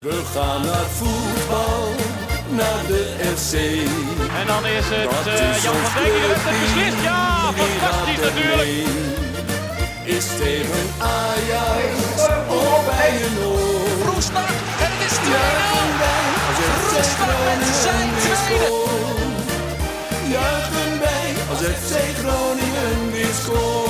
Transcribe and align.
We 0.00 0.22
gaan 0.34 0.62
naar 0.62 0.88
voetbal, 0.98 1.94
naar 2.50 2.86
de 2.86 3.02
FC. 3.36 3.52
En 4.40 4.46
dan 4.46 4.66
is 4.66 4.84
het 4.88 5.26
eh, 5.26 5.56
is 5.56 5.62
Jan 5.62 5.74
van 5.74 6.02
Dijk 6.02 6.12
die 6.12 6.20
de 6.20 6.28
wedstrijd 6.28 6.60
beslist. 6.60 7.02
Ja, 7.02 7.52
fantastisch 7.52 8.20
natuurlijk. 8.28 8.68
Is 10.04 10.26
tegen 10.42 10.86
Ajax 10.98 11.92
of 12.48 12.84
bij 12.86 13.12
een 13.26 13.38
oor. 13.44 14.12
Roestak 14.12 14.48
en 14.84 14.90
het 14.94 15.02
is 15.08 15.16
2-0. 15.18 15.30
Juichen 15.32 15.92
wij 16.02 16.26
als 16.48 16.60
FC 16.80 17.02
Roestak 17.20 17.58
met 17.60 17.76
zijn 17.84 18.10
tweede. 18.24 18.70
Juichen 20.34 20.92
wij 21.04 21.28
als 21.50 21.60
FC 21.80 21.92
Groningen 22.20 23.12
weer 23.12 23.34
scoort. 23.42 23.89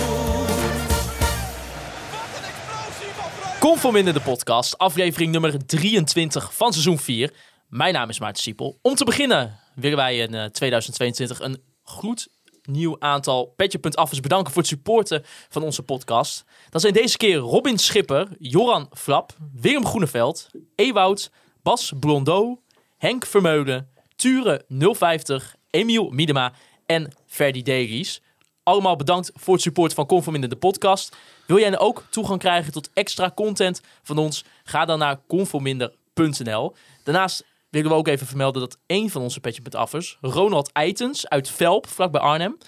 Conform 3.60 3.96
in 3.96 4.04
de 4.04 4.20
podcast, 4.20 4.78
aflevering 4.78 5.32
nummer 5.32 5.66
23 5.66 6.54
van 6.54 6.72
seizoen 6.72 6.98
4. 6.98 7.32
Mijn 7.68 7.94
naam 7.94 8.08
is 8.08 8.20
Maarten 8.20 8.42
Siepel. 8.42 8.78
Om 8.82 8.94
te 8.94 9.04
beginnen 9.04 9.58
willen 9.74 9.96
wij 9.96 10.18
in 10.18 10.34
eh, 10.34 10.44
2022 10.44 11.40
een 11.40 11.62
goed 11.82 12.28
nieuw 12.62 12.96
aantal 12.98 13.46
Petje.affers 13.56 14.20
bedanken 14.20 14.52
voor 14.52 14.62
het 14.62 14.70
supporten 14.70 15.22
van 15.48 15.62
onze 15.62 15.82
podcast. 15.82 16.44
Dat 16.70 16.80
zijn 16.80 16.92
deze 16.92 17.16
keer 17.16 17.36
Robin 17.36 17.78
Schipper, 17.78 18.28
Joran 18.38 18.88
Flap, 18.92 19.36
Willem 19.52 19.86
Groeneveld, 19.86 20.46
Ewoud, 20.74 21.30
Bas 21.62 21.92
Blondeau, 22.00 22.58
Henk 22.98 23.26
Vermeulen, 23.26 23.88
Ture 24.16 24.64
050, 24.68 25.54
Emiel 25.70 26.10
Miedema 26.10 26.52
en 26.86 27.12
Ferdi 27.26 27.62
Deries. 27.62 28.22
Allemaal 28.62 28.96
bedankt 28.96 29.30
voor 29.34 29.54
het 29.54 29.62
support 29.62 29.94
van 29.94 30.06
Conform 30.06 30.34
in 30.34 30.40
de 30.48 30.56
podcast. 30.56 31.16
Wil 31.46 31.58
jij 31.58 31.70
nou 31.70 31.82
ook 31.82 32.04
toegang 32.10 32.38
krijgen 32.38 32.72
tot 32.72 32.90
extra 32.94 33.30
content 33.34 33.80
van 34.02 34.18
ons? 34.18 34.44
Ga 34.64 34.84
dan 34.84 34.98
naar 34.98 35.20
conforminder.nl. 35.26 36.74
Daarnaast 37.04 37.44
willen 37.70 37.90
we 37.90 37.96
ook 37.96 38.08
even 38.08 38.26
vermelden 38.26 38.60
dat 38.60 38.78
een 38.86 39.10
van 39.10 39.22
onze 39.22 39.40
petje.affers, 39.40 40.18
Ronald 40.20 40.72
Eitens 40.72 41.28
uit 41.28 41.48
Velp, 41.50 41.86
vlakbij 41.88 42.20
Arnhem, 42.20 42.58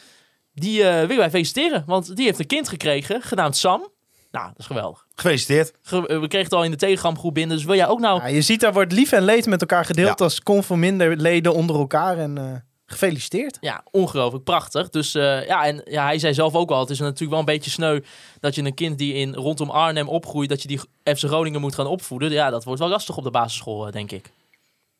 die 0.54 0.82
eh, 0.84 0.94
willen 1.00 1.16
wij 1.16 1.30
feliciteren. 1.30 1.82
Want 1.86 2.16
die 2.16 2.24
heeft 2.24 2.38
een 2.38 2.46
kind 2.46 2.68
gekregen, 2.68 3.22
genaamd 3.22 3.56
Sam. 3.56 3.90
Nou, 4.30 4.46
dat 4.46 4.58
is 4.58 4.66
geweldig. 4.66 5.06
Gefeliciteerd. 5.14 5.72
Ge- 5.82 5.96
eh, 6.06 6.20
we 6.20 6.28
kregen 6.28 6.44
het 6.46 6.52
al 6.52 6.64
in 6.64 6.70
de 6.70 6.76
telegramgroep 6.76 7.34
binnen, 7.34 7.56
dus 7.56 7.66
wil 7.66 7.74
jij 7.74 7.88
ook 7.88 8.00
nou... 8.00 8.20
Ja, 8.20 8.26
je 8.26 8.42
ziet, 8.42 8.60
daar 8.60 8.72
wordt 8.72 8.92
lief 8.92 9.12
en 9.12 9.22
leed 9.24 9.46
met 9.46 9.60
elkaar 9.60 9.84
gedeeld 9.84 10.18
Ja. 10.18 10.24
als 10.24 10.42
conforminder 10.42 11.16
leden 11.16 11.54
onder 11.54 11.76
elkaar. 11.76 12.18
En 12.18 12.38
eh, 12.38 12.44
gefeliciteerd. 12.92 13.56
Ja, 13.60 13.82
ongelooflijk 13.90 14.44
prachtig. 14.44 14.88
Dus 14.88 15.14
eh, 15.14 15.46
ja, 15.46 15.64
en 15.64 15.80
ja, 15.84 16.04
hij 16.04 16.18
zei 16.18 16.34
zelf 16.34 16.54
ook 16.54 16.70
al, 16.70 16.80
het 16.80 16.90
is 16.90 16.98
natuurlijk 16.98 17.30
wel 17.30 17.38
een 17.38 17.44
beetje 17.44 17.70
sneu 17.70 18.00
dat 18.40 18.54
je 18.54 18.62
een 18.64 18.74
kind 18.74 18.98
die 18.98 19.14
in 19.14 19.34
rondom 19.34 19.70
Arnhem 19.70 20.08
opgroeit, 20.08 20.48
dat 20.48 20.62
je 20.62 20.68
die 20.68 20.80
FC 21.16 21.24
Groningen 21.24 21.60
moet 21.60 21.74
gaan 21.74 21.86
opvoeden. 21.86 22.30
Ja, 22.30 22.50
dat 22.50 22.64
wordt 22.64 22.80
wel 22.80 22.88
lastig 22.88 23.16
op 23.16 23.24
de 23.24 23.30
basisschool, 23.30 23.86
eh, 23.86 23.92
denk 23.92 24.10
ik. 24.10 24.30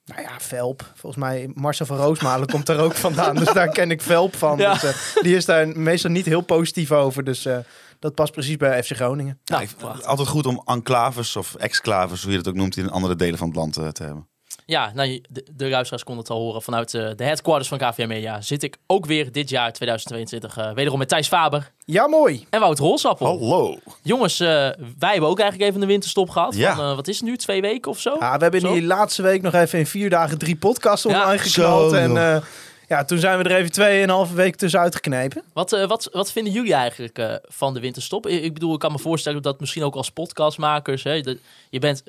Nou 0.04 0.22
ja, 0.22 0.30
Velp. 0.40 0.92
Volgens 0.94 1.22
mij 1.22 1.50
Marcel 1.54 1.86
van 1.86 1.96
Roosmalen 1.96 2.48
komt 2.48 2.66
daar 2.66 2.78
ook 2.80 2.94
vandaan. 2.94 3.34
Dus 3.36 3.52
daar 3.52 3.68
ken 3.68 3.90
ik 3.90 4.02
Velp 4.02 4.36
van. 4.36 4.58
Ja. 4.58 4.72
Dus, 4.72 4.82
eh, 4.82 5.22
die 5.22 5.36
is 5.36 5.44
daar 5.44 5.68
meestal 5.68 6.10
niet 6.10 6.26
heel 6.26 6.40
positief 6.40 6.92
over. 6.92 7.24
Dus 7.24 7.44
eh, 7.44 7.58
dat 7.98 8.14
past 8.14 8.32
precies 8.32 8.56
bij 8.56 8.82
FC 8.82 8.90
Groningen. 8.96 9.38
Ja, 9.44 9.60
ik- 9.60 9.70
altijd 10.04 10.28
goed 10.28 10.46
om 10.46 10.62
enclaves 10.64 11.36
of 11.36 11.54
exclaves, 11.54 12.22
hoe 12.22 12.32
je 12.32 12.38
het 12.38 12.48
ook 12.48 12.54
noemt, 12.54 12.76
in 12.76 12.90
andere 12.90 13.16
delen 13.16 13.38
van 13.38 13.46
het 13.48 13.56
land 13.56 13.72
te 13.72 14.02
hebben. 14.02 14.28
Ja, 14.66 14.91
nou, 14.94 15.20
de, 15.28 15.46
de 15.56 15.68
luisteraars 15.68 16.05
konden 16.05 16.22
het 16.24 16.32
al 16.32 16.38
horen. 16.41 16.62
Vanuit 16.62 16.94
eh, 16.94 17.08
de 17.16 17.24
headquarters 17.24 17.68
van 17.68 17.78
KVM 17.78 18.08
Media 18.08 18.41
zit 18.41 18.62
ik 18.62 18.77
ook 18.86 19.06
weer 19.06 19.32
dit 19.32 19.48
jaar 19.48 19.72
2022 19.72 20.56
eh, 20.56 20.72
wederom 20.72 20.98
met 20.98 21.08
Thijs 21.08 21.28
Faber 21.28 21.70
Ja, 21.84 22.06
mooi. 22.06 22.46
en 22.50 22.60
Wout 22.60 22.78
Rolsappel. 22.78 23.27
Hallo. 23.27 23.78
Jongens, 24.02 24.41
eh, 24.41 24.46
wij 24.98 25.10
hebben 25.10 25.28
ook 25.28 25.38
eigenlijk 25.41 25.70
even 25.70 25.82
een 25.82 25.88
winterstop 25.88 26.30
gehad. 26.30 26.54
Ja. 26.56 26.74
Van, 26.77 26.84
eh, 26.91 26.94
wat 26.94 27.08
is 27.08 27.16
het 27.16 27.24
nu, 27.28 27.36
twee 27.36 27.60
weken 27.60 27.91
of 27.91 28.00
zo? 28.00 28.16
Ja, 28.20 28.36
we 28.36 28.42
hebben 28.42 28.60
Zo? 28.60 28.72
die 28.72 28.82
laatste 28.82 29.22
week 29.22 29.42
nog 29.42 29.54
even 29.54 29.78
in 29.78 29.86
vier 29.86 30.10
dagen 30.10 30.38
drie 30.38 30.56
podcasts 30.56 31.06
Ja, 31.06 31.22
online 31.22 31.38
geknald. 31.38 31.91
zo, 31.91 31.97
En 31.97 32.16
eh, 32.16 32.42
ja, 32.88 33.04
toen 33.04 33.19
zijn 33.19 33.38
we 33.38 33.44
er 33.44 33.56
even 33.56 33.72
tweeënhalve 33.72 34.34
week 34.34 34.56
tussenuit 34.56 34.94
geknepen. 34.94 35.42
Wat, 35.52 35.72
eh, 35.72 35.86
wat, 35.88 36.08
wat 36.12 36.32
vinden 36.32 36.53
jullie 36.53 36.75
eigenlijk 36.75 37.19
eh, 37.19 37.34
van 37.42 37.75
de 37.75 37.81
winterstop? 37.81 38.26
Ik, 38.26 38.42
ik 38.42 38.53
bedoel, 38.54 38.72
ik 38.75 38.78
kan 38.81 38.92
me 38.92 38.98
voorstellen 38.98 39.42
dat 39.42 39.60
misschien 39.60 39.82
ook 39.84 39.94
als 39.94 40.10
podcastmakers, 40.10 41.03
hè, 41.03 41.12
je 41.70 41.78
bent 41.78 42.03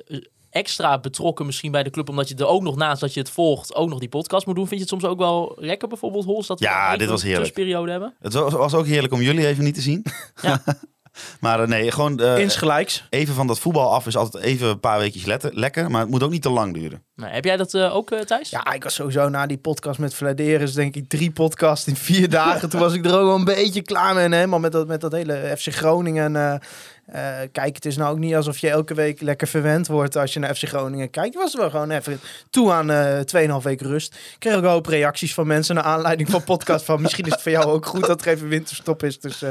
extra 0.54 0.98
betrokken 0.98 1.46
misschien 1.46 1.70
bij 1.72 1.82
de 1.82 1.90
club, 1.90 2.08
omdat 2.08 2.28
je 2.28 2.34
er 2.34 2.46
ook 2.46 2.62
nog 2.62 2.76
naast 2.76 3.00
dat 3.00 3.14
je 3.14 3.20
het 3.20 3.30
volgt, 3.30 3.74
ook 3.74 3.88
nog 3.88 3.98
die 3.98 4.08
podcast 4.08 4.46
moet 4.46 4.54
doen. 4.54 4.68
Vind 4.68 4.80
je 4.80 4.86
het 4.86 5.00
soms 5.00 5.12
ook 5.12 5.18
wel 5.18 5.56
lekker 5.58 5.88
bijvoorbeeld, 5.88 6.24
Hols, 6.24 6.46
dat 6.46 6.58
we 6.58 6.64
Ja, 6.64 6.96
dit 6.96 7.08
was 7.08 7.22
een 7.22 7.28
heerlijk. 7.28 7.48
tussenperiode 7.54 7.90
hebben? 7.90 8.14
Het 8.20 8.32
was, 8.32 8.52
was 8.52 8.74
ook 8.74 8.86
heerlijk 8.86 9.12
om 9.12 9.20
jullie 9.22 9.46
even 9.46 9.64
niet 9.64 9.74
te 9.74 9.80
zien. 9.80 10.04
Ja. 10.42 10.62
maar 11.40 11.60
eh, 11.60 11.68
nee, 11.68 11.90
gewoon 11.90 12.20
eh, 12.20 12.38
Insgelijks. 12.38 13.06
even 13.10 13.34
van 13.34 13.46
dat 13.46 13.58
voetbal 13.58 13.92
af 13.92 14.06
is 14.06 14.16
altijd 14.16 14.44
even 14.44 14.68
een 14.68 14.80
paar 14.80 14.98
weekjes 14.98 15.24
letter, 15.24 15.50
lekker. 15.54 15.90
Maar 15.90 16.00
het 16.00 16.10
moet 16.10 16.22
ook 16.22 16.30
niet 16.30 16.42
te 16.42 16.50
lang 16.50 16.74
duren. 16.74 17.02
Nee, 17.16 17.30
heb 17.30 17.44
jij 17.44 17.56
dat 17.56 17.74
eh, 17.74 17.96
ook, 17.96 18.10
eh, 18.10 18.20
Thijs? 18.20 18.50
Ja, 18.50 18.72
ik 18.72 18.82
was 18.82 18.94
sowieso 18.94 19.28
na 19.28 19.46
die 19.46 19.58
podcast 19.58 19.98
met 19.98 20.14
Vladeris, 20.14 20.72
denk 20.74 20.96
ik, 20.96 21.08
drie 21.08 21.30
podcasts 21.30 21.86
in 21.86 21.96
vier 21.96 22.28
dagen. 22.30 22.70
Toen 22.70 22.80
was 22.80 22.94
ik 22.94 23.04
er 23.04 23.18
ook 23.18 23.26
wel 23.26 23.34
een 23.34 23.44
beetje 23.44 23.82
klaar 23.82 24.14
mee. 24.14 24.24
En 24.24 24.32
helemaal 24.32 24.58
met 24.58 24.72
dat, 24.72 24.86
met 24.86 25.00
dat 25.00 25.12
hele 25.12 25.54
FC 25.58 25.74
Groningen. 25.74 26.60
Eh, 27.06 27.22
kijk, 27.52 27.74
het 27.74 27.84
is 27.84 27.96
nou 27.96 28.12
ook 28.12 28.18
niet 28.18 28.34
alsof 28.34 28.58
je 28.58 28.70
elke 28.70 28.94
week 28.94 29.20
lekker 29.20 29.46
verwend 29.46 29.86
wordt 29.86 30.16
als 30.16 30.32
je 30.32 30.40
naar 30.40 30.54
FC 30.54 30.68
Groningen 30.68 31.10
kijkt. 31.10 31.34
Ik 31.34 31.40
was 31.40 31.52
er 31.52 31.60
wel 31.60 31.70
gewoon 31.70 31.90
even 31.90 32.20
toe 32.50 32.72
aan 32.72 32.90
eh 32.90 33.20
2,5 33.58 33.62
weken 33.62 33.86
rust. 33.86 34.14
Ik 34.14 34.36
kreeg 34.38 34.54
ook 34.54 34.62
wel 34.62 34.72
hoop 34.72 34.86
reacties 34.86 35.34
van 35.34 35.46
mensen 35.46 35.74
naar 35.74 35.84
aanleiding 35.84 36.30
van 36.30 36.44
podcast. 36.44 36.84
Van 36.84 37.02
misschien 37.02 37.24
is 37.24 37.32
het 37.32 37.42
voor 37.42 37.52
jou 37.52 37.64
ook 37.64 37.86
goed 37.86 38.06
dat 38.06 38.24
er 38.24 38.32
even 38.32 38.48
winterstop 38.48 39.02
is. 39.02 39.20
Dus 39.20 39.42
eh, 39.42 39.50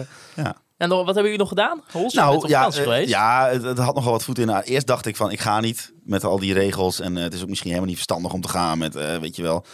En 0.78 0.90
dan, 0.90 0.98
wat 0.98 1.06
hebben 1.06 1.24
jullie 1.24 1.38
nog 1.38 1.48
gedaan? 1.48 1.82
Hols, 1.92 2.14
je 2.14 2.20
bent 2.20 2.44
op 2.44 2.50
ja, 2.50 2.70
ja 3.06 3.50
het, 3.50 3.64
het 3.64 3.78
had 3.78 3.96
nogal 3.96 4.12
wat 4.12 4.24
voet 4.24 4.40
in. 4.40 4.48
Nou, 4.48 4.64
eerst 4.64 4.88
dacht 4.88 5.06
ik 5.06 5.16
van, 5.16 5.32
ik 5.32 5.40
ga 5.40 5.60
niet 5.60 5.94
met 6.04 6.24
al 6.24 6.40
die 6.40 6.54
regels. 6.54 7.00
En 7.00 7.16
het 7.16 7.34
is 7.34 7.42
ook 7.42 7.50
misschien 7.50 7.70
helemaal 7.70 7.90
niet 7.90 8.02
verstandig 8.02 8.34
om 8.34 8.42
te 8.42 8.50
gaan 8.50 8.78
met, 8.78 8.96
eh, 8.96 9.18
weet 9.18 9.36
je 9.36 9.42
wel. 9.42 9.66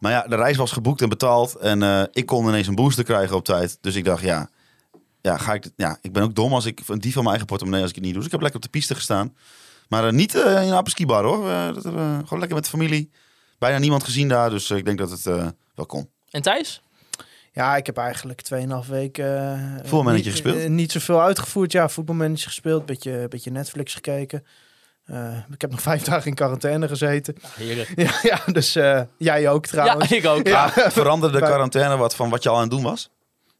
Maar 0.00 0.12
ja, 0.12 0.22
de 0.28 0.36
reis 0.36 0.56
was 0.56 0.72
geboekt 0.72 1.02
en 1.02 1.08
betaald. 1.08 1.54
En 1.54 1.82
eh, 1.82 2.02
ik 2.12 2.26
kon 2.26 2.48
ineens 2.48 2.66
een 2.66 2.74
booster 2.74 3.04
krijgen 3.04 3.36
op 3.36 3.44
tijd. 3.44 3.78
Dus 3.80 3.94
ik 3.94 4.04
dacht, 4.04 4.22
ja, 4.22 4.48
ja, 5.20 5.36
ga 5.36 5.54
ik, 5.54 5.70
ja, 5.76 5.98
ik 6.00 6.12
ben 6.12 6.22
ook 6.22 6.34
dom 6.34 6.52
als 6.52 6.64
ik 6.64 6.80
een 6.86 6.98
dief 6.98 7.12
van 7.12 7.22
mijn 7.22 7.28
eigen 7.28 7.46
portemonnee 7.46 7.80
als 7.80 7.90
ik 7.90 7.96
het 7.96 8.04
niet 8.04 8.14
doe. 8.14 8.22
Dus 8.22 8.32
ik 8.32 8.38
heb 8.40 8.50
lekker 8.50 8.60
op 8.60 8.72
de 8.72 8.78
piste 8.78 8.94
gestaan. 8.94 9.36
Maar 9.88 10.06
eh, 10.06 10.12
niet 10.12 10.34
eh, 10.34 10.66
in 10.66 10.72
een 10.72 10.86
skibar 10.86 11.24
hoor. 11.24 11.48
Eh, 11.50 11.66
dat 11.74 11.82
gewoon 11.82 12.38
lekker 12.38 12.54
met 12.54 12.64
de 12.64 12.70
familie. 12.70 13.10
Bijna 13.58 13.78
niemand 13.78 14.04
gezien 14.04 14.28
daar. 14.28 14.50
Dus 14.50 14.70
ik 14.70 14.84
denk 14.84 14.98
dat 14.98 15.10
het 15.10 15.26
eh, 15.26 15.46
wel 15.74 15.86
kon. 15.86 16.10
En 16.30 16.42
Thijs? 16.42 16.82
ja, 17.52 17.76
ik 17.76 17.86
heb 17.86 17.96
eigenlijk 17.96 18.42
2,5 18.54 18.88
weken... 18.88 19.58
Voetbalmanager 19.82 20.24
niet- 20.24 20.32
gespeeld? 20.32 20.68
niet 20.68 20.92
zoveel 20.92 21.20
uitgevoerd. 21.22 21.72
Ja, 21.72 21.88
voetbalmanager 21.88 22.46
gespeeld. 22.46 22.86
Beetje, 22.86 23.26
beetje 23.28 23.50
Netflix 23.50 23.94
gekeken. 23.94 24.44
Eh, 25.04 25.36
ik 25.50 25.60
heb 25.60 25.70
nog 25.70 25.82
vijf 25.82 26.02
dagen 26.10 26.26
in 26.26 26.34
quarantaine 26.34 26.88
gezeten. 26.88 27.34
Heerlijk. 27.46 27.92
Ja, 27.96 28.18
ja 28.22 28.40
dus 28.52 28.76
eh, 28.76 29.02
jij 29.18 29.48
ook 29.50 29.66
trouwens. 29.66 30.08
Ja, 30.08 30.16
ik 30.16 30.26
ook. 30.26 30.46
Ja. 30.46 30.70
Veranderde 30.70 31.38
de 31.38 31.44
quarantaine 31.50 31.96
wat 31.96 32.14
van 32.14 32.30
wat 32.30 32.42
je 32.42 32.48
al 32.48 32.54
aan 32.54 32.60
het 32.62 32.70
doen 32.70 32.82
was? 32.82 33.10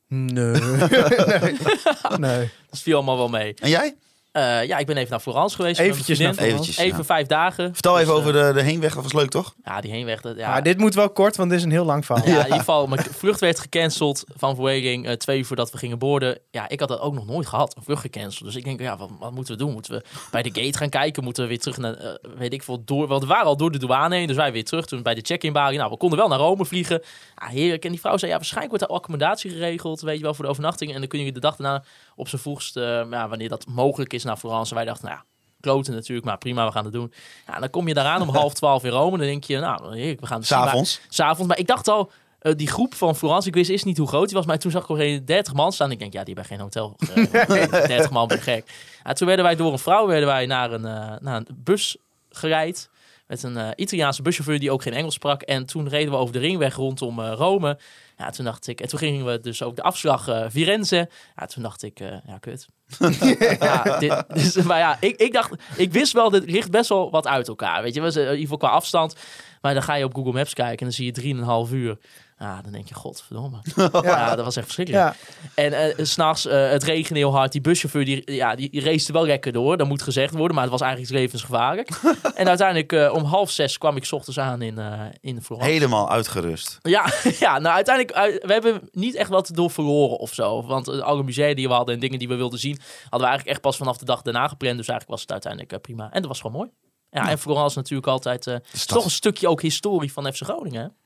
Nee. 0.14 0.52
nee. 0.52 1.56
nee. 2.19 2.50
Dat 2.70 2.80
viel 2.80 2.96
allemaal 2.96 3.16
wel 3.16 3.28
mee. 3.28 3.54
En 3.54 3.69
jij? 3.69 3.96
Eh, 4.33 4.65
ja, 4.65 4.78
ik 4.78 4.87
ben 4.87 4.97
even 4.97 5.11
naar 5.11 5.21
Florence 5.21 5.56
geweest. 5.56 5.81
Eventjes 5.81 6.19
naar 6.19 6.33
Florence. 6.34 6.55
Eventjes, 6.55 6.77
Even 6.84 6.99
ja. 6.99 7.05
vijf 7.05 7.27
dagen. 7.27 7.72
Vertel 7.72 7.99
even 7.99 8.15
Dus, 8.15 8.16
over 8.21 8.33
de, 8.33 8.50
de 8.55 8.62
heenweg. 8.62 8.94
Dat 8.94 9.03
was 9.03 9.12
leuk 9.12 9.31
toch? 9.31 9.55
eh, 9.62 9.72
Ja, 9.75 9.81
die 9.81 9.91
heenweg. 9.91 10.21
Dat, 10.21 10.37
ja, 10.37 10.50
Maar 10.50 10.62
dit 10.62 10.78
moet 10.78 10.94
wel 10.94 11.11
kort, 11.11 11.37
want 11.37 11.50
dit 11.50 11.59
is 11.59 11.65
een 11.65 11.71
heel 11.71 11.84
lang 11.84 12.05
verhaal. 12.06 12.27
Ja, 12.28 12.37
in 12.39 12.43
ieder 12.44 12.59
geval, 12.59 12.87
mijn 12.87 13.03
vlucht 13.11 13.41
werd 13.41 13.61
gecanceld 13.61 14.25
van 14.37 14.56
Vueling 14.56 15.06
eh, 15.06 15.12
twee 15.12 15.39
uur 15.39 15.44
voordat 15.44 15.71
we 15.71 15.78
gingen 15.78 15.99
boorden. 15.99 16.39
Ja, 16.50 16.69
ik 16.69 16.81
had 16.81 16.89
dat 16.89 17.00
ook 17.00 17.15
nog 17.15 17.27
nooit 17.27 17.47
gehad, 17.47 17.77
een 17.77 17.83
vlucht 17.83 18.00
gecanceld. 18.00 18.44
Dus 18.44 18.56
ik 18.56 18.65
denk, 18.65 18.81
ja, 18.81 18.97
wat, 18.97 19.11
wat 19.19 19.33
moeten 19.33 19.53
we 19.56 19.62
doen? 19.65 19.72
Moeten 19.72 19.93
we 19.93 20.03
bij 20.31 20.43
de 20.43 20.50
gate 20.62 20.78
gaan 20.78 20.89
kijken? 20.89 21.25
Moeten 21.25 21.43
we 21.43 21.49
weer 21.49 21.59
terug 21.60 21.77
naar, 21.77 21.95
eh, 21.95 22.15
weet 22.39 22.53
ik 22.53 22.62
veel, 22.62 22.83
door... 22.84 23.06
Want 23.06 23.22
we 23.22 23.28
waren 23.28 23.47
al 23.47 23.56
door 23.56 23.71
de 23.72 23.78
douane 23.78 24.16
heen, 24.16 24.27
dus 24.27 24.37
wij 24.37 24.53
weer 24.53 24.65
terug. 24.65 24.87
Toen 24.87 25.03
bij 25.03 25.15
de 25.15 25.21
check-in 25.25 25.53
balie. 25.53 25.78
Nou, 25.78 25.91
we 25.91 25.97
konden 25.97 26.19
wel 26.19 26.28
naar 26.28 26.39
Rome 26.39 26.65
vliegen. 26.65 27.03
Ja, 27.37 27.47
heerlijk. 27.47 27.84
En 27.84 27.91
die 27.91 28.00
vrouw 28.00 28.16
zei, 28.16 28.31
ja, 28.31 28.37
waarschijnlijk 28.37 28.77
wordt 28.77 28.91
er 28.93 28.97
accommodatie 28.99 29.50
geregeld, 29.50 30.00
weet 30.00 30.16
je 30.16 30.22
wel, 30.22 30.34
voor 30.34 30.45
de 30.45 30.50
overnachting. 30.50 30.93
En 30.95 30.99
dan 30.99 31.09
kun 31.09 31.25
je 31.25 31.33
de 31.33 31.41
dag 31.41 31.56
daarna 31.56 31.84
op 32.18 32.28
zijn 32.28 32.40
vroegst, 32.40 32.76
eh, 32.76 32.82
ja, 33.10 33.28
wanneer 33.28 33.48
dat 33.48 33.66
mogelijk 33.66 34.12
is, 34.12 34.24
naar 34.24 34.36
Florence. 34.36 34.70
En 34.70 34.76
wij 34.76 34.84
dachten, 34.84 35.04
nou 35.04 35.18
ja, 35.18 35.24
kloten 35.60 35.94
natuurlijk, 35.94 36.26
maar 36.26 36.38
prima, 36.38 36.66
we 36.66 36.72
gaan 36.72 36.84
het 36.84 36.92
doen. 36.92 37.12
Ja, 37.46 37.58
dan 37.58 37.70
kom 37.70 37.88
je 37.88 37.94
daaraan 37.94 38.22
om 38.22 38.28
half 38.36 38.54
twaalf 38.54 38.84
in 38.84 38.90
Rome. 38.90 39.18
Dan 39.18 39.26
denk 39.26 39.44
je, 39.44 39.59
nou, 39.59 39.91
we 39.91 40.16
gaan... 40.20 40.44
S'avonds. 40.44 41.00
S'avonds. 41.09 41.48
Maar 41.48 41.59
ik 41.59 41.66
dacht 41.66 41.88
al, 41.88 42.10
eh, 42.38 42.53
die 42.56 42.68
groep 42.68 42.94
van 42.94 43.16
Florence, 43.16 43.48
ik 43.48 43.54
wist 43.54 43.70
eerst 43.70 43.84
niet 43.84 43.98
hoe 43.98 44.09
groot 44.09 44.26
die 44.28 44.36
was. 44.36 44.47
Maar 44.47 44.59
toen 44.59 44.70
zag 44.70 44.82
ik 44.82 44.88
al 44.88 45.24
30 45.24 45.53
man 45.53 45.72
staan. 45.72 45.91
Ik 45.91 45.98
denk, 45.98 46.12
ja, 46.12 46.24
die 46.24 46.34
hebben 46.34 46.56
geen 46.56 46.60
hotel. 46.60 46.97
Eh, 47.15 47.70
30 47.86 48.10
man, 48.10 48.28
ben 48.28 48.41
gek. 48.41 48.71
Ja, 49.04 49.12
toen 49.12 49.26
werden 49.26 49.44
wij 49.44 49.56
door 49.56 49.72
een 49.72 49.78
vrouw 49.78 50.06
werden 50.06 50.28
wij 50.28 50.47
naar, 50.47 50.72
een, 50.72 50.84
eh, 50.84 51.12
naar 51.21 51.36
een 51.36 51.47
bus 51.64 51.97
gerijd. 52.30 52.88
Met 53.28 53.42
een 53.42 53.56
eh, 53.56 53.68
Italiaanse 53.76 54.22
buschauffeur 54.22 54.59
die 54.59 54.71
ook 54.71 54.82
geen 54.82 54.92
Engels 54.92 55.14
sprak. 55.14 55.42
En 55.42 55.66
toen 55.66 55.88
reden 55.88 56.12
we 56.12 56.18
over 56.18 56.32
de 56.32 56.38
ringweg 56.38 56.74
rondom 56.74 57.21
eh, 57.21 57.32
Rome. 57.34 57.78
Ja, 58.18 58.30
toen 58.30 58.44
dacht 58.44 58.66
ik... 58.66 58.80
En 58.80 58.88
toen 58.88 58.98
gingen 58.98 59.24
we 59.24 59.41
dus 59.41 59.62
ook 59.62 59.76
de 59.76 59.82
afslag 59.82 60.28
eh 60.28 60.44
Firenze. 60.50 61.09
Ja, 61.36 61.47
toen 61.47 61.62
dacht 61.62 61.82
ik, 61.82 62.00
eh, 62.00 62.16
ja, 62.26 62.38
kut. 62.38 62.68
ja, 63.60 63.98
dit, 63.98 64.24
dus, 64.28 64.54
maar 64.56 64.78
ja, 64.78 64.97
ik, 65.00 65.16
ik 65.16 65.32
dacht... 65.32 65.50
Ik 65.76 65.92
wist 65.92 66.12
wel, 66.12 66.30
dit 66.30 66.50
ligt 66.50 66.70
best 66.70 66.88
wel 66.88 67.10
wat 67.10 67.26
uit 67.26 67.48
elkaar. 67.48 67.82
Weet 67.82 67.94
je, 67.94 68.00
we 68.00 68.10
zijn 68.10 68.24
in 68.24 68.30
ieder 68.30 68.44
geval 68.44 68.68
qua 68.68 68.76
afstand. 68.76 69.16
Maar 69.60 69.74
dan 69.74 69.82
ga 69.82 69.94
je 69.94 70.04
op 70.04 70.15
Google 70.15 70.32
Maps 70.32 70.54
kijken 70.54 70.78
en 70.78 70.84
dan 70.84 70.92
zie 70.92 71.15
je 71.15 71.66
3,5 71.68 71.72
uur. 71.72 71.98
Ja, 72.38 72.62
dan 72.62 72.72
denk 72.72 72.88
je, 72.88 72.94
godverdomme. 72.94 73.56
ja, 74.02 74.34
dat 74.36 74.44
was 74.44 74.56
echt 74.56 74.64
verschrikkelijk. 74.64 75.14
Ja. 75.54 75.62
En 75.70 76.06
s 76.06 76.10
s'nachts, 76.12 76.46
eh 76.46 76.70
het 76.70 76.82
regende 76.82 77.18
heel 77.18 77.32
hard. 77.34 77.52
Die 77.52 77.60
buschauffeur, 77.60 78.04
die, 78.04 78.32
ja, 78.32 78.54
die 78.54 78.80
race 78.80 79.12
wel 79.12 79.26
lekker 79.26 79.52
door. 79.52 79.76
Dat 79.76 79.88
moet 79.88 80.02
gezegd 80.02 80.34
worden, 80.34 80.54
maar 80.54 80.62
het 80.62 80.72
was 80.72 80.80
eigenlijk 80.80 81.12
levensgevaarlijk. 81.12 81.90
en 82.34 82.48
uiteindelijk 82.48 83.12
om 83.14 83.24
half 83.24 83.50
zes 83.50 83.78
kwam 83.78 83.96
ik 83.96 84.04
's 84.04 84.12
ochtends 84.12 84.38
aan 84.38 84.62
in, 84.62 84.78
in 85.20 85.42
Florence. 85.42 85.70
Helemaal 85.70 86.10
uitgerust. 86.10 86.78
Ja, 86.82 87.12
ja, 87.40 87.58
nou 87.58 87.74
uiteindelijk, 87.74 88.16
uit- 88.16 88.44
we 88.46 88.52
hebben 88.52 88.88
niet 88.92 89.14
echt 89.14 89.30
wat 89.30 89.50
door 89.54 89.70
verloren 89.70 90.18
of 90.18 90.34
zo. 90.34 90.62
Want 90.66 90.88
alle 91.00 91.22
musea 91.22 91.54
die 91.54 91.68
we 91.68 91.74
hadden 91.74 91.94
en 91.94 92.00
dingen 92.00 92.18
die 92.18 92.28
we 92.28 92.34
wilden 92.34 92.58
zien, 92.58 92.78
hadden 93.00 93.20
we 93.20 93.26
eigenlijk 93.26 93.48
echt 93.50 93.60
pas 93.60 93.76
vanaf 93.76 93.96
de 93.96 94.04
dag 94.04 94.22
daarna 94.22 94.48
gepland. 94.48 94.76
Dus 94.76 94.88
eigenlijk 94.88 95.10
was 95.10 95.20
het 95.20 95.32
uiteindelijk 95.32 95.80
prima. 95.82 96.04
En 96.12 96.20
dat 96.20 96.30
was 96.30 96.40
gewoon 96.40 96.56
mooi. 96.56 96.70
Ja, 97.10 97.30
en 97.30 97.38
Florence 97.38 97.68
is 97.68 97.74
natuurlijk 97.74 98.08
altijd, 98.08 98.60
toch 98.86 99.04
een 99.04 99.10
stukje 99.10 99.48
ook 99.48 99.62
historie 99.62 100.12
van 100.12 100.32
FC 100.32 100.42
Groningen. 100.44 100.96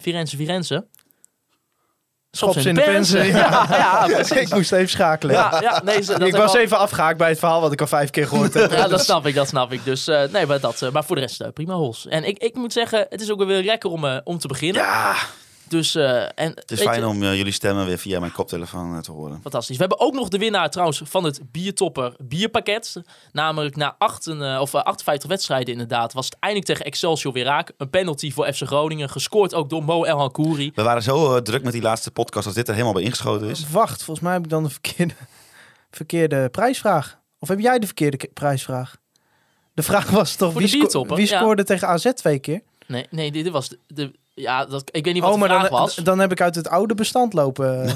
Firenze, 0.00 0.36
Firenze. 0.36 0.86
Schops 2.30 2.66
in 2.66 2.74
de 2.74 2.80
pensen. 2.82 3.26
Ja, 3.32 4.06
ik 4.30 4.54
moest 4.54 4.72
even 4.72 4.88
schakelen. 4.88 5.34
Ja. 5.34 5.80
Nee, 5.84 6.04
dat 6.04 6.20
ik 6.22 6.36
was 6.36 6.52
al- 6.54 6.60
even 6.60 6.78
afgehaakt 6.78 7.18
bij 7.18 7.28
het 7.28 7.38
verhaal 7.38 7.60
wat 7.60 7.72
ik 7.72 7.80
al 7.80 7.86
vijf 7.86 8.10
keer 8.10 8.26
gehoord 8.26 8.54
heb. 8.54 8.70
Ja, 8.80 8.88
dat 8.88 9.04
snap 9.04 9.26
ik, 9.26 9.34
dat 9.34 9.48
snap 9.48 9.72
ik. 9.72 9.84
Dus 9.84 10.08
eh, 10.08 10.22
nee, 10.32 10.46
maar, 10.46 10.60
dat, 10.60 10.82
eh, 10.82 10.90
maar 10.90 11.04
voor 11.04 11.16
de 11.16 11.22
rest 11.22 11.40
eh, 11.40 11.48
prima 11.54 11.74
hols. 11.74 12.06
En 12.06 12.24
ik, 12.24 12.38
ik 12.38 12.54
moet 12.54 12.72
zeggen, 12.72 13.06
het 13.08 13.20
is 13.20 13.30
ook 13.30 13.44
weer 13.44 13.64
lekker 13.64 13.90
om, 13.90 14.20
om 14.24 14.38
te 14.38 14.48
beginnen. 14.48 14.82
Ja, 14.82 15.14
Dus, 15.70 15.94
eh, 15.94 16.22
en, 16.22 16.52
het 16.54 16.70
is 16.70 16.80
fijn 16.80 17.06
om 17.06 17.22
eh, 17.22 17.36
jullie 17.36 17.52
stemmen 17.52 17.86
weer 17.86 17.98
via 17.98 18.20
mijn 18.20 18.32
koptelefoon 18.32 18.94
eh, 18.94 19.00
te 19.00 19.12
horen. 19.12 19.38
Fantastisch. 19.42 19.76
We 19.76 19.80
hebben 19.86 20.00
ook 20.00 20.14
nog 20.14 20.28
de 20.28 20.38
winnaar 20.38 20.70
trouwens 20.70 21.02
van 21.04 21.24
het 21.24 21.40
biertopper 21.52 22.14
bierpakket. 22.18 23.02
Namelijk 23.32 23.76
na 23.76 23.94
acht, 23.98 24.26
of, 24.60 24.74
eh, 24.74 24.82
58 24.82 25.28
wedstrijden 25.28 25.72
inderdaad 25.72 26.12
was 26.12 26.24
het 26.24 26.36
eindelijk 26.38 26.70
tegen 26.70 26.84
Excelsior 26.84 27.32
weer 27.32 27.44
raak. 27.44 27.72
Een 27.76 27.90
penalty 27.90 28.32
voor 28.32 28.52
FC 28.52 28.62
Groningen. 28.62 29.10
Gescoord 29.10 29.54
ook 29.54 29.70
door 29.70 29.84
Mo 29.84 30.04
El 30.04 30.18
Hankouri. 30.18 30.72
We 30.74 30.82
waren 30.82 31.02
zo 31.02 31.42
druk 31.42 31.62
met 31.62 31.72
die 31.72 31.82
laatste 31.82 32.10
podcast 32.10 32.46
als 32.46 32.54
dit 32.54 32.66
er 32.66 32.72
helemaal 32.72 32.94
bij 32.94 33.02
ingeschoten 33.02 33.48
is. 33.48 33.70
Wacht, 33.70 34.02
volgens 34.02 34.26
mij 34.26 34.32
heb 34.34 34.44
ik 34.44 34.50
dan 34.50 34.62
de 34.62 34.70
verkeerde, 34.70 35.14
verkeerde 35.90 36.48
prijsvraag. 36.48 37.18
Of 37.38 37.48
heb 37.48 37.60
jij 37.60 37.78
de 37.78 37.86
verkeerde 37.86 38.16
ke- 38.16 38.30
prijsvraag? 38.34 38.96
De 39.74 39.82
vraag 39.82 40.10
was 40.10 40.34
toch, 40.36 40.52
wie, 40.52 40.68
sco- 40.68 41.06
wie 41.06 41.28
ja. 41.28 41.38
scoorde 41.38 41.64
tegen 41.64 41.88
AZ 41.88 42.12
twee 42.14 42.38
keer? 42.38 42.60
Nee, 42.86 43.06
nee 43.10 43.32
dit, 43.32 43.44
dit 43.44 43.52
was 43.52 43.68
de, 43.68 43.78
de- 43.86 44.18
ja, 44.40 44.64
dat, 44.64 44.82
ik 44.90 45.04
weet 45.04 45.14
niet 45.14 45.22
wat 45.22 45.32
Oh, 45.32 45.38
maar 45.38 45.48
de 45.48 45.54
vraag 45.54 45.68
dan, 45.68 45.80
was. 45.80 45.94
dan 45.94 46.18
heb 46.18 46.32
ik 46.32 46.40
uit 46.40 46.54
het 46.54 46.68
oude 46.68 46.94
bestand 46.94 47.32
lopen. 47.32 47.66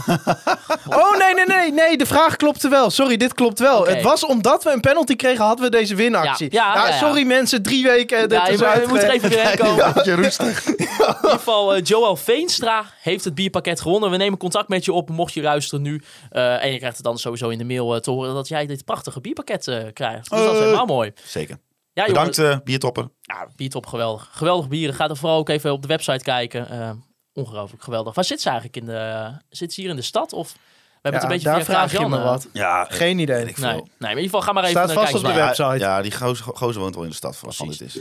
oh, 0.89 1.19
nee, 1.19 1.35
nee, 1.35 1.47
nee, 1.47 1.73
nee. 1.73 1.97
De 1.97 2.07
vraag 2.07 2.37
klopte 2.37 2.69
wel. 2.69 2.91
Sorry, 2.91 3.17
dit 3.17 3.35
klopt 3.35 3.59
wel. 3.59 3.87
Het 3.87 4.03
was 4.03 4.27
omdat 4.27 4.65
we 4.65 4.71
een 4.71 4.81
penalty 4.81 5.17
kregen, 5.17 5.45
hadden 5.45 5.65
we 5.65 5.71
deze 5.71 5.95
winactie. 5.95 6.49
Ja, 6.51 6.75
ja, 6.75 6.87
ja, 6.87 6.89
ja. 6.89 6.99
Sorry 6.99 7.27
mensen, 7.27 7.63
drie 7.63 7.83
weken. 7.83 8.29
dit 8.29 8.39
ja, 8.39 8.75
je, 8.75 8.85
moet 8.89 9.03
er 9.03 9.11
even 9.11 9.29
weer 9.29 9.57
komen. 9.59 9.93
Ja, 10.05 10.15
rustig. 10.15 10.67
In 10.69 10.77
ieder 10.79 11.31
geval, 11.31 11.75
eh, 11.75 11.83
Joel 11.83 12.17
Veenstra 12.17 12.85
heeft 13.01 13.25
het 13.25 13.35
bierpakket 13.35 13.81
gewonnen. 13.81 14.11
We 14.11 14.17
nemen 14.17 14.39
contact 14.39 14.69
met 14.69 14.85
je 14.85 14.93
op, 14.93 15.11
mocht 15.11 15.35
je 15.35 15.43
luisteren 15.43 15.83
nu. 15.83 16.03
Eh, 16.31 16.65
en 16.65 16.73
je 16.73 16.79
krijgt 16.79 16.97
het 16.97 17.05
dan 17.05 17.19
sowieso 17.19 17.49
in 17.49 17.59
de 17.59 17.65
mail 17.65 17.95
eh, 17.95 18.01
te 18.01 18.11
horen 18.11 18.35
dat 18.35 18.49
jij 18.49 18.67
dit 18.67 18.85
prachtige 18.85 19.21
bierpakket 19.21 19.91
krijgt. 19.93 20.31
Dus 20.31 20.41
dat 20.41 20.55
is 20.55 20.59
helemaal 20.59 20.87
mooi. 20.87 21.13
Zeker. 21.25 21.59
Ja, 21.95 22.07
Bedankt, 22.07 22.37
jongens. 22.37 22.55
eh 22.59 22.65
biertopper. 22.65 23.09
Ja, 23.21 23.47
biertop, 23.57 23.87
geweldig. 23.87 24.29
Geweldig 24.33 24.69
bieren. 24.69 24.95
Ga 24.95 25.09
er 25.09 25.17
vooral 25.17 25.39
ook 25.39 25.49
even 25.49 25.73
op 25.73 25.83
de 25.83 25.89
website 25.89 26.25
kijken. 26.25 26.69
Eh, 26.69 26.91
ongelooflijk 27.33 27.83
geweldig. 27.83 28.15
Waar 28.15 28.25
zit 28.25 28.41
ze 28.41 28.49
eigenlijk 28.49 28.77
in 28.79 28.87
de... 28.87 29.33
Zit 29.49 29.73
ze 29.73 29.81
hier 29.81 29.91
in 29.91 29.97
de 29.97 30.03
stad? 30.03 30.33
Of 30.33 30.53
we 30.53 30.59
hebben 31.03 31.21
het 31.21 31.23
een 31.23 31.37
beetje 31.37 31.49
daar 31.53 31.65
via 31.65 31.75
vraag 31.89 31.93
je 32.03 32.09
me 32.09 32.17
eh, 32.17 32.25
wat. 32.25 32.49
Ja, 32.53 32.85
Geen 32.85 33.19
idee. 33.19 33.45
ik 33.47 33.57
veel. 33.57 33.67
Nee, 33.67 33.75
nee, 33.77 33.85
maar 33.99 34.11
in 34.11 34.17
ieder 34.17 34.25
geval 34.25 34.41
ga 34.41 34.53
maar 34.53 34.65
even 34.65 34.77
Staat 34.77 34.87
naar 34.95 35.07
vast 35.07 35.11
kijken. 35.23 35.31
op 35.31 35.37
de 35.37 35.41
website. 35.63 35.85
Ja, 35.85 36.03
die 36.03 36.13
gozer, 36.13 36.45
gozer 36.57 36.81
woont 36.81 36.95
wel 36.95 37.05
in 37.05 37.11
de 37.11 37.17
stad 37.17 37.41
waarvan 37.41 37.69
dit 37.69 37.81
is. 37.81 37.99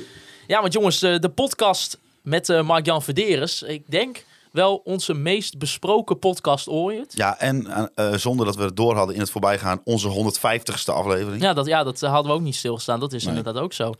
Ja, 0.47 0.61
want 0.61 0.73
jongens, 0.73 0.99
de 0.99 1.31
podcast 1.35 1.99
met 2.21 2.49
eh 2.49 2.61
Mark-Jan 2.61 3.01
Verderes. 3.03 3.61
Ik 3.63 3.83
denk 3.91 4.25
wel 4.53 4.75
onze 4.75 5.13
meest 5.13 5.57
besproken 5.57 6.19
podcast 6.19 6.67
ooit. 6.67 7.13
Ja, 7.15 7.39
en 7.39 7.67
eh, 7.67 8.13
eh, 8.13 8.19
zonder 8.19 8.45
dat 8.45 8.55
we 8.55 8.63
het 8.63 8.75
door 8.75 8.95
hadden 8.95 9.15
in 9.15 9.21
het 9.21 9.29
voorbijgaan, 9.31 9.81
onze 9.83 10.07
150ste 10.09 10.93
aflevering. 10.93 11.41
Ja, 11.41 11.53
dat, 11.53 11.65
ja, 11.65 11.83
dat 11.83 11.99
hadden 12.01 12.31
we 12.31 12.37
ook 12.37 12.43
niet 12.43 12.55
stilgestaan. 12.55 12.99
Dat 12.99 13.13
is 13.13 13.25
Nee. 13.25 13.35
inderdaad 13.35 13.63
ook 13.63 13.73
zo. 13.73 13.93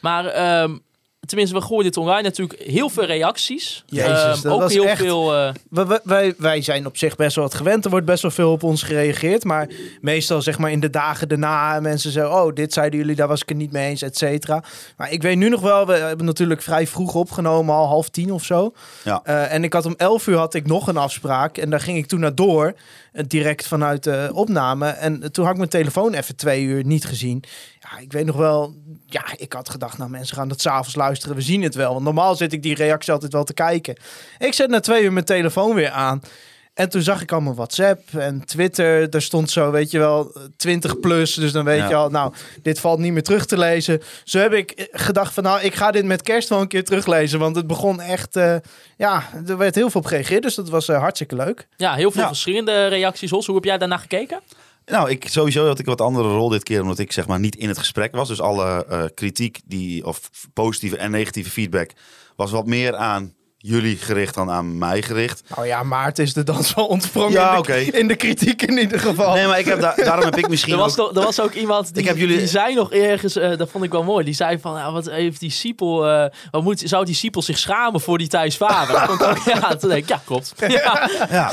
Maar 0.00 0.26
ehm, 0.26 0.78
tenminste, 1.26 1.56
we 1.56 1.62
gooien 1.64 1.84
dit 1.84 1.96
online 1.96 2.22
natuurlijk 2.22 2.60
heel 2.62 2.88
veel 2.88 3.04
reacties. 3.04 3.82
Jezus, 3.86 4.22
Ehm, 4.22 4.42
dat 4.42 4.52
ook 4.52 4.60
was 4.60 4.72
heel 4.72 4.84
echt- 4.86 5.00
veel... 5.00 5.34
eh, 5.34 5.52
We- 5.70 5.86
we- 5.86 6.00
wij, 6.04 6.34
wij 6.38 6.62
zijn 6.62 6.86
op 6.86 6.96
zich 6.96 7.16
best 7.16 7.36
wel 7.36 7.44
wat 7.44 7.54
gewend. 7.54 7.84
Er 7.84 7.90
wordt 7.90 8.06
best 8.06 8.22
wel 8.22 8.30
veel 8.30 8.52
op 8.52 8.62
ons 8.62 8.82
gereageerd. 8.82 9.44
Maar 9.44 9.68
meestal 10.00 10.42
zeg 10.42 10.58
maar 10.58 10.70
in 10.70 10.80
de 10.80 10.90
dagen 10.90 11.28
daarna 11.28 11.80
mensen 11.80 12.10
zeggen... 12.10 12.34
oh, 12.42 12.54
dit 12.54 12.72
zeiden 12.72 12.98
jullie, 12.98 13.14
daar 13.16 13.28
was 13.28 13.42
ik 13.42 13.48
het 13.48 13.58
niet 13.58 13.72
mee 13.72 13.88
eens, 13.88 14.02
et 14.02 14.16
cetera. 14.16 14.64
Maar 14.96 15.12
ik 15.12 15.22
weet 15.22 15.36
nu 15.36 15.48
nog 15.48 15.60
wel, 15.60 15.86
we 15.86 15.92
hebben 15.92 16.26
natuurlijk 16.26 16.62
vrij 16.62 16.86
vroeg 16.86 17.14
opgenomen. 17.14 17.74
Al 17.74 17.86
half 17.86 18.08
tien 18.08 18.32
of 18.32 18.44
zo. 18.44 18.72
Ja. 19.04 19.20
Eh, 19.24 19.52
en 19.52 19.64
ik 19.64 19.72
had 19.72 19.86
om 19.86 19.94
11 19.96 20.26
uur 20.26 20.36
had 20.36 20.54
ik 20.54 20.66
nog 20.66 20.86
een 20.88 20.96
afspraak. 20.96 21.58
En 21.58 21.70
daar 21.70 21.80
ging 21.80 21.98
ik 21.98 22.06
toen 22.06 22.20
naar 22.20 22.34
door. 22.34 22.74
eh, 23.12 23.24
direct 23.28 23.66
vanuit 23.66 24.02
de 24.04 24.30
opname. 24.32 24.86
En 24.88 25.32
toen 25.32 25.42
had 25.44 25.52
ik 25.52 25.58
mijn 25.58 25.70
telefoon 25.70 26.14
even 26.14 26.36
twee 26.36 26.62
uur 26.64 26.84
niet 26.84 27.04
gezien. 27.04 27.42
Ja, 27.94 28.00
ik 28.00 28.12
weet 28.12 28.26
nog 28.26 28.36
wel... 28.36 28.74
Ja, 29.06 29.24
ik 29.36 29.52
had 29.52 29.68
gedacht, 29.68 29.98
nou 29.98 30.10
mensen 30.10 30.36
gaan 30.36 30.48
het 30.48 30.60
s'avonds 30.60 30.94
luisteren. 30.94 31.36
We 31.36 31.42
zien 31.42 31.62
het 31.62 31.74
wel. 31.74 31.92
Want 31.92 32.04
normaal 32.04 32.36
zit 32.36 32.52
ik 32.52 32.62
die 32.62 32.74
reactie 32.74 33.12
altijd 33.12 33.32
wel 33.32 33.44
te 33.44 33.54
kijken. 33.54 33.96
Ik 34.38 34.52
zet 34.54 34.68
na 34.70 34.80
twee 34.80 35.02
uur 35.02 35.12
mijn 35.12 35.24
telefoon 35.24 35.74
weer 35.74 35.90
aan. 35.90 36.20
En 36.74 36.88
toen 36.88 37.02
zag 37.02 37.22
ik 37.22 37.32
allemaal 37.32 37.54
WhatsApp 37.54 38.00
en 38.14 38.44
Twitter. 38.44 39.10
Daar 39.10 39.22
stond 39.22 39.50
zo, 39.50 39.70
weet 39.70 39.90
je 39.90 39.98
wel, 39.98 40.36
20 40.56 41.00
plus. 41.00 41.34
Dus 41.34 41.52
dan 41.52 41.64
weet 41.64 41.78
Ja. 41.78 41.88
je 41.88 41.94
al, 41.94 42.08
nou, 42.10 42.32
dit 42.62 42.80
valt 42.80 42.98
niet 42.98 43.12
meer 43.12 43.22
terug 43.22 43.46
te 43.46 43.58
lezen. 43.58 44.02
Zo 44.24 44.38
heb 44.38 44.52
ik 44.52 44.70
eh, 44.70 44.86
gedacht 44.92 45.34
van, 45.34 45.42
nou, 45.42 45.60
ik 45.60 45.74
ga 45.74 45.90
dit 45.90 46.04
met 46.04 46.22
kerst 46.22 46.48
wel 46.48 46.60
een 46.60 46.68
keer 46.68 46.84
teruglezen. 46.84 47.38
Want 47.38 47.56
het 47.56 47.66
begon 47.66 48.00
echt, 48.00 48.36
eh, 48.36 48.56
ja, 48.96 49.22
er 49.46 49.56
werd 49.56 49.74
heel 49.74 49.90
veel 49.90 50.00
op 50.00 50.06
gereageerd. 50.06 50.42
Dus 50.42 50.54
dat 50.54 50.68
was 50.68 50.88
eh, 50.88 50.98
hartstikke 50.98 51.36
leuk. 51.36 51.68
ja, 51.76 51.94
heel 51.94 52.10
veel 52.10 52.20
Ja. 52.22 52.26
verschillende 52.28 52.86
reacties. 52.86 53.30
Hols, 53.30 53.46
hoe 53.46 53.54
heb 53.54 53.64
jij 53.64 53.78
daarna 53.78 53.96
gekeken? 53.96 54.40
Nou, 54.86 55.10
ik, 55.10 55.28
sowieso 55.28 55.66
had 55.66 55.78
ik 55.78 55.86
wat 55.86 56.00
andere 56.00 56.28
rol 56.28 56.48
dit 56.48 56.62
keer, 56.62 56.82
omdat 56.82 56.98
ik 56.98 57.12
zeg 57.12 57.26
maar 57.26 57.40
niet 57.40 57.56
in 57.56 57.68
het 57.68 57.78
gesprek 57.78 58.14
was. 58.14 58.28
Dus 58.28 58.40
alle 58.40 58.86
eh, 58.86 59.04
kritiek, 59.14 59.60
die, 59.64 60.06
of 60.06 60.30
positieve 60.52 60.96
en 60.96 61.10
negatieve 61.10 61.50
feedback, 61.50 61.90
was 62.36 62.50
wat 62.50 62.66
meer 62.66 62.96
aan 62.96 63.34
jullie 63.66 63.96
gericht 63.96 64.34
dan 64.34 64.50
aan 64.50 64.78
mij 64.78 65.02
gericht. 65.02 65.42
Nou 65.54 65.66
ja, 65.66 65.82
Maarten 65.82 66.24
is 66.24 66.32
de 66.32 66.42
dans 66.42 66.74
wel 66.74 66.86
ontsprongen 66.86 67.32
Ja, 67.32 67.46
in, 67.48 67.52
de, 67.52 67.58
oké. 67.58 67.74
in 67.74 68.08
de 68.08 68.16
kritiek 68.16 68.62
in 68.62 68.78
ieder 68.78 69.00
geval. 69.00 69.34
Nee, 69.34 69.46
maar 69.46 69.58
ik 69.58 69.64
heb 69.64 69.80
da- 69.80 69.94
daarom 69.96 70.24
heb 70.24 70.36
ik 70.36 70.48
misschien 70.48 70.72
Er 70.72 70.78
was, 70.78 70.98
ook... 70.98 71.16
er 71.16 71.22
was 71.22 71.40
ook 71.40 71.52
iemand 71.52 71.94
die, 71.94 72.02
Ik 72.02 72.08
heb 72.08 72.16
jullie- 72.16 72.38
die 72.38 72.46
zei 72.46 72.74
nog 72.74 72.92
ergens, 72.92 73.36
eh, 73.36 73.56
dat 73.56 73.70
vond 73.70 73.84
ik 73.84 73.90
wel 73.92 74.02
mooi, 74.02 74.24
die 74.24 74.34
zei 74.34 74.58
van, 74.58 74.74
ja, 74.78 74.92
wat 74.92 75.10
heeft 75.10 75.40
die 75.40 75.50
Siepel, 75.50 76.06
eh, 76.06 76.30
wat 76.50 76.62
moet, 76.62 76.82
zou 76.84 77.04
die 77.04 77.14
Siepel 77.14 77.42
zich 77.42 77.58
schamen 77.58 78.00
voor 78.00 78.18
die 78.18 78.28
Thijs 78.28 78.56
Faber? 78.56 79.10
Ook, 79.10 79.38
ja, 79.44 79.76
toen 79.76 79.88
denk 79.90 80.02
ik, 80.02 80.08
ja, 80.08 80.22
klopt. 80.24 80.52
Ja. 80.68 81.08
Ja. 81.30 81.52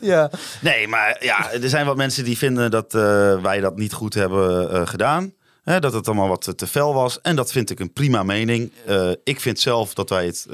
Ja. 0.00 0.30
Nee, 0.60 0.88
maar 0.88 1.16
ja, 1.24 1.50
er 1.52 1.68
zijn 1.68 1.86
wat 1.86 1.96
mensen 1.96 2.24
die 2.24 2.38
vinden 2.38 2.70
dat 2.70 2.94
eh, 2.94 3.00
wij 3.42 3.60
dat 3.60 3.76
niet 3.76 3.92
goed 3.92 4.14
hebben 4.14 4.70
eh, 4.72 4.86
gedaan. 4.86 5.32
Hè, 5.64 5.80
dat 5.80 5.92
het 5.92 6.06
allemaal 6.06 6.28
wat 6.28 6.52
te, 6.58 6.66
fel 6.66 6.94
was. 6.94 7.20
En 7.20 7.36
dat 7.36 7.52
vind 7.52 7.70
ik 7.70 7.80
een 7.80 7.92
prima 7.92 8.22
mening. 8.22 8.72
Eh, 8.86 9.10
ik 9.24 9.40
vind 9.40 9.60
zelf 9.60 9.94
dat 9.94 10.08
wij 10.10 10.26
het... 10.26 10.46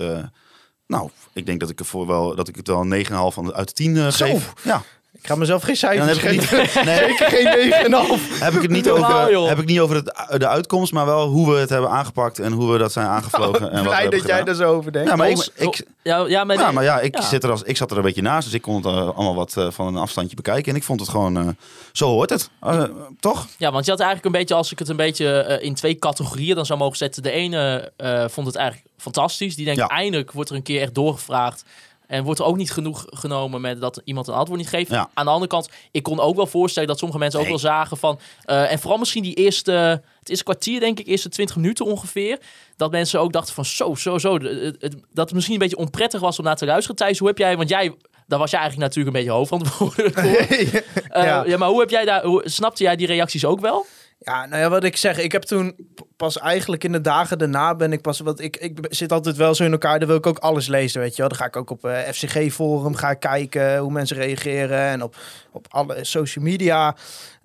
nou, 0.86 1.10
ik 1.32 1.46
denk 1.46 1.60
dat 1.60 1.70
ik, 1.70 1.78
ervoor 1.80 2.06
wel, 2.06 2.34
dat 2.34 2.48
ik 2.48 2.56
het 2.56 2.66
wel 2.66 2.80
een 2.80 2.88
9,5 3.06 3.34
van- 3.34 3.54
uit 3.54 3.68
de 3.68 3.74
10 3.74 3.96
eh, 3.96 4.08
Zo. 4.08 4.26
geef. 4.26 4.52
Ja, 4.62 4.82
Ik 5.12 5.26
ga 5.30 5.34
mezelf 5.34 5.62
geen 5.62 5.76
en 5.76 5.96
dan 6.06 6.14
cijfers 6.14 6.50
heb 6.50 6.60
geven. 6.60 6.60
niet, 6.60 6.84
nee, 6.84 6.98
Zeker 7.08 7.28
geen 7.28 8.18
9,5. 8.38 8.38
heb 8.40 8.54
ik 8.54 8.62
het 8.62 8.70
niet 8.70 8.90
over, 8.90 9.48
heb 9.48 9.58
ik 9.58 9.66
niet 9.66 9.80
over 9.80 9.96
het, 9.96 10.38
de 10.40 10.48
uitkomst, 10.48 10.92
maar 10.92 11.06
wel 11.06 11.26
hoe 11.28 11.52
we 11.52 11.58
het 11.58 11.68
hebben 11.70 11.90
aangepakt 11.90 12.38
en 12.38 12.52
hoe 12.52 12.72
we 12.72 12.78
dat 12.78 12.92
zijn 12.92 13.06
aangevlogen. 13.06 13.60
en 13.70 13.70
wat 13.70 13.82
we 13.82 13.88
Blij 13.88 14.08
dat 14.08 14.26
jij 14.26 14.44
daar 14.44 14.54
zo 14.54 14.74
over 14.74 14.92
denkt. 14.92 15.08
Ja, 15.10 15.16
maar 15.16 15.28
ik, 15.30 15.86
ja, 16.02 16.26
ja, 16.26 16.44
maar, 16.44 16.56
ja, 16.58 16.70
maar 16.70 16.84
ja, 16.84 17.00
ik, 17.00 17.16
Ja. 17.16 17.22
Zit 17.22 17.44
er 17.44 17.50
als, 17.50 17.62
ik 17.62 17.76
zat 17.76 17.90
er 17.90 17.96
een 17.96 18.02
beetje 18.02 18.22
naast, 18.22 18.44
dus 18.44 18.54
ik 18.54 18.62
kon 18.62 18.76
het 18.76 18.84
eh, 18.84 18.92
allemaal 18.96 19.34
wat 19.34 19.56
eh, 19.56 19.70
van 19.70 19.86
een 19.86 19.96
afstandje 19.96 20.36
bekijken. 20.36 20.70
En 20.72 20.76
ik 20.78 20.84
vond 20.84 21.00
het 21.00 21.08
gewoon, 21.08 21.36
eh, 21.36 21.48
zo 21.92 22.06
hoort 22.08 22.30
het. 22.30 22.50
Eh, 22.60 22.82
toch? 23.20 23.46
Ja, 23.56 23.72
want 23.72 23.84
je 23.84 23.90
had 23.90 24.00
eigenlijk 24.00 24.34
een 24.34 24.40
beetje, 24.40 24.54
als 24.54 24.72
ik 24.72 24.78
het 24.78 24.88
een 24.88 24.96
beetje 24.96 25.58
in 25.62 25.74
twee 25.74 25.98
categorieën 25.98 26.54
dan 26.54 26.66
zou 26.66 26.78
mogen 26.78 26.96
zetten. 26.96 27.22
De 27.22 27.30
ene 27.30 27.92
eh, 27.96 28.24
vond 28.28 28.46
het 28.46 28.56
eigenlijk 28.56 28.88
fantastisch. 29.04 29.56
Die 29.56 29.64
denkt, 29.64 29.80
Ja. 29.80 29.86
eindelijk 29.88 30.32
wordt 30.32 30.50
er 30.50 30.56
een 30.56 30.62
keer 30.62 30.80
echt 30.80 30.94
doorgevraagd. 30.94 31.64
En 32.06 32.24
wordt 32.24 32.40
er 32.40 32.46
ook 32.46 32.56
niet 32.56 32.72
genoeg 32.72 33.04
genomen 33.08 33.60
met 33.60 33.80
dat 33.80 34.00
iemand 34.04 34.28
een 34.28 34.34
antwoord 34.34 34.60
niet 34.60 34.68
geeft. 34.68 34.90
Ja. 34.90 35.08
Aan 35.14 35.24
de 35.24 35.30
andere 35.30 35.50
kant, 35.50 35.68
ik 35.90 36.02
kon 36.02 36.20
ook 36.20 36.36
wel 36.36 36.46
voorstellen 36.46 36.88
dat 36.88 36.98
sommige 36.98 37.20
mensen 37.20 37.40
ook 37.40 37.46
wel 37.48 37.58
zagen 37.58 37.96
van... 37.96 38.20
eh, 38.44 38.72
en 38.72 38.78
vooral 38.78 38.98
misschien 38.98 39.22
die 39.22 39.34
eerste, 39.34 39.72
het 40.18 40.28
eerste 40.28 40.44
kwartier 40.44 40.80
denk 40.80 40.98
ik, 41.00 41.06
eerste 41.06 41.28
20 41.28 41.56
minuten 41.56 41.84
ongeveer. 41.86 42.38
Dat 42.76 42.90
mensen 42.90 43.20
ook 43.20 43.32
dachten 43.32 43.54
van 43.54 43.64
zo, 43.64 43.94
zo, 43.94 44.18
zo. 44.18 44.34
Het, 44.34 44.76
het- 44.78 44.96
dat 45.12 45.24
het 45.24 45.32
misschien 45.32 45.54
een 45.54 45.60
beetje 45.60 45.76
onprettig 45.76 46.20
was 46.20 46.38
om 46.38 46.44
naar 46.44 46.56
te 46.56 46.66
luisteren. 46.66 46.96
Thijs, 46.96 47.18
hoe 47.18 47.28
heb 47.28 47.38
jij, 47.38 47.56
want 47.56 47.68
jij... 47.68 47.94
Daar 48.26 48.38
was 48.38 48.50
jij 48.50 48.60
eigenlijk 48.60 48.94
natuurlijk 48.94 49.16
een 49.16 49.22
beetje 49.24 49.38
hoofdverantwoordelijk 49.38 50.18
voor. 50.20 50.22
Eh, 51.08 51.24
Ja. 51.24 51.44
ja. 51.46 51.56
maar 51.56 51.68
hoe 51.68 51.80
heb 51.80 51.90
jij 51.90 52.04
daar, 52.04 52.24
hoe, 52.24 52.42
snapte 52.44 52.82
jij 52.82 52.96
die 52.96 53.06
reacties 53.06 53.44
ook 53.44 53.60
wel? 53.60 53.86
Ja, 54.18 54.46
nou 54.46 54.62
ja, 54.62 54.68
wat 54.68 54.84
ik 54.84 54.96
zeg, 54.96 55.18
ik 55.18 55.32
heb 55.32 55.42
toen 55.42 55.74
pas 56.24 56.38
eigenlijk 56.38 56.84
in 56.84 56.92
de 56.92 57.00
dagen 57.00 57.38
daarna 57.38 57.74
ben 57.74 57.92
ik 57.92 58.00
pas, 58.00 58.20
want 58.20 58.40
ik, 58.40 58.56
ik 58.56 58.78
zit 58.88 59.12
altijd 59.12 59.36
wel 59.36 59.54
zo 59.54 59.64
in 59.64 59.72
elkaar, 59.72 59.98
dan 59.98 60.08
wil 60.08 60.16
ik 60.16 60.26
ook 60.26 60.38
alles 60.38 60.66
lezen, 60.66 61.00
weet 61.00 61.10
je 61.16 61.20
wel. 61.20 61.28
Dan 61.28 61.38
ga 61.38 61.46
ik 61.46 61.56
ook 61.56 61.70
op 61.70 61.84
eh, 61.84 61.98
FCG 62.12 62.52
Forum, 62.52 62.94
ga 62.94 63.10
ik 63.10 63.20
kijken 63.20 63.78
hoe 63.78 63.92
mensen 63.92 64.16
reageren 64.16 64.78
en 64.78 65.02
op, 65.02 65.16
op 65.52 65.66
alle 65.70 65.96
social 66.04 66.44
media. 66.44 66.96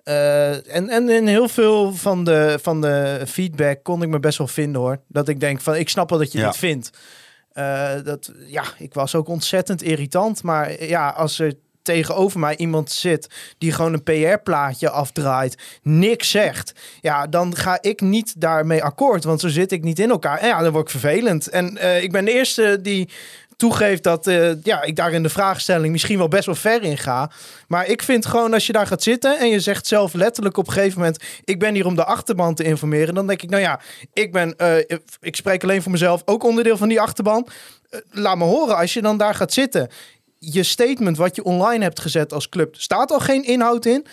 Eh, 0.02 0.74
en, 0.76 0.88
en 0.88 1.08
in 1.08 1.26
heel 1.26 1.48
veel 1.48 1.92
van 1.94 2.24
de, 2.24 2.58
van 2.62 2.80
de 2.80 3.22
feedback 3.26 3.82
kon 3.82 4.02
ik 4.02 4.08
me 4.08 4.20
best 4.20 4.38
wel 4.38 4.46
vinden 4.46 4.80
hoor. 4.80 4.98
Dat 5.08 5.28
ik 5.28 5.40
denk 5.40 5.60
van, 5.60 5.76
ik 5.76 5.88
snap 5.88 6.10
wel 6.10 6.18
dat 6.18 6.32
je 6.32 6.38
Ja. 6.38 6.46
dit 6.46 6.56
vindt. 6.56 6.90
Eh, 7.52 7.90
dat, 8.04 8.32
ja, 8.46 8.64
ik 8.78 8.94
was 8.94 9.14
ook 9.14 9.28
ontzettend 9.28 9.82
irritant. 9.82 10.42
Maar 10.42 10.84
ja, 10.84 11.08
als 11.08 11.38
er 11.38 11.54
tegenover 11.90 12.40
mij 12.40 12.56
iemand 12.56 12.90
zit 12.90 13.26
die 13.58 13.72
gewoon 13.72 13.92
een 13.92 14.02
PR-plaatje 14.02 14.90
afdraait, 14.90 15.56
niks 15.82 16.30
zegt, 16.30 16.72
ja, 17.00 17.26
dan 17.26 17.56
ga 17.56 17.78
ik 17.80 18.00
niet 18.00 18.40
daarmee 18.40 18.82
akkoord, 18.82 19.24
want 19.24 19.40
zo 19.40 19.48
zit 19.48 19.72
ik 19.72 19.82
niet 19.82 19.98
in 19.98 20.10
elkaar. 20.10 20.38
En 20.38 20.48
ja, 20.48 20.62
dan 20.62 20.72
word 20.72 20.84
ik 20.84 20.90
vervelend. 20.90 21.48
En 21.48 21.76
eh, 21.76 22.02
ik 22.02 22.12
ben 22.12 22.24
de 22.24 22.32
eerste 22.32 22.78
die 22.82 23.08
toegeeft 23.56 24.02
dat 24.02 24.26
eh, 24.26 24.62
ja, 24.62 24.82
ik 24.82 24.96
daar 24.96 25.12
in 25.12 25.22
de 25.22 25.28
vraagstelling 25.28 25.92
misschien 25.92 26.18
wel 26.18 26.28
best 26.28 26.46
wel 26.46 26.54
ver 26.54 26.82
in 26.82 26.98
ga. 26.98 27.30
Maar 27.68 27.86
ik 27.86 28.02
vind 28.02 28.26
gewoon 28.26 28.52
als 28.52 28.66
je 28.66 28.72
daar 28.72 28.86
gaat 28.86 29.02
zitten 29.02 29.38
en 29.38 29.48
je 29.48 29.60
zegt 29.60 29.86
zelf 29.86 30.12
letterlijk 30.12 30.56
op 30.56 30.66
een 30.66 30.72
gegeven 30.72 30.98
moment: 30.98 31.22
Ik 31.44 31.58
ben 31.58 31.74
hier 31.74 31.86
om 31.86 31.96
de 31.96 32.04
achterban 32.04 32.54
te 32.54 32.64
informeren. 32.64 33.14
Dan 33.14 33.26
denk 33.26 33.42
ik, 33.42 33.50
nou 33.50 33.62
ja, 33.62 33.80
ik 34.12 34.32
ben, 34.32 34.56
eh, 34.56 34.98
ik 35.20 35.36
spreek 35.36 35.62
alleen 35.62 35.82
voor 35.82 35.92
mezelf, 35.92 36.22
ook 36.24 36.44
onderdeel 36.44 36.76
van 36.76 36.88
die 36.88 37.00
achterban. 37.00 37.48
Laat 38.10 38.36
me 38.36 38.44
horen 38.44 38.76
als 38.76 38.94
je 38.94 39.02
dan 39.02 39.16
daar 39.16 39.34
gaat 39.34 39.52
zitten. 39.52 39.88
Je 40.42 40.62
statement 40.62 41.16
wat 41.16 41.36
je 41.36 41.44
online 41.44 41.82
hebt 41.82 42.00
gezet 42.00 42.32
als 42.32 42.48
club, 42.48 42.74
staat 42.76 43.10
al 43.10 43.20
geen 43.20 43.44
inhoud 43.44 43.86
in. 43.86 44.06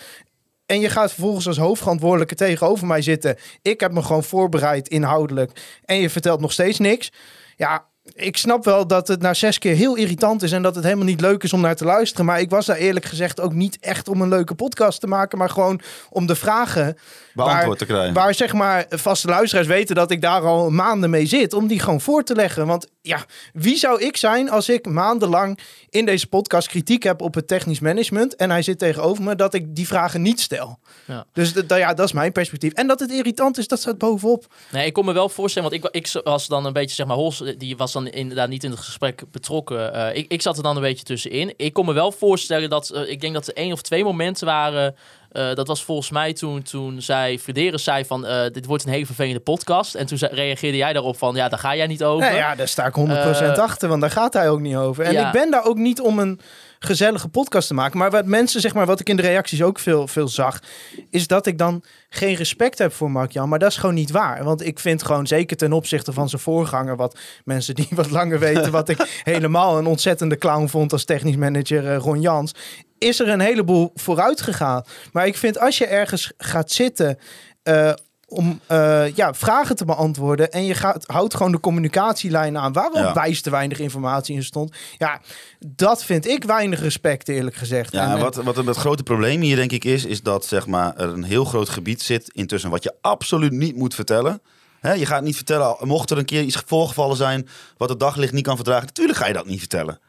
En 0.66 0.80
je 0.80 0.88
gaat 0.88 1.12
vervolgens 1.12 1.46
als 1.46 1.58
hoofdverantwoordelijke 1.58 2.34
tegenover 2.34 2.86
mij 2.86 3.02
zitten. 3.02 3.36
Ik 3.62 3.80
heb 3.80 3.92
me 3.92 4.02
gewoon 4.02 4.24
voorbereid 4.24 4.88
inhoudelijk. 4.88 5.78
En 5.84 5.96
je 5.96 6.10
vertelt 6.10 6.40
nog 6.40 6.52
steeds 6.52 6.78
niks. 6.78 7.12
Ja, 7.56 7.84
ik 8.14 8.36
snap 8.36 8.64
wel 8.64 8.86
dat 8.86 9.08
het 9.08 9.20
na 9.20 9.34
zes 9.34 9.58
keer 9.58 9.74
heel 9.74 9.94
irritant 9.94 10.42
is 10.42 10.52
en 10.52 10.62
dat 10.62 10.74
het 10.74 10.84
helemaal 10.84 11.04
niet 11.04 11.20
leuk 11.20 11.42
is 11.42 11.52
om 11.52 11.60
naar 11.60 11.76
te 11.76 11.84
luisteren. 11.84 12.26
Maar 12.26 12.40
ik 12.40 12.50
was 12.50 12.66
daar 12.66 12.76
eerlijk 12.76 13.04
gezegd 13.04 13.40
ook 13.40 13.52
niet 13.52 13.78
echt 13.80 14.08
om 14.08 14.22
een 14.22 14.28
leuke 14.28 14.54
podcast 14.54 15.00
te 15.00 15.06
maken, 15.06 15.38
maar 15.38 15.50
gewoon 15.50 15.80
om 16.10 16.26
de 16.26 16.34
vragen 16.34 16.98
Beantwoord 17.34 17.78
te 17.78 17.86
krijgen. 17.86 18.14
Waar 18.14 18.34
zeg 18.34 18.52
maar 18.52 18.86
vaste 18.88 19.28
luisteraars 19.28 19.66
weten 19.66 19.94
dat 19.94 20.10
ik 20.10 20.20
daar 20.20 20.42
al 20.42 20.70
maanden 20.70 21.10
mee 21.10 21.26
zit, 21.26 21.52
om 21.52 21.66
die 21.66 21.80
gewoon 21.80 22.00
voor 22.00 22.24
te 22.24 22.34
leggen. 22.34 22.66
Want 22.66 22.88
ja, 23.08 23.24
wie 23.52 23.76
zou 23.76 24.02
ik 24.02 24.16
zijn 24.16 24.50
als 24.50 24.68
ik 24.68 24.86
maandenlang 24.86 25.58
in 25.90 26.04
deze 26.04 26.26
podcast 26.26 26.68
kritiek 26.68 27.02
heb 27.02 27.20
op 27.20 27.34
het 27.34 27.48
technisch 27.48 27.80
management 27.80 28.36
en 28.36 28.50
hij 28.50 28.62
zit 28.62 28.78
tegenover 28.78 29.22
me 29.24 29.34
dat 29.34 29.54
ik 29.54 29.74
die 29.76 29.86
vragen 29.86 30.22
niet 30.22 30.40
stel. 30.40 30.78
Ja. 31.04 31.26
Dus 31.32 31.52
d- 31.52 31.68
d- 31.68 31.74
ja, 31.76 31.94
dat 31.94 32.06
is 32.06 32.12
mijn 32.12 32.32
perspectief. 32.32 32.72
En 32.72 32.86
dat 32.86 33.00
het 33.00 33.10
irritant 33.10 33.58
is, 33.58 33.68
dat 33.68 33.80
staat 33.80 33.98
bovenop. 33.98 34.46
Nee, 34.72 34.86
ik 34.86 34.92
kon 34.92 35.04
me 35.04 35.12
wel 35.12 35.28
voorstellen, 35.28 35.70
want 35.70 35.84
ik, 35.84 35.90
ik 35.94 36.20
was 36.24 36.46
dan 36.46 36.64
een 36.66 36.72
beetje, 36.72 36.94
zeg 36.94 37.06
maar, 37.06 37.16
Hols, 37.16 37.42
die 37.58 37.76
was 37.76 37.92
dan 37.92 38.06
inderdaad 38.08 38.48
niet 38.48 38.64
in 38.64 38.70
het 38.70 38.80
gesprek 38.80 39.22
betrokken. 39.30 39.92
Eh, 39.94 40.16
ik, 40.16 40.32
ik 40.32 40.42
zat 40.42 40.56
er 40.56 40.62
dan 40.62 40.76
een 40.76 40.82
beetje 40.82 41.04
tussenin. 41.04 41.54
Ik 41.56 41.72
kon 41.72 41.86
me 41.86 41.92
wel 41.92 42.12
voorstellen 42.12 42.70
dat, 42.70 42.90
eh, 42.90 43.10
ik 43.10 43.20
denk 43.20 43.34
dat 43.34 43.46
er 43.48 43.54
één 43.54 43.72
of 43.72 43.82
twee 43.82 44.04
momenten 44.04 44.46
waren. 44.46 44.94
Eh, 45.38 45.54
dat 45.54 45.66
was 45.66 45.84
volgens 45.84 46.10
mij 46.10 46.32
toen, 46.32 46.62
toen 46.62 47.02
zij, 47.02 47.38
Frederis 47.38 47.84
zei 47.84 48.04
van, 48.04 48.26
eh, 48.26 48.40
dit 48.52 48.66
wordt 48.66 48.84
een 48.84 48.92
hele 48.92 49.06
vervelende 49.06 49.40
podcast. 49.40 49.94
En 49.94 50.06
toen 50.06 50.18
zei- 50.18 50.34
reageerde 50.34 50.76
jij 50.76 50.92
daarop 50.92 51.18
van, 51.18 51.34
ja, 51.34 51.48
daar 51.48 51.58
ga 51.58 51.76
jij 51.76 51.86
niet 51.86 52.04
over. 52.04 52.26
Nou 52.26 52.36
ja, 52.38 52.54
daar 52.54 52.68
sta 52.68 52.86
ik 52.86 52.94
100% 52.94 53.56
Eh, 53.56 53.62
achter, 53.62 53.88
want 53.88 54.00
daar 54.00 54.10
gaat 54.10 54.32
hij 54.34 54.50
ook 54.50 54.60
niet 54.60 54.76
over. 54.76 55.04
En 55.04 55.12
ja. 55.12 55.26
ik 55.26 55.32
ben 55.32 55.50
daar 55.50 55.64
ook 55.64 55.76
niet 55.76 56.00
om 56.00 56.18
een 56.18 56.40
gezellige 56.78 57.28
podcast 57.28 57.68
te 57.68 57.74
maken. 57.74 57.98
Maar 57.98 58.10
wat 58.10 58.26
mensen, 58.26 58.60
zeg 58.60 58.74
maar, 58.74 58.86
wat 58.86 59.00
ik 59.00 59.08
in 59.08 59.16
de 59.16 59.22
reacties 59.22 59.62
ook 59.62 59.78
veel, 59.78 60.06
veel 60.08 60.28
zag, 60.28 60.62
is 61.10 61.26
dat 61.26 61.46
ik 61.46 61.58
dan 61.58 61.82
geen 62.08 62.34
respect 62.34 62.78
heb 62.78 62.92
voor 62.92 63.10
Mark-Jan. 63.10 63.48
Maar 63.48 63.58
dat 63.58 63.70
is 63.70 63.76
gewoon 63.76 63.94
niet 63.94 64.10
waar. 64.10 64.44
Want 64.44 64.66
ik 64.66 64.78
vind 64.78 65.02
gewoon, 65.02 65.26
zeker 65.26 65.56
ten 65.56 65.72
opzichte 65.72 66.12
van 66.12 66.28
zijn 66.28 66.42
voorganger, 66.42 66.96
wat 66.96 67.18
mensen 67.44 67.74
die 67.74 67.88
wat 67.90 68.10
langer 68.10 68.38
weten, 68.38 68.70
wat 68.70 68.88
ik 68.88 69.20
helemaal 69.24 69.78
een 69.78 69.86
ontzettende 69.86 70.38
clown 70.38 70.66
vond 70.66 70.92
als 70.92 71.04
technisch 71.04 71.36
manager 71.36 71.92
eh, 71.92 71.96
Ron 71.98 72.20
Jans, 72.20 72.54
is 72.98 73.20
er 73.20 73.28
een 73.28 73.40
heleboel 73.40 73.90
vooruit 73.94 74.40
gegaan. 74.40 74.84
Maar 75.12 75.26
ik 75.26 75.36
vind 75.36 75.58
als 75.58 75.78
je 75.78 75.86
ergens 75.86 76.32
gaat 76.36 76.70
zitten. 76.70 77.18
eh, 77.62 77.92
om 78.28 78.60
eh, 78.66 79.14
ja, 79.16 79.34
vragen 79.34 79.76
te 79.76 79.84
beantwoorden. 79.84 80.50
En 80.52 80.64
je 80.64 80.74
gaat, 80.74 81.04
houdt 81.06 81.34
gewoon 81.34 81.52
de 81.52 81.60
communicatielijn 81.60 82.58
aan. 82.58 82.72
Waarom 82.72 83.00
Ja. 83.02 83.12
wijst 83.14 83.44
er 83.46 83.52
weinig 83.52 83.78
informatie 83.78 84.34
in 84.34 84.44
stond. 84.44 84.76
Ja, 84.98 85.20
dat 85.66 86.04
vind 86.04 86.26
ik 86.26 86.44
weinig 86.44 86.80
respect, 86.80 87.28
eerlijk 87.28 87.56
gezegd. 87.56 87.92
Ja, 87.92 88.04
En, 88.04 88.10
en 88.10 88.18
wat, 88.18 88.34
wat 88.34 88.56
het 88.56 88.76
grote 88.76 89.02
probleem 89.02 89.40
hier 89.40 89.56
denk 89.56 89.72
ik 89.72 89.84
is, 89.84 90.04
is 90.04 90.22
dat 90.22 90.46
zeg 90.46 90.66
maar, 90.66 90.96
er 90.96 91.08
een 91.08 91.24
heel 91.24 91.44
groot 91.44 91.68
gebied 91.68 92.02
zit 92.02 92.28
intussen 92.32 92.70
wat 92.70 92.82
je 92.82 92.94
absoluut 93.00 93.52
niet 93.52 93.76
moet 93.76 93.94
vertellen. 93.94 94.42
Je 94.82 95.06
gaat 95.06 95.22
niet 95.22 95.36
vertellen, 95.36 95.76
mocht 95.80 96.10
er 96.10 96.18
een 96.18 96.24
keer 96.24 96.42
iets 96.42 96.62
voorgevallen 96.66 97.16
zijn 97.16 97.48
wat 97.76 97.88
het 97.88 98.00
daglicht 98.00 98.32
niet 98.32 98.44
kan 98.44 98.56
verdragen, 98.56 98.86
natuurlijk 98.86 99.18
ga 99.18 99.26
je 99.26 99.32
dat 99.32 99.46
niet 99.46 99.58
vertellen. 99.58 100.00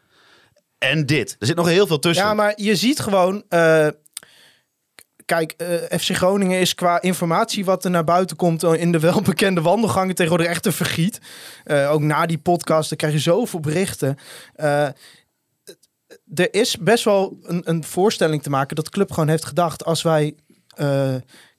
En 0.77 1.05
dit, 1.05 1.35
er 1.39 1.45
zit 1.47 1.55
nog 1.55 1.67
heel 1.67 1.87
veel 1.87 1.99
tussen. 1.99 2.25
Ja, 2.25 2.33
maar 2.33 2.53
je 2.55 2.75
ziet 2.75 2.99
gewoon. 2.99 3.43
eh, 3.49 3.87
kijk, 5.29 5.51
eh, 5.51 5.99
FC 5.99 6.15
Groningen 6.15 6.59
is 6.59 6.75
qua 6.75 7.01
informatie 7.01 7.65
wat 7.65 7.85
er 7.85 7.91
naar 7.91 8.03
buiten 8.03 8.35
komt 8.35 8.63
eh, 8.63 8.73
in 8.73 8.91
de 8.91 8.99
welbekende 8.99 9.61
wandelgangen 9.61 10.15
tegenwoordig 10.15 10.47
echt 10.47 10.65
een 10.65 10.73
vergiet. 10.73 11.19
Eh, 11.63 11.91
ook 11.91 12.01
na 12.01 12.25
die 12.25 12.37
podcast, 12.37 12.89
dan 12.89 12.97
krijg 12.97 13.13
je 13.13 13.19
zoveel 13.19 13.59
berichten. 13.59 14.17
Er 16.33 16.53
is 16.53 16.77
best 16.77 17.03
wel 17.03 17.37
een, 17.43 17.61
een 17.65 17.83
voorstelling 17.83 18.43
te 18.43 18.49
maken 18.49 18.75
dat 18.75 18.85
de 18.85 18.91
club 18.91 19.11
gewoon 19.11 19.29
heeft 19.29 19.45
gedacht 19.45 19.85
als 19.85 20.01
wij. 20.01 20.35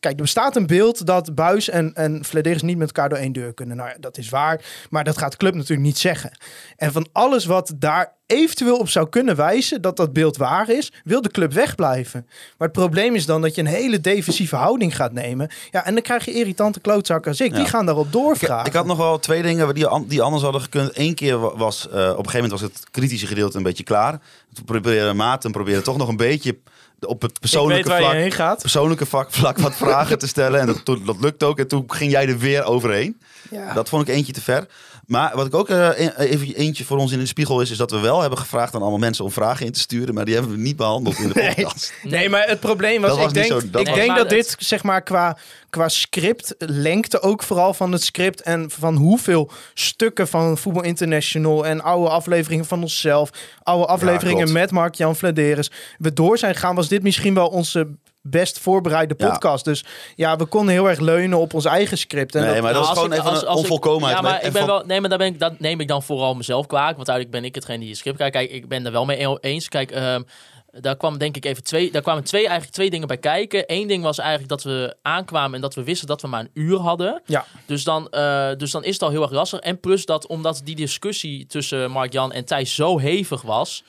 Kijk, 0.01 0.15
er 0.17 0.23
bestaat 0.23 0.57
een 0.57 0.67
beeld 0.67 1.07
dat 1.07 1.35
Buis 1.35 1.69
en, 1.69 1.95
en 1.95 2.25
Flederis 2.25 2.63
niet 2.63 2.77
met 2.79 2.87
elkaar 2.87 3.09
door 3.09 3.19
één 3.19 3.33
deur 3.33 3.55
kunnen. 3.55 3.77
Nou 3.77 3.89
ja, 3.89 3.97
dat 4.01 4.19
is 4.19 4.29
waar. 4.29 4.61
Maar 4.91 5.05
dat 5.05 5.19
gaat 5.19 5.31
de 5.31 5.37
club 5.37 5.55
natuurlijk 5.55 5.81
niet 5.81 5.99
zeggen. 5.99 6.31
En 6.77 6.93
van 6.93 7.09
alles 7.13 7.45
wat 7.45 7.73
daar 7.77 8.13
eventueel 8.27 8.77
op 8.77 8.89
zou 8.89 9.09
kunnen 9.09 9.37
wijzen 9.37 9.83
dat 9.83 9.97
dat 9.97 10.13
beeld 10.13 10.37
waar 10.37 10.71
is, 10.71 10.93
wil 11.05 11.21
de 11.23 11.31
club 11.31 11.53
wegblijven. 11.53 12.27
Maar 12.59 12.69
het 12.69 12.77
probleem 12.77 13.15
is 13.15 13.27
dan 13.27 13.41
dat 13.43 13.55
je 13.55 13.61
een 13.61 13.67
hele 13.67 14.01
defensieve 14.01 14.57
houding 14.57 14.97
gaat 14.97 15.13
nemen. 15.13 15.51
Ja, 15.71 15.85
en 15.85 15.95
dan 15.95 16.03
krijg 16.03 16.25
je 16.25 16.33
irritante 16.33 16.81
klootzakken 16.81 17.31
als 17.31 17.41
ik. 17.41 17.55
Die 17.55 17.65
gaan 17.65 17.87
daarop 17.87 18.13
doorvragen. 18.13 18.67
ik 18.67 18.73
had 18.73 18.87
nog 18.87 18.97
wel 18.99 19.19
twee 19.19 19.43
dingen 19.43 19.75
die, 19.75 19.87
die 20.07 20.23
anders 20.23 20.43
hadden 20.43 20.61
gekund. 20.61 20.91
Eén 20.99 21.15
keer 21.15 21.39
wa- 21.39 21.57
was, 21.57 21.89
eh, 21.89 21.93
op 21.93 21.99
een 21.99 22.09
gegeven 22.31 22.33
moment 22.35 22.51
was 22.51 22.61
het 22.61 22.85
kritische 22.91 23.27
gedeelte 23.27 23.57
een 23.57 23.63
beetje 23.63 23.85
klaar. 23.85 24.21
Toen 24.55 24.65
probeerde 24.65 25.13
Maarten 25.13 25.51
probeerde 25.53 25.83
toch 25.83 25.97
nog 25.97 26.09
een 26.09 26.17
beetje 26.17 26.59
op 27.07 27.23
het 27.23 27.31
ik 27.31 27.37
weet 27.41 27.41
persoonlijke 27.41 27.91
vlak, 27.97 28.13
heen 28.13 28.33
gaat. 28.33 28.61
persoonlijke 28.61 29.07
vlak, 29.07 29.33
vlak 29.33 29.59
wat 29.59 29.75
vragen 29.75 30.19
te 30.25 30.27
stellen. 30.27 30.61
En 30.61 30.67
dat, 30.67 30.85
dat 30.85 31.21
lukte 31.21 31.45
ook. 31.45 31.59
En 31.59 31.69
toen 31.69 31.85
ging 31.87 32.11
jij 32.11 32.29
er 32.29 32.39
weer 32.39 32.65
overheen. 32.65 33.21
Ja. 33.51 33.73
Dat 33.73 33.89
vond 33.89 34.09
ik 34.09 34.15
eentje 34.15 34.33
te 34.33 34.41
ver. 34.41 34.67
Maar 35.11 35.33
wat 35.35 35.47
ik 35.47 35.55
ook 35.55 35.69
e- 35.69 36.11
even 36.17 36.55
eentje 36.55 36.85
voor 36.85 36.99
ons 36.99 37.13
in 37.13 37.19
de 37.19 37.27
spiegel 37.27 37.61
is, 37.61 37.71
is 37.71 37.77
dat 37.77 37.91
we 37.91 37.99
wel 37.99 38.21
hebben 38.21 38.39
gevraagd 38.39 38.75
aan 38.75 38.81
allemaal 38.81 38.99
mensen 38.99 39.25
om 39.25 39.31
vragen 39.31 39.67
in 39.67 39.73
te 39.73 39.81
sturen. 39.81 40.15
Maar 40.15 40.25
die 40.25 40.35
hebben 40.35 40.53
we 40.53 40.59
niet 40.59 40.77
behandeld 40.77 41.19
in 41.19 41.29
de 41.29 41.53
podcast. 41.55 41.93
Nee, 42.03 42.29
maar 42.29 42.49
het 42.49 42.61
probleem 42.61 43.01
was, 43.01 43.17
Dat 43.17 43.27
ik 43.29 43.35
denk, 43.35 43.47
zo- 43.47 43.71
dat 43.71 43.89
ik 43.89 43.95
denk 43.95 44.17
dat 44.17 44.29
dit, 44.29 44.55
zeg 44.59 44.83
maar, 44.83 45.03
qua, 45.03 45.37
qua 45.71 45.89
script, 45.89 46.55
lengte 46.59 47.21
ook 47.23 47.43
vooral 47.43 47.75
van 47.75 47.93
het 47.93 48.03
script 48.03 48.41
en 48.43 48.71
van 48.71 48.97
hoeveel 48.97 49.51
stukken 49.75 50.29
van 50.29 50.59
Voetbal 50.59 50.83
International 50.83 51.67
en 51.67 51.81
oude 51.81 52.09
afleveringen 52.11 52.65
van 52.65 52.83
onszelf, 52.83 53.31
oude 53.63 53.87
afleveringen 53.87 54.53
met 54.53 54.71
Mark-Jan 54.71 55.17
Vladeris, 55.17 55.71
we 55.99 56.13
door 56.13 56.39
zijn 56.39 56.55
gegaan, 56.55 56.75
was 56.75 56.89
dit 56.89 57.03
misschien 57.03 57.35
wel 57.35 57.49
onze 57.49 57.89
best 58.23 58.59
voorbereide 58.59 59.15
Ja. 59.19 59.29
podcast. 59.29 59.65
Dus 59.65 59.85
ja, 60.15 60.37
we 60.37 60.45
konden 60.45 60.75
heel 60.75 60.89
erg 60.89 60.99
leunen 60.99 61.39
op 61.39 61.55
ons 61.55 61.65
eigen 61.65 61.99
script. 61.99 62.35
En 62.35 62.43
Nee, 62.43 62.53
dat- 62.55 62.63
maar 62.63 62.73
dat 62.73 62.83
Nou, 62.83 62.93
is 62.93 62.99
als 62.99 62.99
gewoon 62.99 63.13
ik- 63.13 63.19
even 63.37 63.47
als- 63.49 63.59
ik- 63.59 63.63
onvolkomenheid. 63.65 64.17
Ja, 64.17 64.23
maar 64.23 64.37
ik 64.45 64.53
ben 64.53 64.53
van- 64.53 64.67
wel, 64.67 64.83
nee, 64.87 65.01
maar 65.01 65.09
daar 65.09 65.19
ben 65.19 65.27
ik, 65.27 65.39
dat 65.39 65.59
neem 65.61 65.81
ik 65.81 65.89
dan 65.89 66.03
vooral 66.03 66.35
mezelf 66.35 66.67
kwalijk. 66.67 66.97
Want 66.97 67.09
uiteindelijk 67.09 67.37
ben 67.37 67.45
ik 67.45 67.55
hetgeen 67.55 67.81
die 67.81 67.89
het 67.89 67.99
script 67.99 68.17
kijkt. 68.17 68.37
Kijk, 68.37 68.51
ik 68.51 68.69
ben 68.69 68.87
er 68.87 68.93
wel 68.93 69.05
mee 69.05 69.39
eens. 69.41 69.69
Kijk, 69.69 69.91
ehm, 69.91 70.23
daar 70.71 70.97
kwam 70.97 71.19
denk 71.19 71.37
ik 71.37 71.45
even 71.45 71.63
twee, 71.65 71.91
daar 71.93 72.03
kwamen 72.03 72.25
twee, 72.25 72.41
eigenlijk 72.43 72.73
twee 72.73 72.91
dingen 72.91 73.07
bij 73.09 73.17
kijken. 73.19 73.65
Eén 73.67 73.87
ding 73.89 74.03
was 74.03 74.19
eigenlijk 74.19 74.49
dat 74.49 74.63
we 74.63 74.97
aankwamen 75.03 75.55
en 75.55 75.61
dat 75.61 75.75
we 75.75 75.83
wisten 75.85 76.07
dat 76.09 76.21
we 76.23 76.29
maar 76.29 76.41
een 76.41 76.51
uur 76.55 76.79
hadden. 76.79 77.23
Ja. 77.27 77.45
Dus 77.67 77.85
dan, 77.85 78.09
eh, 78.09 78.49
dus 78.57 78.71
dan 78.71 78.85
is 78.85 78.93
het 78.93 79.03
al 79.03 79.11
heel 79.11 79.23
erg 79.23 79.31
lastig. 79.31 79.61
En 79.61 79.81
plus 79.81 80.05
dat 80.05 80.27
omdat 80.27 80.61
die 80.65 80.77
discussie 80.77 81.47
tussen 81.47 81.91
Mark-Jan 81.91 82.33
en 82.33 82.45
Thijs 82.45 82.75
zo 82.75 82.99
hevig 82.99 83.43
was, 83.43 83.85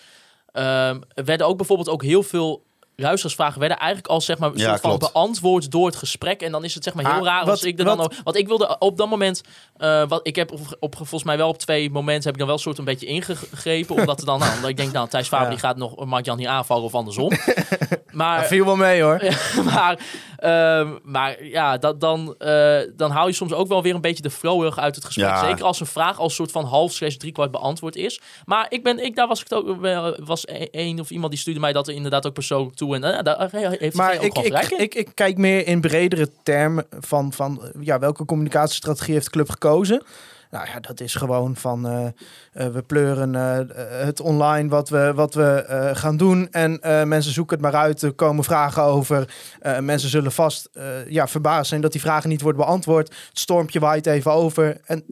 ehm, 0.51 0.99
werden 1.13 1.47
ook 1.47 1.57
bijvoorbeeld 1.57 1.89
ook 1.89 2.03
heel 2.03 2.23
veel 2.23 2.63
luisteraarsvragen 3.01 3.59
werden 3.59 3.77
eigenlijk 3.77 4.09
al 4.09 4.21
zeg 4.21 4.37
maar 4.37 4.51
Ja, 4.55 4.67
soort 4.69 4.79
van 4.81 4.97
beantwoord 4.97 5.71
door 5.71 5.85
het 5.85 5.95
gesprek. 5.95 6.41
En 6.41 6.51
dan 6.51 6.63
is 6.63 6.73
het 6.75 6.83
zeg 6.83 6.93
maar 6.93 7.05
heel 7.05 7.13
Ah, 7.21 7.25
raar 7.25 7.49
als 7.49 7.63
ik 7.63 7.79
er 7.79 7.85
dan 7.85 7.97
wat- 7.97 8.05
ook, 8.13 8.19
want 8.23 8.35
ik 8.37 8.47
wilde 8.47 8.77
op 8.79 8.97
dat 8.97 9.09
moment 9.09 9.41
eh, 9.77 10.07
wat 10.07 10.19
ik 10.27 10.35
heb 10.35 10.51
op, 10.51 10.59
op 10.79 10.95
volgens 10.95 11.23
mij 11.23 11.37
wel 11.37 11.49
op 11.49 11.57
twee 11.57 11.89
momenten 11.91 12.23
heb 12.23 12.33
ik 12.33 12.37
dan 12.37 12.47
wel 12.47 12.55
een 12.55 12.61
soort 12.61 12.77
een 12.77 12.85
beetje 12.85 13.05
ingegrepen 13.05 13.95
omdat 13.95 14.19
er 14.19 14.25
dan 14.25 14.39
nou, 14.39 14.55
omdat 14.55 14.69
ik 14.69 14.77
denk 14.77 14.91
nou 14.91 15.07
Thijs 15.09 15.27
Faber 15.27 15.45
Ja. 15.45 15.51
die 15.51 15.59
gaat 15.59 15.77
nog 15.77 16.05
Mark 16.05 16.25
Jan 16.25 16.37
hier 16.37 16.49
aanvallen 16.49 16.83
of 16.83 16.95
andersom 16.95 17.31
maar 18.11 18.39
dat 18.39 18.47
viel 18.47 18.65
wel 18.65 18.75
mee 18.75 19.01
hoor. 19.01 19.21
maar, 19.73 19.99
ehm, 20.37 20.89
maar 21.03 21.43
ja, 21.43 21.77
dat, 21.77 21.99
dan, 21.99 22.35
eh, 22.37 22.79
dan 22.95 23.11
haal 23.11 23.27
je 23.27 23.33
soms 23.33 23.53
ook 23.53 23.67
wel 23.67 23.83
weer 23.83 23.95
een 23.95 24.01
beetje 24.01 24.23
de 24.23 24.29
flow 24.29 24.79
uit 24.79 24.95
het 24.95 25.05
gesprek. 25.05 25.27
Ja. 25.27 25.45
Zeker 25.45 25.65
als 25.65 25.79
een 25.79 25.85
vraag 25.85 26.19
als 26.19 26.35
soort 26.35 26.51
van 26.51 26.65
half 26.65 26.91
slash 26.91 27.15
driekwart 27.15 27.51
beantwoord 27.51 27.95
is. 27.95 28.21
Maar 28.45 28.65
ik 28.69 28.83
ben, 28.83 29.03
ik, 29.03 29.15
daar 29.15 29.27
was 29.27 29.41
ik 29.41 29.49
het 29.49 29.59
ook 29.59 29.81
wel, 29.81 30.17
was 30.23 30.45
e- 30.47 30.67
één 30.71 30.99
of 30.99 31.09
iemand 31.09 31.31
die 31.31 31.41
stuurde 31.41 31.59
mij 31.59 31.73
dat 31.73 31.87
inderdaad 31.87 32.27
ook 32.27 32.33
persoonlijk 32.33 32.75
toe. 32.75 32.95
En 32.95 33.03
eh, 33.03 33.23
daar 33.23 33.49
heeft 33.51 33.95
Maar 33.95 34.15
ook 34.15 34.23
ik, 34.23 34.37
ik, 34.37 34.69
ik, 34.69 34.95
ik 34.95 35.09
kijk 35.13 35.37
meer 35.37 35.67
in 35.67 35.81
bredere 35.81 36.29
termen 36.43 36.85
van, 36.99 37.33
van 37.33 37.63
eh, 37.63 37.69
ja, 37.79 37.99
welke 37.99 38.25
communicatiestrategie 38.25 39.13
heeft 39.13 39.25
de 39.25 39.31
club 39.31 39.49
gekozen. 39.49 40.03
Nou 40.51 40.67
ja, 40.67 40.79
dat 40.79 40.99
is 40.99 41.15
gewoon 41.15 41.55
van 41.55 41.87
eh, 41.87 42.05
eh, 42.53 42.73
we 42.73 42.81
pleuren 42.81 43.35
eh, 43.35 44.05
het 44.05 44.19
online 44.19 44.69
wat 44.69 44.89
we, 44.89 45.11
wat 45.15 45.33
we 45.33 45.91
gaan 45.93 46.17
doen. 46.17 46.47
En 46.51 46.79
mensen 47.07 47.33
zoeken 47.33 47.57
het 47.57 47.65
maar 47.65 47.81
uit. 47.81 48.01
Er 48.01 48.13
komen 48.13 48.43
vragen 48.43 48.83
over. 48.83 49.33
Mensen 49.79 50.09
zullen 50.09 50.31
vast 50.31 50.69
ja, 51.07 51.27
verbaasd 51.27 51.69
zijn 51.69 51.81
dat 51.81 51.91
die 51.91 52.01
vragen 52.01 52.29
niet 52.29 52.41
worden 52.41 52.61
beantwoord. 52.61 53.07
Het 53.07 53.39
stormpje 53.39 53.79
waait 53.79 54.05
even 54.05 54.31
over. 54.31 54.81
En 54.85 55.03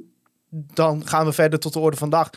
dan 0.50 1.08
gaan 1.08 1.26
we 1.26 1.32
verder 1.32 1.60
tot 1.60 1.74
de 1.74 1.80
orde 1.80 1.98
van 1.98 2.10
dag. 2.10 2.30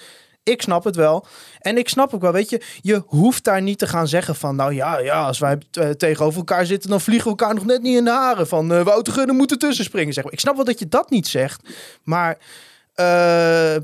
Ik 0.42 0.62
snap 0.62 0.84
het 0.84 0.96
wel. 0.96 1.26
En 1.58 1.78
ik 1.78 1.88
snap 1.88 2.14
ook 2.14 2.20
wel, 2.20 2.32
weet 2.32 2.50
je, 2.50 2.62
je 2.80 3.02
hoeft 3.06 3.44
daar 3.44 3.62
niet 3.62 3.78
te 3.78 3.86
gaan 3.86 4.08
zeggen 4.08 4.34
van, 4.34 4.56
nou 4.56 4.74
ja, 4.74 4.98
ja 4.98 5.26
als 5.26 5.38
wij 5.38 5.58
tegenover 5.96 6.38
elkaar 6.38 6.66
zitten, 6.66 6.90
dan 6.90 7.00
vliegen 7.00 7.24
we 7.32 7.38
elkaar 7.38 7.54
nog 7.54 7.64
net 7.64 7.82
niet 7.82 7.96
in 7.96 8.04
de 8.04 8.10
haren. 8.10 8.48
Van 8.48 8.72
uh, 8.72 8.82
Wouter 8.82 9.12
Gunner 9.12 9.34
moet 9.34 9.50
er 9.50 9.58
tussen 9.58 9.84
springen. 9.84 10.12
Zeg 10.12 10.24
maar. 10.24 10.32
Ik 10.32 10.40
snap 10.40 10.56
wel 10.56 10.64
dat 10.64 10.78
je 10.78 10.88
dat 10.88 11.10
niet 11.10 11.28
zegt, 11.28 11.68
maar 12.02 12.38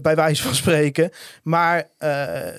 bij 0.03 0.15
wijze 0.15 0.43
van 0.43 0.55
spreken. 0.55 1.11
Maar 1.43 1.89
eh, 1.99 2.55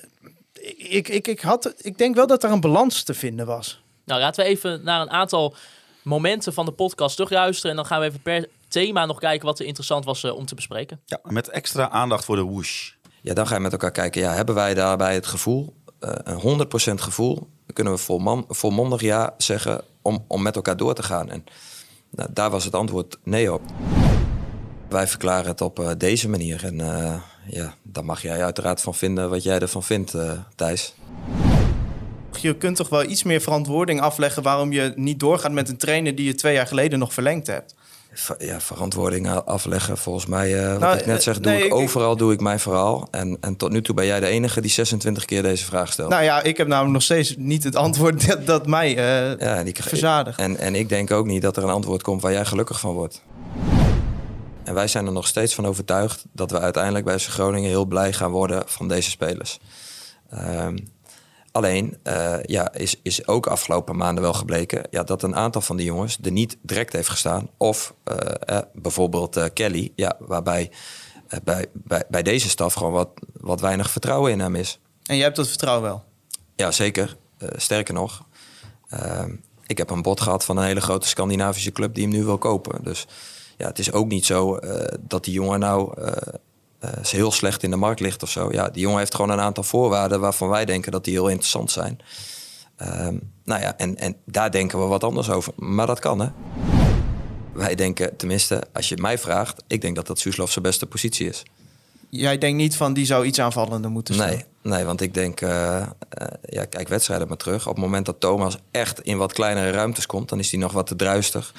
ik, 0.76 1.08
ik, 1.08 1.28
ik, 1.28 1.40
had, 1.40 1.74
ik 1.76 1.98
denk 1.98 2.14
wel 2.14 2.26
dat 2.26 2.44
er 2.44 2.50
een 2.50 2.60
balans 2.60 3.02
te 3.02 3.14
vinden 3.14 3.46
was. 3.46 3.82
Nou, 4.04 4.20
laten 4.20 4.44
we 4.44 4.50
even 4.50 4.84
naar 4.84 5.00
een 5.00 5.10
aantal 5.10 5.54
momenten 6.02 6.52
van 6.52 6.64
de 6.64 6.72
podcast 6.72 7.16
terugluisteren. 7.16 7.70
En 7.70 7.76
dan 7.76 7.86
gaan 7.86 8.00
we 8.00 8.06
even 8.06 8.22
per 8.22 8.48
thema 8.68 9.06
nog 9.06 9.18
kijken 9.18 9.46
wat 9.46 9.58
er 9.58 9.66
interessant 9.66 10.04
was 10.04 10.24
eh, 10.24 10.36
om 10.36 10.46
te 10.46 10.54
bespreken. 10.54 11.00
Ja, 11.06 11.18
met 11.22 11.48
extra 11.48 11.90
aandacht 11.90 12.24
voor 12.24 12.36
de 12.36 12.44
whoosh. 12.44 12.90
Ja, 13.22 13.34
dan 13.34 13.46
ga 13.46 13.54
je 13.54 13.60
met 13.60 13.72
elkaar 13.72 13.90
kijken. 13.90 14.20
Ja, 14.20 14.32
hebben 14.32 14.54
wij 14.54 14.74
daarbij 14.74 15.14
het 15.14 15.26
gevoel, 15.26 15.74
eh, 15.98 16.10
een 16.14 16.38
100% 16.38 17.00
gevoel, 17.00 17.34
dan 17.34 17.74
kunnen 17.74 17.92
we 17.92 17.98
volman, 17.98 18.44
volmondig 18.48 19.00
ja 19.00 19.34
zeggen 19.36 19.84
om, 20.02 20.24
om 20.28 20.42
met 20.42 20.56
elkaar 20.56 20.76
door 20.76 20.94
te 20.94 21.02
gaan. 21.02 21.30
En 21.30 21.44
nou, 22.10 22.28
daar 22.32 22.50
was 22.50 22.64
het 22.64 22.74
antwoord 22.74 23.18
nee 23.22 23.52
op. 23.52 23.62
Wij 24.90 25.06
verklaren 25.06 25.46
het 25.46 25.60
op 25.60 25.78
eh, 25.80 25.90
deze 25.98 26.28
manier. 26.28 26.64
En 26.64 26.80
eh, 26.80 27.14
ja, 27.46 27.74
daar 27.82 28.04
mag 28.04 28.22
jij 28.22 28.44
uiteraard 28.44 28.80
van 28.80 28.94
vinden 28.94 29.30
wat 29.30 29.42
jij 29.42 29.58
ervan 29.58 29.82
vindt, 29.82 30.14
eh, 30.14 30.32
Thijs. 30.56 30.94
Je 32.40 32.56
kunt 32.56 32.76
toch 32.76 32.88
wel 32.88 33.04
iets 33.04 33.22
meer 33.22 33.40
verantwoording 33.40 34.00
afleggen 34.00 34.42
waarom 34.42 34.72
je 34.72 34.92
niet 34.96 35.20
doorgaat 35.20 35.52
met 35.52 35.68
een 35.68 35.76
trainer 35.76 36.14
die 36.14 36.26
je 36.26 36.34
twee 36.34 36.54
jaar 36.54 36.66
geleden 36.66 36.98
nog 36.98 37.12
verlengd 37.12 37.46
hebt. 37.46 37.74
Ja, 38.38 38.60
verantwoording 38.60 39.28
afleggen. 39.30 39.98
Volgens 39.98 40.26
mij, 40.26 40.70
wat 40.70 40.80
Nou, 40.80 40.98
ik 40.98 41.06
net 41.06 41.22
zeg, 41.22 41.40
doe 41.40 41.52
nee, 41.52 41.60
ik 41.60 41.66
ik- 41.66 41.74
overal 41.74 42.16
doe 42.16 42.32
ik 42.32 42.40
mijn 42.40 42.60
verhaal. 42.60 43.08
En, 43.10 43.36
en 43.40 43.56
tot 43.56 43.70
nu 43.70 43.82
toe 43.82 43.94
ben 43.94 44.06
jij 44.06 44.20
de 44.20 44.26
enige 44.26 44.60
die 44.60 44.70
26 44.70 45.24
keer 45.24 45.42
deze 45.42 45.64
vraag 45.64 45.92
stelt. 45.92 46.08
Nou 46.10 46.22
ja, 46.22 46.42
ik 46.42 46.56
heb 46.56 46.66
namelijk 46.66 46.92
nog 46.92 47.02
steeds 47.02 47.34
niet 47.38 47.64
het 47.64 47.76
antwoord 47.76 48.26
dat, 48.28 48.46
dat 48.46 48.66
mij 48.66 48.88
eh, 48.96 49.38
ja, 49.38 49.62
die, 49.62 49.74
verzadigt. 49.80 50.38
En, 50.38 50.56
en 50.58 50.74
ik 50.74 50.88
denk 50.88 51.10
ook 51.10 51.26
niet 51.26 51.42
dat 51.42 51.56
er 51.56 51.62
een 51.62 51.70
antwoord 51.70 52.02
komt 52.02 52.22
waar 52.22 52.32
jij 52.32 52.44
gelukkig 52.44 52.80
van 52.80 52.92
wordt. 52.94 53.22
En 54.70 54.76
wij 54.76 54.88
zijn 54.88 55.06
er 55.06 55.12
nog 55.12 55.26
steeds 55.26 55.54
van 55.54 55.66
overtuigd 55.66 56.24
dat 56.32 56.50
we 56.50 56.60
uiteindelijk 56.60 57.04
bij 57.04 57.18
FC 57.18 57.28
Groningen 57.28 57.68
heel 57.68 57.84
blij 57.84 58.12
gaan 58.12 58.30
worden 58.30 58.62
van 58.66 58.88
deze 58.88 59.10
spelers. 59.10 59.58
Ehm, 60.28 60.78
alleen 61.52 61.98
eh, 62.02 62.36
ja, 62.42 62.72
is, 62.72 62.96
is 63.02 63.26
ook 63.26 63.46
afgelopen 63.46 63.96
maanden 63.96 64.22
wel 64.22 64.32
gebleken 64.32 64.86
ja, 64.90 65.02
dat 65.02 65.22
een 65.22 65.36
aantal 65.36 65.60
van 65.60 65.76
die 65.76 65.86
jongens 65.86 66.18
er 66.22 66.30
niet 66.30 66.56
direct 66.62 66.92
heeft 66.92 67.08
gestaan. 67.08 67.48
Of 67.56 67.94
eh, 68.04 68.56
eh, 68.56 68.62
bijvoorbeeld 68.74 69.36
eh, 69.36 69.44
Kelly, 69.54 69.92
ja, 69.96 70.16
waarbij 70.18 70.70
bij, 71.44 71.66
bij, 71.72 72.04
bij 72.08 72.22
deze 72.22 72.48
staf 72.48 72.74
gewoon 72.74 72.92
wat, 72.92 73.08
wat 73.32 73.60
weinig 73.60 73.90
vertrouwen 73.90 74.32
in 74.32 74.40
hem 74.40 74.54
is. 74.54 74.78
En 75.02 75.14
jij 75.14 75.24
hebt 75.24 75.36
dat 75.36 75.48
vertrouwen 75.48 75.84
wel. 75.84 76.04
Ja, 76.56 76.70
zeker. 76.70 77.16
Sterker 77.56 77.94
nog, 77.94 78.24
ehm, 78.88 79.34
ik 79.66 79.78
heb 79.78 79.90
een 79.90 80.02
bod 80.02 80.20
gehad 80.20 80.44
van 80.44 80.56
een 80.56 80.64
hele 80.64 80.80
grote 80.80 81.08
Scandinavische 81.08 81.72
club 81.72 81.94
die 81.94 82.04
hem 82.04 82.12
nu 82.12 82.24
wil 82.24 82.38
kopen. 82.38 82.84
Dus 82.84 83.06
ja, 83.60 83.66
het 83.66 83.78
is 83.78 83.92
ook 83.92 84.08
niet 84.08 84.24
zo 84.24 84.56
eh, 84.56 84.98
dat 85.00 85.24
die 85.24 85.34
jongen 85.34 85.60
nou 85.60 86.00
eh, 86.00 86.12
eh, 86.78 86.90
heel 87.02 87.32
slecht 87.32 87.62
in 87.62 87.70
de 87.70 87.76
markt 87.76 88.00
ligt 88.00 88.22
of 88.22 88.30
zo. 88.30 88.48
Ja, 88.52 88.68
die 88.68 88.82
jongen 88.82 88.98
heeft 88.98 89.14
gewoon 89.14 89.30
een 89.30 89.40
aantal 89.40 89.64
voorwaarden 89.64 90.20
waarvan 90.20 90.48
wij 90.48 90.64
denken 90.64 90.92
dat 90.92 91.04
die 91.04 91.14
heel 91.14 91.28
interessant 91.28 91.70
zijn. 91.70 91.98
Ehm, 92.76 93.16
nou 93.44 93.60
ja, 93.60 93.76
en, 93.76 93.96
en 93.96 94.16
daar 94.24 94.50
denken 94.50 94.80
we 94.80 94.84
wat 94.84 95.04
anders 95.04 95.30
over. 95.30 95.52
Maar 95.56 95.86
dat 95.86 95.98
kan, 95.98 96.20
hè? 96.20 96.28
Wij 97.52 97.74
denken, 97.74 98.16
tenminste, 98.16 98.62
als 98.72 98.88
je 98.88 98.96
mij 98.96 99.18
vraagt, 99.18 99.62
ik 99.66 99.80
denk 99.80 99.96
dat 99.96 100.06
dat 100.06 100.18
Suslov 100.18 100.50
zijn 100.50 100.64
beste 100.64 100.86
positie 100.86 101.28
is. 101.28 101.42
Jij 102.08 102.38
denkt 102.38 102.56
niet 102.56 102.76
van 102.76 102.92
die 102.92 103.04
zou 103.04 103.24
iets 103.24 103.38
aanvallender 103.38 103.90
moeten 103.90 104.14
staan. 104.14 104.28
Nee, 104.28 104.44
nee, 104.62 104.84
want 104.84 105.00
ik 105.00 105.14
denk, 105.14 105.40
ja, 105.40 106.64
kijk 106.68 106.88
wedstrijden 106.88 107.28
maar 107.28 107.36
terug. 107.36 107.66
Op 107.68 107.74
het 107.74 107.84
moment 107.84 108.06
dat 108.06 108.20
Thomas 108.20 108.56
echt 108.70 109.00
in 109.00 109.16
wat 109.16 109.32
kleinere 109.32 109.70
ruimtes 109.70 110.06
komt, 110.06 110.28
dan 110.28 110.38
is 110.38 110.50
hij 110.50 110.60
nog 110.60 110.72
wat 110.72 110.86
te 110.86 110.96
druistig. 110.96 111.52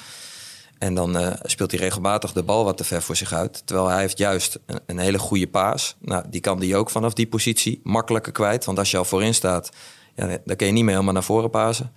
En 0.82 0.94
dan 0.94 1.16
eh, 1.16 1.32
speelt 1.42 1.70
hij 1.70 1.80
regelmatig 1.80 2.32
de 2.32 2.42
bal 2.42 2.64
wat 2.64 2.76
te 2.76 2.84
ver 2.84 3.02
voor 3.02 3.16
zich 3.16 3.32
uit. 3.32 3.62
Terwijl 3.64 3.88
hij 3.88 4.00
heeft 4.00 4.18
juist 4.18 4.58
een, 4.86 4.98
hele 4.98 5.18
goede 5.18 5.46
paas. 5.46 5.96
Nou, 6.00 6.24
die 6.30 6.40
kan 6.40 6.58
die 6.58 6.76
ook 6.76 6.90
vanaf 6.90 7.12
die 7.12 7.26
positie 7.26 7.80
makkelijker 7.82 8.32
kwijt. 8.32 8.64
Want 8.64 8.78
als 8.78 8.90
je 8.90 8.96
al 8.96 9.04
voorin 9.04 9.34
staat, 9.34 9.70
ja, 10.14 10.38
dan 10.44 10.56
kun 10.56 10.66
je 10.66 10.72
niet 10.72 10.82
meer 10.82 10.92
helemaal 10.92 11.12
naar 11.12 11.22
voren 11.22 11.50
pasen. 11.50 11.92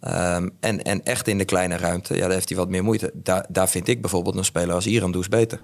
Ehm, 0.00 0.48
en, 0.60 0.82
en 0.82 1.04
echt 1.04 1.28
in 1.28 1.38
de 1.38 1.44
kleine 1.44 1.76
ruimte, 1.76 2.14
ja, 2.14 2.20
daar 2.20 2.30
heeft 2.30 2.48
hij 2.48 2.58
wat 2.58 2.68
meer 2.68 2.84
moeite. 2.84 3.10
Daar, 3.14 3.46
daar 3.48 3.68
vind 3.68 3.88
ik 3.88 4.00
bijvoorbeeld 4.00 4.36
een 4.36 4.44
speler 4.44 4.74
als 4.74 4.86
Iran 4.86 5.12
Does 5.12 5.28
beter. 5.28 5.60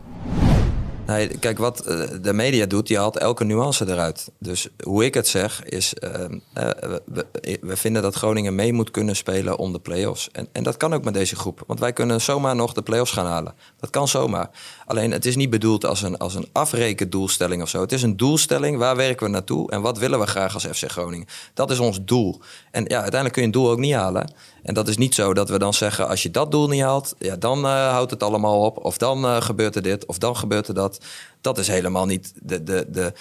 Kijk, 1.40 1.58
wat 1.58 1.80
eh, 1.80 2.00
de 2.22 2.32
media 2.32 2.66
doet, 2.66 2.86
die 2.86 2.98
haalt 2.98 3.18
elke 3.18 3.44
nuance 3.44 3.88
eruit. 3.88 4.30
Dus 4.38 4.68
hoe 4.82 5.04
ik 5.04 5.14
het 5.14 5.28
zeg, 5.28 5.64
is... 5.64 5.94
eh, 5.94 6.24
eh, 6.52 6.94
we, 7.04 7.26
we 7.60 7.76
vinden 7.76 8.02
dat 8.02 8.14
Groningen 8.14 8.54
mee 8.54 8.72
moet 8.72 8.90
kunnen 8.90 9.16
spelen 9.16 9.58
om 9.58 9.72
de 9.72 9.78
play-offs. 9.78 10.28
En, 10.32 10.48
en 10.52 10.62
dat 10.62 10.76
kan 10.76 10.94
ook 10.94 11.04
met 11.04 11.14
deze 11.14 11.36
groep. 11.36 11.62
Want 11.66 11.80
wij 11.80 11.92
kunnen 11.92 12.20
zomaar 12.20 12.56
nog 12.56 12.72
de 12.72 12.82
play-offs 12.82 13.12
gaan 13.12 13.26
halen. 13.26 13.54
Dat 13.80 13.90
kan 13.90 14.08
zomaar. 14.08 14.50
Alleen, 14.86 15.10
het 15.10 15.26
is 15.26 15.36
niet 15.36 15.50
bedoeld 15.50 15.84
als 15.84 16.02
een, 16.02 16.18
als 16.18 16.34
een 16.34 16.48
afrekendoelstelling 16.52 17.62
of 17.62 17.68
zo. 17.68 17.80
Het 17.80 17.92
is 17.92 18.02
een 18.02 18.16
doelstelling, 18.16 18.78
waar 18.78 18.96
werken 18.96 19.26
we 19.26 19.32
naartoe... 19.32 19.70
en 19.70 19.80
wat 19.80 19.98
willen 19.98 20.18
we 20.18 20.26
graag 20.26 20.54
als 20.54 20.66
FC 20.66 20.90
Groningen? 20.90 21.26
Dat 21.54 21.70
is 21.70 21.78
ons 21.78 22.04
doel. 22.04 22.40
En 22.70 22.84
ja, 22.84 23.00
uiteindelijk 23.00 23.32
kun 23.32 23.42
je 23.42 23.48
een 23.48 23.54
doel 23.54 23.70
ook 23.70 23.78
niet 23.78 23.94
halen. 23.94 24.32
En 24.64 24.74
dat 24.74 24.88
is 24.88 24.96
niet 24.96 25.14
zo 25.14 25.34
dat 25.34 25.48
we 25.48 25.58
dan 25.58 25.74
zeggen... 25.74 26.08
als 26.08 26.22
je 26.22 26.30
dat 26.30 26.50
doel 26.50 26.68
niet 26.68 26.82
haalt, 26.82 27.14
ja, 27.18 27.36
dan 27.36 27.64
eh, 27.64 27.90
houdt 27.90 28.10
het 28.10 28.22
allemaal 28.22 28.60
op. 28.60 28.84
Of 28.84 28.98
dan 28.98 29.24
eh, 29.24 29.40
gebeurt 29.40 29.76
er 29.76 29.82
dit, 29.82 30.06
of 30.06 30.18
dan 30.18 30.36
gebeurt 30.36 30.68
er 30.68 30.74
dat. 30.74 31.00
Dat 31.40 31.58
is 31.58 31.68
helemaal 31.68 32.06
niet 32.06 32.32
de, 32.42 32.62
de, 32.62 32.86
de, 32.88 33.12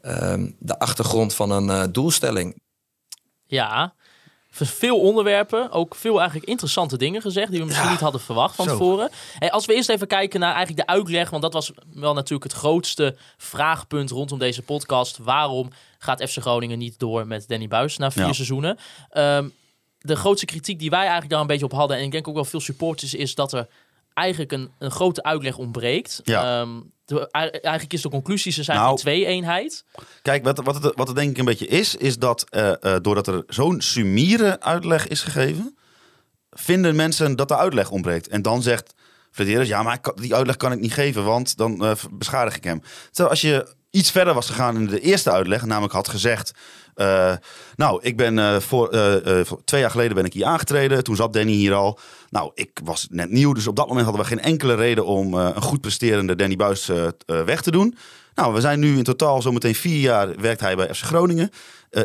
ehm, 0.00 0.50
de 0.58 0.78
achtergrond 0.78 1.34
van 1.34 1.50
een 1.50 1.70
eh, 1.70 1.82
doelstelling. 1.92 2.60
Ja, 3.46 3.94
veel 4.50 5.00
onderwerpen, 5.00 5.70
ook 5.70 5.94
veel 5.94 6.18
eigenlijk 6.18 6.48
interessante 6.48 6.96
dingen 6.96 7.20
gezegd 7.20 7.50
die 7.50 7.60
we 7.60 7.66
misschien 7.66 7.90
niet 7.90 8.00
hadden 8.00 8.20
verwacht 8.20 8.54
van 8.54 8.64
zo. 8.64 8.70
tevoren. 8.70 9.10
Hey, 9.38 9.50
als 9.50 9.66
we 9.66 9.74
eerst 9.74 9.88
even 9.88 10.06
kijken 10.06 10.40
naar 10.40 10.54
eigenlijk 10.54 10.86
de 10.86 10.92
uitleg, 10.92 11.30
want 11.30 11.42
dat 11.42 11.52
was 11.52 11.72
wel 11.94 12.14
natuurlijk 12.14 12.52
het 12.52 12.60
grootste 12.60 13.16
vraagpunt 13.36 14.10
rondom 14.10 14.38
deze 14.38 14.62
podcast. 14.62 15.18
Waarom 15.18 15.70
gaat 15.98 16.22
FC 16.30 16.38
Groningen 16.40 16.78
niet 16.78 16.98
door 16.98 17.26
met 17.26 17.48
Danny 17.48 17.68
Buis 17.68 17.96
na 17.96 18.10
vier 18.10 18.26
Ja. 18.26 18.32
seizoenen? 18.32 18.78
Ehm, 19.10 19.48
de 20.02 20.16
grootste 20.16 20.46
kritiek 20.46 20.78
die 20.78 20.90
wij 20.90 20.98
eigenlijk 21.00 21.30
daar 21.30 21.40
een 21.40 21.46
beetje 21.46 21.64
op 21.64 21.72
hadden, 21.72 21.96
en 21.96 22.02
ik 22.04 22.10
denk 22.10 22.28
ook 22.28 22.34
wel 22.34 22.44
veel 22.44 22.60
supporters, 22.60 23.14
is 23.14 23.34
dat 23.34 23.52
er 23.52 23.68
eigenlijk 24.14 24.52
een, 24.52 24.70
een 24.78 24.90
grote 24.90 25.22
uitleg 25.22 25.56
ontbreekt. 25.58 26.20
Ja. 26.24 26.60
Ehm, 26.60 26.80
de- 27.04 27.30
eigenlijk 27.30 27.92
is 27.92 28.02
de 28.02 28.08
conclusie, 28.08 28.52
ze 28.52 28.62
zijn 28.62 28.78
Nou, 28.78 28.90
een 28.90 28.96
twee-eenheid. 28.96 29.84
Kijk, 30.22 30.44
wat, 30.44 30.58
wat, 30.64 30.82
het, 30.82 30.92
wat 30.96 31.06
het 31.06 31.16
denk 31.16 31.30
ik 31.30 31.38
een 31.38 31.44
beetje 31.44 31.66
is, 31.66 31.94
is 31.96 32.18
dat 32.18 32.44
eh, 32.50 32.70
eh, 32.94 33.00
doordat 33.02 33.26
er 33.26 33.42
zo'n 33.46 33.80
sumiere 33.80 34.60
uitleg 34.60 35.08
is 35.08 35.20
gegeven, 35.22 35.76
vinden 36.50 36.96
mensen 36.96 37.36
dat 37.36 37.48
de 37.48 37.56
uitleg 37.56 37.90
ontbreekt. 37.90 38.28
En 38.28 38.42
dan 38.42 38.62
zegt 38.62 38.94
Flederis, 39.30 39.68
ja, 39.68 39.82
maar 39.82 40.00
kan- 40.00 40.16
die 40.20 40.34
uitleg 40.34 40.56
kan 40.56 40.72
ik 40.72 40.80
niet 40.80 40.92
geven, 40.94 41.24
want 41.24 41.56
dan 41.56 41.84
eh, 41.84 41.92
beschadig 42.10 42.56
ik 42.56 42.64
hem. 42.64 42.82
Terwijl 43.06 43.28
als 43.30 43.40
je 43.40 43.74
iets 43.90 44.10
verder 44.10 44.34
was 44.34 44.46
gegaan 44.46 44.76
in 44.76 44.86
de 44.86 45.00
eerste 45.00 45.30
uitleg, 45.30 45.64
namelijk 45.64 45.92
had 45.92 46.08
gezegd, 46.08 46.52
eh, 46.94 47.32
nou, 47.76 47.98
ik 48.02 48.16
ben 48.16 48.38
eh, 48.38 48.56
voor, 48.60 48.88
eh, 48.88 49.44
voor 49.44 49.64
twee 49.64 49.80
jaar 49.80 49.90
geleden 49.90 50.14
ben 50.14 50.24
ik 50.24 50.32
hier 50.32 50.44
aangetreden. 50.44 51.04
Toen 51.04 51.16
zat 51.16 51.32
Danny 51.32 51.52
hier 51.52 51.74
al. 51.74 51.98
Nou, 52.30 52.50
ik 52.54 52.80
was 52.84 53.06
net 53.10 53.30
nieuw, 53.30 53.52
dus 53.52 53.66
op 53.66 53.76
dat 53.76 53.86
moment 53.86 54.04
hadden 54.06 54.22
we 54.24 54.28
geen 54.30 54.40
enkele 54.40 54.74
reden 54.74 55.06
om 55.06 55.34
een 55.34 55.62
goed 55.62 55.80
presterende 55.80 56.36
Danny 56.36 56.56
Buis 56.56 56.90
weg 57.26 57.60
te 57.62 57.70
doen. 57.70 57.96
Nou, 58.34 58.54
we 58.54 58.60
zijn 58.60 58.80
nu 58.80 58.96
in 58.96 59.02
totaal 59.04 59.42
zometeen 59.42 59.74
vier 59.74 60.00
jaar 60.00 60.40
werkt 60.40 60.60
hij 60.60 60.76
bij 60.76 60.94
FC 60.94 61.02
Groningen. 61.04 61.50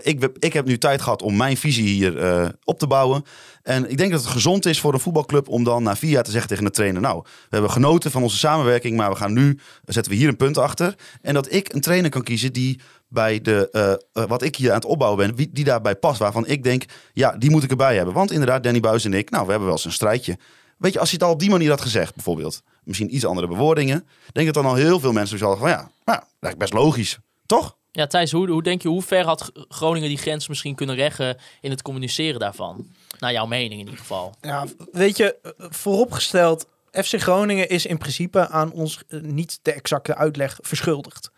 Ik, 0.02 0.21
heb- 0.21 0.38
ik 0.39 0.54
heb 0.54 0.65
nu 0.65 0.78
tijd 0.78 1.02
gehad 1.02 1.21
om 1.21 1.38
mijn 1.38 1.58
visie 1.58 1.88
hier 1.88 2.54
op 2.63 2.80
te 2.80 2.88
bouwen. 2.88 3.23
En 3.63 3.89
ik 3.89 3.97
denk 3.97 4.12
dat 4.12 4.21
het 4.21 4.30
gezond 4.30 4.65
is 4.65 4.80
voor 4.80 4.93
een 4.93 5.00
voetbalclub 5.00 5.47
om 5.50 5.63
dan 5.63 5.84
na 5.84 5.95
vier 5.95 6.10
jaar 6.12 6.23
te 6.23 6.32
zeggen 6.32 6.50
tegen 6.50 6.63
de 6.63 6.71
trainer: 6.71 7.02
Nou, 7.02 7.21
we 7.23 7.30
hebben 7.50 7.71
genoten 7.71 8.12
van 8.12 8.23
onze 8.23 8.38
samenwerking, 8.38 8.97
maar 8.97 9.10
we 9.10 9.15
gaan 9.15 9.34
nu 9.34 9.60
zetten 9.86 10.12
we 10.12 10.17
hier 10.17 10.28
een 10.28 10.36
punt 10.38 10.58
achter. 10.58 10.95
En 11.21 11.34
dat 11.34 11.52
ik 11.54 11.73
een 11.73 11.82
trainer 11.82 12.10
kan 12.10 12.23
kiezen 12.23 12.54
die 12.54 12.80
bij 13.08 13.41
de, 13.41 13.70
eh, 13.72 13.91
eh, 13.91 14.30
wat 14.30 14.41
ik 14.41 14.56
hier 14.56 14.70
aan 14.70 14.76
het 14.76 14.86
opbouwen 14.86 15.28
ben, 15.28 15.36
wie, 15.36 15.50
die 15.52 15.63
daarbij 15.63 15.96
past. 15.96 16.20
Waarvan 16.20 16.48
ik 16.48 16.63
denk, 16.63 16.86
ja, 17.13 17.32
die 17.32 17.50
moet 17.50 17.63
ik 17.63 17.70
erbij 17.70 17.96
hebben. 17.96 18.13
Want 18.13 18.32
inderdaad, 18.32 18.63
Danny 18.63 18.80
Buis 18.80 19.06
en 19.06 19.13
ik, 19.13 19.30
nou, 19.30 19.43
we 19.43 19.50
hebben 19.50 19.67
wel 19.67 19.78
eens 19.78 19.86
een 19.86 19.91
strijdje. 19.91 20.38
Weet 20.78 20.93
je, 20.93 21.00
als 21.00 21.10
je 21.10 21.15
het 21.15 21.26
al 21.26 21.32
op 21.32 21.39
die 21.39 21.50
manier 21.50 21.70
had 21.70 21.82
gezegd, 21.82 22.15
bijvoorbeeld, 22.15 22.62
misschien 22.84 23.15
iets 23.15 23.26
andere 23.26 23.48
bewoordingen, 23.48 24.08
denk 24.32 24.48
ik 24.48 24.54
dat 24.54 24.63
dan 24.63 24.72
al 24.72 24.78
heel 24.78 25.00
veel 25.00 25.12
mensen 25.12 25.38
zouden 25.38 25.60
van, 25.60 25.70
ja, 25.70 25.91
nou, 26.06 26.20
dat 26.39 26.50
is 26.50 26.58
best 26.58 26.74
logisch, 26.74 27.17
toch? 27.46 27.76
Ja, 27.91 28.08
Thijs, 28.08 28.32
hoe, 28.32 28.50
hoe 28.50 28.63
denk 28.63 28.82
je, 28.82 28.88
hoe 28.88 29.02
ver 29.02 29.26
had 29.26 29.52
Groningen 29.54 30.10
die 30.10 30.17
grens 30.17 30.48
misschien 30.48 30.76
kunnen 30.76 30.96
leggen 30.96 31.38
in 31.62 31.70
het 31.70 31.82
communiceren 31.82 32.39
daarvan? 32.39 32.88
Naar 33.20 33.32
jouw 33.32 33.46
mening 33.46 33.72
in 33.72 33.80
ieder 33.80 33.98
geval. 33.98 34.36
Ja, 34.41 34.65
weet 34.91 35.17
je, 35.17 35.36
vooropgesteld, 35.58 36.67
FC 36.91 37.22
Groningen 37.22 37.70
is 37.70 37.86
in 37.86 37.98
principe 37.98 38.48
aan 38.48 38.72
ons 38.72 39.04
eh, 39.08 39.20
niet 39.20 39.60
de 39.62 39.74
exacte 39.74 40.15
uitleg 40.15 40.60
verschuldigd. 40.62 41.32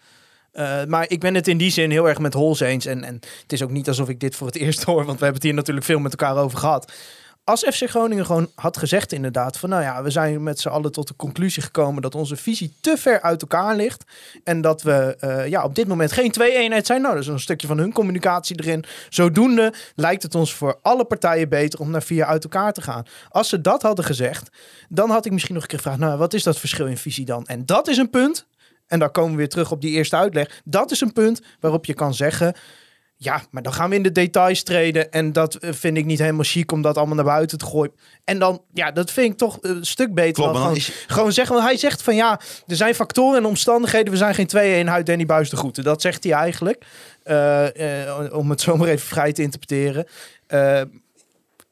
Eh, 0.60 0.86
maar 0.88 1.06
ik 1.10 1.20
ben 1.20 1.36
het 1.36 1.48
in 1.48 1.58
die 1.58 1.72
zin 1.72 1.92
heel 1.92 2.08
erg 2.08 2.20
met 2.20 2.34
Hols 2.34 2.60
eens. 2.60 2.86
En, 2.86 3.04
en 3.04 3.14
het 3.42 3.54
is 3.54 3.64
ook 3.64 3.72
niet 3.72 3.88
alsof 3.88 4.10
ik 4.10 4.20
dit 4.20 4.36
voor 4.36 4.48
het 4.48 4.56
eerst 4.66 4.84
hoor, 4.84 5.06
want 5.06 5.20
we 5.20 5.24
hebben 5.24 5.34
het 5.34 5.44
hier 5.44 5.54
natuurlijk 5.54 5.86
veel 5.86 6.00
met 6.00 6.12
elkaar 6.12 6.44
over 6.44 6.58
gehad. 6.58 6.92
als 7.44 7.64
FC 7.64 7.90
Groningen 7.90 8.26
gewoon 8.26 8.50
had 8.56 8.78
gezegd 8.78 9.12
inderdaad 9.12 9.58
van 9.58 9.70
nou 9.70 9.82
ja, 9.82 10.04
we 10.04 10.10
zijn 10.10 10.44
met 10.44 10.60
z'n 10.60 10.68
allen 10.68 10.92
tot 10.92 11.08
de 11.08 11.16
conclusie 11.16 11.64
gekomen 11.64 12.02
dat 12.02 12.16
onze 12.16 12.36
visie 12.36 12.74
te 12.82 12.98
ver 12.98 13.22
uit 13.22 13.42
elkaar 13.42 13.76
ligt 13.76 14.04
en 14.44 14.62
dat 14.62 14.82
we 14.82 15.16
eh, 15.20 15.48
ja, 15.48 15.64
op 15.64 15.76
dit 15.76 15.88
moment 15.88 16.12
geen 16.12 16.32
twee 16.32 16.58
eenheid 16.58 16.86
zijn. 16.86 17.02
Nou, 17.02 17.14
dat 17.14 17.24
is 17.24 17.30
een 17.30 17.40
stukje 17.40 17.68
van 17.68 17.78
hun 17.78 17.94
communicatie 17.94 18.60
erin. 18.60 18.86
Zodoende 19.10 19.74
lijkt 19.96 20.24
het 20.24 20.36
ons 20.36 20.54
voor 20.54 20.80
alle 20.82 21.06
partijen 21.06 21.50
beter 21.50 21.80
om 21.80 21.92
naar 21.92 22.04
vier 22.04 22.26
uit 22.26 22.44
elkaar 22.44 22.74
te 22.74 22.82
gaan. 22.82 23.06
Als 23.30 23.50
ze 23.50 23.62
dat 23.62 23.82
hadden 23.82 24.06
gezegd, 24.06 24.50
dan 24.90 25.10
had 25.10 25.26
ik 25.26 25.32
misschien 25.32 25.54
nog 25.54 25.64
een 25.64 25.70
keer 25.70 25.80
gevraagd, 25.80 26.00
nou, 26.00 26.18
wat 26.18 26.34
is 26.34 26.44
dat 26.44 26.60
verschil 26.60 26.86
in 26.86 26.98
visie 26.98 27.26
dan? 27.26 27.46
En 27.46 27.66
dat 27.66 27.88
is 27.88 27.98
een 27.98 28.10
punt. 28.10 28.48
En 28.90 29.00
daar 29.00 29.10
komen 29.12 29.32
we 29.32 29.38
weer 29.38 29.50
terug 29.50 29.72
op 29.72 29.82
die 29.82 29.92
eerste 29.92 30.16
uitleg. 30.16 30.62
Dat 30.66 30.92
is 30.92 31.02
een 31.02 31.14
punt 31.14 31.42
waarop 31.60 31.86
je 31.86 31.94
kan 31.94 32.14
zeggen. 32.14 32.54
Ja, 33.22 33.42
maar 33.52 33.62
dan 33.64 33.74
gaan 33.74 33.90
we 33.90 33.96
in 33.96 34.04
de 34.04 34.12
details 34.12 34.64
treden. 34.64 35.12
En 35.12 35.34
dat 35.34 35.56
eh, 35.56 35.74
vind 35.74 35.98
ik 35.98 36.06
niet 36.06 36.20
helemaal 36.20 36.44
chic 36.44 36.72
om 36.72 36.82
dat 36.82 36.98
allemaal 36.98 37.16
naar 37.16 37.26
buiten 37.26 37.58
te 37.58 37.66
gooien. 37.66 37.92
En 38.24 38.40
dan, 38.40 38.62
ja, 38.74 38.92
dat 38.92 39.12
vind 39.12 39.32
ik 39.32 39.38
toch 39.38 39.58
een 39.62 39.86
stuk 39.86 40.14
beter. 40.14 40.34
Klopt, 40.34 40.52
dan 40.54 40.62
gewoon, 40.62 40.76
is- 40.76 40.92
gewoon 41.08 41.32
zeggen, 41.32 41.56
want 41.56 41.68
hij 41.68 41.78
zegt 41.78 42.02
van 42.02 42.16
ja, 42.16 42.40
er 42.68 42.76
zijn 42.76 42.96
factoren 42.96 43.38
en 43.38 43.46
omstandigheden. 43.46 44.12
We 44.12 44.18
zijn 44.18 44.36
geen 44.36 44.48
twee-eenheid, 44.48 45.06
Danny 45.06 45.26
Buis 45.26 45.50
de 45.50 45.56
Groeten. 45.56 45.84
Dat 45.84 46.02
zegt 46.02 46.24
hij 46.24 46.34
eigenlijk. 46.34 46.86
Eh, 47.24 48.06
eh, 48.08 48.34
om 48.38 48.50
het 48.50 48.62
zomaar 48.68 48.88
even 48.88 49.08
vrij 49.08 49.32
te 49.34 49.42
interpreteren. 49.42 50.06
Eh, 50.48 50.82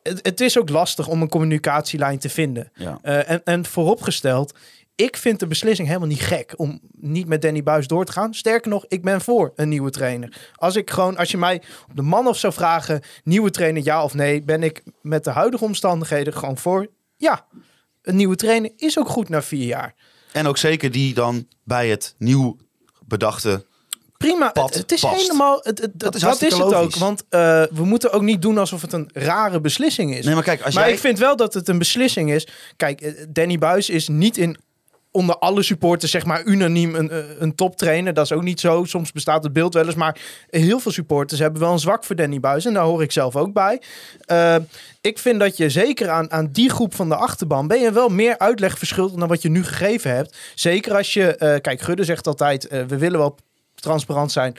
het, 0.03 0.19
het 0.25 0.41
is 0.41 0.57
ook 0.59 0.69
lastig 0.69 1.07
om 1.07 1.21
een 1.21 1.29
communicatielijn 1.29 2.19
te 2.19 2.29
vinden. 2.29 2.71
Ja. 2.73 2.99
Eh, 3.01 3.29
en, 3.29 3.41
en 3.43 3.65
vooropgesteld, 3.65 4.53
ik 4.97 5.17
vind 5.17 5.39
de 5.39 5.47
beslissing 5.47 5.87
helemaal 5.87 6.07
niet 6.07 6.21
gek 6.21 6.53
om 6.55 6.79
niet 6.91 7.27
met 7.27 7.41
Danny 7.41 7.63
Buis 7.63 7.87
door 7.87 8.05
te 8.05 8.11
gaan. 8.11 8.33
Sterker 8.33 8.69
nog, 8.71 8.85
ik 8.87 9.01
ben 9.03 9.21
voor 9.21 9.51
een 9.55 9.69
nieuwe 9.69 9.89
trainer. 9.89 10.51
Als 10.55 10.75
ik 10.75 10.89
gewoon, 10.89 11.17
als 11.17 11.31
je 11.31 11.37
mij 11.37 11.61
op 11.89 11.95
de 11.95 12.01
man 12.01 12.27
of 12.27 12.37
zou 12.37 12.53
vragen, 12.53 13.01
nieuwe 13.23 13.51
trainer 13.51 13.83
ja 13.83 14.03
of 14.03 14.13
nee, 14.13 14.43
ben 14.43 14.63
ik 14.63 14.83
met 15.01 15.23
de 15.23 15.29
huidige 15.29 15.63
omstandigheden 15.63 16.33
gewoon 16.33 16.57
voor. 16.57 16.87
Ja, 17.17 17.45
een 18.01 18.15
nieuwe 18.15 18.35
trainer 18.35 18.71
is 18.75 18.99
ook 18.99 19.09
goed 19.09 19.29
na 19.29 19.41
vier 19.41 19.65
jaar. 19.65 19.95
En 20.31 20.47
ook 20.47 20.57
zeker 20.57 20.91
die 20.91 21.13
dan 21.13 21.47
bij 21.63 21.89
het 21.89 22.15
nieuw 22.17 22.57
bedachte... 23.05 23.65
Prima, 24.17 24.49
Pad 24.51 24.69
het, 24.69 24.77
het 24.77 24.91
is 24.91 24.99
past. 25.01 25.21
helemaal, 25.21 25.59
het, 25.63 25.79
het- 25.79 25.91
dat, 25.93 26.15
is 26.15 26.21
dat 26.21 26.41
is 26.41 26.53
het 26.53 26.73
ook. 26.73 26.95
Want 26.95 27.23
eh, 27.29 27.63
we 27.71 27.85
moeten 27.85 28.11
ook 28.11 28.21
niet 28.21 28.41
doen 28.41 28.57
alsof 28.57 28.81
het 28.81 28.93
een 28.93 29.09
rare 29.13 29.61
beslissing 29.61 30.15
is. 30.15 30.25
Nee, 30.25 30.33
maar 30.33 30.43
kijk, 30.43 30.61
als 30.61 30.73
maar 30.75 30.83
jij... 30.83 30.93
ik 30.93 30.99
vind 30.99 31.19
wel 31.19 31.35
dat 31.35 31.53
het 31.53 31.67
een 31.67 31.77
beslissing 31.77 32.31
is. 32.31 32.47
Kijk, 32.77 33.01
eh, 33.01 33.25
Danny 33.29 33.57
Buis 33.57 33.89
is 33.89 34.07
niet 34.07 34.37
in 34.37 34.57
onder 35.17 35.37
alle 35.37 35.63
supporters 35.63 36.11
zeg 36.11 36.25
maar 36.25 36.43
unaniem 36.43 36.95
een, 36.95 37.09
eh, 37.09 37.17
een 37.39 37.55
toptrainer. 37.55 38.13
Dat 38.13 38.25
is 38.25 38.31
ook 38.31 38.43
niet 38.43 38.59
zo. 38.59 38.83
Soms 38.83 39.11
bestaat 39.11 39.43
het 39.43 39.53
beeld 39.53 39.73
wel 39.73 39.85
eens. 39.85 39.95
Maar 39.95 40.19
heel 40.49 40.79
veel 40.79 40.91
supporters 40.91 41.39
hebben 41.39 41.61
wel 41.61 41.71
een 41.71 41.79
zwak 41.79 42.03
voor 42.03 42.15
Danny 42.15 42.39
Buis. 42.39 42.65
En 42.65 42.73
daar 42.73 42.83
hoor 42.83 43.01
ik 43.01 43.11
zelf 43.11 43.35
ook 43.35 43.53
bij. 43.53 43.81
Eh, 44.25 44.55
ik 45.01 45.19
vind 45.19 45.39
dat 45.39 45.57
je 45.57 45.69
zeker 45.69 46.09
aan, 46.09 46.31
aan 46.31 46.47
die 46.51 46.69
groep 46.69 46.95
van 46.95 47.09
de 47.09 47.15
achterban... 47.15 47.67
ben 47.67 47.79
je 47.79 47.91
wel 47.91 48.09
meer 48.09 48.37
uitleg 48.37 48.77
verschuldigd 48.77 49.19
dan 49.19 49.27
wat 49.27 49.41
je 49.41 49.49
nu 49.49 49.63
gegeven 49.63 50.15
hebt. 50.15 50.37
Zeker 50.55 50.95
als 50.95 51.13
je... 51.13 51.35
eh, 51.35 51.61
kijk, 51.61 51.81
Gudde 51.81 52.03
zegt 52.03 52.27
altijd... 52.27 52.67
we 52.69 52.97
willen 52.97 53.19
wel 53.19 53.37
transparant 53.75 54.31
zijn... 54.31 54.55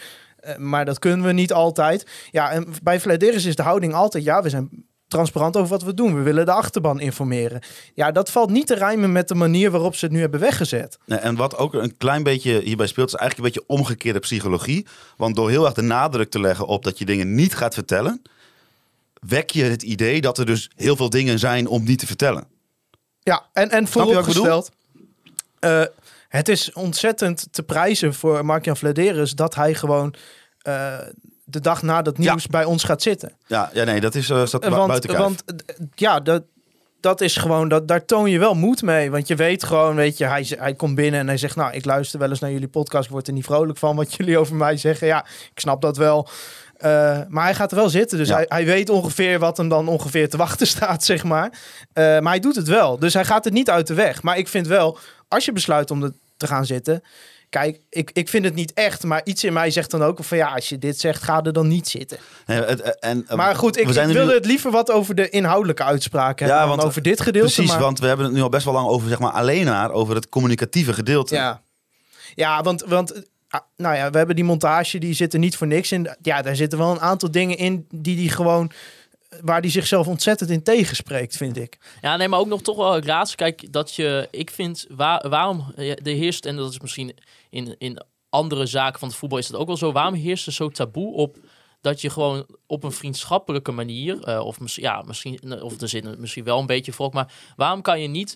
maar 0.56 0.84
dat 0.84 0.98
kunnen 0.98 1.26
we 1.26 1.32
niet 1.32 1.52
altijd. 1.52 2.06
Ja, 2.30 2.50
en 2.50 2.66
bij 2.82 3.00
Vladeris 3.00 3.44
is 3.44 3.56
de 3.56 3.62
houding 3.62 3.94
altijd... 3.94 4.24
ja, 4.24 4.42
we 4.42 4.48
zijn 4.48 4.86
transparant 5.08 5.56
over 5.56 5.68
wat 5.68 5.82
we 5.82 5.94
doen. 5.94 6.14
We 6.14 6.22
willen 6.22 6.44
de 6.46 6.52
achterban 6.52 7.00
informeren. 7.00 7.60
Ja, 7.94 8.12
dat 8.12 8.30
valt 8.30 8.50
niet 8.50 8.66
te 8.66 8.74
rijmen 8.74 9.12
met 9.12 9.28
de 9.28 9.34
manier 9.34 9.70
waarop 9.70 9.94
ze 9.94 10.04
het 10.04 10.14
nu 10.14 10.20
hebben 10.20 10.40
weggezet. 10.40 10.98
Nee, 11.04 11.18
en 11.18 11.36
wat 11.36 11.56
ook 11.56 11.74
een 11.74 11.96
klein 11.96 12.22
beetje 12.22 12.60
hierbij 12.60 12.86
speelt, 12.86 13.08
is 13.08 13.14
eigenlijk 13.14 13.54
een 13.54 13.54
beetje 13.54 13.74
omgekeerde 13.76 14.18
psychologie. 14.18 14.86
Want 15.16 15.36
door 15.36 15.50
heel 15.50 15.64
erg 15.64 15.74
de 15.74 15.82
nadruk 15.82 16.30
te 16.30 16.40
leggen 16.40 16.66
op 16.66 16.84
dat 16.84 16.98
je 16.98 17.04
dingen 17.04 17.34
niet 17.34 17.54
gaat 17.54 17.74
vertellen, 17.74 18.22
wek 19.20 19.50
je 19.50 19.62
het 19.62 19.82
idee 19.82 20.20
dat 20.20 20.38
er 20.38 20.46
dus 20.46 20.70
heel 20.76 20.96
veel 20.96 21.10
dingen 21.10 21.38
zijn 21.38 21.66
om 21.66 21.84
niet 21.84 21.98
te 21.98 22.06
vertellen. 22.06 22.46
Ja, 23.22 23.46
en, 23.52 23.70
en 23.70 23.88
vooropgesteld... 23.88 24.70
eh, 25.58 25.82
het 26.28 26.48
is 26.48 26.72
ontzettend 26.72 27.48
te 27.50 27.62
prijzen 27.62 28.14
voor 28.14 28.44
Mark-Jan 28.44 28.76
Vladeris... 28.76 29.32
dat 29.32 29.54
hij 29.54 29.74
gewoon 29.74 30.14
eh, 30.58 30.98
de 31.50 31.60
dag 31.60 31.82
na 31.82 32.02
dat 32.02 32.14
Ja. 32.18 32.30
nieuws 32.30 32.46
bij 32.46 32.64
ons 32.64 32.84
gaat 32.84 33.02
zitten. 33.02 33.32
Ja, 33.46 33.70
ja 33.72 33.84
nee, 33.84 34.00
dat 34.00 34.14
is, 34.14 34.28
uh, 34.30 34.44
bu- 34.44 34.68
want 34.68 34.86
buiten 34.86 35.10
kijf. 35.10 35.22
want 35.22 35.42
ja, 35.94 36.20
dat, 36.20 36.42
dat 37.00 37.20
is 37.20 37.36
gewoon, 37.36 37.68
dat, 37.68 37.88
daar 37.88 38.04
toon 38.04 38.30
je 38.30 38.38
wel 38.38 38.54
moed 38.54 38.82
mee. 38.82 39.10
Want 39.10 39.28
je 39.28 39.34
weet 39.34 39.64
gewoon, 39.64 39.96
weet 39.96 40.18
je, 40.18 40.24
hij, 40.24 40.46
hij 40.58 40.74
komt 40.74 40.94
binnen 40.94 41.20
en 41.20 41.26
hij 41.26 41.36
zegt... 41.36 41.56
nou, 41.56 41.72
ik 41.72 41.84
luister 41.84 42.18
wel 42.18 42.28
eens 42.30 42.40
naar 42.40 42.52
jullie 42.52 42.68
podcast, 42.68 43.04
ik 43.04 43.10
word 43.10 43.26
er 43.26 43.32
niet 43.32 43.44
vrolijk 43.44 43.78
van... 43.78 43.96
wat 43.96 44.14
jullie 44.16 44.38
over 44.38 44.54
mij 44.56 44.76
zeggen. 44.76 45.06
Ja, 45.06 45.24
ik 45.54 45.60
snap 45.60 45.80
dat 45.82 45.96
wel. 45.96 46.28
Eh, 46.76 47.18
maar 47.28 47.44
hij 47.44 47.54
gaat 47.54 47.70
er 47.70 47.76
wel 47.76 47.88
zitten, 47.88 48.18
dus 48.18 48.28
Ja. 48.28 48.34
hij, 48.34 48.44
hij 48.48 48.64
weet 48.64 48.88
ongeveer 48.90 49.38
wat 49.38 49.56
hem 49.56 49.68
dan 49.68 49.88
ongeveer 49.88 50.28
te 50.28 50.36
wachten 50.36 50.66
staat, 50.76 51.04
zeg 51.04 51.24
maar. 51.24 51.52
Eh, 51.92 52.04
maar 52.04 52.32
hij 52.32 52.40
doet 52.40 52.56
het 52.56 52.68
wel, 52.68 52.98
dus 52.98 53.14
hij 53.14 53.24
gaat 53.24 53.44
het 53.44 53.52
niet 53.52 53.70
uit 53.70 53.86
de 53.86 53.94
weg. 53.94 54.22
Maar 54.22 54.38
ik 54.38 54.48
vind 54.48 54.66
wel, 54.66 54.98
als 55.28 55.44
je 55.44 55.52
besluit 55.52 55.90
om 55.90 56.02
er 56.02 56.12
te 56.36 56.46
gaan 56.46 56.66
zitten... 56.66 57.02
Kijk, 57.50 57.80
ik, 57.90 58.10
ik 58.12 58.28
vind 58.28 58.44
het 58.44 58.54
niet 58.54 58.72
echt, 58.72 59.04
maar 59.04 59.20
iets 59.24 59.44
in 59.44 59.52
mij 59.52 59.70
zegt 59.70 59.90
dan 59.90 60.02
ook 60.02 60.24
van 60.24 60.36
ja, 60.36 60.48
als 60.54 60.68
je 60.68 60.78
dit 60.78 61.00
zegt, 61.00 61.22
ga 61.22 61.42
er 61.42 61.52
dan 61.52 61.68
niet 61.68 61.88
zitten. 61.88 62.18
Nee, 62.46 62.60
het- 62.62 62.80
eh, 62.80 63.10
en, 63.10 63.24
eh, 63.28 63.36
Maar 63.36 63.54
goed, 63.56 63.78
ik, 63.78 63.86
we 63.86 63.92
zijn 63.92 64.08
ik 64.08 64.12
nu- 64.14 64.18
wilde 64.18 64.34
het 64.34 64.46
liever 64.46 64.70
wat 64.70 64.90
over 64.90 65.14
de 65.14 65.28
inhoudelijke 65.28 65.84
uitspraken 65.84 66.46
Ja, 66.46 66.50
hebben 66.52 66.68
dan 66.68 66.76
want- 66.78 66.88
over 66.88 67.02
dit 67.02 67.20
gedeelte. 67.20 67.52
Precies, 67.52 67.70
maar, 67.72 67.80
want 67.80 67.98
we 68.00 68.06
hebben 68.06 68.26
het 68.26 68.34
nu 68.34 68.40
al 68.42 68.48
best 68.48 68.64
wel 68.64 68.74
lang 68.74 68.88
over, 68.88 69.08
zeg 69.08 69.18
maar, 69.18 69.32
alleen 69.32 69.64
maar 69.64 69.90
over 69.90 70.14
het 70.14 70.28
communicatieve 70.28 70.92
gedeelte. 70.92 71.34
ja, 71.34 71.62
ja, 72.34 72.62
want, 72.62 72.82
want 72.86 73.22
ah, 73.48 73.60
nou 73.76 73.96
ja, 73.96 74.10
we 74.10 74.16
hebben 74.18 74.36
die 74.36 74.44
montage, 74.44 74.98
die 74.98 75.14
zit 75.14 75.32
er 75.32 75.38
niet 75.38 75.56
voor 75.56 75.66
niks 75.66 75.92
in. 75.92 76.16
Ja, 76.22 76.42
daar 76.42 76.56
zitten 76.56 76.78
wel 76.78 76.90
een 76.90 77.00
aantal 77.00 77.30
dingen 77.30 77.56
in 77.56 77.86
die 77.90 78.16
die 78.16 78.30
gewoon, 78.30 78.70
waar 79.40 79.60
die 79.62 79.70
zichzelf 79.70 80.06
ontzettend 80.06 80.50
in 80.50 80.62
tegenspreekt, 80.62 81.36
vind 81.36 81.56
ik. 81.56 81.78
Ja, 82.00 82.16
nee, 82.16 82.28
maar 82.28 82.38
ook 82.38 82.46
nog 82.46 82.62
toch 82.62 82.76
wel 82.76 82.92
het 82.94 83.06
laatste. 83.06 83.36
Kijk, 83.36 83.72
dat 83.72 83.94
je, 83.94 84.28
ik 84.30 84.50
vind, 84.50 84.86
waar, 84.88 85.28
waarom 85.28 85.72
eh, 85.76 85.96
de 86.02 86.10
heerst, 86.10 86.46
en 86.46 86.56
dat 86.56 86.70
is 86.70 86.80
misschien 86.80 87.14
in, 87.50 87.74
in 87.78 88.02
andere 88.30 88.66
zaken 88.66 88.98
van 88.98 89.08
het 89.08 89.16
voetbal 89.16 89.38
is 89.38 89.46
dat 89.46 89.60
ook 89.60 89.66
wel 89.66 89.76
zo, 89.76 89.92
waarom 89.92 90.14
heerst 90.14 90.46
er 90.46 90.52
zo 90.52 90.68
taboe 90.68 91.14
op 91.14 91.36
dat 91.80 92.00
je 92.00 92.10
gewoon 92.10 92.46
op 92.66 92.84
een 92.84 92.92
vriendschappelijke 92.92 93.72
manier, 93.72 94.22
eh, 94.24 94.40
of 94.44 94.58
ja, 94.76 95.02
misschien, 95.06 95.62
of 95.62 95.80
er 95.80 95.88
zit 95.88 96.04
een- 96.04 96.20
misschien 96.20 96.44
wel 96.44 96.58
een 96.58 96.66
beetje 96.66 96.92
volk, 96.92 97.12
maar 97.12 97.32
waarom 97.56 97.82
kan 97.82 98.00
je 98.00 98.08
niet 98.08 98.34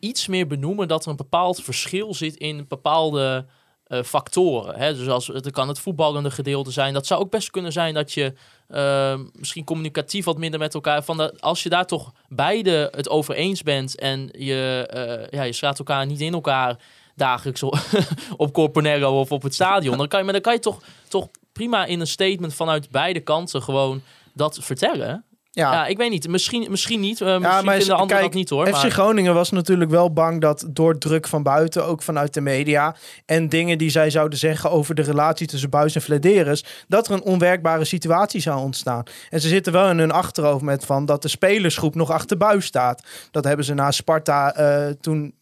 iets 0.00 0.26
meer 0.26 0.46
benoemen 0.46 0.88
dat 0.88 1.04
er 1.04 1.10
een 1.10 1.16
bepaald 1.16 1.62
verschil 1.62 2.14
zit 2.14 2.36
in 2.36 2.64
bepaalde 2.68 3.46
eh, 3.86 4.02
factoren? 4.02 4.78
Hè? 4.78 4.94
Dus 4.94 5.08
als 5.08 5.26
het 5.26 5.50
kan 5.50 5.68
het 5.68 5.78
voetballende 5.78 6.30
gedeelte 6.30 6.70
zijn, 6.70 6.94
dat 6.94 7.06
zou 7.06 7.20
ook 7.20 7.30
best 7.30 7.50
kunnen 7.50 7.72
zijn 7.72 7.94
dat 7.94 8.12
je 8.12 8.32
eh, 8.68 9.18
misschien 9.32 9.64
communicatief 9.64 10.24
wat 10.24 10.38
minder 10.38 10.60
met 10.60 10.74
elkaar. 10.74 11.04
Van 11.04 11.16
de, 11.16 11.34
als 11.40 11.62
je 11.62 11.68
daar 11.68 11.86
toch 11.86 12.12
beide 12.28 12.88
het 12.94 13.08
over 13.08 13.34
eens 13.34 13.62
bent 13.62 13.98
en 13.98 14.28
je, 14.32 14.86
eh 14.90 15.38
ja, 15.38 15.42
je 15.42 15.52
slaat 15.52 15.78
elkaar 15.78 16.06
niet 16.06 16.20
in 16.20 16.32
elkaar 16.32 16.78
dagelijks 17.16 17.62
op, 17.62 17.78
op 18.36 18.52
Corponero 18.52 19.20
of 19.20 19.32
op 19.32 19.42
het 19.42 19.54
stadion, 19.54 19.98
dan 19.98 20.08
kan 20.08 20.18
je, 20.18 20.24
maar 20.24 20.34
dan 20.34 20.42
kan 20.42 20.52
je 20.52 20.58
toch, 20.58 20.80
toch 21.08 21.28
prima 21.52 21.84
in 21.84 22.00
een 22.00 22.06
statement 22.06 22.54
vanuit 22.54 22.90
beide 22.90 23.20
kanten 23.20 23.62
gewoon 23.62 24.02
dat 24.32 24.58
vertellen. 24.62 25.24
Ja, 25.56 25.72
Ja, 25.72 25.86
ik 25.86 25.96
weet 25.96 26.10
niet. 26.10 26.28
Misschien, 26.28 26.66
misschien 26.70 27.00
niet. 27.00 27.20
eh, 27.20 27.38
misschien 27.38 27.64
maar 27.64 27.76
vinden 27.76 27.96
anderen 27.96 28.22
dat 28.22 28.34
niet 28.34 28.50
hoor. 28.50 28.66
FC 28.66 28.72
Maar, 28.72 28.90
Groningen 28.90 29.34
was 29.34 29.50
natuurlijk 29.50 29.90
wel 29.90 30.12
bang 30.12 30.40
dat 30.40 30.66
door 30.70 30.98
druk 30.98 31.26
van 31.26 31.42
buiten, 31.42 31.86
ook 31.86 32.02
vanuit 32.02 32.34
de 32.34 32.40
media, 32.40 32.96
en 33.26 33.48
dingen 33.48 33.78
die 33.78 33.90
zij 33.90 34.10
zouden 34.10 34.38
zeggen 34.38 34.70
over 34.70 34.94
de 34.94 35.02
relatie 35.02 35.46
tussen 35.46 35.70
Buis 35.70 35.94
en 35.94 36.00
Flederis, 36.00 36.64
dat 36.88 37.06
er 37.08 37.12
een 37.12 37.22
onwerkbare 37.22 37.84
situatie 37.84 38.40
zou 38.40 38.60
ontstaan. 38.60 39.02
En 39.30 39.40
ze 39.40 39.48
zitten 39.48 39.72
wel 39.72 39.90
in 39.90 39.98
hun 39.98 40.10
achterhoofd 40.12 40.62
met 40.64 40.84
van 40.84 41.06
dat 41.06 41.22
de 41.22 41.28
spelersgroep 41.28 41.94
nog 41.94 42.10
achter 42.10 42.36
Buis 42.36 42.64
staat. 42.64 43.02
Dat 43.30 43.44
hebben 43.44 43.64
ze 43.64 43.74
na 43.74 43.90
Sparta 43.90 44.54
eh, 44.54 44.92
toen. 45.00 45.34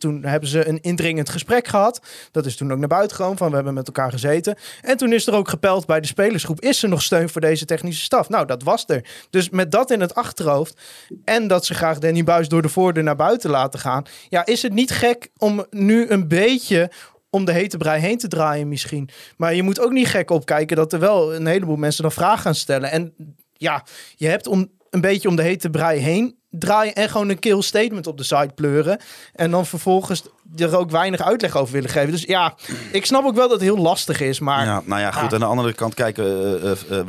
Toen 0.00 0.24
hebben 0.24 0.48
ze 0.48 0.68
een 0.68 0.80
indringend 0.80 1.28
gesprek 1.28 1.68
gehad. 1.68 2.00
Dat 2.30 2.46
is 2.46 2.56
toen 2.56 2.72
ook 2.72 2.78
naar 2.78 2.88
buiten 2.88 3.16
gekomen 3.16 3.38
van 3.38 3.48
we 3.48 3.54
hebben 3.54 3.74
met 3.74 3.86
elkaar 3.86 4.10
gezeten. 4.10 4.56
En 4.82 4.96
toen 4.96 5.12
is 5.12 5.26
er 5.26 5.34
ook 5.34 5.48
gepeld 5.48 5.86
bij 5.86 6.00
de 6.00 6.06
spelersgroep. 6.06 6.60
Is 6.60 6.82
er 6.82 6.88
nog 6.88 7.02
steun 7.02 7.28
voor 7.28 7.40
deze 7.40 7.64
technische 7.64 8.04
staf? 8.04 8.28
Nou, 8.28 8.46
dat 8.46 8.62
was 8.62 8.84
er. 8.86 9.04
Dus 9.30 9.50
met 9.50 9.70
dat 9.70 9.90
in 9.90 10.00
het 10.00 10.14
achterhoofd 10.14 10.80
en 11.24 11.48
dat 11.48 11.66
ze 11.66 11.74
graag 11.74 11.98
Danny 11.98 12.24
Buis 12.24 12.48
door 12.48 12.62
de 12.62 12.68
voordeur 12.68 13.04
naar 13.04 13.16
buiten 13.16 13.50
laten 13.50 13.80
gaan. 13.80 14.04
Ja, 14.28 14.46
is 14.46 14.62
het 14.62 14.72
niet 14.72 14.90
gek 14.90 15.30
om 15.36 15.66
nu 15.70 16.08
een 16.08 16.28
beetje 16.28 16.90
om 17.30 17.44
de 17.44 17.52
hete 17.52 17.76
brei 17.76 18.00
heen 18.00 18.18
te 18.18 18.28
draaien 18.28 18.68
misschien. 18.68 19.08
Maar 19.36 19.54
je 19.54 19.62
moet 19.62 19.80
ook 19.80 19.92
niet 19.92 20.08
gek 20.08 20.30
opkijken 20.30 20.76
dat 20.76 20.92
er 20.92 20.98
wel 21.00 21.34
een 21.34 21.46
heleboel 21.46 21.76
mensen 21.76 22.02
dan 22.02 22.12
vragen 22.12 22.38
gaan 22.38 22.54
stellen. 22.54 22.90
En 22.90 23.14
ja, 23.52 23.84
je 24.16 24.26
hebt 24.26 24.46
om 24.46 24.70
een 24.90 25.00
beetje 25.00 25.28
om 25.28 25.36
de 25.36 25.42
hete 25.42 25.70
brei 25.70 25.98
heen 25.98 26.39
draaien 26.50 26.94
en 26.94 27.08
gewoon 27.08 27.28
een 27.28 27.38
kill 27.38 27.62
statement 27.62 28.06
op 28.06 28.16
de 28.16 28.24
site 28.24 28.50
pleuren. 28.54 29.00
En 29.34 29.50
dan 29.50 29.66
vervolgens 29.66 30.22
er 30.56 30.76
ook 30.76 30.90
weinig 30.90 31.20
uitleg 31.20 31.56
over 31.56 31.72
willen 31.74 31.90
geven. 31.90 32.10
Dus 32.10 32.22
ja, 32.22 32.54
ik 32.92 33.06
snap 33.06 33.24
ook 33.24 33.34
wel 33.34 33.48
dat 33.48 33.60
het 33.60 33.68
heel 33.68 33.78
lastig 33.78 34.20
is, 34.20 34.40
maar... 34.40 34.64
Ja, 34.64 34.82
nou 34.84 35.00
ja, 35.00 35.10
goed. 35.10 35.32
Aan 35.32 35.40
de 35.40 35.44
andere 35.46 35.72
kant, 35.72 35.94
kijken, 35.94 36.24
eh, 36.62 36.70
eh, 36.70 37.08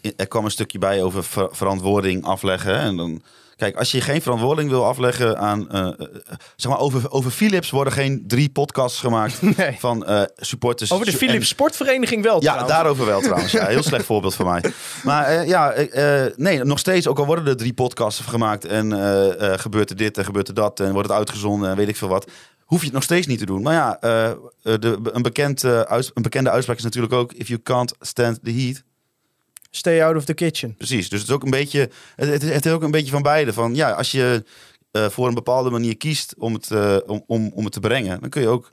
eh, 0.00 0.10
er 0.16 0.28
kwam 0.28 0.44
een 0.44 0.50
stukje 0.50 0.78
bij 0.78 1.02
over 1.02 1.24
ver- 1.24 1.48
verantwoording 1.50 2.24
afleggen. 2.24 2.74
hè. 2.80 2.86
En 2.86 2.96
dan 2.96 3.22
Kijk, 3.56 3.76
als 3.76 3.90
je 3.90 4.00
geen 4.00 4.22
verantwoording 4.22 4.70
wil 4.70 4.84
afleggen 4.84 5.38
aan... 5.38 5.70
eh, 5.70 5.86
eh, 5.86 5.92
zeg 6.56 6.70
maar, 6.72 6.80
over, 6.80 7.10
over 7.10 7.30
Philips 7.30 7.70
worden 7.70 7.92
geen 7.92 8.24
drie 8.26 8.48
podcasts 8.48 8.98
gemaakt 9.00 9.42
Nee. 9.56 9.76
van 9.78 10.06
eh, 10.06 10.22
supporters. 10.36 10.92
Over 10.92 11.06
de 11.06 11.12
en- 11.12 11.18
Philips 11.18 11.48
Sportvereniging 11.48 12.22
wel 12.22 12.34
Ja, 12.34 12.40
trouwens. 12.40 12.70
daarover 12.72 13.06
wel 13.06 13.20
trouwens. 13.20 13.52
Ja, 13.52 13.66
heel 13.66 13.82
slecht 13.82 14.04
voorbeeld 14.12 14.34
van 14.34 14.46
mij. 14.46 14.62
Maar 15.04 15.46
ja, 15.46 15.74
nee, 16.36 16.64
nog 16.64 16.78
steeds, 16.78 17.06
ook 17.08 17.18
al 17.18 17.26
worden 17.26 17.46
er 17.46 17.56
drie 17.56 17.72
podcasts 17.74 18.20
gemaakt 18.20 18.64
en 18.64 18.92
gebeurt 19.60 19.90
er 19.90 19.96
dit 19.96 20.18
en 20.18 20.24
gebeurt 20.24 20.48
er 20.48 20.54
dat 20.54 20.80
en 20.80 20.92
wordt 20.92 21.08
het 21.08 21.16
uitgezonden 21.18 21.70
en 21.70 21.76
weet 21.76 21.88
ik 21.88 21.96
veel 21.96 22.08
wat, 22.08 22.30
hoef 22.64 22.78
je 22.78 22.84
het 22.84 22.94
nog 22.94 23.02
steeds 23.02 23.26
niet 23.26 23.38
te 23.38 23.46
doen. 23.46 23.62
Maar 23.62 23.74
ja, 23.74 23.98
de, 24.62 24.98
een, 25.12 25.22
bekend, 25.22 25.64
uits- 25.64 26.10
een 26.14 26.22
bekende 26.22 26.50
uitspraak 26.50 26.76
is 26.76 26.82
natuurlijk 26.84 27.12
ook, 27.14 27.32
if 27.32 27.48
you 27.48 27.60
can't 27.62 27.94
stand 28.00 28.38
the 28.44 28.52
heat. 28.52 28.82
Stay 29.76 30.02
out 30.02 30.16
of 30.16 30.24
the 30.24 30.34
kitchen. 30.34 30.74
Precies, 30.76 31.08
dus 31.08 31.20
het 31.20 31.28
is 31.28 31.34
ook 31.34 31.42
een 31.42 31.50
beetje, 31.50 31.90
het, 32.16 32.28
het, 32.28 32.42
het 32.42 32.66
is 32.66 32.72
ook 32.72 32.82
een 32.82 32.90
beetje 32.90 33.10
van 33.10 33.22
beide. 33.22 33.52
Van 33.52 33.74
ja, 33.74 33.90
als 33.90 34.10
je 34.10 34.44
eh, 34.90 35.06
voor 35.08 35.28
een 35.28 35.34
bepaalde 35.34 35.70
manier 35.70 35.96
kiest 35.96 36.34
om 36.38 36.54
het, 36.54 36.70
eh, 36.70 36.96
om, 37.06 37.22
om, 37.26 37.50
om 37.54 37.64
het 37.64 37.72
te 37.72 37.80
brengen, 37.80 38.20
dan 38.20 38.28
kun 38.28 38.42
je 38.42 38.48
ook 38.48 38.70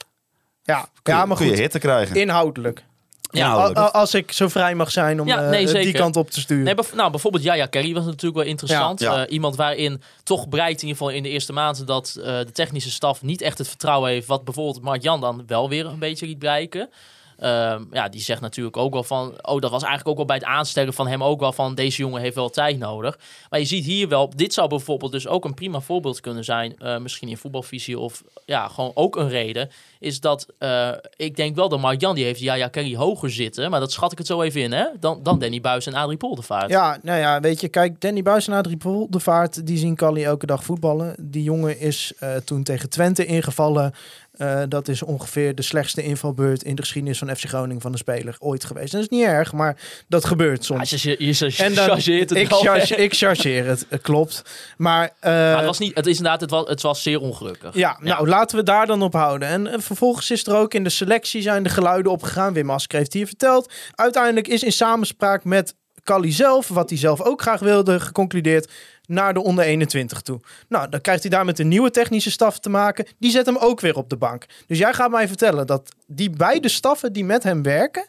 Ja, 0.64 0.88
kun 1.02 1.14
ja 1.14 1.22
je, 1.22 1.28
maar 1.28 1.38
kun 1.38 1.46
je 1.46 1.52
goed. 1.52 1.62
hitte 1.62 1.80
krijgen. 1.80 2.16
Inhoudelijk. 2.16 2.84
Ja, 3.30 3.48
Nou, 3.48 3.60
Al- 3.62 3.68
dat- 3.74 3.78
al- 3.84 3.92
als 3.92 4.14
ik 4.14 4.32
zo 4.32 4.48
vrij 4.48 4.76
mag 4.76 4.92
zijn 4.92 5.22
om 5.22 5.28
Ja, 5.28 5.44
eh, 5.44 5.50
nee, 5.50 5.84
die 5.84 5.94
kant 5.94 6.16
op 6.16 6.30
te 6.32 6.40
sturen. 6.40 6.64
Nee, 6.64 6.76
nou, 6.96 7.12
bijvoorbeeld 7.12 7.44
Jaya 7.44 7.68
Carey 7.70 7.94
was 7.94 8.06
natuurlijk 8.06 8.36
wel 8.36 8.46
interessant. 8.46 9.00
Ja, 9.00 9.16
ja. 9.16 9.28
Iemand 9.28 9.56
waarin 9.56 10.02
toch 10.24 10.48
bereikt 10.48 10.82
in 10.82 10.88
ieder 10.88 11.02
geval 11.02 11.16
in 11.18 11.24
de 11.24 11.30
eerste 11.30 11.54
maanden 11.54 11.86
dat 11.86 12.16
eh, 12.20 12.26
de 12.26 12.52
technische 12.52 12.92
staf 12.92 13.22
niet 13.22 13.42
echt 13.42 13.58
het 13.58 13.68
vertrouwen 13.68 14.10
heeft. 14.12 14.28
Wat 14.28 14.44
bijvoorbeeld 14.44 14.82
Mark 14.84 15.02
Jan 15.02 15.22
dan 15.22 15.44
wel 15.48 15.70
weer 15.70 15.86
een 15.86 16.00
beetje 16.00 16.26
liet 16.26 16.40
bereiken. 16.40 16.90
Ehm, 17.38 17.84
ja, 17.92 18.10
die 18.10 18.22
zegt 18.22 18.42
natuurlijk 18.42 18.78
ook 18.78 18.94
wel 18.94 19.04
van. 19.04 19.34
Oh, 19.42 19.62
dat 19.62 19.72
was 19.72 19.84
eigenlijk 19.84 20.08
ook 20.08 20.16
wel 20.16 20.26
bij 20.26 20.36
het 20.36 20.46
aanstellen 20.46 20.94
van 20.94 21.08
hem 21.08 21.24
ook 21.24 21.40
wel 21.40 21.54
van. 21.54 21.76
Deze 21.76 21.98
jongen 21.98 22.22
heeft 22.22 22.36
wel 22.36 22.50
tijd 22.50 22.78
nodig. 22.78 23.20
Maar 23.50 23.60
je 23.60 23.66
ziet 23.66 23.86
hier 23.86 24.08
wel. 24.08 24.30
Dit 24.36 24.54
zou 24.54 24.70
bijvoorbeeld 24.70 25.12
dus 25.12 25.28
ook 25.28 25.46
een 25.46 25.54
prima 25.54 25.80
voorbeeld 25.80 26.20
kunnen 26.20 26.44
zijn. 26.44 26.78
eh, 26.78 26.98
misschien 26.98 27.30
in 27.30 27.38
voetbalvisie 27.38 28.00
of 28.00 28.24
ja, 28.46 28.68
gewoon 28.68 28.92
ook 28.94 29.16
een 29.16 29.30
reden. 29.30 29.70
Is 30.00 30.20
dat 30.20 30.48
eh, 30.58 30.90
ik 31.16 31.36
denk 31.36 31.56
wel 31.56 31.70
dat 31.70 31.80
Mark 31.80 32.02
Jan 32.02 32.16
die 32.16 32.24
heeft 32.24 32.40
Jaya 32.40 32.70
Carey 32.70 32.96
hoger 32.96 33.30
zitten. 33.32 33.70
Maar 33.70 33.80
dat 33.80 33.92
schat 33.92 34.12
ik 34.12 34.18
het 34.18 34.28
zo 34.28 34.42
even 34.42 34.62
in, 34.62 34.72
hè? 34.72 34.86
Dan, 35.00 35.20
dan 35.24 35.40
Danny 35.40 35.62
Buis 35.62 35.86
en 35.86 35.94
Adrie 35.94 36.18
Poldervaart. 36.18 36.70
Ja, 36.70 36.98
nou 37.02 37.20
ja, 37.20 37.40
weet 37.40 37.62
je, 37.62 37.68
kijk, 37.68 38.02
Danny 38.02 38.22
Buis 38.22 38.48
en 38.48 38.54
Adrie 38.54 38.78
Poldervaart, 38.78 39.68
die 39.68 39.78
zien 39.78 39.96
Callie 39.96 40.26
elke 40.26 40.46
dag 40.46 40.64
voetballen. 40.64 41.16
Die 41.20 41.44
jongen 41.44 41.80
is 41.80 42.14
eh, 42.20 42.36
toen 42.36 42.64
tegen 42.64 42.90
Twente 42.90 43.26
ingevallen. 43.26 43.94
Eh, 44.34 44.62
dat 44.68 44.88
is 44.88 45.04
ongeveer 45.04 45.56
de 45.56 45.62
slechtste 45.62 46.04
invalbeurt 46.04 46.64
in 46.64 46.76
de 46.76 46.82
geschiedenis 46.82 47.18
van 47.18 47.36
FC 47.36 47.46
Groningen 47.46 47.82
van 47.82 47.92
een 47.92 47.98
speler 47.98 48.36
ooit 48.40 48.64
geweest. 48.64 48.92
Dat 48.92 49.02
is 49.02 49.10
niet 49.10 49.24
erg, 49.24 49.54
maar 49.54 49.78
dat 50.08 50.26
gebeurt 50.26 50.66
soms. 50.66 50.90
je, 50.90 51.10
je, 51.10 51.26
je, 51.26 51.46
je 51.46 51.64
En 51.64 51.74
dan, 51.74 51.86
chargeert 51.86 52.30
het 52.30 52.40
ik, 52.40 52.50
wel. 52.50 52.60
charge, 52.60 52.96
ik 52.96 53.14
chargeer 53.14 53.66
het, 53.66 53.86
eh, 53.90 54.00
klopt. 54.02 54.42
Maar, 54.78 55.10
eh, 55.20 55.32
Maar 55.32 55.56
het 55.58 55.66
was 55.66 55.80
niet, 55.80 55.96
het 55.96 56.06
is 56.06 56.18
inderdaad, 56.18 56.42
het 56.42 56.50
was, 56.50 56.68
het 56.68 56.82
was 56.82 57.02
zeer 57.02 57.20
ongelukkig. 57.20 57.76
ja, 57.76 57.98
nou 58.02 58.28
laten 58.28 58.58
we 58.58 58.64
daar 58.64 58.88
dan 58.88 59.02
op 59.02 59.14
houden. 59.14 59.48
En, 59.48 59.82
vervolgens 59.82 60.32
is 60.32 60.46
er 60.46 60.56
ook 60.56 60.74
in 60.74 60.84
de 60.84 60.90
selectie 60.90 61.42
zijn 61.42 61.64
de 61.64 61.70
geluiden 61.70 62.12
opgegaan. 62.12 62.54
Wim 62.54 62.70
Asker 62.70 62.98
heeft 62.98 63.14
hier 63.14 63.28
verteld. 63.28 63.72
Uiteindelijk 63.92 64.48
is 64.48 64.64
in 64.64 64.72
samenspraak 64.72 65.44
met 65.44 65.76
Callie 66.04 66.34
zelf, 66.34 66.68
wat 66.68 66.90
hij 66.90 67.00
zelf 67.00 67.22
ook 67.22 67.42
graag 67.42 67.60
wilde, 67.60 68.00
geconcludeerd 68.00 68.72
naar 69.14 69.34
de 69.34 69.42
onder 69.42 69.66
21 69.66 70.22
toe. 70.22 70.40
Nou, 70.68 70.90
dan 70.90 71.02
krijgt 71.02 71.22
hij 71.22 71.32
daar 71.32 71.46
met 71.46 71.60
een 71.60 71.68
nieuwe 71.68 71.92
technische 71.92 72.32
staf 72.32 72.60
te 72.60 72.70
maken. 72.70 73.06
Die 73.20 73.32
zet 73.32 73.46
hem 73.46 73.58
ook 73.58 73.80
weer 73.80 73.96
op 73.96 74.10
de 74.10 74.18
bank. 74.18 74.46
Dus 74.68 74.78
jij 74.78 74.94
gaat 74.94 75.12
mij 75.12 75.28
vertellen 75.28 75.68
dat 75.68 75.96
die 76.08 76.30
beide 76.30 76.70
staffen 76.70 77.14
die 77.14 77.26
met 77.26 77.44
hem 77.44 77.64
werken, 77.64 78.08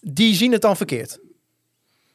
die 0.00 0.34
zien 0.34 0.52
het 0.52 0.62
dan 0.62 0.76
verkeerd. 0.76 1.18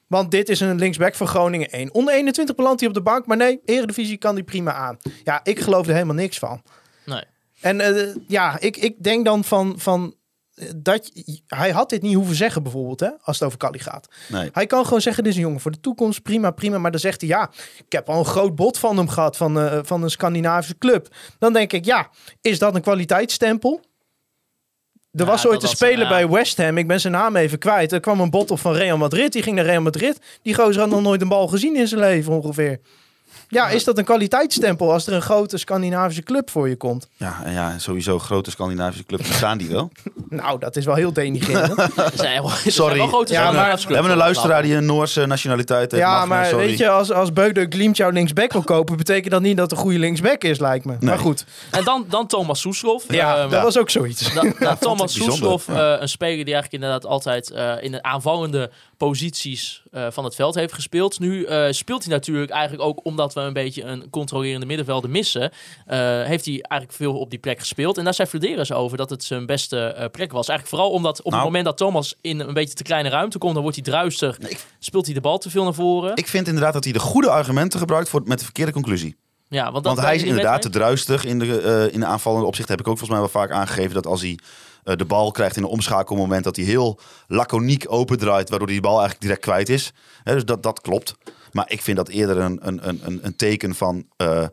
Want 0.07 0.31
dit 0.31 0.49
is 0.49 0.59
een 0.59 0.79
linksback 0.79 1.15
van 1.15 1.27
Groningen 1.27 1.69
1. 1.69 1.93
Onder 1.93 2.13
21 2.13 2.55
belandt 2.55 2.79
hij 2.79 2.89
op 2.89 2.95
de 2.95 3.01
bank, 3.01 3.25
maar 3.25 3.37
nee, 3.37 3.61
Eredivisie 3.65 4.17
kan 4.17 4.33
hij 4.33 4.43
prima 4.43 4.73
aan. 4.73 4.97
Ja, 5.23 5.39
ik 5.43 5.59
geloof 5.59 5.87
er 5.87 5.93
helemaal 5.93 6.15
niks 6.15 6.39
van. 6.39 6.61
Nee. 7.05 7.23
En 7.61 7.79
eh, 7.79 8.15
ja, 8.27 8.59
ik, 8.59 8.77
ik 8.77 9.03
denk 9.03 9.25
dan 9.25 9.43
van, 9.43 9.79
van 9.79 10.15
dat 10.75 11.11
hij 11.47 11.71
had 11.71 11.89
dit 11.89 12.01
niet 12.01 12.15
hoeven 12.15 12.35
zeggen 12.35 12.63
bijvoorbeeld, 12.63 12.99
hè, 12.99 13.09
als 13.21 13.39
het 13.39 13.47
over 13.47 13.59
Cali 13.59 13.79
gaat. 13.79 14.07
Nee. 14.27 14.49
Hij 14.53 14.65
kan 14.65 14.83
gewoon 14.83 15.01
zeggen, 15.01 15.23
dit 15.23 15.31
is 15.31 15.37
een 15.37 15.45
jongen 15.45 15.59
voor 15.59 15.71
de 15.71 15.79
toekomst, 15.79 16.21
prima, 16.21 16.51
prima. 16.51 16.77
Maar 16.77 16.91
dan 16.91 16.99
zegt 16.99 17.21
hij, 17.21 17.29
ja, 17.29 17.51
ik 17.77 17.91
heb 17.91 18.09
al 18.09 18.19
een 18.19 18.25
groot 18.25 18.55
bod 18.55 18.77
van 18.77 18.97
hem 18.97 19.07
gehad, 19.09 19.37
van, 19.37 19.59
eh, 19.59 19.79
van 19.83 20.03
een 20.03 20.09
Scandinavische 20.09 20.77
club. 20.77 21.07
Dan 21.39 21.53
denk 21.53 21.73
ik, 21.73 21.85
ja, 21.85 22.09
is 22.41 22.59
dat 22.59 22.75
een 22.75 22.81
kwaliteitsstempel? 22.81 23.81
Er 25.11 25.19
Ja, 25.19 25.25
was 25.25 25.47
ooit 25.47 25.63
een 25.63 25.69
speler 25.69 26.03
ja. 26.03 26.09
bij 26.09 26.29
West 26.29 26.57
Ham, 26.57 26.77
ik 26.77 26.87
ben 26.87 26.99
zijn 26.99 27.13
naam 27.13 27.35
even 27.35 27.57
kwijt. 27.57 27.91
Er 27.91 27.99
kwam 27.99 28.19
een 28.19 28.29
bot 28.29 28.51
op 28.51 28.59
van 28.59 28.73
Real 28.73 28.97
Madrid, 28.97 29.31
die 29.31 29.43
ging 29.43 29.55
naar 29.55 29.65
Real 29.65 29.81
Madrid. 29.81 30.19
Die 30.41 30.53
gozer 30.53 30.81
had 30.81 30.89
nog 30.89 31.01
nooit 31.01 31.21
een 31.21 31.27
bal 31.27 31.47
gezien 31.47 31.75
in 31.75 31.87
zijn 31.87 32.01
leven 32.01 32.33
ongeveer. 32.33 32.79
Ja, 33.53 33.69
is 33.69 33.83
dat 33.83 33.97
een 33.97 34.03
kwaliteitsstempel 34.05 34.91
als 34.91 35.07
er 35.07 35.13
een 35.13 35.21
grote 35.21 35.57
Scandinavische 35.57 36.23
club 36.23 36.49
voor 36.49 36.69
je 36.69 36.75
komt? 36.75 37.07
Ja, 37.15 37.41
en 37.43 37.53
ja, 37.53 37.77
sowieso 37.79 38.19
grote 38.19 38.51
Scandinavische 38.51 39.03
clubs 39.05 39.35
staan 39.35 39.57
die 39.57 39.69
wel. 39.69 39.91
Nou, 40.29 40.59
dat 40.59 40.75
is 40.75 40.85
wel 40.85 40.95
heel 40.95 41.13
denigrerend. 41.13 41.77
Er 41.79 42.11
zijn 42.13 42.41
wel- 42.41 42.51
er 42.51 42.57
zijn 42.57 42.73
Sorry. 42.73 42.97
Ja, 42.97 43.05
Scandinavische 43.07 43.53
maar- 43.55 43.87
We 43.87 43.93
hebben 43.93 44.11
een 44.11 44.17
luisteraar 44.17 44.61
die 44.61 44.75
een 44.75 44.85
Noorse 44.85 45.25
nationaliteit 45.25 45.91
heeft. 45.91 46.03
ja, 46.03 46.17
Mag, 46.19 46.27
maar 46.27 46.45
sorry. 46.45 46.65
weet 46.65 46.77
je, 46.77 46.89
als, 46.89 47.11
als 47.11 47.33
Beudeur 47.33 47.65
Glimt 47.69 47.97
jouw 47.97 48.09
linksback 48.09 48.51
wil 48.53 48.61
kopen, 48.63 48.97
betekent 48.97 49.31
dat 49.31 49.41
niet 49.41 49.57
dat 49.57 49.71
een 49.71 49.77
goede 49.77 49.99
linksback 49.99 50.43
is, 50.43 50.59
lijkt 50.59 50.85
me. 50.85 50.95
Maar 50.99 51.17
goed, 51.19 51.45
En 51.71 51.83
dan, 51.83 52.05
dan 52.09 52.27
Thomas 52.27 52.59
Soeslof. 52.59 53.03
ja, 53.07 53.37
Ehm, 53.37 53.49
dat 53.49 53.63
was 53.63 53.77
ook 53.77 53.89
zoiets. 53.89 54.33
Da- 54.33 54.53
da- 54.59 54.75
Thomas. 54.79 55.13
Soeslof, 55.13 55.67
eh, 55.67 55.93
een 55.99 56.09
speler 56.09 56.45
die 56.45 56.53
eigenlijk 56.53 56.73
inderdaad 56.83 57.05
altijd 57.05 57.51
eh, 57.51 57.71
in 57.81 57.91
de 57.91 58.03
aanvallende 58.03 58.71
posities 59.07 59.83
eh, 59.91 60.07
van 60.11 60.23
het 60.23 60.35
veld 60.35 60.55
heeft 60.55 60.73
gespeeld. 60.73 61.19
Nu 61.19 61.43
eh, 61.43 61.71
speelt 61.71 62.03
hij 62.03 62.13
natuurlijk 62.13 62.51
eigenlijk 62.51 62.83
ook 62.83 62.99
omdat 63.05 63.33
we 63.33 63.39
een 63.39 63.53
beetje 63.53 63.83
een 63.83 64.09
controlerende 64.09 64.65
middenvelder 64.65 65.09
missen. 65.09 65.51
eh, 65.85 65.97
heeft 66.23 66.45
hij 66.45 66.61
eigenlijk 66.61 66.91
veel 67.01 67.19
op 67.19 67.29
die 67.29 67.39
plek 67.39 67.59
gespeeld. 67.59 67.97
En 67.97 68.03
daar 68.03 68.13
zei 68.13 68.27
Flederis 68.27 68.71
over 68.71 68.97
dat 68.97 69.09
het 69.09 69.23
zijn 69.23 69.45
beste 69.45 70.09
plek 70.11 70.31
was. 70.31 70.47
Eigenlijk 70.47 70.69
vooral 70.69 70.91
omdat 70.97 71.17
op 71.19 71.23
Nou. 71.25 71.35
het 71.35 71.43
moment 71.45 71.65
dat 71.65 71.77
Thomas 71.77 72.15
in 72.21 72.39
een 72.39 72.53
beetje 72.53 72.73
te 72.73 72.83
kleine 72.83 73.09
ruimte 73.09 73.37
komt, 73.37 73.53
dan 73.53 73.61
wordt 73.61 73.77
hij 73.77 73.85
druistig. 73.85 74.37
Speelt 74.79 75.05
hij 75.05 75.13
de 75.13 75.21
bal 75.21 75.37
te 75.37 75.49
veel 75.49 75.63
naar 75.63 75.73
voren. 75.73 76.15
Ik 76.15 76.27
vind 76.27 76.47
inderdaad 76.47 76.73
dat 76.73 76.83
hij 76.83 76.93
de 76.93 76.99
goede 76.99 77.29
argumenten 77.29 77.79
gebruikt 77.79 78.09
voor, 78.09 78.21
met 78.25 78.37
de 78.39 78.45
verkeerde 78.45 78.71
conclusie. 78.71 79.15
ja, 79.47 79.71
want, 79.71 79.85
Want 79.85 79.99
hij 79.99 80.15
is 80.15 80.23
inderdaad 80.23 80.61
te 80.61 80.69
druistig 80.69 81.25
in 81.25 81.39
de, 81.39 81.89
in 81.91 81.99
de 81.99 82.05
aanvallende 82.05 82.47
opzicht. 82.47 82.69
Heb 82.69 82.79
ik 82.79 82.87
ook 82.87 82.97
volgens 82.97 83.19
mij 83.19 83.29
wel 83.29 83.41
vaak 83.41 83.51
aangegeven 83.51 83.93
dat 83.93 84.07
als 84.07 84.21
hij 84.21 84.39
eh, 84.83 84.95
de 84.95 85.05
bal 85.05 85.31
krijgt 85.31 85.57
in 85.57 85.63
een 85.63 85.69
omschakelmoment, 85.69 86.43
dat 86.43 86.55
hij 86.55 86.65
heel 86.65 86.99
laconiek 87.27 87.85
opendraait, 87.87 88.49
waardoor 88.49 88.67
hij 88.67 88.77
die 88.77 88.85
bal 88.85 88.93
eigenlijk 88.99 89.21
direct 89.21 89.41
kwijt 89.41 89.69
is. 89.69 89.91
Hè, 90.23 90.33
dus 90.33 90.45
dat, 90.45 90.63
dat 90.63 90.81
klopt. 90.81 91.15
Maar 91.51 91.71
ik 91.71 91.81
vind 91.81 91.97
dat 91.97 92.09
eerder 92.09 92.37
een, 92.37 92.67
een, 92.67 92.87
een, 92.89 92.99
een- 93.03 93.19
een 93.25 93.35
teken 93.35 93.75
van 93.75 94.05
eh 94.17 94.45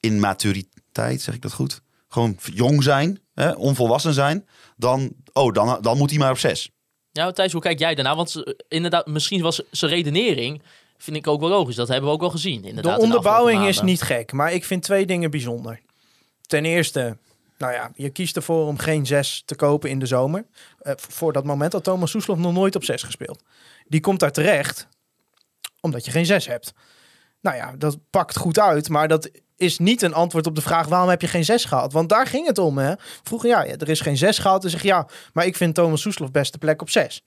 immaturiteit, 0.00 1.20
zeg 1.22 1.34
ik 1.34 1.42
dat 1.42 1.52
goed? 1.52 1.80
Gewoon 2.08 2.36
jong 2.54 2.82
zijn, 2.82 3.20
hè, 3.34 3.50
onvolwassen 3.52 4.14
zijn. 4.14 4.46
Dan, 4.76 5.12
oh, 5.32 5.52
dan, 5.52 5.78
dan 5.80 5.96
moet 5.98 6.10
hij 6.10 6.18
maar 6.18 6.30
op 6.30 6.38
zes. 6.38 6.70
Ja, 7.12 7.30
Thijs, 7.32 7.52
hoe 7.52 7.60
kijk 7.60 7.78
jij 7.78 7.94
daarna? 7.94 8.16
Want 8.16 8.30
ze- 8.30 8.64
inderdaad, 8.68 9.06
misschien 9.06 9.42
was 9.42 9.62
zijn 9.70 9.90
redenering, 9.90 10.62
vind 10.96 11.16
ik 11.16 11.26
ook 11.26 11.40
wel 11.40 11.48
logisch. 11.48 11.74
Dat 11.76 11.88
hebben 11.88 12.06
we 12.08 12.14
ook 12.14 12.20
wel 12.20 12.30
gezien. 12.30 12.64
Inderdaad, 12.64 12.84
De 12.84 12.90
in 12.90 12.96
de 13.10 13.16
onderbouwing 13.16 13.66
is 13.66 13.80
niet 13.80 14.02
gek, 14.02 14.32
maar 14.32 14.52
ik 14.52 14.64
vind 14.64 14.82
twee 14.82 15.06
dingen 15.06 15.30
bijzonder. 15.30 15.80
Ten 16.46 16.64
eerste, 16.64 17.16
nou 17.58 17.72
ja, 17.72 17.90
je 17.94 18.10
kiest 18.10 18.36
ervoor 18.36 18.66
om 18.66 18.78
geen 18.78 19.06
zes 19.06 19.42
te 19.46 19.54
kopen 19.54 19.90
in 19.90 19.98
de 19.98 20.06
zomer. 20.06 20.46
Eh, 20.78 20.92
voor 20.96 21.32
dat 21.32 21.44
moment 21.44 21.72
had 21.72 21.84
Thomas 21.84 22.10
Soeslof 22.10 22.38
nog 22.38 22.52
nooit 22.52 22.76
op 22.76 22.84
zes 22.84 23.02
gespeeld. 23.02 23.42
Die 23.86 24.00
komt 24.00 24.20
daar 24.20 24.32
terecht 24.32 24.88
omdat 25.80 26.04
je 26.04 26.10
geen 26.10 26.26
zes 26.26 26.46
hebt. 26.46 26.72
Nou 27.40 27.56
ja, 27.56 27.74
dat 27.76 27.98
pakt 28.10 28.36
goed 28.36 28.58
uit, 28.58 28.88
maar 28.88 29.08
dat 29.08 29.30
is 29.56 29.78
niet 29.78 30.02
een 30.02 30.14
antwoord 30.14 30.46
op 30.46 30.54
de 30.54 30.60
vraag 30.60 30.86
waarom 30.86 31.08
heb 31.08 31.20
je 31.20 31.28
geen 31.28 31.44
zes 31.44 31.64
gehad? 31.64 31.92
Want 31.92 32.08
daar 32.08 32.26
ging 32.26 32.46
het 32.46 32.58
om. 32.58 32.78
Hè? 32.78 32.94
Vroeger, 33.22 33.48
ja, 33.48 33.66
er 33.66 33.88
is 33.88 34.00
geen 34.00 34.16
zes 34.16 34.38
gehad. 34.38 34.62
Dan 34.62 34.70
zeg 34.70 34.82
je 34.82 34.88
ja, 34.88 35.08
maar 35.32 35.46
ik 35.46 35.56
vind 35.56 35.74
Thomas 35.74 36.00
Soeslof 36.00 36.30
beste 36.30 36.58
plek 36.58 36.80
op 36.82 36.90
zes. 36.90 37.24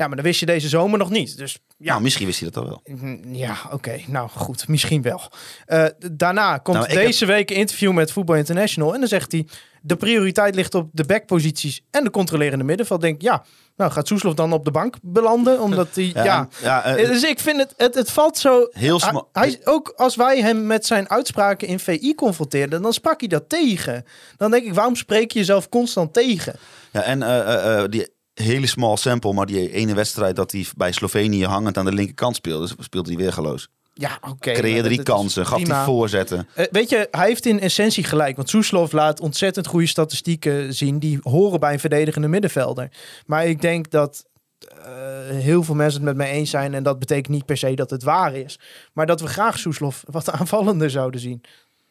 Ja, 0.00 0.06
maar 0.06 0.16
dat 0.16 0.24
wist 0.24 0.40
je 0.40 0.46
deze 0.46 0.68
zomer 0.68 0.98
nog 0.98 1.10
niet. 1.10 1.36
Dus 1.36 1.58
ja, 1.76 1.90
Nou, 1.90 2.02
misschien 2.02 2.26
wist 2.26 2.40
hij 2.40 2.50
dat 2.50 2.62
al 2.62 2.68
wel. 2.68 2.96
Mm, 2.96 3.34
Ja, 3.34 3.56
oké. 3.72 4.00
Nou 4.06 4.28
goed, 4.28 4.68
misschien 4.68 5.02
wel. 5.02 5.20
Eh, 5.66 5.84
daarna 6.12 6.58
komt 6.58 6.76
Nou, 6.76 6.92
deze 6.92 7.26
week 7.26 7.50
een 7.50 7.56
interview 7.56 7.92
met 7.92 8.12
Voetbal 8.12 8.36
International. 8.36 8.94
En 8.94 9.00
dan 9.00 9.08
zegt 9.08 9.32
hij, 9.32 9.46
de 9.82 9.96
prioriteit 9.96 10.54
ligt 10.54 10.74
op 10.74 10.88
de 10.92 11.04
backposities 11.04 11.80
en 11.90 12.04
de 12.04 12.10
controlerende 12.10 12.64
middenveld. 12.64 13.00
Denk 13.00 13.14
ik, 13.14 13.22
ja, 13.22 13.44
nou 13.76 13.90
gaat 13.90 14.06
Soeslof 14.06 14.34
dan 14.34 14.52
op 14.52 14.64
de 14.64 14.70
bank 14.70 14.96
belanden? 15.02 15.60
Omdat 15.60 15.88
hij, 15.94 16.04
ja... 16.14 16.48
ja, 16.62 16.84
eh, 16.84 17.08
dus 17.08 17.22
ik 17.22 17.40
vind 17.40 17.56
het, 17.58 17.74
het, 17.76 17.94
het 17.94 18.10
valt 18.10 18.38
zo... 18.38 18.68
Heel 18.70 19.00
hij, 19.32 19.60
ook 19.64 19.92
als 19.96 20.16
wij 20.16 20.40
hem 20.40 20.66
met 20.66 20.86
zijn 20.86 21.10
uitspraken 21.10 21.68
in 21.68 21.80
VI 21.80 22.14
confronteerden, 22.14 22.82
dan 22.82 22.92
sprak 22.92 23.20
hij 23.20 23.28
dat 23.28 23.48
tegen. 23.48 24.04
Dan 24.36 24.50
denk 24.50 24.64
ik, 24.64 24.74
waarom 24.74 24.96
spreek 24.96 25.30
je 25.32 25.38
jezelf 25.38 25.68
constant 25.68 26.12
tegen? 26.12 26.54
Ja, 26.92 27.02
en 27.02 27.22
eh, 27.22 27.38
eh, 27.38 27.82
eh, 27.82 27.90
die 27.90 28.18
hele 28.42 28.66
small 28.66 28.96
sample, 28.96 29.32
maar 29.32 29.46
die 29.46 29.72
ene 29.72 29.94
wedstrijd 29.94 30.36
dat 30.36 30.52
hij 30.52 30.66
bij 30.76 30.92
Slovenië 30.92 31.44
hangend 31.44 31.78
aan 31.78 31.84
de 31.84 31.92
linkerkant 31.92 32.36
speelde, 32.36 32.68
speelde 32.78 33.08
hij 33.08 33.18
weergeloos. 33.18 33.68
Ja, 33.94 34.18
oké. 34.20 34.52
Creëerde 34.52 34.90
is 34.90 35.02
kansen, 35.02 35.46
gaf 35.46 35.60
prima. 35.60 35.74
hij 35.74 35.84
voorzetten. 35.84 36.48
Eh, 36.54 36.66
weet 36.70 36.88
je, 36.88 37.08
hij 37.10 37.26
heeft 37.26 37.46
in 37.46 37.60
essentie 37.60 38.04
gelijk. 38.04 38.36
Want 38.36 38.48
Soeslof 38.48 38.92
laat 38.92 39.20
ontzettend 39.20 39.66
goede 39.66 39.86
statistieken 39.86 40.74
zien. 40.74 40.98
Die 40.98 41.18
horen 41.22 41.60
bij 41.60 41.72
een 41.72 41.80
verdedigende 41.80 42.28
middenvelder. 42.28 42.90
Maar 43.26 43.46
ik 43.46 43.60
denk 43.60 43.90
dat 43.90 44.24
eh, 44.58 44.86
heel 45.28 45.62
veel 45.62 45.74
mensen 45.74 46.00
het 46.00 46.08
met 46.08 46.16
mij 46.16 46.30
eens 46.30 46.50
zijn. 46.50 46.74
En 46.74 46.82
dat 46.82 46.98
betekent 46.98 47.28
niet 47.28 47.46
per 47.46 47.56
se 47.56 47.74
dat 47.74 47.90
het 47.90 48.02
waar 48.02 48.34
is. 48.34 48.58
Maar 48.92 49.06
dat 49.06 49.20
we 49.20 49.26
graag 49.26 49.58
Soeslof 49.58 50.04
wat 50.06 50.30
aanvallender 50.40 50.90
zouden 50.90 51.20
zien. 51.20 51.42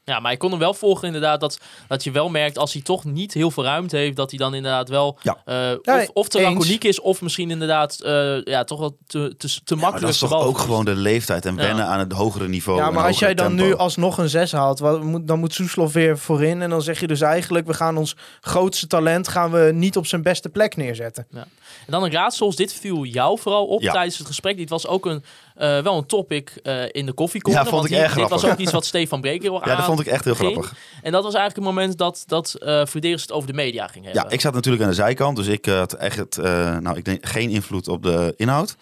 Ja, 0.10 0.20
maar 0.20 0.32
ik 0.32 0.40
kon 0.40 0.50
hem 0.50 0.60
wel 0.60 0.74
volgen 0.74 1.06
inderdaad 1.08 1.40
dat, 1.40 1.60
dat 1.88 2.04
je 2.04 2.12
wel 2.12 2.30
merkt 2.30 2.58
als 2.58 2.74
hij 2.74 2.82
toch 2.82 3.04
niet 3.04 3.34
heel 3.34 3.52
veel 3.52 3.64
ruimte 3.64 3.98
heeft, 3.98 4.16
dat 4.16 4.30
hij 4.30 4.40
dan 4.40 4.54
inderdaad 4.54 4.90
wel 4.90 5.18
Ja. 5.22 5.38
eh, 5.46 5.56
Ja, 5.82 5.98
of, 6.02 6.10
of 6.14 6.28
te 6.28 6.40
eens. 6.40 6.54
laconiek 6.54 6.84
is, 6.84 7.02
of 7.02 7.22
misschien 7.22 7.52
inderdaad 7.52 8.00
eh, 8.00 8.44
ja, 8.44 8.64
toch 8.64 8.80
wel 8.80 8.98
te, 9.08 9.34
te, 9.38 9.48
te 9.64 9.76
Maar 9.76 9.84
makkelijk 9.84 10.02
dat 10.02 10.10
is 10.24 10.30
toch 10.30 10.44
ook 10.44 10.58
gewoon 10.58 10.86
de 10.86 10.96
leeftijd 10.96 11.46
en 11.46 11.56
Ja. 11.56 11.62
wennen 11.62 11.86
aan 11.86 12.00
het 12.00 12.12
hogere 12.12 12.48
niveau. 12.48 12.80
Ja, 12.80 12.92
maar 12.92 13.06
als 13.06 13.20
jij 13.20 13.34
dan 13.34 13.48
tempo. 13.48 13.64
nu 13.64 13.76
alsnog 13.76 14.18
een 14.18 14.30
6 14.30 14.52
haalt, 14.52 14.80
wat, 14.80 15.04
moet, 15.04 15.28
dan 15.28 15.40
moet 15.40 15.54
Soeslof 15.54 15.94
weer 15.94 16.18
voorin. 16.18 16.62
En 16.62 16.70
dan 16.70 16.82
zeg 16.82 17.00
je 17.00 17.08
dus 17.08 17.22
eigenlijk, 17.22 17.68
we 17.68 17.74
gaan 17.74 17.98
ons 17.98 18.16
grootste 18.42 18.88
talent 18.88 19.28
gaan 19.28 19.52
we 19.52 19.72
niet 19.74 19.98
op 19.98 20.06
zijn 20.08 20.22
beste 20.22 20.50
plek 20.50 20.76
neerzetten. 20.76 21.28
En 21.32 21.48
dan 21.92 22.04
een 22.04 22.12
raadsel, 22.12 22.56
dit 22.56 22.74
viel 22.74 23.04
jou 23.06 23.40
vooral 23.40 23.66
op 23.66 23.82
Ja. 23.82 23.92
tijdens 23.92 24.18
het 24.18 24.28
gesprek. 24.28 24.58
Dit 24.58 24.70
was 24.70 24.88
ook 24.88 25.06
een, 25.06 25.24
eh, 25.56 25.80
wel 25.82 25.98
een 25.98 26.06
topic 26.06 26.50
eh, 26.64 26.84
in 26.92 27.06
de 27.06 27.14
koffiecorner. 27.14 27.64
Ja, 27.64 27.70
vond 27.70 27.84
ik 27.86 27.90
hier- 27.90 28.00
erg 28.00 28.14
Dit 28.14 28.22
was 28.30 28.30
grappig. 28.30 28.52
ook 28.52 28.58
iets 28.64 28.72
wat 28.72 28.86
Stefan 28.86 29.22
Breker 29.22 29.52
Ja, 29.52 29.76
dat 29.76 29.86
vond 29.86 30.00
ik 30.00 30.08
echt 30.08 30.24
heel 30.26 30.36
ging. 30.36 30.52
grappig. 30.52 30.74
En 31.02 31.12
dat 31.12 31.24
was 31.24 31.34
eigenlijk 31.34 31.68
een 31.68 31.74
moment 31.74 31.98
dat, 31.98 32.24
dat 32.26 32.56
Verderes 32.90 33.22
het 33.22 33.32
over 33.32 33.48
de 33.48 33.54
media 33.56 33.88
ging 33.88 34.06
hebben. 34.06 34.24
Ja, 34.24 34.30
ik 34.30 34.42
zat 34.42 34.54
natuurlijk 34.54 34.84
aan 34.84 34.90
de 34.90 34.96
zijkant, 34.96 35.36
dus 35.36 35.48
ik 35.48 35.66
had 35.66 35.94
echt 35.94 36.38
nou, 36.82 36.98
ik 36.98 37.06
denk, 37.06 37.26
geen 37.26 37.50
invloed 37.50 37.88
op 37.88 38.04
de 38.04 38.34
inhoud. 38.38 38.76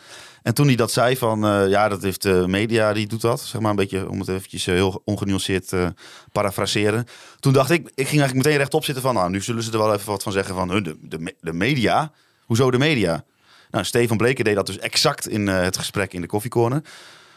En 0.43 0.54
toen 0.54 0.67
hij 0.67 0.76
dat 0.76 0.91
zei 0.91 1.17
van, 1.17 1.39
ja, 1.70 1.88
dat 1.89 2.02
heeft 2.02 2.22
de 2.22 2.43
media, 2.48 2.93
die 2.93 3.08
doet 3.08 3.22
dat. 3.22 3.41
Zeg 3.41 3.62
maar 3.62 3.70
een 3.70 3.76
beetje, 3.76 4.10
om 4.10 4.20
het 4.20 4.28
eventjes 4.28 4.65
heel 4.65 5.02
ongenuanceerd 5.06 5.67
te 5.67 5.93
parafraseren. 6.32 7.06
Toen 7.39 7.54
dacht 7.54 7.70
ik, 7.70 7.82
ik 7.82 8.08
ging 8.08 8.20
eigenlijk 8.20 8.34
meteen 8.46 8.58
rechtop 8.58 8.84
zitten 8.84 9.04
van, 9.04 9.13
nou, 9.13 9.30
nu 9.30 9.41
zullen 9.41 9.63
ze 9.63 9.72
er 9.72 9.78
wel 9.78 9.93
even 9.93 10.08
wat 10.10 10.24
van 10.24 10.32
zeggen 10.32 10.56
van, 10.56 10.67
de, 10.67 10.98
de, 11.02 11.36
de 11.41 11.54
media? 11.54 12.12
Hoezo 12.47 12.71
de 12.71 12.77
media? 12.77 13.23
Nou, 13.71 13.86
Stefan 13.86 14.17
Bleker 14.17 14.43
deed 14.43 14.55
dat 14.55 14.65
dus 14.65 14.79
exact 14.79 15.27
in 15.27 15.47
eh, 15.47 15.62
het 15.62 15.77
gesprek 15.77 16.13
in 16.13 16.21
de 16.21 16.27
koffiecorner. 16.27 16.81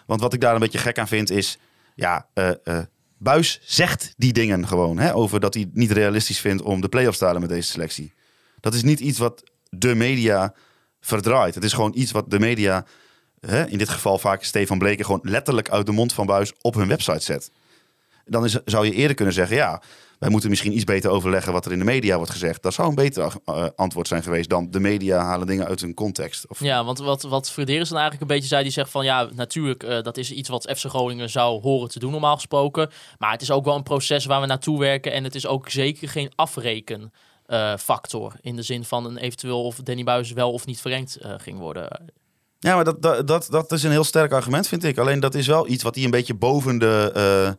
Want 0.06 0.20
wat 0.20 0.32
ik 0.32 0.40
daar 0.40 0.54
een 0.54 0.60
beetje 0.60 0.78
gek 0.78 0.98
aan 0.98 1.08
vind 1.08 1.30
is, 1.30 1.58
ja, 1.94 2.26
eh, 2.34 2.78
Buis 3.18 3.60
zegt 3.62 4.14
die 4.16 4.32
dingen 4.32 4.66
gewoon. 4.66 4.98
Hè, 4.98 5.14
over 5.14 5.40
dat 5.40 5.54
hij 5.54 5.70
niet 5.72 5.90
realistisch 5.90 6.40
vindt 6.40 6.62
om 6.62 6.80
de 6.80 6.88
play-offs 6.88 7.18
te 7.18 7.24
halen 7.24 7.40
met 7.40 7.50
deze 7.50 7.68
selectie. 7.68 8.12
Dat 8.60 8.74
is 8.74 8.82
niet 8.82 9.00
iets 9.00 9.18
wat 9.18 9.42
de 9.68 9.94
media 9.94 10.54
verdraait. 11.00 11.54
Het 11.54 11.64
is 11.64 11.72
gewoon 11.72 11.92
iets 11.94 12.10
wat 12.12 12.30
de 12.30 12.38
media, 12.38 12.84
hè, 13.40 13.66
in 13.66 13.78
dit 13.78 13.88
geval 13.88 14.18
vaak 14.18 14.42
Stefan 14.42 14.78
Bleker, 14.78 15.04
gewoon 15.04 15.20
letterlijk 15.22 15.70
uit 15.70 15.86
de 15.86 15.92
mond 15.92 16.12
van 16.12 16.26
Buis 16.26 16.52
op 16.60 16.74
hun 16.74 16.88
website 16.88 17.20
zet. 17.20 17.50
Dan 18.24 18.44
is, 18.44 18.58
zou 18.64 18.86
je 18.86 18.92
eerder 18.92 19.16
kunnen 19.16 19.34
zeggen, 19.34 19.56
ja, 19.56 19.82
wij 20.20 20.30
moeten 20.30 20.50
misschien 20.50 20.74
iets 20.74 20.84
beter 20.84 21.10
overleggen 21.10 21.52
wat 21.52 21.66
er 21.66 21.72
in 21.72 21.78
de 21.78 21.84
media 21.84 22.16
wordt 22.16 22.30
gezegd. 22.30 22.62
Dat 22.62 22.74
zou 22.74 22.88
een 22.88 22.94
beter 22.94 23.32
eh, 23.44 23.66
antwoord 23.76 24.08
zijn 24.08 24.22
geweest 24.22 24.48
dan 24.48 24.70
de 24.70 24.80
media 24.80 25.18
halen 25.18 25.46
dingen 25.46 25.66
uit 25.66 25.80
hun 25.80 25.94
context. 25.94 26.48
Of, 26.48 26.60
Ja, 26.60 26.84
want 26.84 26.98
wat, 26.98 27.22
wat 27.22 27.50
Verderes 27.50 27.88
dan 27.88 27.98
eigenlijk 27.98 28.30
een 28.30 28.36
beetje 28.36 28.48
zei, 28.50 28.62
die 28.62 28.72
zegt 28.72 28.90
van 28.90 29.04
ja, 29.04 29.28
natuurlijk, 29.34 29.82
eh, 29.82 30.02
dat 30.02 30.16
is 30.16 30.32
iets 30.32 30.48
wat 30.48 30.72
FC 30.76 30.84
Groningen 30.88 31.30
zou 31.30 31.60
horen 31.60 31.88
te 31.88 31.98
doen 31.98 32.10
normaal 32.10 32.34
gesproken. 32.34 32.90
Maar 33.18 33.32
het 33.32 33.42
is 33.42 33.50
ook 33.50 33.64
wel 33.64 33.74
een 33.76 33.82
proces 33.82 34.24
waar 34.24 34.40
we 34.40 34.46
naartoe 34.46 34.78
werken 34.78 35.12
en 35.12 35.24
het 35.24 35.34
is 35.34 35.46
ook 35.46 35.68
zeker 35.68 36.08
geen 36.08 36.32
afreken. 36.34 37.12
eh, 37.46 37.76
factor 37.76 38.32
in 38.40 38.56
de 38.56 38.62
zin 38.62 38.84
van 38.84 39.04
een 39.04 39.16
eventueel 39.16 39.64
of 39.64 39.76
Danny 39.76 40.04
Buis 40.04 40.32
wel 40.32 40.52
of 40.52 40.66
niet 40.66 40.80
verrengd 40.80 41.16
eh, 41.16 41.34
ging 41.36 41.58
worden. 41.58 42.12
Ja, 42.58 42.74
maar 42.74 42.84
dat, 42.84 43.02
dat, 43.02 43.26
dat, 43.26 43.46
dat 43.50 43.72
is 43.72 43.82
een 43.82 43.90
heel 43.90 44.04
sterk 44.04 44.32
argument, 44.32 44.68
vind 44.68 44.84
ik. 44.84 44.98
Alleen 44.98 45.20
dat 45.20 45.34
is 45.34 45.46
wel 45.46 45.68
iets 45.68 45.82
wat 45.82 45.94
hij 45.94 46.04
een 46.04 46.10
beetje 46.10 46.34
boven 46.34 46.78
de 46.78 47.56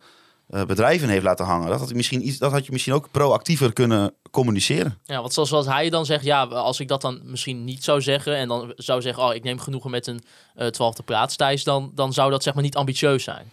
bedrijven 0.67 1.09
heeft 1.09 1.23
laten 1.23 1.45
hangen. 1.45 1.69
Dat 1.69 1.79
had, 1.79 1.93
misschien 1.93 2.27
iets, 2.27 2.37
dat 2.37 2.51
had 2.51 2.65
je 2.65 2.71
misschien 2.71 2.93
ook 2.93 3.11
proactiever 3.11 3.73
kunnen 3.73 4.13
communiceren. 4.31 4.97
Ja, 5.03 5.19
want 5.19 5.33
zoals 5.33 5.49
wat 5.49 5.65
hij 5.65 5.89
dan 5.89 6.05
zegt, 6.05 6.23
ja, 6.23 6.43
als 6.43 6.79
ik 6.79 6.87
dat 6.87 7.01
dan 7.01 7.21
misschien 7.23 7.63
niet 7.63 7.83
zou 7.83 8.01
zeggen 8.01 8.35
en 8.35 8.47
dan 8.47 8.73
zou 8.75 9.01
zeggen, 9.01 9.23
oh, 9.23 9.33
ik 9.33 9.43
neem 9.43 9.59
genoegen 9.59 9.91
met 9.91 10.07
een 10.07 10.21
eh, 10.55 10.67
twaalfde 10.67 11.03
plaats, 11.03 11.35
Thijs, 11.35 11.63
dan, 11.63 11.91
dan 11.95 12.13
zou 12.13 12.31
dat 12.31 12.43
zeg 12.43 12.53
maar 12.53 12.63
niet 12.63 12.75
ambitieus 12.75 13.23
zijn. 13.23 13.51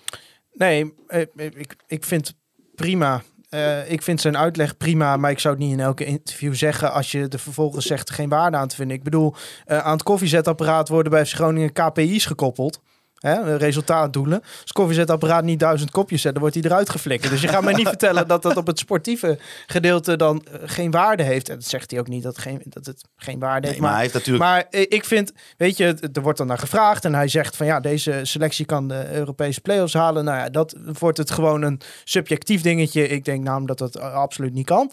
Nee, 0.52 0.94
eh, 1.06 1.20
ik, 1.36 1.76
ik 1.86 2.04
vind 2.04 2.34
prima. 2.74 3.22
Eh, 3.48 3.90
ik 3.90 4.02
vind 4.02 4.20
zijn 4.20 4.36
uitleg 4.36 4.76
prima, 4.76 5.16
maar 5.16 5.30
ik 5.30 5.38
zou 5.38 5.54
het 5.54 5.62
niet 5.62 5.72
in 5.72 5.80
elke 5.80 6.04
interview 6.04 6.54
zeggen 6.54 6.92
als 6.92 7.12
je 7.12 7.28
er 7.28 7.38
vervolgens 7.38 7.86
zegt 7.86 8.10
geen 8.10 8.28
waarde 8.28 8.56
aan 8.56 8.68
te 8.68 8.76
vinden. 8.76 8.96
Ik 8.96 9.02
bedoel, 9.02 9.34
eh, 9.64 9.78
aan 9.78 9.92
het 9.92 10.02
koffiezetapparaat 10.02 10.88
worden 10.88 11.12
bij 11.12 11.24
Groningen 11.24 11.72
KPI's 11.72 12.26
gekoppeld. 12.26 12.80
Hè, 13.18 13.56
resultaatdoelen. 13.56 14.42
Als 14.62 14.72
koffiezetapparaat 14.72 15.44
niet 15.44 15.60
duizend 15.60 15.90
kopjes 15.90 16.20
zet, 16.20 16.32
dan 16.32 16.40
wordt 16.40 16.56
hij 16.56 16.64
eruit 16.64 16.90
geflikkerd. 16.90 17.32
Dus 17.32 17.40
je 17.40 17.48
gaat 17.48 17.62
mij 17.62 17.74
niet 17.74 17.88
vertellen 17.98 18.28
dat 18.28 18.42
dat 18.42 18.56
op 18.56 18.66
het 18.66 18.78
sportieve 18.78 19.38
gedeelte 19.66 20.16
dan 20.16 20.44
eh, 20.44 20.60
geen 20.64 20.90
waarde 20.90 21.22
heeft. 21.22 21.48
En 21.48 21.54
dat 21.54 21.64
zegt 21.64 21.90
hij 21.90 22.00
ook 22.00 22.08
niet, 22.08 22.22
dat, 22.22 22.36
het 22.36 22.44
geen, 22.44 22.62
dat 22.64 22.86
het 22.86 23.04
geen 23.16 23.38
waarde 23.38 23.60
Nee, 23.60 23.70
heeft. 23.70 23.82
maar 23.82 23.92
hij 23.92 24.00
heeft 24.00 24.14
natuurlijk... 24.14 24.44
Maar 24.44 24.66
eh, 24.70 24.80
ik 24.80 25.04
vind, 25.04 25.32
weet 25.56 25.76
je, 25.76 26.08
er 26.12 26.22
wordt 26.22 26.38
dan 26.38 26.46
naar 26.46 26.58
gevraagd 26.58 27.04
en 27.04 27.14
hij 27.14 27.28
zegt 27.28 27.56
van 27.56 27.66
ja, 27.66 27.80
deze 27.80 28.20
selectie 28.22 28.64
kan 28.64 28.88
de 28.88 29.12
Europese 29.12 29.60
play-offs 29.60 29.94
halen. 29.94 30.24
Nou 30.24 30.38
ja, 30.38 30.48
dat 30.48 30.76
wordt 30.98 31.18
het 31.18 31.30
gewoon 31.30 31.62
een 31.62 31.80
subjectief 32.04 32.62
dingetje. 32.62 33.08
Ik 33.08 33.24
denk 33.24 33.42
namelijk 33.44 33.78
dat 33.78 33.92
dat 33.92 34.02
eh, 34.02 34.12
absoluut 34.14 34.54
niet 34.54 34.66
kan. 34.66 34.90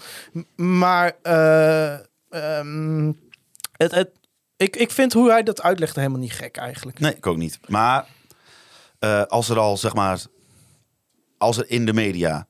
Maar 0.56 1.12
het, 3.78 3.92
het, 3.92 4.10
ik, 4.58 4.76
ik 4.76 4.92
vind 4.92 5.14
hoe 5.14 5.30
hij 5.30 5.44
dat 5.44 5.62
uitlegt 5.62 5.96
helemaal 5.96 6.20
niet 6.20 6.34
gek 6.34 6.58
eigenlijk. 6.58 7.00
Nee, 7.00 7.16
ik 7.16 7.28
ook 7.28 7.38
niet. 7.38 7.60
Maar 7.68 8.06
eh, 9.00 9.24
als 9.24 9.50
er 9.50 9.60
al, 9.60 9.78
zeg 9.78 9.94
maar, 9.94 10.24
als 11.38 11.58
er 11.58 11.70
in 11.70 11.86
de 11.86 11.94
media 11.94 12.48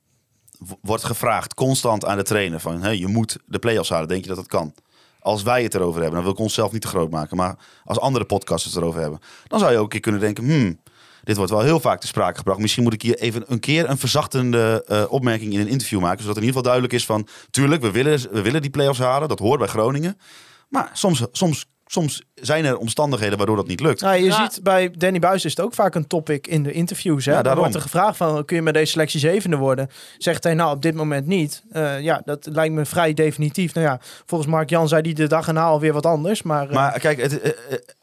wordt 0.81 1.03
gevraagd 1.03 1.53
constant 1.53 2.05
aan 2.05 2.17
de 2.17 2.23
trainer 2.23 2.59
van, 2.59 2.81
hé, 2.81 2.89
je 2.89 3.07
moet 3.07 3.37
de 3.45 3.59
play-offs 3.59 3.89
halen, 3.89 4.07
denk 4.07 4.21
je 4.21 4.27
dat 4.27 4.37
dat 4.37 4.47
kan? 4.47 4.73
Als 5.19 5.43
wij 5.43 5.63
het 5.63 5.73
erover 5.73 6.01
hebben, 6.01 6.13
dan 6.15 6.23
wil 6.23 6.31
ik 6.31 6.39
onszelf 6.39 6.71
niet 6.71 6.81
te 6.81 6.87
groot 6.87 7.09
maken, 7.09 7.37
maar 7.37 7.57
als 7.83 7.99
andere 7.99 8.25
podcasters 8.25 8.73
het 8.73 8.83
erover 8.83 9.01
hebben, 9.01 9.19
dan 9.47 9.59
zou 9.59 9.71
je 9.71 9.77
ook 9.77 9.83
een 9.83 9.89
keer 9.89 9.99
kunnen 9.99 10.21
denken, 10.21 10.43
hmm, 10.43 10.79
dit 11.23 11.35
wordt 11.37 11.51
wel 11.51 11.61
heel 11.61 11.79
vaak 11.79 11.99
te 11.99 12.07
sprake 12.07 12.37
gebracht. 12.37 12.59
Misschien 12.59 12.83
moet 12.83 12.93
ik 12.93 13.01
hier 13.01 13.17
even 13.17 13.43
een 13.47 13.59
keer 13.59 13.89
een 13.89 13.97
verzachtende 13.97 14.83
eh, 14.87 15.03
opmerking 15.09 15.53
in 15.53 15.59
een 15.59 15.67
interview 15.67 15.99
maken, 15.99 16.21
zodat 16.21 16.37
in 16.37 16.43
ieder 16.43 16.57
geval 16.57 16.71
duidelijk 16.71 16.93
is 16.93 17.05
van, 17.05 17.27
tuurlijk, 17.51 17.81
we 17.81 17.91
willen, 17.91 18.31
we 18.31 18.41
willen 18.41 18.61
die 18.61 18.71
play-offs 18.71 18.99
halen, 18.99 19.27
dat 19.27 19.39
hoort 19.39 19.59
bij 19.59 19.67
Groningen. 19.67 20.17
Maar 20.69 20.89
soms, 20.93 21.25
soms, 21.31 21.65
soms 21.85 22.21
zijn 22.35 22.65
er 22.65 22.77
omstandigheden 22.77 23.37
waardoor 23.37 23.55
dat 23.55 23.67
niet 23.67 23.79
lukt. 23.79 24.01
Nou, 24.01 24.15
je 24.15 24.23
Ja. 24.25 24.49
ziet 24.49 24.63
bij 24.63 24.91
Danny 24.97 25.19
Buis 25.19 25.45
is 25.45 25.51
het 25.55 25.65
ook 25.65 25.73
vaak 25.73 25.95
een 25.95 26.07
topic 26.07 26.47
in 26.47 26.63
de 26.63 26.71
interviews. 26.71 27.25
Hè? 27.25 27.31
Ja, 27.31 27.35
Dan 27.35 27.43
daarom. 27.45 27.61
wordt 27.63 27.75
er 27.77 27.81
gevraagd 27.81 28.17
van, 28.17 28.45
kun 28.45 28.55
je 28.55 28.61
met 28.61 28.73
deze 28.73 28.91
selectie 28.91 29.19
zevende 29.19 29.55
worden? 29.57 29.89
Zegt 30.17 30.43
hij, 30.43 30.53
nou, 30.53 30.75
op 30.75 30.81
dit 30.81 30.93
moment 30.95 31.27
niet. 31.27 31.63
Eh, 31.71 32.01
ja, 32.01 32.21
dat 32.25 32.47
lijkt 32.51 32.73
me 32.73 32.85
vrij 32.85 33.13
definitief. 33.13 33.73
Nou 33.73 33.87
ja, 33.87 33.99
volgens 34.25 34.49
Mark 34.49 34.69
Jan 34.69 34.87
zei 34.87 35.01
die 35.01 35.13
de 35.13 35.27
dag 35.27 35.47
erna 35.47 35.63
alweer 35.63 35.93
wat 35.93 36.05
anders. 36.05 36.41
Maar, 36.41 36.67
eh, 36.69 36.73
Maar 36.75 36.99
kijk, 36.99 37.21
het, 37.21 37.41
eh, 37.41 37.51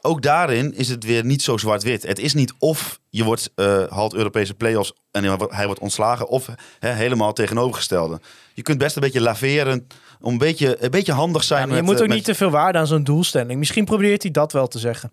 ook 0.01 0.21
daarin 0.21 0.73
is 0.75 0.89
het 0.89 1.03
weer 1.03 1.25
niet 1.25 1.41
zo 1.41 1.57
zwart-wit. 1.57 2.03
Het 2.07 2.19
is 2.19 2.33
niet 2.33 2.53
of 2.59 2.99
je 3.09 3.23
wordt 3.23 3.51
eh 3.55 3.83
halt 3.89 4.13
Europese 4.13 4.53
play-offs 4.53 4.93
en 5.11 5.23
hij 5.49 5.65
wordt- 5.65 5.81
ontslagen, 5.81 6.27
of 6.27 6.49
hè, 6.79 6.89
helemaal 6.89 7.33
tegenovergestelde. 7.33 8.19
Je 8.53 8.61
kunt 8.61 8.77
best 8.77 8.95
een 8.95 9.01
beetje 9.01 9.21
laveren, 9.21 9.87
om 10.23 10.31
een 10.31 10.37
beetje, 10.37 10.83
een 10.83 10.91
beetje 10.91 11.11
handig 11.11 11.43
zijn. 11.43 11.59
ja, 11.61 11.65
maar 11.67 11.75
je 11.75 11.81
met, 11.81 11.89
moet 11.91 11.97
eh, 11.99 12.01
ook 12.03 12.07
met- 12.07 12.17
niet 12.17 12.25
te 12.25 12.35
veel 12.35 12.49
waarde 12.49 12.77
aan 12.77 12.87
zo'n 12.87 13.03
doelstelling. 13.03 13.59
Misschien 13.59 13.85
probeert 13.85 14.21
hij 14.23 14.31
dat 14.31 14.51
wel 14.51 14.67
te 14.67 14.79
zeggen. 14.79 15.11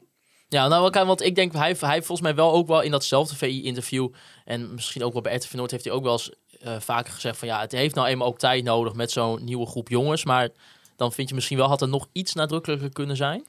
Ja, 0.49 0.69
nou, 0.69 0.91
want 1.07 1.23
ik 1.23 1.35
denk, 1.35 1.53
hij, 1.53 1.67
heeft- 1.67 1.81
hij 1.81 1.97
volgens 1.99 2.21
mij 2.21 2.35
wel 2.35 2.53
ook 2.53 2.67
wel 2.67 2.81
in 2.81 2.91
datzelfde 2.91 3.37
VI-interview 3.37 4.09
en 4.45 4.75
misschien 4.75 5.05
ook 5.05 5.13
wel 5.13 5.23
bij 5.23 5.35
RTV 5.37 5.53
Noord 5.53 5.71
heeft 5.71 5.85
hij 5.85 5.93
ook 5.93 6.03
wel 6.03 6.13
eens 6.13 6.33
eh, 6.61 6.73
vaker 6.81 7.13
gezegd 7.13 7.39
van 7.39 7.49
ja, 7.49 7.61
het 7.61 7.73
heeft 7.73 7.95
nou 7.95 8.09
eenmaal 8.09 8.27
ook 8.27 8.39
tijd 8.39 8.65
nodig 8.65 8.95
met 8.95 9.11
zo'n 9.11 9.45
nieuwe 9.45 9.67
groep 9.67 9.89
jongens, 9.89 10.25
maar 10.25 10.49
dan 10.97 11.13
vind 11.13 11.29
je 11.29 11.35
misschien 11.35 11.57
wel, 11.57 11.69
had 11.69 11.83
er 11.83 11.89
nog 11.89 12.09
iets 12.13 12.35
nadrukkelijker 12.35 12.93
kunnen 12.93 13.17
zijn? 13.17 13.45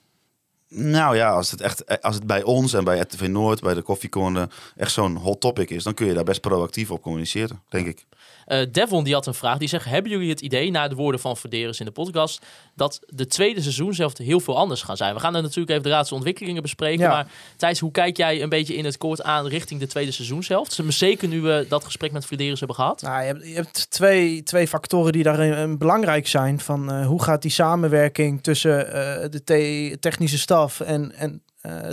Nou 0.70 1.16
ja, 1.16 1.30
als 1.32 1.52
het, 1.52 1.62
echt, 1.62 1.84
eh, 1.84 1.98
als 2.02 2.16
het 2.16 2.26
bij 2.28 2.44
ons 2.44 2.74
en 2.74 2.84
bij 2.84 3.00
RTV 3.00 3.28
Noord, 3.28 3.62
bij 3.62 3.74
de 3.74 3.82
koffiecorner, 3.82 4.48
echt 4.76 4.92
zo'n 4.92 5.16
hot 5.16 5.42
topic 5.42 5.70
is, 5.70 5.84
dan 5.84 5.94
kun 5.94 6.06
je 6.08 6.14
daar 6.14 6.24
best 6.24 6.42
proactief 6.42 6.92
op 6.92 7.02
communiceren, 7.02 7.62
denk 7.70 7.88
ik. 7.88 8.06
Eh, 8.52 8.66
Devon 8.72 9.04
die 9.04 9.14
had 9.14 9.26
een 9.26 9.34
vraag. 9.34 9.58
Die 9.58 9.68
zegt: 9.68 9.86
Hebben 9.86 10.12
jullie 10.12 10.30
het 10.30 10.42
idee, 10.42 10.72
na 10.72 10.88
de 10.88 10.96
woorden 10.96 11.22
van 11.22 11.38
Verderes 11.38 11.80
in 11.80 11.86
de 11.86 11.92
podcast, 11.92 12.46
dat 12.76 13.00
de 13.08 13.28
tweede 13.28 13.62
seizoen 13.62 13.94
zelf 13.94 14.18
heel 14.18 14.40
veel 14.40 14.58
anders 14.58 14.82
gaan 14.82 14.98
zijn? 14.98 15.14
We 15.14 15.20
gaan 15.20 15.36
er 15.36 15.42
natuurlijk 15.42 15.70
even 15.70 15.84
de 15.84 15.90
raadse 15.90 16.14
ontwikkelingen 16.14 16.62
bespreken. 16.62 17.04
Ja. 17.04 17.10
Maar 17.10 17.28
Thijs, 17.58 17.80
hoe 17.80 17.92
kijk 17.92 18.18
jij 18.18 18.42
een 18.42 18.50
beetje 18.50 18.76
in 18.76 18.86
het 18.86 18.98
kort 18.98 19.24
aan 19.24 19.48
richting 19.48 19.80
de 19.80 19.88
tweede 19.88 20.12
seizoen 20.12 20.44
zelf? 20.44 20.68
Zeker 20.88 21.28
nu 21.28 21.42
we 21.42 21.66
dat 21.70 21.84
gesprek 21.84 22.12
met 22.12 22.26
Verderes 22.26 22.60
hebben 22.60 22.78
gehad. 22.78 23.02
Nou, 23.02 23.22
je 23.22 23.28
hebt, 23.28 23.48
je 23.48 23.54
hebt 23.54 23.90
twee, 23.90 24.44
twee 24.44 24.68
factoren 24.68 25.12
die 25.12 25.24
daarin 25.24 25.54
eh, 25.54 25.78
belangrijk 25.78 26.28
zijn. 26.28 26.60
Van 26.60 26.92
eh, 26.92 27.06
hoe 27.06 27.24
gaat 27.24 27.42
die 27.42 27.52
samenwerking 27.52 28.44
tussen 28.44 28.80
de 29.32 29.44
te- 29.44 29.98
technische 30.00 30.40
staf 30.40 30.80
en, 30.80 31.16
en 31.16 31.42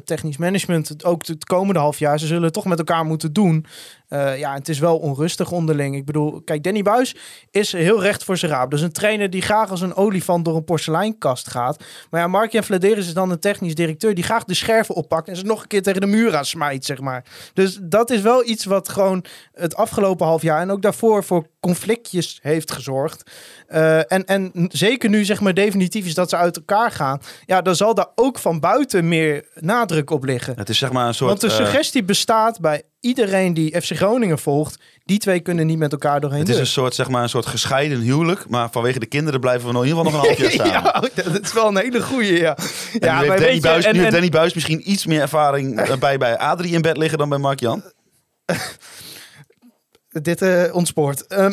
technisch 0.05 0.37
management 0.37 1.05
ook 1.05 1.27
het 1.27 1.45
komende 1.45 1.81
half 1.81 1.99
jaar. 1.99 2.19
Ze 2.19 2.27
zullen 2.27 2.43
het 2.43 2.53
toch 2.53 2.65
met 2.65 2.79
elkaar 2.79 3.05
moeten 3.05 3.33
doen. 3.33 3.67
Eh, 4.09 4.39
ja, 4.39 4.55
het 4.55 4.69
is 4.69 4.79
wel 4.79 4.99
onrustig 4.99 5.51
onderling. 5.51 5.97
Ik 5.97 6.05
bedoel, 6.05 6.41
kijk, 6.45 6.63
Danny 6.63 6.83
Buis 6.83 7.17
is 7.51 7.73
heel 7.73 8.03
recht 8.03 8.25
voor 8.25 8.37
zijn 8.37 8.51
raap. 8.51 8.71
Dus 8.71 8.81
een 8.81 8.93
trainer 8.93 9.31
die 9.31 9.43
graag 9.43 9.71
als 9.71 9.81
een 9.81 9.95
olifant 9.95 10.45
door 10.45 10.57
een 10.57 10.65
porseleinkast 10.65 11.51
gaat. 11.51 11.85
Maar 12.11 12.21
ja, 12.21 12.27
Mark-Jan 12.27 12.65
Vladeris 12.65 13.07
is 13.07 13.15
dan 13.15 13.31
een 13.31 13.39
technisch 13.39 13.75
directeur 13.75 14.15
die 14.15 14.25
graag 14.25 14.45
de 14.45 14.55
scherven 14.55 14.95
oppakt 14.95 15.29
en 15.29 15.37
ze 15.37 15.45
nog 15.45 15.63
een 15.63 15.69
keer 15.69 15.83
tegen 15.83 16.01
de 16.01 16.07
muur 16.07 16.37
aan 16.37 16.45
smijt, 16.45 16.85
zeg 16.85 17.01
maar. 17.01 17.25
Dus 17.55 17.79
dat 17.83 18.11
is 18.11 18.21
wel 18.21 18.45
iets 18.45 18.65
wat 18.65 18.89
gewoon 18.89 19.25
het 19.53 19.77
afgelopen 19.77 20.27
half 20.27 20.43
jaar 20.43 20.61
en 20.61 20.71
ook 20.71 20.83
daarvoor 20.83 21.25
voor 21.25 21.47
conflictjes 21.61 22.39
heeft 22.43 22.73
gezorgd. 22.73 23.31
Eh, 23.67 24.13
en, 24.13 24.25
en 24.25 24.53
zeker 24.69 25.11
nu 25.11 25.25
zeg 25.25 25.41
maar 25.41 25.55
definitief 25.55 26.07
is 26.07 26.15
dat 26.15 26.29
ze 26.29 26.37
uit 26.37 26.57
elkaar 26.57 26.91
gaan. 26.91 27.21
Ja, 27.47 27.63
dan 27.63 27.77
zal 27.77 27.95
daar 27.95 28.09
ook 28.15 28.39
van 28.39 28.61
buiten 28.61 29.09
meer 29.09 29.45
nadruk 29.55 30.11
op 30.11 30.25
liggen. 30.25 30.55
Het 30.57 30.69
is 30.69 30.79
zeg 30.79 30.93
maar 30.93 31.07
een 31.07 31.15
soort... 31.15 31.31
Want 31.31 31.41
de 31.41 31.47
eh, 31.47 31.55
suggestie 31.55 32.05
bestaat 32.05 32.61
bij 32.61 32.83
iedereen 33.01 33.55
die 33.55 33.81
FC 33.81 33.97
Groningen 33.97 34.39
volgt. 34.39 34.83
Die 35.05 35.19
twee 35.19 35.41
kunnen 35.41 35.67
niet 35.67 35.79
met 35.79 35.93
elkaar 35.93 36.21
doorheen. 36.21 36.41
het 36.41 36.49
is 36.49 36.59
een 36.59 36.67
soort, 36.67 36.95
zeg 36.95 37.09
maar, 37.09 37.23
een 37.23 37.29
soort 37.29 37.47
gescheiden 37.47 38.01
huwelijk. 38.01 38.49
Maar 38.49 38.71
vanwege 38.71 38.99
de 38.99 39.07
kinderen 39.07 39.41
blijven 39.41 39.67
we 39.67 39.73
nog 39.73 39.83
in 39.83 39.89
ieder 39.89 40.05
geval 40.05 40.21
nog 40.21 40.29
een 40.31 40.37
half 40.37 40.41
jaar 40.57 40.67
staan. 40.67 40.83
ja, 41.15 41.23
dat 41.33 41.43
is 41.43 41.53
wel 41.53 41.69
een 41.69 41.77
hele 41.77 42.03
goeie, 42.03 42.39
ja. 42.41 42.57
En 42.57 42.67
ja, 43.01 43.13
nu 43.13 43.19
heeft, 43.19 43.29
maar 43.29 43.37
Danny, 43.39 43.55
je, 43.55 43.61
Buis, 43.61 43.85
en- 43.85 43.93
nu 43.95 43.99
heeft 44.01 44.13
Danny 44.13 44.29
Buis 44.29 44.55
misschien 44.55 44.91
iets 44.91 45.07
meer 45.07 45.21
ervaring 45.21 45.83
bij, 45.99 46.19
bij 46.19 46.39
Adrie 46.39 46.73
in 46.75 46.83
bed 46.83 46.97
liggen 46.97 47.19
dan 47.19 47.29
bij 47.29 47.39
Mark-Jan. 47.39 47.83
dit 50.23 50.43
eh 50.43 50.75
ontspoort. 50.75 51.27
Ehm, 51.27 51.53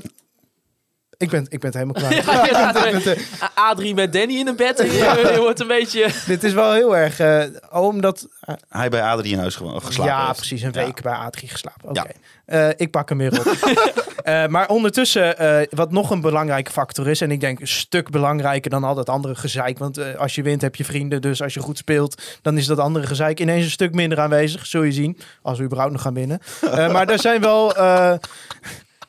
ik, 1.18 1.30
ben, 1.30 1.46
ik 1.50 1.60
ben 1.60 1.72
het 1.72 1.74
helemaal 1.74 1.94
klaar. 2.02 2.14
Ja, 2.52 2.76
Ik 2.76 2.84
ben 2.84 3.02
het, 3.02 3.18
A- 3.58 3.76
A3 3.76 3.94
met 3.96 4.14
Danny 4.14 4.34
in 4.36 4.48
een 4.48 4.56
bed. 4.56 4.78
Je, 4.78 5.32
je 5.34 5.40
wordt 5.40 5.60
een 5.60 5.68
beetje... 5.68 6.08
dit 6.26 6.44
is 6.44 6.54
wel 6.54 6.74
heel 6.74 6.98
erg... 6.98 7.20
eh, 7.20 7.44
oh, 7.72 7.82
omdat... 7.88 8.28
Hij 8.70 8.90
bij 8.90 9.02
Adrie 9.02 9.32
in 9.34 9.40
huis 9.40 9.56
gewoon 9.56 9.82
geslapen 9.82 10.14
ja, 10.14 10.26
heeft. 10.26 10.38
precies. 10.38 10.62
Een 10.62 10.72
Ja. 10.74 10.86
week 10.86 11.02
bij 11.02 11.14
A3 11.26 11.48
geslapen. 11.50 11.90
Oké. 11.90 12.00
Ja. 12.46 12.68
Eh, 12.68 12.74
ik 12.78 12.92
pak 12.92 13.10
hem 13.10 13.18
weer 13.18 13.40
op. 13.40 13.56
Eh, 14.26 14.48
maar 14.48 14.68
ondertussen, 14.70 15.38
eh, 15.38 15.68
wat 15.70 15.92
nog 15.92 16.10
een 16.10 16.22
belangrijke 16.22 16.72
factor 16.72 17.08
is... 17.08 17.22
en 17.22 17.32
ik 17.32 17.40
denk 17.40 17.60
een 17.60 17.68
stuk 17.68 18.10
belangrijker 18.10 18.70
dan 18.72 18.84
al 18.84 18.96
dat 18.96 19.10
andere 19.10 19.36
gezeik... 19.36 19.78
want 19.78 20.18
als 20.18 20.36
je 20.36 20.42
wint 20.42 20.62
heb 20.62 20.76
je 20.76 20.86
vrienden... 20.86 21.22
dus 21.22 21.42
als 21.42 21.54
je 21.54 21.60
goed 21.60 21.78
speelt, 21.78 22.22
dan 22.42 22.58
is 22.58 22.66
dat 22.66 22.80
andere 22.80 23.06
gezeik 23.08 23.40
ineens 23.40 23.64
een 23.66 23.72
stuk 23.72 23.94
minder 23.94 24.20
aanwezig. 24.20 24.66
Zul 24.66 24.84
je 24.84 24.92
zien, 24.92 25.18
als 25.42 25.58
we 25.58 25.64
überhaupt 25.64 25.92
nog 25.94 26.02
gaan 26.02 26.14
winnen. 26.14 26.40
Eh, 26.62 26.92
maar 26.92 27.08
er 27.10 27.20
zijn 27.20 27.42
wel... 27.42 27.74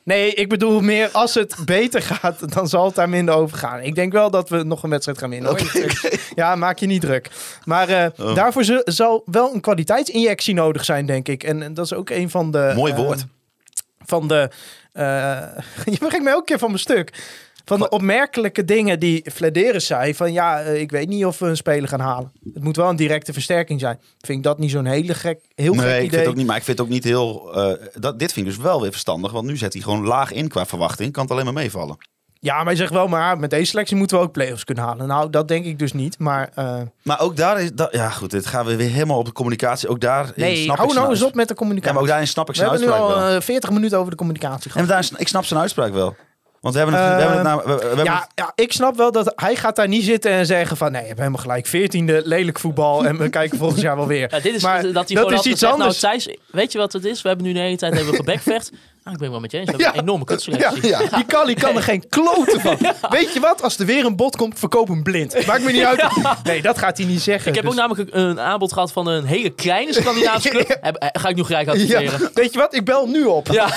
Nee, 0.07 0.33
ik 0.33 0.49
bedoel 0.49 0.81
meer 0.81 1.09
als 1.11 1.33
het 1.33 1.55
beter 1.65 2.01
gaat, 2.01 2.53
dan 2.53 2.67
zal 2.67 2.85
het 2.85 2.95
daar 2.95 3.09
minder 3.09 3.35
over 3.35 3.57
gaan. 3.57 3.79
Ik 3.81 3.95
denk 3.95 4.11
wel 4.11 4.29
dat 4.31 4.49
we 4.49 4.63
nog 4.63 4.83
een 4.83 4.89
wedstrijd 4.89 5.17
gaan 5.17 5.29
winnen. 5.29 5.49
hoor. 5.49 5.61
Ja, 6.35 6.55
maak 6.55 6.79
je 6.79 6.85
niet 6.85 7.01
druk. 7.01 7.29
Maar 7.65 7.89
eh, 7.89 8.05
Oh. 8.17 8.35
daarvoor 8.35 8.81
zal 8.83 9.21
wel 9.25 9.53
een 9.53 9.61
kwaliteitsinjectie 9.61 10.53
nodig 10.53 10.85
zijn, 10.85 11.05
denk 11.05 11.27
ik. 11.27 11.43
En, 11.43 11.63
en 11.63 11.73
dat 11.73 11.85
is 11.85 11.93
ook 11.93 12.09
een 12.09 12.29
van 12.29 12.51
de... 12.51 12.71
Mooi 12.75 12.91
eh, 12.93 12.97
woord. 12.99 13.25
van 14.05 14.27
de... 14.27 14.49
eh, 14.91 15.03
je 15.93 15.97
brengt 15.97 16.23
mij 16.23 16.31
elke 16.33 16.45
keer 16.45 16.59
van 16.59 16.67
mijn 16.69 16.79
stuk. 16.81 17.13
Van 17.67 17.79
de 17.79 17.89
opmerkelijke 17.89 18.65
dingen 18.65 18.99
die 18.99 19.31
Flederis 19.33 19.85
zei. 19.85 20.15
Van 20.15 20.33
ja, 20.33 20.61
eh, 20.61 20.81
ik 20.81 20.91
weet 20.91 21.07
niet 21.07 21.25
of 21.25 21.39
we 21.39 21.45
een 21.47 21.57
speler 21.57 21.89
gaan 21.89 21.99
halen. 21.99 22.31
Het 22.53 22.63
moet 22.63 22.75
wel 22.75 22.89
een 22.89 22.95
directe 22.95 23.33
versterking 23.33 23.79
zijn. 23.79 23.99
Vind 24.19 24.37
ik 24.37 24.43
dat 24.43 24.57
niet 24.59 24.71
zo'n 24.71 24.85
hele 24.85 25.13
gek, 25.13 25.39
heel 25.55 25.73
Nee, 25.73 25.81
gek 25.85 25.89
ik 25.91 25.97
idee. 25.97 26.09
vind 26.09 26.21
het 26.21 26.27
ook 26.29 26.35
niet, 26.35 26.47
maar 26.47 26.57
ik 26.57 26.63
vind 26.63 26.77
het 26.77 26.87
ook 26.87 26.93
niet 26.93 27.03
heel... 27.03 27.53
eh, 27.55 27.85
dat, 27.93 28.19
dit 28.19 28.33
vind 28.33 28.45
ik 28.47 28.53
dus 28.53 28.61
wel 28.63 28.81
weer 28.81 28.91
verstandig, 28.91 29.31
want 29.31 29.45
nu 29.47 29.57
zet 29.57 29.73
hij 29.73 29.81
gewoon 29.81 30.05
laag 30.05 30.31
in 30.31 30.47
qua 30.47 30.65
verwachting. 30.65 31.11
Kan 31.11 31.23
het 31.23 31.31
alleen 31.31 31.45
maar 31.45 31.53
meevallen. 31.53 31.97
Ja, 32.39 32.63
maar 32.63 32.71
je 32.73 32.79
zegt 32.79 32.91
wel, 32.93 33.07
maar 33.07 33.39
met 33.39 33.49
deze 33.49 33.65
selectie 33.65 33.95
moeten 33.95 34.17
we 34.17 34.23
ook 34.23 34.31
play-offs 34.31 34.63
kunnen 34.63 34.83
halen. 34.83 35.07
Nou, 35.07 35.29
dat 35.29 35.47
denk 35.47 35.65
ik 35.65 35.79
dus 35.79 35.93
niet. 35.93 36.19
Maar 36.19 36.49
eh, 36.55 36.77
Maar 37.01 37.19
ook 37.19 37.35
daar 37.35 37.61
is... 37.61 37.71
Dat, 37.73 37.91
ja 37.91 38.09
goed, 38.09 38.31
dit 38.31 38.45
gaan 38.45 38.65
we 38.65 38.75
weer 38.75 38.89
helemaal 38.89 39.17
op 39.17 39.25
de 39.25 39.31
communicatie. 39.31 39.89
Ook 39.89 39.99
daar 40.01 40.31
nee, 40.35 40.55
snap 40.63 40.77
hou 40.77 40.93
nou 40.93 41.09
eens 41.09 41.23
op 41.23 41.35
met 41.35 41.47
de 41.47 41.53
Ja, 41.53 41.59
communicatie. 41.59 41.93
maar 41.93 42.01
ook 42.01 42.07
daarin 42.09 42.27
snap 42.27 42.49
ik 42.49 42.55
we 42.55 42.59
zijn 42.59 42.69
hebben 42.69 42.87
nu 42.87 42.93
uitspraak 42.93 43.17
al 43.17 43.23
wel. 43.27 43.35
eh, 43.37 43.41
40 43.41 43.69
minuten 43.69 43.97
over 43.97 44.11
de 44.11 44.17
communicatie 44.17 44.71
gehad. 44.71 44.87
En 44.87 44.93
daar, 44.93 45.09
ik 45.17 45.27
snap 45.27 45.45
zijn 45.45 45.59
uitspraak 45.59 45.93
wel. 45.93 46.15
Want 46.67 46.79
we 46.79 46.85
hebben 46.85 47.01
het... 47.01 47.15
we 47.15 47.21
hebben 47.21 47.37
het, 47.37 47.47
nou, 47.47 47.61
we, 47.65 47.81
we 47.81 47.87
hebben 47.87 48.05
Ja, 48.05 48.27
ja, 48.35 48.51
ik 48.55 48.71
snap 48.71 48.97
wel 48.97 49.11
dat 49.11 49.33
hij 49.35 49.55
gaat 49.55 49.75
daar 49.75 49.87
niet 49.87 50.03
zitten 50.03 50.31
en 50.31 50.45
zeggen 50.45 50.77
van... 50.77 50.91
nee, 50.91 51.01
je 51.01 51.07
hebt 51.07 51.19
helemaal 51.19 51.41
gelijk. 51.41 51.67
14e, 51.67 52.25
lelijk 52.25 52.59
voetbal 52.59 53.05
en 53.05 53.17
we 53.17 53.29
kijken 53.29 53.57
volgend 53.63 53.81
jaar 53.81 53.95
wel 53.95 54.07
weer. 54.07 54.27
Ja, 54.31 54.39
dit 54.39 54.55
is 54.55 54.63
Maar 54.63 54.81
dat 54.81 54.93
hij 54.93 54.93
dat 54.93 55.07
gewoon 55.07 55.33
is 55.33 55.37
iets 55.37 55.49
gezegd, 55.49 55.71
anders. 55.71 56.01
Nou, 56.01 56.19
Thijs, 56.19 56.37
weet 56.51 56.71
je 56.71 56.77
wat 56.77 56.93
het 56.93 57.05
is? 57.05 57.21
We 57.21 57.27
hebben 57.27 57.45
nu 57.45 57.53
de 57.53 57.59
hele 57.59 57.77
tijd 57.77 57.93
hebben 57.93 58.13
we 58.13 58.23
Nou, 59.07 59.19
ik 59.19 59.25
ben 59.25 59.31
wel 59.31 59.39
met 59.39 59.51
je 59.51 59.57
eens. 59.57 59.71
Ja. 59.77 59.93
een 59.93 59.99
enorme 60.01 60.25
kutselectie. 60.25 60.87
ja. 60.87 60.99
Die 61.15 61.25
Kali 61.33 61.53
kan 61.53 61.75
er 61.75 61.83
geen 61.83 62.09
kloten 62.09 62.61
van. 62.61 62.77
Weet 63.09 63.33
je 63.33 63.39
wat? 63.39 63.61
Als 63.61 63.77
er 63.79 63.85
weer 63.85 64.05
een 64.05 64.15
bot 64.15 64.35
komt, 64.35 64.59
verkoop 64.59 64.87
hem 64.87 65.03
blind. 65.03 65.45
Maakt 65.45 65.63
me 65.63 65.71
niet 65.71 65.83
uit. 65.91 66.03
Nee, 66.43 66.61
dat 66.61 66.77
gaat 66.77 66.97
hij 66.97 67.05
niet 67.07 67.21
zeggen. 67.21 67.49
Ik 67.49 67.55
heb 67.55 67.63
Dus- 67.63 67.73
ook 67.73 67.79
namelijk 67.79 68.09
een, 68.13 68.39
aanbod 68.39 68.73
gehad 68.73 68.91
van 68.91 69.07
een 69.07 69.25
hele 69.25 69.49
kleine 69.49 69.93
Scandinavische 69.93 70.49
club. 70.55 70.67
Eh, 70.69 70.91
Ga 71.11 71.29
ik 71.29 71.35
nu 71.35 71.43
gelijk 71.43 71.67
adverteren. 71.67 72.03
Ja, 72.21 72.29
weet 72.33 72.53
je 72.53 72.59
wat? 72.59 72.75
Ik 72.75 72.85
bel 72.85 73.01
hem 73.03 73.11
nu 73.11 73.23
op. 73.25 73.47
Ja. 73.47 73.69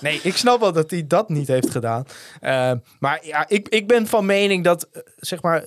Nee, 0.00 0.20
ik 0.22 0.36
snap 0.36 0.60
wel 0.60 0.72
dat 0.72 0.90
hij 0.90 1.06
dat 1.06 1.28
niet 1.28 1.48
heeft 1.48 1.70
gedaan. 1.70 2.04
Eh, 2.40 2.72
maar 2.98 3.18
ja, 3.22 3.44
ik, 3.48 3.68
ik 3.68 3.86
ben 3.88 4.06
van 4.06 4.26
mening 4.26 4.64
dat 4.64 4.88
eh, 4.92 5.00
zeg 5.16 5.42
maar, 5.42 5.62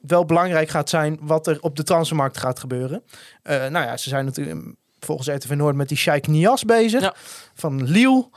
wel 0.00 0.24
belangrijk 0.24 0.68
gaat 0.68 0.88
zijn 0.88 1.18
wat 1.20 1.46
er 1.46 1.58
op 1.60 1.76
de 1.76 1.82
transfermarkt 1.82 2.38
gaat 2.38 2.58
gebeuren. 2.58 3.02
Nou 3.44 3.70
ja, 3.72 3.96
ze 3.96 4.08
zijn 4.08 4.24
natuurlijk 4.24 4.60
volgens 5.04 5.28
RTV 5.28 5.50
Noord 5.50 5.76
met 5.76 5.88
die 5.88 5.96
Sheikh 5.96 6.28
Nias 6.28 6.64
bezig. 6.64 7.00
Ja. 7.00 7.14
Van 7.54 7.84
Lille. 7.84 8.28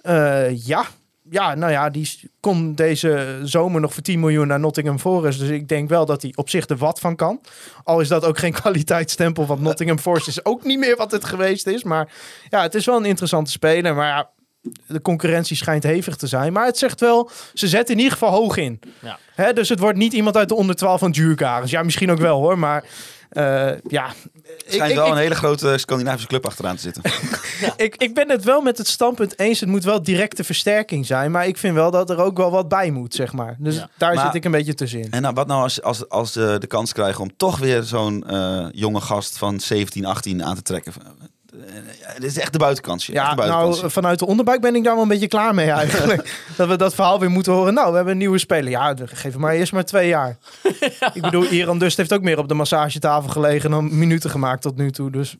Eh, 0.00 0.66
ja. 0.66 0.86
Ja, 1.30 1.54
nou 1.54 1.72
ja, 1.72 1.90
die 1.90 2.30
komt 2.40 2.76
deze 2.76 3.40
zomer 3.42 3.80
nog 3.80 3.94
voor 3.94 4.02
10 4.02 4.20
miljoen 4.20 4.46
naar 4.46 4.60
Nottingham 4.60 4.98
Forest. 4.98 5.38
Dus 5.38 5.48
ik 5.48 5.68
denk 5.68 5.88
wel 5.88 6.06
dat 6.06 6.22
hij 6.22 6.32
op 6.34 6.48
zich 6.48 6.68
er 6.68 6.76
wat 6.76 7.00
van 7.00 7.16
kan. 7.16 7.40
Al 7.84 8.00
is 8.00 8.08
dat 8.08 8.24
ook 8.24 8.38
geen 8.38 8.52
kwaliteitsstempel, 8.62 9.46
want 9.46 9.60
Nottingham 9.60 9.98
Forest 9.98 10.28
is 10.28 10.44
ook 10.44 10.64
niet 10.64 10.78
meer 10.78 10.96
wat 10.96 11.10
het 11.10 11.24
geweest 11.24 11.66
is. 11.66 11.82
Maar 11.82 12.12
ja, 12.48 12.62
het 12.62 12.74
is 12.74 12.86
wel 12.86 12.96
een 12.96 13.04
interessante 13.04 13.50
speler. 13.50 13.94
Maar 13.94 14.06
ja, 14.06 14.30
de 14.86 15.02
concurrentie 15.02 15.56
schijnt 15.56 15.82
hevig 15.82 16.16
te 16.16 16.26
zijn. 16.26 16.52
Maar 16.52 16.66
het 16.66 16.78
zegt 16.78 17.00
wel, 17.00 17.30
ze 17.54 17.68
zetten 17.68 17.94
in 17.94 18.00
ieder 18.00 18.18
geval 18.18 18.30
hoog 18.30 18.56
in. 18.56 18.80
Ja. 18.98 19.18
Hè, 19.34 19.52
dus 19.52 19.68
het 19.68 19.78
wordt 19.78 19.98
niet 19.98 20.12
iemand 20.12 20.36
uit 20.36 20.48
de 20.48 20.54
onder 20.54 20.76
12 20.76 21.00
van 21.00 21.10
Djurgården. 21.10 21.68
Ja, 21.70 21.82
misschien 21.82 22.10
ook 22.10 22.18
wel 22.18 22.40
hoor, 22.40 22.58
maar 22.58 22.84
ja. 23.88 24.06
Ik, 24.08 24.64
schijnt 24.66 24.90
ik, 24.90 24.96
wel 24.96 25.06
ik, 25.06 25.12
een 25.12 25.18
hele 25.18 25.34
grote 25.34 25.78
Scandinavische 25.78 26.26
club 26.28 26.46
achteraan 26.46 26.76
te 26.76 26.82
zitten. 26.82 27.02
ik, 27.86 27.96
ik 27.96 28.14
ben 28.14 28.30
het 28.30 28.44
wel 28.44 28.60
met 28.60 28.78
het 28.78 28.86
standpunt 28.88 29.38
eens. 29.38 29.60
Het 29.60 29.68
moet 29.68 29.84
wel 29.84 30.02
directe 30.02 30.44
versterking 30.44 31.06
zijn. 31.06 31.30
Maar 31.30 31.46
ik 31.46 31.58
vind 31.58 31.74
wel 31.74 31.90
dat 31.90 32.10
er 32.10 32.18
ook 32.18 32.36
wel 32.36 32.50
wat 32.50 32.68
bij 32.68 32.90
moet, 32.90 33.14
zeg 33.14 33.32
maar. 33.32 33.56
Dus 33.58 33.74
Ja. 33.76 33.88
daar 33.98 34.14
Maar- 34.14 34.24
zit 34.24 34.34
ik 34.34 34.44
een 34.44 34.50
beetje 34.50 34.74
tussenin. 34.74 35.10
En 35.10 35.22
nou, 35.22 35.34
wat 35.34 35.46
nou 35.46 35.62
als, 35.62 35.82
als, 35.82 36.08
als 36.08 36.32
ze 36.32 36.56
de 36.58 36.66
kans 36.66 36.92
krijgen 36.92 37.20
om 37.22 37.36
toch 37.36 37.58
weer 37.58 37.82
zo'n 37.82 38.24
eh, 38.26 38.66
jonge 38.72 39.00
gast 39.00 39.38
van 39.38 39.60
17, 39.60 40.04
18 40.04 40.44
aan 40.44 40.54
te 40.54 40.62
trekken? 40.62 40.92
Eh, 41.52 42.14
Dit 42.14 42.30
is 42.30 42.38
echt 42.38 42.52
de 42.52 42.58
Ja, 42.58 42.64
buitenkansje. 42.64 43.12
nou, 43.12 43.90
vanuit 43.90 44.18
de 44.18 44.26
onderbuik 44.26 44.60
ben 44.60 44.74
ik 44.74 44.84
daar 44.84 44.94
wel 44.94 45.02
een 45.02 45.08
beetje 45.08 45.28
klaar 45.28 45.54
mee 45.54 45.70
eigenlijk. 45.70 46.40
dat 46.56 46.68
we 46.68 46.76
dat 46.76 46.94
verhaal 46.94 47.20
weer 47.20 47.30
moeten 47.30 47.52
horen. 47.52 47.74
Nou, 47.74 47.88
we 47.90 47.94
hebben 47.94 48.12
een 48.12 48.18
nieuwe 48.18 48.38
speler. 48.38 48.70
Ja, 48.70 48.94
geef 49.04 49.32
hem 49.32 49.40
maar 49.40 49.52
eerst 49.54 49.72
maar 49.72 49.84
twee 49.84 50.08
jaar. 50.08 50.36
Ik 51.14 51.22
bedoel, 51.22 51.44
Iran 51.44 51.78
Dust 51.78 51.96
heeft 51.96 52.12
ook 52.12 52.22
meer 52.22 52.38
op 52.38 52.48
de 52.48 52.54
massagetafel 52.54 53.30
gelegen 53.30 53.70
dan 53.70 53.98
minuten 53.98 54.30
gemaakt 54.30 54.62
tot 54.62 54.76
nu 54.76 54.90
toe. 54.90 55.10
Dus. 55.10 55.36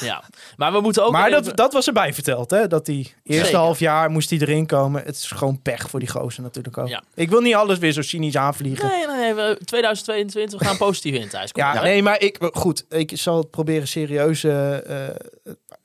Ja. 0.00 0.22
Maar 0.56 0.72
we 0.72 0.80
moeten 0.80 1.04
ook... 1.04 1.12
maar 1.12 1.28
even- 1.30 1.44
dat, 1.44 1.56
dat 1.56 1.72
was 1.72 1.86
erbij 1.86 2.14
verteld, 2.14 2.50
hè? 2.50 2.66
Dat 2.66 2.86
die 2.86 3.14
eerste 3.24 3.44
Zeker. 3.44 3.60
half 3.60 3.78
jaar 3.78 4.10
moest 4.10 4.30
hij 4.30 4.38
erin 4.38 4.66
komen. 4.66 5.02
Het 5.04 5.16
is 5.16 5.30
gewoon 5.30 5.62
pech 5.62 5.90
voor 5.90 6.00
die 6.00 6.08
gozer 6.08 6.42
natuurlijk 6.42 6.78
ook. 6.78 6.88
Ja. 6.88 7.02
Ik 7.14 7.28
wil 7.30 7.40
niet 7.40 7.54
alles 7.54 7.78
weer 7.78 7.92
zo 7.92 8.02
cynisch 8.02 8.36
aanvliegen. 8.36 8.88
Nee, 8.88 9.06
nee, 9.06 9.16
nee. 9.16 9.34
we- 9.34 9.58
2022, 9.64 10.58
we 10.58 10.64
gaan 10.64 10.76
positief 10.76 11.14
in, 11.14 11.28
Thijs. 11.28 11.52
Kom 11.52 11.62
Ja, 11.62 11.82
nee, 11.82 12.02
maar 12.02 12.20
ik, 12.20 12.38
goed, 12.52 12.84
ik 12.88 13.10
zal 13.14 13.36
het 13.36 13.50
proberen 13.50 13.88
serieus. 13.88 14.44
eh, 14.44 15.08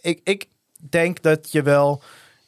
ik, 0.01 0.19
ik 0.23 0.45
denk 0.89 1.21
dat 1.21 1.51
je 1.51 1.61
wel 1.61 2.01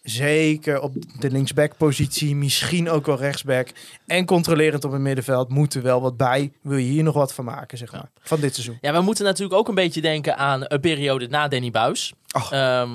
zeker 0.04 0.82
op 0.82 0.94
de 1.20 1.32
linksback-positie, 1.32 2.36
misschien 2.36 2.90
ook 2.90 3.06
wel 3.06 3.18
rechtsback 3.18 3.68
en 4.08 4.26
controlerend 4.26 4.84
op 4.86 4.92
het 4.92 5.02
middenveld, 5.02 5.50
moet 5.50 5.74
er 5.74 5.82
wel 5.82 6.02
wat 6.02 6.18
bij. 6.18 6.52
Wil 6.62 6.78
je 6.78 6.86
hier 6.90 7.04
nog 7.04 7.14
wat 7.16 7.34
van 7.34 7.46
maken, 7.46 7.78
zeg 7.78 7.92
maar, 7.92 8.10
van 8.22 8.40
dit 8.40 8.54
seizoen? 8.54 8.78
Ja, 8.82 8.94
we 8.94 9.02
moeten 9.02 9.26
natuurlijk 9.26 9.60
ook 9.60 9.68
een 9.68 9.76
beetje 9.76 10.02
denken 10.02 10.38
aan 10.38 10.62
een 10.68 10.80
periode 10.80 11.28
na 11.28 11.48
Danny 11.48 11.72
Buis. 11.72 12.14
Ehm, 12.52 12.90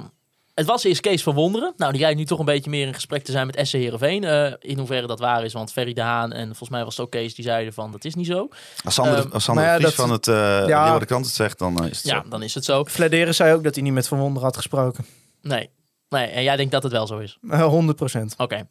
het 0.55 0.67
was 0.67 0.85
eerst 0.85 1.01
Kees 1.01 1.23
van 1.23 1.35
Wonderen. 1.35 1.73
Nou, 1.77 1.93
die 1.93 2.01
rijdt 2.01 2.19
nu 2.19 2.25
toch 2.25 2.39
een 2.39 2.45
beetje 2.45 2.71
meer 2.71 2.87
in 2.87 2.95
gesprek 2.95 3.25
te 3.25 3.33
zijn 3.33 3.47
met 3.47 3.59
SC 3.67 3.73
Heerenveen. 3.73 4.25
Eh, 4.25 4.53
in 4.61 4.79
hoeverre 4.79 5.07
dat 5.07 5.19
waar 5.19 5.45
is, 5.45 5.53
want 5.53 5.73
Ferry 5.73 5.93
de 5.93 6.01
Haan 6.01 6.33
en 6.33 6.47
volgens 6.47 6.69
mij 6.71 6.85
was 6.85 6.97
het 6.97 7.05
ook 7.05 7.11
Kees 7.11 7.35
die 7.35 7.45
zeiden 7.45 7.73
van 7.73 7.93
dat 7.93 8.05
is 8.05 8.15
niet 8.15 8.27
zo. 8.27 8.49
Als 8.85 8.95
Sander, 8.95 9.19
Ehm, 9.19 9.31
als 9.33 9.45
Sander 9.45 9.65
ja, 9.65 9.79
dat- 9.79 9.95
van 9.95 10.11
het 10.11 10.27
uh, 10.27 10.35
ja. 10.67 10.99
de 10.99 11.07
Krant 11.07 11.25
het 11.27 11.35
zegt, 11.35 11.59
dan 11.59 11.79
eh, 11.85 11.91
is 11.91 11.97
het 11.97 12.07
Ja, 12.07 12.23
zo. 12.23 12.29
dan 12.29 12.43
is 12.43 12.55
het 12.55 12.65
zo. 12.65 12.85
Fladeren 12.85 13.35
zei 13.35 13.55
ook 13.55 13.65
dat 13.65 13.75
hij 13.75 13.83
niet 13.85 13.93
met 13.93 14.09
Van 14.09 14.19
Wonder 14.19 14.43
had 14.43 14.57
gesproken. 14.57 15.05
Nee. 15.43 15.71
Nee, 16.09 16.27
en 16.27 16.43
jij 16.43 16.57
denkt 16.57 16.73
dat 16.73 16.83
het 16.83 16.93
wel 16.93 17.07
zo 17.07 17.19
is. 17.19 17.39
Eh, 17.51 17.65
100 17.65 17.97
procent. 17.97 18.35
Oké. 18.37 18.67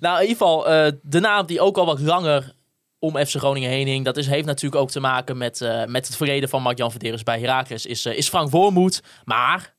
Nou, 0.00 0.14
in 0.16 0.28
ieder 0.28 0.36
geval, 0.36 0.68
eh, 0.68 0.92
de 1.02 1.20
naam 1.20 1.46
die 1.46 1.60
ook 1.60 1.76
al 1.76 1.86
wat 1.86 2.00
langer 2.00 2.54
om 2.98 3.16
FC 3.16 3.36
Groningen 3.36 3.70
heen 3.70 3.86
hing, 3.86 4.04
dat 4.04 4.16
is, 4.16 4.26
heeft 4.26 4.46
natuurlijk 4.46 4.82
ook 4.82 4.90
te 4.90 5.00
maken 5.00 5.36
met, 5.36 5.60
eh, 5.60 5.84
met 5.84 6.06
het 6.06 6.16
verleden 6.16 6.48
van 6.48 6.62
Mark-Jan 6.62 6.90
Verderes 6.90 7.22
bij 7.22 7.40
Heracles, 7.40 7.86
is, 7.86 8.04
eh, 8.04 8.16
is 8.16 8.28
Frank 8.28 8.50
Wormoed. 8.50 9.02
Maar, 9.24 9.74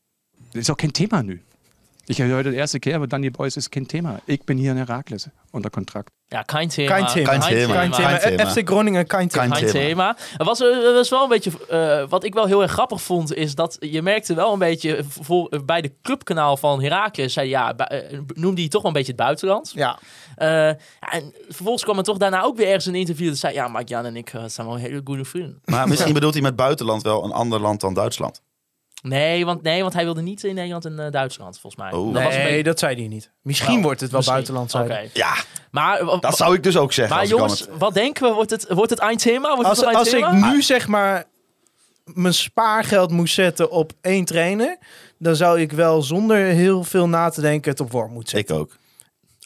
Das 0.52 0.62
ist 0.62 0.70
auch 0.70 0.76
kein 0.76 0.92
Thema 0.92 1.22
nu. 1.22 1.42
Ich 2.06 2.18
höre 2.18 2.36
heute 2.36 2.50
de 2.50 2.56
eerste 2.56 2.78
keer, 2.78 2.96
aber 2.96 3.06
Danny 3.06 3.30
Boys 3.30 3.56
ist 3.56 3.70
kein 3.70 3.86
Thema. 3.88 4.20
Ik 4.26 4.44
ben 4.44 4.58
hier 4.58 4.70
in 4.72 4.76
Herakles 4.76 5.28
unter 5.52 5.70
Contract. 5.70 6.10
ja, 6.28 6.42
kein 6.42 6.68
thema. 6.68 6.88
Kein 6.94 7.06
thema. 7.06 7.30
Kein 7.30 7.40
thema. 7.40 7.74
Kein 7.74 7.92
thema. 7.92 8.18
Kein 8.18 8.36
thema. 8.36 8.50
FC 8.50 8.68
Groningen, 8.68 9.06
kein 9.06 9.28
thema. 9.28 9.46
Kein 9.46 9.56
Geen 9.56 9.70
thema. 9.70 10.14
thema. 10.14 10.16
Er 10.38 10.44
was, 10.44 10.60
er 10.60 10.92
was 10.94 11.08
wel 11.10 11.22
een 11.22 11.28
beetje, 11.28 11.50
eh, 11.68 12.08
wat 12.08 12.24
ik 12.24 12.34
wel 12.34 12.46
heel 12.46 12.62
erg 12.62 12.70
grappig 12.72 13.02
vond, 13.02 13.34
is 13.34 13.54
dat 13.54 13.76
je 13.80 14.02
merkte 14.02 14.34
wel 14.34 14.52
een 14.52 14.58
beetje 14.58 15.04
voor, 15.08 15.62
bij 15.64 15.80
de 15.80 15.92
clubkanaal 16.02 16.56
van 16.56 16.82
Heracles, 16.82 17.32
zei 17.32 17.48
ja, 17.48 17.76
eh, 17.76 18.18
noemde 18.34 18.60
hij 18.60 18.70
toch 18.70 18.82
wel 18.82 18.90
een 18.90 18.96
beetje 18.96 19.12
het 19.12 19.20
buitenland. 19.20 19.72
Ja, 19.74 19.98
Eh, 20.34 20.68
en 20.68 21.34
vervolgens 21.48 21.84
kwam 21.84 21.98
er 21.98 22.04
toch 22.04 22.16
daarna 22.16 22.42
ook 22.42 22.56
weer 22.56 22.66
ergens 22.66 22.86
een 22.86 22.94
interview 22.94 23.28
dat 23.28 23.36
zei, 23.38 23.54
ja, 23.54 23.68
Mark 23.68 23.88
Jan 23.88 24.04
en 24.04 24.16
ik 24.16 24.32
eh, 24.32 24.42
zijn 24.46 24.66
wel 24.66 24.76
hele 24.76 25.00
goede 25.04 25.24
vrienden. 25.24 25.60
Maar 25.64 25.88
misschien 25.88 26.12
bedoelt 26.12 26.32
hij 26.34 26.42
met 26.42 26.56
buitenland 26.56 27.02
wel 27.02 27.24
een 27.24 27.32
ander 27.32 27.60
land 27.60 27.80
dan 27.80 27.94
Duitsland. 27.94 28.42
Nee, 29.08 29.44
want, 29.44 29.62
nee, 29.62 29.82
want 29.82 29.94
hij 29.94 30.04
wilde 30.04 30.22
niet 30.22 30.44
in 30.44 30.54
Nederland 30.54 30.84
en 30.84 30.98
eh, 30.98 31.10
Duitsland, 31.10 31.58
volgens 31.60 31.82
mij. 31.82 31.92
Oh. 31.92 32.14
Dat 32.14 32.22
was 32.22 32.32
een 32.32 32.38
Nee, 32.38 32.48
beetje- 32.48 32.62
dat 32.62 32.78
zei 32.78 32.94
hij 32.96 33.06
niet. 33.08 33.30
Misschien 33.42 33.82
wordt 33.82 34.00
het 34.00 34.10
wel 34.10 34.22
buitenland. 34.24 34.74
Oké. 34.74 35.08
Ja, 35.12 35.34
Maar, 35.70 36.04
wa- 36.04 36.16
dat 36.16 36.36
zou 36.36 36.54
ik 36.54 36.62
dus 36.62 36.76
ook 36.76 36.92
zeggen. 36.92 37.16
maar 37.16 37.26
jongens, 37.26 37.60
het- 37.60 37.68
wat 37.78 37.94
denken 37.94 38.28
we? 38.28 38.34
Wordt 38.34 38.50
het, 38.50 38.66
wordt 38.68 38.90
het 38.90 38.98
eindthema? 38.98 39.54
Wordt 39.54 39.68
Als, 39.68 39.80
het 39.80 39.94
als 39.94 40.12
ik 40.12 40.30
nu 40.30 40.62
zeg 40.62 40.86
maar 40.88 41.24
mijn 42.04 42.34
spaargeld 42.34 43.10
moest 43.10 43.34
zetten 43.34 43.70
op 43.70 43.92
één 44.00 44.24
trainer, 44.24 44.76
dan 45.18 45.36
zou 45.36 45.60
ik 45.60 45.72
wel 45.72 46.02
zonder 46.02 46.36
heel 46.38 46.84
veel 46.84 47.08
na 47.08 47.28
te 47.28 47.40
denken 47.40 47.70
het 47.70 47.80
op 47.80 47.90
Worm 47.92 48.12
moeten 48.12 48.36
zetten. 48.38 48.54
Ik 48.56 48.60
ook. 48.60 48.76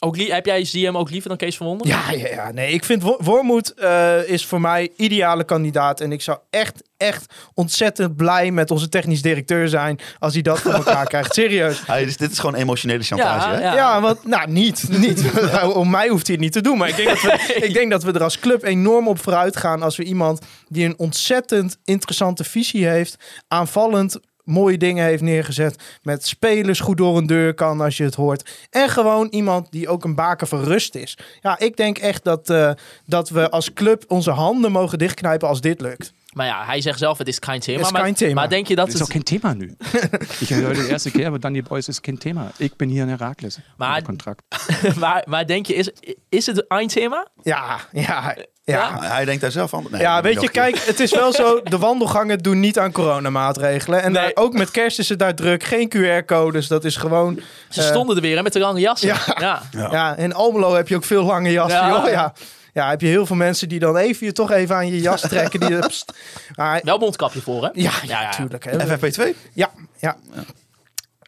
Ook 0.01 0.17
li- 0.17 0.31
heb 0.31 0.45
jij 0.45 0.65
zie 0.65 0.79
je 0.79 0.85
hem 0.85 0.97
ook 0.97 1.09
liever 1.09 1.29
dan 1.29 1.37
Kees 1.37 1.57
van 1.57 1.67
Wonderen? 1.67 1.93
Ja, 1.93 2.11
ja, 2.11 2.27
ja, 2.27 2.51
nee, 2.51 2.71
ik 2.73 2.83
vind 2.83 3.03
Wo- 3.03 3.17
Wormoed 3.19 3.73
eh, 3.73 4.29
is 4.29 4.45
voor 4.45 4.61
mij 4.61 4.91
ideale 4.95 5.43
kandidaat. 5.43 6.01
En 6.01 6.11
ik 6.11 6.21
zou 6.21 6.37
echt, 6.49 6.83
echt 6.97 7.33
ontzettend 7.53 8.15
blij 8.15 8.51
met 8.51 8.71
onze 8.71 8.89
technisch 8.89 9.21
directeur 9.21 9.67
zijn 9.69 9.99
als 10.19 10.33
hij 10.33 10.41
dat 10.41 10.59
voor 10.59 10.73
elkaar 10.83 11.05
krijgt. 11.07 11.33
Serieus. 11.33 11.81
Hij, 11.87 12.05
dus 12.05 12.17
dit 12.17 12.31
is 12.31 12.39
gewoon 12.39 12.55
emotionele 12.55 13.03
chantage, 13.03 13.47
Ja, 13.49 13.55
hè? 13.55 13.61
ja. 13.61 13.73
Ja, 13.75 14.01
want, 14.01 14.25
nou, 14.25 14.51
niet. 14.51 14.85
niet. 14.99 15.23
Om 15.73 15.89
mij 15.89 16.07
hoeft 16.07 16.25
hij 16.27 16.35
het 16.35 16.43
niet 16.43 16.53
te 16.53 16.61
doen. 16.61 16.77
Maar 16.77 16.89
ik 16.89 16.95
denk, 16.95 17.07
dat 17.09 17.21
we, 17.21 17.53
ik 17.67 17.73
denk 17.73 17.91
dat 17.91 18.03
we 18.03 18.11
er 18.11 18.23
als 18.23 18.39
club 18.39 18.63
enorm 18.63 19.07
op 19.07 19.19
vooruit 19.23 19.57
gaan 19.57 19.81
als 19.81 19.97
we 19.97 20.03
iemand 20.03 20.41
die 20.67 20.85
een 20.85 20.97
ontzettend 20.97 21.77
interessante 21.83 22.43
visie 22.43 22.87
heeft, 22.87 23.15
aanvallend 23.47 24.19
mooie 24.49 24.77
dingen 24.77 25.05
heeft 25.05 25.21
neergezet, 25.21 25.83
met 26.01 26.25
spelers 26.27 26.79
goed 26.79 26.97
door 26.97 27.17
een 27.17 27.27
deur 27.27 27.53
kan 27.53 27.81
als 27.81 27.97
je 27.97 28.03
het 28.03 28.15
hoort. 28.15 28.67
En 28.69 28.89
gewoon 28.89 29.27
iemand 29.27 29.71
die 29.71 29.87
ook 29.89 30.03
een 30.03 30.15
baken 30.15 30.47
van 30.47 30.63
rust 30.63 30.95
is. 30.95 31.17
Ja, 31.41 31.59
ik 31.59 31.77
denk 31.77 31.97
echt 31.97 32.23
dat, 32.23 32.49
eh, 32.49 32.71
dat 33.05 33.29
we 33.29 33.49
als 33.49 33.73
club 33.73 34.03
onze 34.07 34.31
handen 34.31 34.71
mogen 34.71 34.97
dichtknijpen 34.97 35.47
als 35.47 35.61
dit 35.61 35.81
lukt. 35.81 36.13
Maar 36.33 36.45
ja, 36.45 36.65
hij 36.65 36.81
zegt 36.81 36.99
zelf, 36.99 37.17
het 37.17 37.27
is 37.27 37.39
kein 37.39 37.59
thema. 37.59 37.77
Het 37.77 37.85
is 37.85 37.91
maar, 37.91 38.01
kein 38.01 38.13
Thema. 38.13 38.33
maar 38.33 38.49
denk 38.49 38.67
je 38.67 38.75
dat 38.75 38.87
het... 38.91 39.01
auch 39.01 39.09
kein 39.09 39.23
Thema 39.23 39.53
nu. 39.53 39.75
Ich 40.41 40.49
höre 40.49 40.67
heute 40.67 40.81
die 40.81 40.89
erste 40.89 41.11
keer, 41.11 41.27
aber 41.27 41.39
dann 41.39 41.53
die 41.53 41.63
Boys 41.63 41.87
ist 41.87 42.01
kein 42.01 42.17
Thema. 42.19 42.51
Ich 42.57 42.75
bin 42.75 42.89
hier 42.89 43.03
in 43.03 43.09
Herakles. 43.09 43.59
Maar- 43.77 44.01
Kontrakt. 44.01 44.43
maar, 44.99 45.23
maar 45.27 45.45
denk 45.47 45.65
je, 45.65 45.73
is, 45.73 45.89
is 46.29 46.45
het 46.45 46.57
een 46.57 46.67
eindthema? 46.67 47.27
Ja, 47.43 47.79
ja, 47.91 48.35
ja. 48.69 48.97
Hij 49.01 49.25
denkt 49.25 49.41
daar 49.41 49.51
zelf 49.51 49.73
aan. 49.73 49.85
Nee, 49.91 50.01
Ja, 50.01 50.21
weet 50.21 50.41
je, 50.41 50.49
kijk, 50.49 50.77
het 50.79 50.99
is 50.99 51.11
wel 51.13 51.33
zo. 51.33 51.61
De 51.63 51.77
wandelgangen 51.77 52.37
doen 52.39 52.59
niet 52.59 52.79
aan 52.79 52.91
coronamaatregelen. 52.91 54.01
En 54.03 54.11
Nee. 54.11 54.21
daar, 54.23 54.31
ook 54.43 54.53
met 54.53 54.71
kerst 54.71 54.99
is 54.99 55.09
het 55.09 55.19
daar 55.19 55.35
druk. 55.35 55.63
Geen 55.63 55.91
QR-codes. 55.95 56.67
Dat 56.67 56.85
is 56.85 56.95
gewoon. 56.95 57.39
Ze 57.69 57.81
eh, 57.81 57.87
stonden 57.87 58.15
er 58.15 58.21
weer 58.21 58.35
hè, 58.37 58.43
met 58.43 58.53
de 58.53 58.59
lange 58.59 58.79
jassen. 58.79 59.07
ja. 59.07 59.61
Ja. 59.71 59.89
Ja. 59.91 60.15
in 60.15 60.33
Almelo 60.33 60.73
heb 60.75 60.87
je 60.87 60.95
ook 60.95 61.03
veel 61.03 61.23
lange 61.23 61.51
jassen. 61.51 61.79
Ja. 61.79 61.87
joh, 61.89 62.09
ja. 62.09 62.33
ja, 62.73 62.89
heb 62.89 63.01
je 63.01 63.07
heel 63.07 63.25
veel 63.25 63.35
mensen 63.35 63.69
die 63.69 63.79
dan 63.79 63.97
even 63.97 64.25
je 64.25 64.31
toch 64.31 64.51
even 64.51 64.75
aan 64.75 64.87
je 64.87 64.99
jas 65.01 65.21
trekken. 65.21 65.59
Die, 65.59 65.79
pst. 65.87 66.13
maar, 66.55 66.81
Wel 66.83 66.97
mondkapje 66.97 67.41
voor, 67.41 67.63
hè? 67.63 67.69
ja, 67.73 67.91
ja, 68.03 68.21
ja. 68.21 68.23
natuurlijk. 68.23 68.63
hè. 68.63 68.97
FFP2? 68.97 69.35
Ja, 69.53 69.69
ja. 69.99 70.17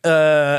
Eh, 0.01 0.55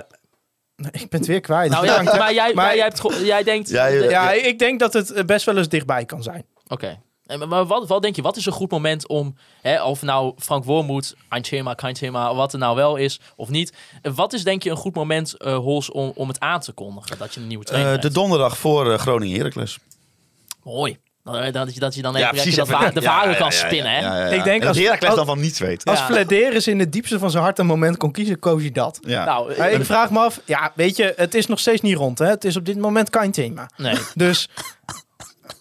ik 0.90 1.08
ben 1.08 1.18
het 1.20 1.26
weer 1.26 1.40
kwijt. 1.40 1.70
Nou 1.70 1.84
ja, 1.86 2.02
maar 2.02 2.32
jij, 2.34 2.46
Maar- 2.46 2.54
maar 2.54 2.76
jij, 2.76 2.84
hebt, 2.84 3.20
jij 3.24 3.42
denkt... 3.42 3.68
Ja, 3.68 3.86
je- 3.86 4.08
ja, 4.08 4.30
ik 4.32 4.58
denk 4.58 4.80
dat 4.80 4.92
het 4.92 5.26
best 5.26 5.46
wel 5.46 5.56
eens 5.56 5.68
dichtbij 5.68 6.04
kan 6.04 6.22
zijn. 6.22 6.44
Oké. 6.72 7.00
Maar 7.48 7.66
wat, 7.66 7.88
wat 7.88 8.02
denk 8.02 8.16
je, 8.16 8.22
wat 8.22 8.36
is 8.36 8.46
een 8.46 8.52
goed 8.52 8.70
moment 8.70 9.08
om, 9.08 9.36
hè, 9.62 9.82
of 9.84 10.02
nou 10.02 10.34
Frank 10.38 10.64
Wormoed, 10.64 11.14
kein 11.76 11.92
Thema, 11.92 12.34
wat 12.34 12.52
er 12.52 12.58
nou 12.58 12.76
wel 12.76 12.96
is 12.96 13.20
of 13.36 13.48
niet. 13.48 13.72
Wat 14.14 14.32
is 14.32 14.44
denk 14.44 14.62
je 14.62 14.70
een 14.70 14.76
goed 14.76 14.94
moment, 14.94 15.36
eh 15.36 15.56
Hols, 15.56 15.90
om, 15.90 16.12
om 16.14 16.28
het 16.28 16.40
aan 16.40 16.60
te 16.60 16.72
kondigen 16.72 17.18
dat 17.18 17.34
je 17.34 17.40
een 17.40 17.46
nieuwe 17.46 17.64
trainer 17.64 17.94
Eh, 17.94 18.00
de 18.00 18.10
donderdag 18.12 18.58
voor 18.58 18.92
eh, 18.92 18.98
Groningen 18.98 19.36
Heracles. 19.38 19.78
Mooi. 20.62 20.98
Dat, 21.24 21.52
dat, 21.52 21.74
je- 21.74 21.80
dat 21.80 21.94
je 21.94 22.02
dan 22.02 22.14
Ja, 22.16 22.28
precies. 22.28 22.54
dat 22.54 22.68
even- 22.68 22.94
de 22.94 23.00
ja, 23.00 23.34
kan 23.34 23.52
spinnen, 23.52 23.92
hè? 23.92 23.98
ja, 24.00 24.16
ja, 24.16 24.26
ja. 24.26 24.32
Ik 24.36 24.44
denk 24.44 24.62
En 24.62 24.68
als- 24.68 25.00
als- 25.00 25.14
dan 25.14 25.26
van 25.26 25.40
niets 25.40 25.58
weet. 25.58 25.84
Als 25.84 25.98
Ja. 25.98 26.04
Flederis 26.06 26.66
in 26.66 26.78
het 26.78 26.92
diepste 26.92 27.18
van 27.18 27.30
zijn 27.30 27.42
hart 27.42 27.58
een 27.58 27.66
moment 27.66 27.96
kon 27.96 28.12
kiezen, 28.12 28.38
koos 28.38 28.60
hij 28.60 28.70
dat. 28.70 28.98
Ja. 29.06 29.24
Nou, 29.24 29.52
ik 29.52 29.84
vraag 29.84 30.10
me 30.10 30.18
af, 30.18 30.40
ja, 30.44 30.72
weet 30.74 30.96
je, 30.96 31.12
het 31.16 31.34
is 31.34 31.46
nog 31.46 31.58
steeds 31.58 31.80
niet 31.80 31.96
rond. 31.96 32.18
Hè? 32.18 32.26
Het 32.26 32.44
is 32.44 32.56
op 32.56 32.64
dit 32.64 32.78
moment 32.78 33.10
kein 33.10 33.32
thema. 33.32 33.70
nee. 33.76 33.96
Dus 34.14 34.48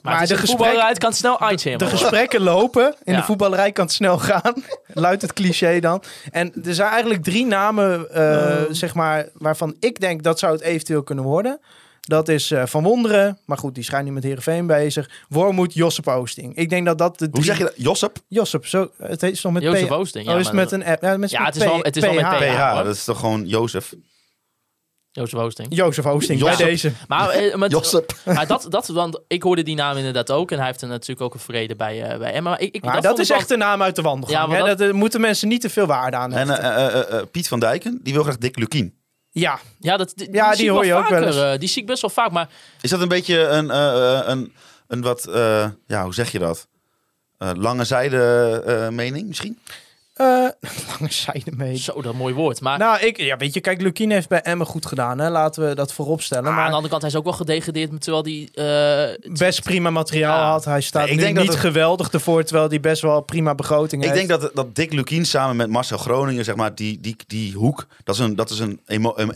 Maar, 0.02 0.16
Maar 0.16 0.28
de 0.28 0.38
gesprek... 0.38 0.76
uit 0.78 0.98
kan 0.98 1.14
snel 1.14 1.38
Thema 1.56 1.78
de 1.78 1.86
gesprekken 1.86 2.42
lopen. 2.42 2.96
In 3.04 3.14
Ja. 3.14 3.20
de 3.20 3.26
voetballerij 3.26 3.72
kan 3.72 3.86
het 3.86 3.94
snel 3.94 4.18
gaan. 4.18 4.54
Luidt 4.94 5.22
het 5.22 5.34
cliché 5.34 5.80
dan. 5.80 6.04
En 6.32 6.54
er 6.66 6.74
zijn 6.74 6.90
eigenlijk 6.90 7.24
drie 7.24 7.46
namen, 7.46 8.12
eh, 8.14 8.62
zeg 8.70 8.94
maar, 8.94 9.28
waarvan 9.34 9.76
ik 9.80 10.00
denk 10.00 10.24
dat 10.24 10.40
zou 10.40 10.54
het 10.54 10.62
eventueel 10.62 11.04
kunnen 11.04 11.24
worden. 11.24 11.60
Dat 12.02 12.28
is 12.30 12.52
eh, 12.52 12.66
Van 12.66 12.84
Wonderen, 12.84 13.38
maar 13.46 13.58
goed, 13.58 13.76
die 13.76 13.84
schijnt 13.84 14.06
nu 14.06 14.12
met 14.12 14.24
Heerenveen 14.24 14.68
bezig. 14.68 15.10
Wormoed, 15.30 15.74
Josep 15.74 16.08
Oosting. 16.08 16.56
Ik 16.56 16.70
denk 16.70 16.86
dat 16.86 16.98
dat 16.98 17.20
de 17.20 17.26
Hoe 17.26 17.34
drie... 17.34 17.46
zeg 17.46 17.58
je 17.58 17.64
dat? 17.64 17.74
Josep? 17.76 18.18
Josep, 18.28 18.66
zo, 18.68 18.90
het 18.98 19.24
is 19.24 19.42
nog 19.44 19.54
met 19.54 19.64
Jozef 19.64 19.88
P. 19.88 19.92
Oosting, 19.92 20.26
ja, 20.26 20.34
oh, 20.34 20.40
is 20.40 20.46
het 20.46 20.56
met 20.56 20.72
een 20.72 20.86
app? 20.86 21.02
Ja, 21.02 21.18
met 21.18 21.32
Ja, 21.32 21.38
met 21.44 21.48
het 21.54 21.64
is 21.64 21.70
wel- 21.70 21.80
het 21.82 21.96
is 21.96 22.04
wel 22.04 22.14
met 22.14 22.24
PH. 22.26 22.74
Dat 22.84 22.96
is 22.96 23.04
toch 23.04 23.20
gewoon 23.20 23.46
Jozef? 23.48 23.94
Jozef 25.12 25.40
Oosting. 25.40 25.68
Jozef 25.76 26.06
Oosting, 26.06 26.40
Josep. 26.40 26.58
bij 26.58 26.66
deze. 26.66 26.92
Maar, 27.08 27.30
eh, 27.30 27.56
met, 27.56 28.02
maar 28.26 28.48
dat, 28.48 28.66
dat, 28.70 28.88
want 28.88 29.20
ik 29.28 29.44
hoorde 29.44 29.64
die 29.64 29.76
naam 29.76 29.98
inderdaad 29.98 30.32
ook. 30.32 30.52
En 30.52 30.58
hij 30.58 30.66
heeft 30.68 30.82
er 30.82 30.88
natuurlijk 30.88 31.22
ook 31.22 31.34
een 31.34 31.40
vrede 31.40 31.76
bij, 31.76 32.04
eh, 32.04 32.18
bij 32.18 32.34
Emma. 32.34 32.50
Maar 32.50 32.60
ik, 32.62 32.76
ik, 32.76 32.84
Maar 32.84 33.02
dat, 33.02 33.20
is 33.20 33.30
echt 33.30 33.50
een 33.52 33.58
naam 33.58 33.82
uit 33.82 33.96
de 33.96 34.02
wandelgang. 34.02 34.52
Ja, 34.52 34.58
hè? 34.58 34.66
dat- 34.68 34.78
Dat, 34.78 34.88
eh, 34.88 34.94
moeten 34.94 35.22
mensen 35.22 35.48
niet 35.48 35.62
te 35.62 35.70
veel 35.70 35.86
waarde 35.86 36.18
aan 36.18 36.34
En 36.34 36.48
hechten. 36.48 36.76
eh, 36.76 36.86
eh, 36.86 37.20
eh, 37.20 37.26
Piet 37.32 37.48
van 37.48 37.60
Dijken, 37.60 38.00
die 38.04 38.14
wil 38.14 38.24
graag 38.24 38.38
Dick 38.38 38.58
Lukien. 38.60 38.94
ja, 39.32 39.60
Ja, 39.80 39.98
dat, 39.98 40.14
die, 40.16 40.34
Ja, 40.34 40.56
die 40.56 40.72
hoor 40.72 40.86
je 40.86 40.94
ook 40.94 41.10
wel 41.10 41.20
vaker, 41.20 41.28
eens. 41.28 41.54
eh, 41.54 41.60
die 41.60 41.70
zie 41.70 41.82
ik 41.82 41.88
best 41.88 42.02
wel 42.02 42.10
vaak. 42.12 42.32
Maar 42.32 42.50
Is 42.82 42.90
dat 42.90 43.02
een 43.02 43.08
beetje 43.08 43.40
een, 43.48 43.70
een, 44.32 44.54
een 44.88 45.02
wat, 45.02 45.26
eh, 45.28 45.68
ja, 45.88 46.04
hoe 46.04 46.14
zeg 46.14 46.32
je 46.32 46.40
dat? 46.40 46.68
Eh, 47.38 47.50
lange 47.56 47.84
zijde 47.84 48.18
eh, 48.66 48.90
mening 48.90 49.28
misschien? 49.28 49.60
Eh, 50.22 50.28
lange 51.00 51.12
zijde 51.12 51.52
mee. 51.56 51.78
zo, 51.78 52.02
dat 52.02 52.12
een 52.12 52.18
mooi 52.20 52.34
woord. 52.34 52.62
Maar 52.62 52.78
Nou, 52.78 53.00
ik, 53.00 53.18
ja, 53.22 53.38
weet 53.38 53.54
je, 53.54 53.62
kijk, 53.62 53.82
Lukien 53.82 54.12
heeft 54.12 54.30
bij 54.30 54.42
Emmen 54.42 54.68
goed 54.68 54.86
gedaan. 54.86 55.20
Hè? 55.20 55.30
Laten 55.30 55.68
we 55.68 55.76
dat 55.76 55.94
voorop 55.94 56.22
stellen. 56.22 56.44
maar 56.54 56.60
aan 56.64 56.70
de 56.70 56.74
andere 56.76 56.90
kant, 56.90 57.02
hij 57.02 57.12
is 57.12 57.18
ook 57.18 57.24
wel 57.24 57.34
gedegradeerd. 57.34 58.02
Terwijl 58.02 58.24
die... 58.24 58.52
eh, 58.54 59.34
best 59.34 59.64
prima 59.64 59.90
materiaal 59.90 60.38
Ja. 60.40 60.50
had. 60.52 60.66
Hij 60.66 60.82
staat 60.82 61.06
Nee, 61.06 61.14
ik 61.16 61.20
dat 61.36 61.44
niet 61.44 61.52
het- 61.52 61.60
geweldig 61.62 62.12
ervoor, 62.12 62.44
terwijl 62.44 62.70
hij 62.70 62.80
best 62.80 63.02
wel 63.02 63.22
prima 63.22 63.56
begroting 63.56 64.04
Ik 64.04 64.10
heeft. 64.14 64.28
denk 64.28 64.42
dat, 64.42 64.52
dat 64.56 64.76
Dick 64.76 64.94
Lukien 64.94 65.26
samen 65.26 65.56
met 65.56 65.70
Marcel 65.70 65.98
Groningen, 65.98 66.46
zeg 66.46 66.56
maar, 66.56 66.76
die, 66.76 67.00
die, 67.00 67.16
die 67.28 67.54
hoek, 67.54 67.88
dat 68.04 68.16
is 68.16 68.22
een, 68.22 68.36
dat 68.36 68.50
is 68.50 68.60
een, 68.60 68.80
emo, 68.86 69.14
een 69.16 69.34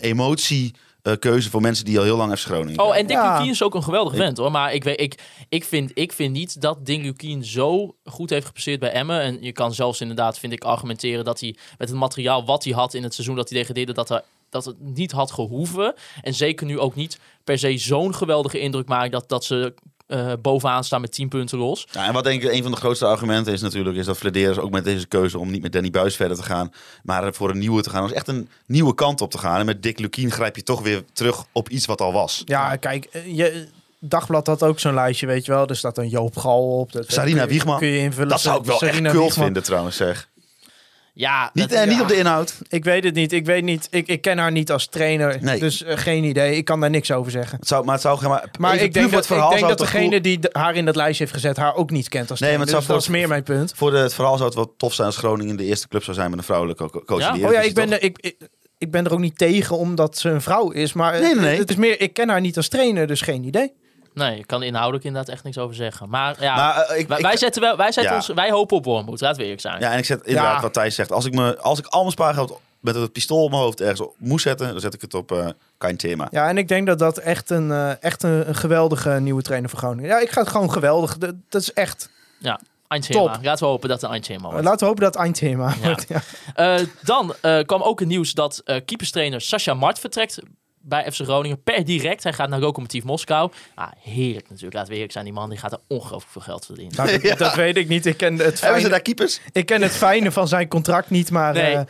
emotiekeuze 1.05 1.49
voor 1.49 1.61
mensen 1.61 1.85
die 1.85 1.97
al 1.97 2.03
heel 2.03 2.17
lang 2.17 2.37
FC 2.37 2.45
Groningen 2.45 2.79
Oh, 2.79 2.97
en 2.97 3.07
Dick 3.07 3.17
Ja. 3.17 3.37
Lukien 3.37 3.51
is 3.51 3.63
ook 3.63 3.75
een 3.75 3.83
geweldig 3.83 4.15
vent 4.15 4.37
hoor. 4.37 4.51
Maar 4.51 4.73
ik, 4.73 4.83
weet, 4.83 5.01
ik, 5.01 5.19
ik, 5.49 5.63
vind, 5.63 5.91
ik 5.93 6.11
vind 6.11 6.33
niet 6.33 6.61
dat 6.61 6.85
Dick 6.85 7.01
Lukien 7.01 7.45
zo 7.45 7.95
goed 8.03 8.29
heeft 8.29 8.45
gepresteerd 8.45 8.79
bij 8.79 8.91
Emmen. 8.91 9.21
En 9.21 9.37
je 9.41 9.51
kan 9.51 9.73
zelfs 9.73 10.01
inderdaad, 10.01 10.39
vind 10.39 10.53
ik, 10.53 10.63
argumenteren 10.63 11.25
dat 11.25 11.39
hij 11.39 11.55
met 11.77 11.89
het 11.89 11.97
materiaal 11.97 12.45
wat 12.45 12.63
hij 12.63 12.73
had 12.73 12.93
in 12.93 13.03
het 13.03 13.13
seizoen 13.13 13.35
dat 13.35 13.49
hij 13.49 13.59
degradeerde, 13.59 13.93
dat, 13.93 14.09
er, 14.09 14.23
dat 14.49 14.65
het 14.65 14.79
niet 14.79 15.11
had 15.11 15.31
gehoeven. 15.31 15.93
En 16.21 16.33
zeker 16.33 16.65
nu 16.65 16.79
ook 16.79 16.95
niet 16.95 17.19
per 17.43 17.59
se 17.59 17.77
zo'n 17.77 18.15
geweldige 18.15 18.59
indruk 18.59 18.87
maakt 18.87 19.11
dat, 19.11 19.29
dat 19.29 19.43
ze 19.45 19.73
eh, 20.07 20.33
bovenaan 20.41 20.83
staan 20.83 21.01
met 21.01 21.11
10 21.11 21.27
punten 21.29 21.57
los. 21.57 21.87
Ja, 21.91 22.05
en 22.07 22.13
wat 22.13 22.23
denk 22.23 22.43
ik 22.43 22.51
een 22.51 22.61
van 22.61 22.71
de 22.71 22.77
grootste 22.77 23.05
argumenten 23.05 23.53
is 23.53 23.61
natuurlijk, 23.61 23.97
is 23.97 24.05
dat 24.05 24.17
Flederis 24.17 24.57
ook 24.57 24.71
met 24.71 24.83
deze 24.83 25.07
keuze 25.07 25.39
om 25.39 25.51
niet 25.51 25.61
met 25.61 25.71
Danny 25.71 25.89
Buis 25.89 26.15
verder 26.15 26.37
te 26.37 26.43
gaan, 26.43 26.71
maar 27.03 27.33
voor 27.33 27.49
een 27.49 27.57
nieuwe 27.57 27.81
te 27.81 27.89
gaan. 27.89 28.01
Dat 28.01 28.09
is 28.11 28.15
echt 28.17 28.27
een 28.27 28.49
nieuwe 28.65 28.95
kant 28.95 29.21
op 29.21 29.31
te 29.31 29.37
gaan. 29.37 29.59
En 29.59 29.65
met 29.65 29.83
Dick 29.83 29.99
Lukien 29.99 30.31
grijp 30.31 30.55
je 30.55 30.63
toch 30.63 30.81
weer 30.81 31.03
terug 31.13 31.45
op 31.51 31.69
iets 31.69 31.85
wat 31.85 32.01
al 32.01 32.13
was. 32.13 32.41
Ja, 32.45 32.75
kijk, 32.75 33.05
eh, 33.11 33.35
je, 33.37 33.67
Dagblad 33.99 34.47
had 34.47 34.63
ook 34.63 34.79
zo'n 34.79 34.93
lijstje, 34.93 35.27
weet 35.27 35.45
je 35.45 35.51
wel. 35.51 35.67
Er 35.67 35.75
staat 35.75 35.97
een 35.97 36.09
Joop 36.09 36.37
Gal 36.37 36.79
op. 36.79 36.91
Dat, 36.91 37.11
Sarina 37.11 37.37
kun 37.37 37.41
je- 37.47 37.49
Wiegman. 37.53 37.77
Kun 37.77 37.87
je 37.87 37.99
invullen. 37.99 38.29
Dat 38.29 38.41
zou 38.41 38.59
ik 38.59 38.65
wel 38.65 38.77
Sarina 38.77 38.95
echt 39.03 39.11
kult 39.11 39.23
Wiegman. 39.23 39.43
vinden 39.45 39.63
trouwens, 39.63 39.95
zeg. 39.95 40.29
Ja, 41.17 41.49
Niet, 41.53 41.69
dat- 41.69 41.79
eh, 41.79 41.87
niet 41.87 42.01
op 42.01 42.07
de 42.07 42.17
inhoud. 42.17 42.57
Ik 42.69 42.83
weet 42.83 43.03
het 43.03 43.13
niet. 43.13 43.31
Ik 43.31 43.45
weet 43.45 43.63
niet. 43.63 43.87
Ik, 43.91 44.07
ik 44.07 44.21
ken 44.21 44.37
haar 44.37 44.51
niet 44.51 44.71
als 44.71 44.87
trainer. 44.87 45.37
Nee. 45.41 45.59
Dus 45.59 45.83
eh, 45.83 45.97
geen 45.97 46.23
idee. 46.23 46.55
Ik 46.57 46.65
kan 46.65 46.79
daar 46.79 46.89
niks 46.89 47.11
over 47.11 47.31
zeggen. 47.31 47.57
Het 47.59 47.67
zou, 47.67 47.83
maar 47.85 47.93
het 47.93 48.01
zou 48.03 48.17
geen 48.17 48.29
maar, 48.29 48.75
ik 48.75 48.93
denk 48.93 49.11
dat, 49.11 49.29
ik 49.29 49.49
denk 49.49 49.67
dat 49.67 49.77
degene 49.77 50.13
goed- 50.13 50.23
die 50.23 50.39
haar 50.51 50.75
in 50.75 50.85
dat 50.85 50.95
lijstje 50.95 51.23
heeft 51.23 51.35
gezet, 51.35 51.57
haar 51.57 51.75
ook 51.75 51.89
niet 51.91 52.09
kent 52.09 52.29
als 52.29 52.39
Nee, 52.39 52.49
trainer. 52.49 52.73
maar 52.73 52.81
dus 52.81 52.87
dat 52.93 53.01
is 53.01 53.07
meer 53.07 53.27
mijn 53.27 53.43
punt. 53.43 53.73
Voor 53.75 53.91
de, 53.91 53.97
het 53.97 54.13
verhaal 54.13 54.33
zou 54.35 54.45
het 54.45 54.55
wel 54.55 54.73
tof 54.77 54.93
zijn 54.93 55.07
als 55.07 55.17
Groningen 55.17 55.55
de 55.57 55.63
eerste 55.65 55.87
club 55.87 56.03
zou 56.03 56.15
zijn 56.15 56.29
met 56.29 56.39
een 56.39 56.45
vrouwelijke 56.45 56.89
co- 56.89 57.03
coach. 57.05 57.19
Ja? 57.19 57.47
Oh 57.47 57.51
ja, 57.53 57.59
ik 57.61 57.73
ben, 57.73 57.85
toch? 57.89 57.95
er, 57.97 58.03
ik, 58.03 58.17
ik, 58.19 58.35
ik 58.77 58.91
ben 58.91 59.05
er 59.05 59.13
ook 59.13 59.19
niet 59.19 59.37
tegen 59.37 59.77
omdat 59.77 60.17
ze 60.17 60.29
een 60.29 60.41
vrouw 60.41 60.69
is. 60.71 60.93
Maar 60.93 61.11
Nee, 61.19 61.21
nee, 61.35 61.43
nee. 61.43 61.57
het 61.59 61.69
is 61.69 61.75
meer, 61.75 62.01
ik 62.01 62.13
ken 62.13 62.29
haar 62.29 62.41
niet 62.41 62.57
als 62.57 62.67
trainer, 62.67 63.07
dus 63.07 63.21
geen 63.21 63.43
idee. 63.43 63.73
Nee, 64.15 64.37
ik 64.37 64.47
kan 64.47 64.63
inhoudelijk 64.63 65.03
inderdaad 65.03 65.33
echt 65.33 65.43
niks 65.43 65.57
over 65.57 65.75
zeggen. 65.75 66.09
Maar 66.09 66.35
ja, 66.43 66.55
Maar, 66.55 66.75
eh, 66.81 66.99
ik, 66.99 67.07
wij, 67.07 67.19
ik- 67.31 67.37
zetten 67.37 67.61
wel, 67.61 67.77
wij, 67.77 67.91
zetten 67.91 68.11
Ja. 68.11 68.17
ons, 68.17 68.27
wij 68.27 68.51
hopen 68.51 68.77
op 68.77 68.85
Wormoed, 68.85 69.21
laten 69.21 69.37
we 69.37 69.43
eerlijk 69.43 69.61
zijn. 69.61 69.79
Ja, 69.79 69.91
en 69.91 69.97
ik 69.97 70.05
zet 70.05 70.25
inderdaad 70.25 70.55
Ja. 70.55 70.61
wat 70.61 70.73
Thijs 70.73 70.95
zegt. 70.95 71.11
Als 71.11 71.25
ik, 71.25 71.33
me, 71.33 71.57
als 71.59 71.79
ik 71.79 71.85
al 71.85 71.99
mijn 71.99 72.11
spaargeld 72.11 72.59
met 72.79 72.95
het 72.95 73.11
pistool 73.11 73.43
op 73.43 73.49
mijn 73.49 73.61
hoofd 73.61 73.81
ergens 73.81 73.99
op 74.01 74.15
moest 74.17 74.43
zetten, 74.43 74.67
dan 74.71 74.79
zet 74.79 74.93
ik 74.93 75.01
het 75.01 75.13
op 75.13 75.31
eh 75.31 75.47
kein 75.77 75.97
thema. 75.97 76.27
Ja, 76.31 76.47
en 76.49 76.57
ik 76.57 76.67
denk 76.67 76.87
dat 76.87 76.99
dat 76.99 77.17
echt 77.17 77.49
een, 77.49 77.71
eh, 77.71 78.03
echt 78.03 78.23
een, 78.23 78.47
een 78.47 78.55
geweldige 78.55 79.09
nieuwe 79.19 79.41
trainer 79.41 79.69
voor 79.69 79.79
Groningen. 79.79 80.09
Ja, 80.09 80.19
ik 80.19 80.29
ga 80.29 80.41
het 80.41 80.49
gewoon 80.49 80.71
geweldig. 80.71 81.17
Dat, 81.17 81.33
dat 81.49 81.61
is 81.61 81.73
echt. 81.73 82.09
Eindthema. 82.87 83.19
Top. 83.33 83.43
Laten 83.43 83.63
we 83.65 83.69
hopen 83.71 83.89
dat 83.89 83.97
het 84.01 84.05
een 84.09 84.15
Eindthema 84.15 84.49
wordt. 84.49 84.63
Laten 84.63 84.79
we 84.79 84.85
hopen 84.85 85.03
dat 85.03 85.13
het 85.13 85.23
eindthema 85.23 85.73
Ja. 85.81 85.85
wordt. 85.85 86.05
Ja. 86.07 86.21
Eh, 86.55 86.85
dan 87.01 87.33
eh, 87.41 87.59
kwam 87.65 87.81
ook 87.81 87.99
het 87.99 88.07
nieuws 88.07 88.31
dat 88.33 88.61
eh 88.65 88.75
keeperstrainer 88.85 89.41
Sascha 89.41 89.73
Mart 89.73 89.99
vertrekt 89.99 90.39
bij 90.87 91.11
FC 91.11 91.21
Groningen 91.21 91.63
per 91.63 91.85
direct. 91.85 92.23
Hij 92.23 92.33
gaat 92.33 92.49
naar 92.49 92.59
Lokomotief 92.59 93.03
Moskou. 93.03 93.51
Ah, 93.75 93.87
heerlijk 93.99 94.45
natuurlijk. 94.49 94.73
Laten 94.73 94.89
we 94.89 94.93
eerlijk 94.95 95.11
zijn. 95.13 95.25
Die 95.25 95.33
man 95.33 95.49
die 95.49 95.59
gaat 95.59 95.71
er 95.71 95.79
ongelooflijk 95.87 96.31
veel 96.31 96.41
geld 96.41 96.65
verdienen. 96.65 96.95
Nou, 96.95 97.19
dat, 97.19 97.37
dat 97.47 97.55
weet 97.55 97.77
ik 97.77 97.87
niet. 97.87 98.05
Ik 98.05 98.17
ken, 98.17 98.31
het 98.33 98.39
Hebben 98.41 98.57
ze 98.57 98.65
fijne, 98.65 98.89
daar 98.89 99.01
keepers? 99.01 99.39
ik 99.51 99.65
ken 99.65 99.81
het 99.81 99.91
fijne 99.91 100.31
van 100.31 100.47
zijn 100.47 100.67
contract 100.67 101.09
niet, 101.09 101.31
maar 101.31 101.53
Nee. 101.53 101.73
eh, 101.75 101.81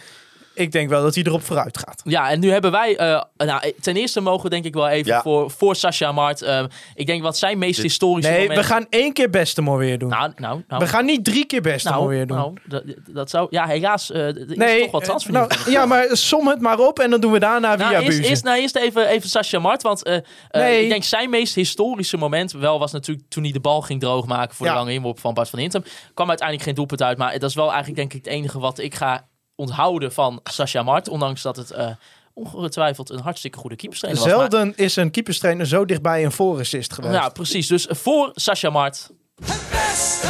Ik 0.55 0.71
denk 0.71 0.89
wel 0.89 1.01
dat 1.01 1.15
hij 1.15 1.23
erop 1.23 1.43
vooruit 1.43 1.77
gaat. 1.77 2.01
Ja, 2.05 2.29
en 2.29 2.39
nu 2.39 2.51
hebben 2.51 2.71
wij... 2.71 2.97
eh, 2.97 3.21
nou, 3.37 3.73
ten 3.81 3.95
eerste 3.95 4.21
mogen 4.21 4.43
we 4.43 4.49
denk 4.49 4.65
ik 4.65 4.73
wel 4.73 4.87
even 4.87 5.11
Ja. 5.11 5.21
voor, 5.21 5.51
voor 5.51 5.75
Sascha 5.75 6.11
Mart... 6.11 6.41
eh, 6.41 6.63
ik 6.95 7.05
denk 7.05 7.21
wat 7.23 7.37
zijn 7.37 7.57
meest 7.57 7.81
historische 7.81 8.31
Nee, 8.31 8.39
momenten... 8.41 8.63
we 8.63 8.69
gaan 8.73 8.85
één 8.89 9.13
keer 9.13 9.29
beste 9.29 9.61
mooi 9.61 9.87
weer 9.87 9.97
doen. 9.97 10.09
Nou, 10.09 10.31
nou, 10.35 10.61
nou. 10.67 10.81
we 10.83 10.87
gaan 10.89 11.05
niet 11.05 11.23
drie 11.23 11.45
keer 11.45 11.61
beste 11.61 11.89
nou, 11.89 12.03
mooi 12.03 12.15
weer 12.17 12.27
doen. 12.27 12.37
nou, 12.37 12.53
dat, 12.65 12.83
dat 13.09 13.29
zou... 13.29 13.47
Ja, 13.49 13.67
helaas. 13.67 14.11
eh 14.11 14.19
er 14.21 14.49
is 14.51 14.57
nee, 14.57 14.81
toch 14.81 14.91
wat 14.91 15.01
eh, 15.01 15.07
transfer 15.07 15.33
nou, 15.33 15.51
ja, 15.69 15.85
maar 15.85 16.07
som 16.11 16.47
het 16.47 16.61
maar 16.61 16.79
op 16.79 16.99
en 16.99 17.09
dan 17.09 17.21
doen 17.21 17.31
we 17.31 17.39
daarna 17.39 17.75
Nou, 17.75 17.89
via 17.89 18.01
eerst, 18.01 18.19
eerst, 18.19 18.43
nou, 18.43 18.59
eerst 18.59 18.75
even, 18.75 19.07
even 19.07 19.29
Sascha 19.29 19.59
Mart. 19.59 19.81
Want 19.81 20.03
Nee. 20.51 20.83
ik 20.83 20.89
denk 20.89 21.03
zijn 21.03 21.29
meest 21.29 21.55
historische 21.55 22.17
moment 22.17 22.51
wel 22.51 22.79
was 22.79 22.91
natuurlijk 22.91 23.29
toen 23.29 23.43
hij 23.43 23.51
de 23.51 23.59
bal 23.59 23.81
ging 23.81 23.99
droogmaken 23.99 24.55
voor 24.55 24.65
Ja. 24.65 24.71
de 24.71 24.77
lange 24.77 24.93
inworp 24.93 25.19
van 25.19 25.33
Bart 25.33 25.49
van 25.49 25.59
Hintem. 25.59 25.83
Kwam 26.13 26.27
uiteindelijk 26.27 26.67
geen 26.67 26.75
doelpunt 26.77 27.01
uit. 27.01 27.17
Maar 27.17 27.39
dat 27.39 27.49
is 27.49 27.55
wel 27.55 27.67
eigenlijk 27.71 27.95
denk 27.95 28.13
ik 28.13 28.23
het 28.25 28.33
enige 28.33 28.59
wat 28.59 28.79
ik 28.79 28.95
ga 28.95 29.27
onthouden 29.55 30.11
van 30.13 30.39
Sascha 30.43 30.83
Mart. 30.83 31.07
Ondanks 31.09 31.41
dat 31.41 31.55
het 31.55 31.71
eh, 31.71 31.89
ongetwijfeld 32.33 33.09
een 33.09 33.19
hartstikke 33.19 33.57
goede 33.57 33.75
keeperstrainer 33.75 34.23
was. 34.23 34.31
Maar- 34.31 34.39
Zelden 34.49 34.73
is 34.75 34.95
een 34.95 35.11
keeperstrainer 35.11 35.65
zo 35.67 35.85
dichtbij 35.85 36.25
een 36.25 36.31
voorassist 36.31 36.93
geweest. 36.93 37.13
ja, 37.13 37.29
precies. 37.29 37.67
Dus 37.67 37.87
voor 37.89 38.31
Sascha 38.33 38.69
Mart. 38.69 39.09
Het 39.45 39.61
beste 39.71 40.27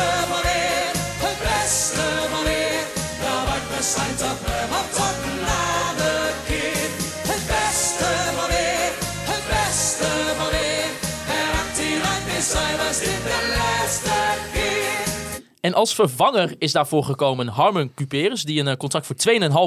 als 15.76 15.96
vervanger 15.96 16.56
is 16.58 16.72
daarvoor 16.72 17.04
gekomen 17.04 17.48
Harmon 17.48 17.92
Cuperus, 17.96 18.44
die 18.44 18.60
een 18.60 18.68
eh, 18.68 18.76
contract 18.76 19.06
voor 19.06 19.16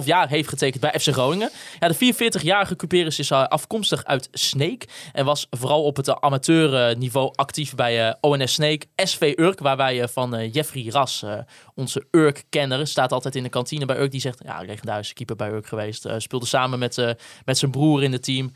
2,5 0.02 0.06
jaar 0.06 0.28
heeft 0.28 0.48
getekend 0.48 0.80
bij 0.80 1.00
FC 1.00 1.08
Groningen. 1.12 1.50
Ja, 1.78 1.88
de 1.88 2.14
44-jarige 2.14 2.76
Cuperus 2.76 3.18
is 3.18 3.30
eh, 3.30 3.44
afkomstig 3.44 4.04
uit 4.04 4.28
Sneek 4.32 4.88
en 5.12 5.24
was 5.24 5.46
vooral 5.50 5.84
op 5.84 5.96
het 5.96 6.20
amateurniveau 6.20 7.32
actief 7.34 7.74
bij 7.74 8.08
eh, 8.08 8.14
ONS 8.20 8.52
Sneek, 8.52 8.86
SV 8.96 9.32
Urk, 9.36 9.58
waar 9.58 9.76
wij 9.76 10.02
eh, 10.02 10.08
van 10.08 10.34
eh, 10.34 10.52
Jeffrey 10.52 10.86
Ras, 10.90 11.22
eh, 11.22 11.38
onze 11.74 12.06
Urk-kenner, 12.10 12.86
staat 12.86 13.12
altijd 13.12 13.36
in 13.36 13.42
de 13.42 13.48
kantine 13.48 13.86
bij 13.86 13.98
Urk. 13.98 14.10
Die 14.10 14.20
zegt, 14.20 14.40
ja, 14.44 14.60
legendarische 14.60 15.14
keeper 15.14 15.36
bij 15.36 15.50
Urk 15.50 15.66
geweest. 15.66 16.04
Eh, 16.04 16.14
speelde 16.18 16.46
samen 16.46 16.78
met, 16.78 16.98
eh, 16.98 17.10
met 17.44 17.58
zijn 17.58 17.70
broer 17.70 18.02
in 18.02 18.12
het 18.12 18.22
team. 18.22 18.52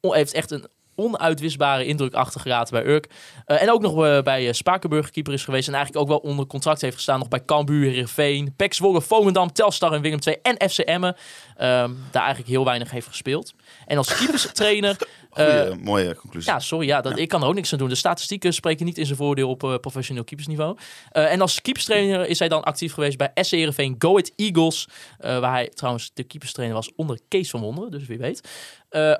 Heeft 0.00 0.32
echt 0.32 0.50
een 0.50 0.66
onuitwisbare 1.00 1.84
indruk 1.84 2.14
achtergelaten 2.14 2.74
bij 2.74 2.92
Urk. 2.92 3.08
Eh, 3.44 3.62
en 3.62 3.70
ook 3.70 3.82
nog 3.82 4.04
eh, 4.04 4.22
bij 4.22 4.46
eh, 4.46 4.52
Spakenburg 4.52 5.10
keeper 5.10 5.32
is 5.32 5.44
geweest. 5.44 5.68
En 5.68 5.74
eigenlijk 5.74 6.04
ook 6.04 6.10
wel 6.10 6.30
onder 6.30 6.46
contract 6.46 6.80
heeft 6.80 6.94
gestaan. 6.94 7.18
Nog 7.18 7.28
bij 7.28 7.44
Cambuur, 7.44 7.90
Heerenveen, 7.90 8.54
PEC 8.56 8.74
Zwolle, 8.74 9.00
Volendam, 9.02 9.52
Telstar 9.52 9.92
en 9.92 10.00
Willem 10.00 10.18
II 10.26 10.36
en 10.42 10.70
FC 10.70 10.78
Emmen. 10.78 11.16
Ehm, 11.56 11.90
daar 12.10 12.22
eigenlijk 12.22 12.50
heel 12.50 12.64
weinig 12.64 12.90
heeft 12.90 13.06
gespeeld. 13.06 13.54
En 13.90 13.96
als 13.96 14.14
keeperstrainer... 14.14 14.96
eh, 15.32 15.60
Goeie, 15.60 15.74
mooie 15.82 16.14
conclusie. 16.14 16.52
ja, 16.52 16.58
sorry, 16.58 16.86
ja, 16.86 17.00
dat, 17.00 17.18
ik 17.18 17.28
kan 17.28 17.42
er 17.42 17.48
ook 17.48 17.54
niks 17.54 17.72
aan 17.72 17.78
doen. 17.78 17.88
De 17.88 17.94
statistieken 17.94 18.54
spreken 18.54 18.86
niet 18.86 18.98
in 18.98 19.06
zijn 19.06 19.18
voordeel 19.18 19.48
op 19.48 19.64
eh, 19.64 19.74
professioneel 19.76 20.24
keepersniveau. 20.24 20.76
Eh, 21.10 21.32
en 21.32 21.40
als 21.40 21.60
keeperstrainer 21.60 22.26
is 22.26 22.38
hij 22.38 22.48
dan 22.48 22.62
actief 22.62 22.92
geweest 22.92 23.16
bij 23.16 23.30
SC 23.34 23.50
Heerenveen 23.50 23.94
Go 23.98 24.16
It 24.16 24.32
Eagles. 24.36 24.88
waar 25.18 25.50
hij 25.50 25.68
trouwens 25.68 26.10
de 26.14 26.22
keeperstrainer 26.22 26.76
was 26.76 26.94
onder 26.94 27.18
Kees 27.28 27.50
van 27.50 27.60
Wonderen, 27.60 27.90
dus 27.90 28.06
wie 28.06 28.18
weet. 28.18 28.48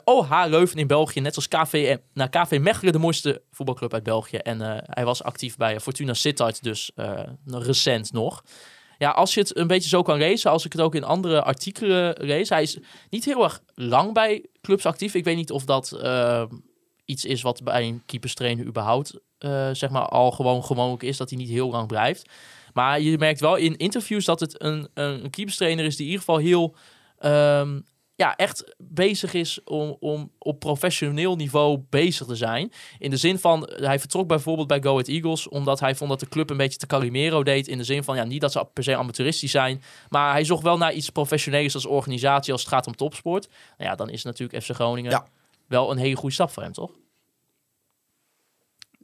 OH 0.05 0.45
Leuven 0.47 0.79
in 0.79 0.87
België, 0.87 1.21
net 1.21 1.37
als 1.37 1.49
KV, 1.49 1.97
naar 2.15 2.29
KV 2.29 2.59
Mechelen, 2.61 2.93
de 2.93 2.99
mooiste 2.99 3.43
voetbalclub 3.51 3.95
uit 3.95 4.03
België. 4.03 4.37
En 4.37 4.61
hij 4.85 5.05
was 5.05 5.23
actief 5.23 5.57
bij 5.57 5.81
Fortuna 5.81 6.15
Sittard, 6.15 6.63
dus 6.63 6.91
recent 7.45 8.13
nog. 8.13 8.43
Ja, 9.01 9.11
als 9.11 9.35
je 9.35 9.41
het 9.41 9.57
een 9.57 9.67
beetje 9.67 9.89
zo 9.89 10.03
kan 10.03 10.19
lezen, 10.19 10.51
als 10.51 10.65
ik 10.65 10.73
het 10.73 10.81
ook 10.81 10.95
in 10.95 11.05
andere 11.05 11.43
artikelen 11.43 12.15
lees. 12.19 12.49
Hij 12.49 12.63
is 12.63 12.79
niet 13.11 13.25
heel 13.25 13.43
erg 13.43 13.63
lang 13.75 14.13
bij 14.13 14.45
clubs 14.61 14.87
actief. 14.87 15.15
Ik 15.15 15.25
weet 15.25 15.37
niet 15.37 15.51
of 15.51 15.65
dat 15.65 15.93
eh, 15.93 16.45
iets 17.05 17.25
is 17.25 17.43
wat 17.43 17.63
bij 17.63 17.87
een 17.87 18.03
keeperstrainer 18.07 18.67
überhaupt 18.67 19.19
eh, 19.39 19.71
zeg 19.73 19.91
maar 19.91 20.09
al 20.09 20.31
gewoon 20.31 20.65
gewoonlijk 20.65 21.03
is. 21.03 21.17
Dat 21.17 21.31
hij 21.31 21.39
niet 21.39 21.49
heel 21.49 21.71
lang 21.71 21.87
blijft. 21.87 22.31
Maar 22.73 23.01
je 23.01 23.19
merkt 23.19 23.41
wel 23.41 23.57
in 23.57 23.77
interviews 23.77 24.25
dat 24.25 24.41
het 24.41 24.63
een, 24.63 24.89
een 24.95 25.31
keeperstrainer 25.31 25.85
is 25.85 25.97
die 25.97 26.07
in 26.07 26.13
ieder 26.13 26.25
geval 26.25 26.41
heel... 26.41 26.75
ehm, 27.19 27.81
ja, 28.21 28.37
echt 28.37 28.75
bezig 28.79 29.35
is 29.35 29.65
om, 29.65 29.97
om 30.01 30.31
op 30.39 30.59
professioneel 30.59 31.37
niveau 31.37 31.83
bezig 31.91 32.27
te 32.27 32.37
zijn. 32.37 32.73
In 32.99 33.11
de 33.11 33.17
zin 33.17 33.39
van, 33.39 33.71
hij 33.75 33.99
vertrok 33.99 34.29
bijvoorbeeld 34.29 34.69
bij 34.69 34.81
Go 34.83 34.91
Ahead 34.91 35.09
Eagles... 35.09 35.49
omdat 35.49 35.81
hij 35.81 35.95
vond 35.95 36.11
dat 36.11 36.21
de 36.21 36.29
club 36.29 36.51
een 36.51 36.57
beetje 36.57 36.79
te 36.79 36.87
Calimero 36.87 37.43
deed. 37.43 37.69
In 37.69 37.79
de 37.79 37.85
zin 37.85 38.05
van, 38.05 38.17
ja, 38.17 38.25
niet 38.25 38.41
dat 38.41 38.53
ze 38.53 38.67
per 38.73 38.83
se 38.83 38.97
amateuristisch 38.97 39.51
zijn... 39.51 39.83
maar 40.09 40.33
hij 40.33 40.45
zocht 40.45 40.63
wel 40.63 40.77
naar 40.77 40.93
iets 40.93 41.11
professioneels 41.11 41.75
als 41.75 41.87
organisatie... 41.87 42.53
als 42.53 42.63
het 42.63 42.71
gaat 42.71 42.87
om 42.87 42.97
topsport. 42.97 43.49
Nou 43.79 43.91
ja, 43.91 43.97
dan 43.97 44.11
is 44.11 44.25
natuurlijk 44.25 44.63
FC 44.63 44.71
Groningen 44.71 45.11
Ja. 45.11 45.27
wel 45.67 45.91
een 45.91 45.99
hele 45.99 46.17
goede 46.17 46.35
stap 46.35 46.51
voor 46.51 46.63
hem, 46.63 46.73
toch? 46.73 46.91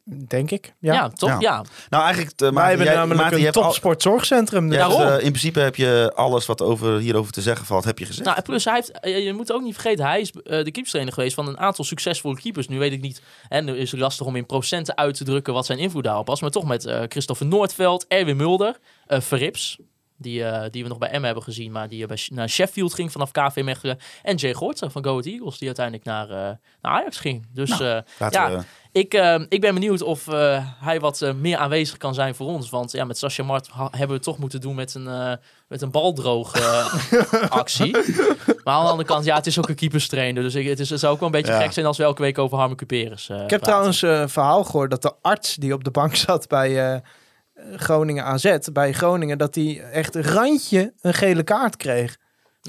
Denk 0.09 0.51
ik. 0.51 0.75
Ja, 0.79 0.93
Ja. 0.93 1.09
toch? 1.09 1.29
Ja. 1.29 1.37
Ja. 1.41 1.65
Nou, 1.89 2.05
eigenlijk... 2.05 2.41
Uh, 2.43 2.51
Wij 2.53 2.69
hebben 2.69 2.87
namelijk 2.87 3.31
een 3.33 3.53
topsportzorgcentrum. 3.53 4.69
Dus- 4.69 4.79
dus, 4.79 4.89
Daarom. 4.89 5.01
eh, 5.03 5.13
in 5.25 5.29
principe 5.31 5.61
heb 5.61 5.77
je 5.77 6.13
alles 6.15 6.47
wat 6.47 6.63
over, 6.63 6.99
hierover 6.99 7.33
te 7.33 7.41
zeggen 7.43 7.67
valt, 7.67 7.85
heb 7.85 7.99
je 7.99 8.05
gezegd. 8.07 8.25
Nou, 8.25 8.37
en 8.37 8.43
plus 8.43 8.65
hij 8.65 8.75
heeft, 8.75 8.91
eh, 9.01 9.25
je 9.25 9.33
moet 9.33 9.53
ook 9.53 9.63
niet 9.63 9.75
vergeten, 9.75 10.05
hij 10.05 10.21
is 10.21 10.33
de 10.33 10.41
keeperstrainer 10.71 11.13
geweest 11.15 11.35
van 11.35 11.49
een 11.49 11.59
aantal 11.59 11.85
succesvolle 11.85 12.37
keepers. 12.41 12.69
Nu 12.69 12.79
weet 12.79 12.93
ik 12.93 13.01
niet, 13.01 13.23
en 13.49 13.65
nu 13.65 13.77
is 13.77 13.91
het 13.91 14.01
lastig 14.01 14.27
om 14.27 14.37
in 14.37 14.47
procenten 14.47 14.97
uit 14.97 15.15
te 15.17 15.25
drukken 15.25 15.53
wat 15.55 15.67
zijn 15.67 15.79
invloed 15.79 16.05
daarop 16.05 16.27
was. 16.27 16.41
Maar 16.41 16.51
toch 16.51 16.65
met 16.65 16.95
Christopher 17.09 17.47
Noordveld, 17.47 18.05
Erwin 18.09 18.37
Mulder, 18.37 18.77
eh 19.07 19.21
Verrips, 19.21 19.79
die, 20.19 20.45
eh, 20.45 20.71
die 20.71 20.83
we 20.83 20.89
nog 20.89 20.99
bij 20.99 21.19
M 21.19 21.23
hebben 21.23 21.43
gezien, 21.43 21.73
maar 21.73 21.89
die 21.89 22.03
eh, 22.03 22.09
bij, 22.09 22.19
naar 22.31 22.49
Sheffield 22.49 22.95
ging 22.95 23.13
vanaf 23.13 23.31
KV 23.31 23.61
Mechelen. 23.65 23.99
En 24.23 24.37
Jay 24.37 24.55
Gortzer 24.55 24.91
van 24.91 25.05
Go 25.05 25.11
Ahead 25.11 25.27
Eagles, 25.27 25.59
die 25.59 25.67
uiteindelijk 25.67 26.05
naar, 26.07 26.31
eh, 26.31 26.37
naar 26.83 26.93
Ajax 26.93 27.19
ging. 27.19 27.47
Dus 27.53 27.71
eh, 27.71 27.99
Laten 28.19 28.41
ja, 28.41 28.51
we- 28.51 28.63
ik, 28.93 29.15
eh, 29.15 29.41
ik 29.49 29.61
ben 29.61 29.75
benieuwd 29.75 30.03
of 30.03 30.29
eh, 30.29 30.65
hij 30.81 31.01
wat 31.01 31.23
eh, 31.23 31.33
meer 31.33 31.57
aanwezig 31.57 31.97
kan 31.97 32.15
zijn 32.15 32.35
voor 32.35 32.47
ons. 32.47 32.71
Want 32.71 32.93
ja, 32.93 33.05
met 33.05 33.19
Sascha 33.19 33.43
Mart 33.43 33.69
hebben 33.75 34.07
we 34.09 34.15
het 34.15 34.23
toch 34.23 34.39
moeten 34.39 34.61
doen 34.61 34.75
met 34.75 34.95
een, 34.95 35.09
eh 35.09 35.33
met 35.69 35.83
een 35.83 35.91
baldroog 35.91 36.55
eh, 36.55 37.51
actie. 37.61 37.91
Maar 38.65 38.75
aan 38.75 38.85
de 38.85 38.91
andere 38.91 39.09
kant, 39.09 39.25
ja, 39.25 39.35
het 39.37 39.47
is 39.47 39.59
ook 39.59 39.69
een 39.69 39.75
keeperstrainer. 39.75 40.43
Dus 40.43 40.55
ik, 40.55 40.67
het, 40.67 40.81
is, 40.81 40.91
het 40.91 41.01
zou 41.01 41.13
ook 41.13 41.19
wel 41.21 41.29
een 41.29 41.35
beetje 41.35 41.53
Ja. 41.53 41.61
gek 41.61 41.73
zijn 41.73 41.87
als 41.87 41.97
we 41.97 42.03
elke 42.03 42.23
week 42.23 42.39
over 42.39 42.59
Harmen 42.59 42.77
Cuperus 42.77 43.29
eh 43.29 43.41
Ik 43.43 43.51
heb 43.51 43.63
trouwens 43.63 44.03
eh, 44.03 44.21
een 44.21 44.29
verhaal 44.29 44.65
gehoord 44.65 44.91
dat 44.91 45.03
de 45.03 45.13
arts 45.23 45.55
die 45.55 45.73
op 45.73 45.85
de 45.85 45.91
bank 45.91 46.15
zat 46.17 46.49
bij 46.49 46.93
eh, 46.95 47.01
Groningen 47.77 48.25
AZ, 48.25 48.59
bij 48.73 48.93
Groningen, 48.93 49.39
dat 49.39 49.55
hij 49.55 49.83
echt 49.83 50.15
randje 50.15 50.93
een 51.01 51.15
gele 51.15 51.43
kaart 51.43 51.77
kreeg. 51.77 52.17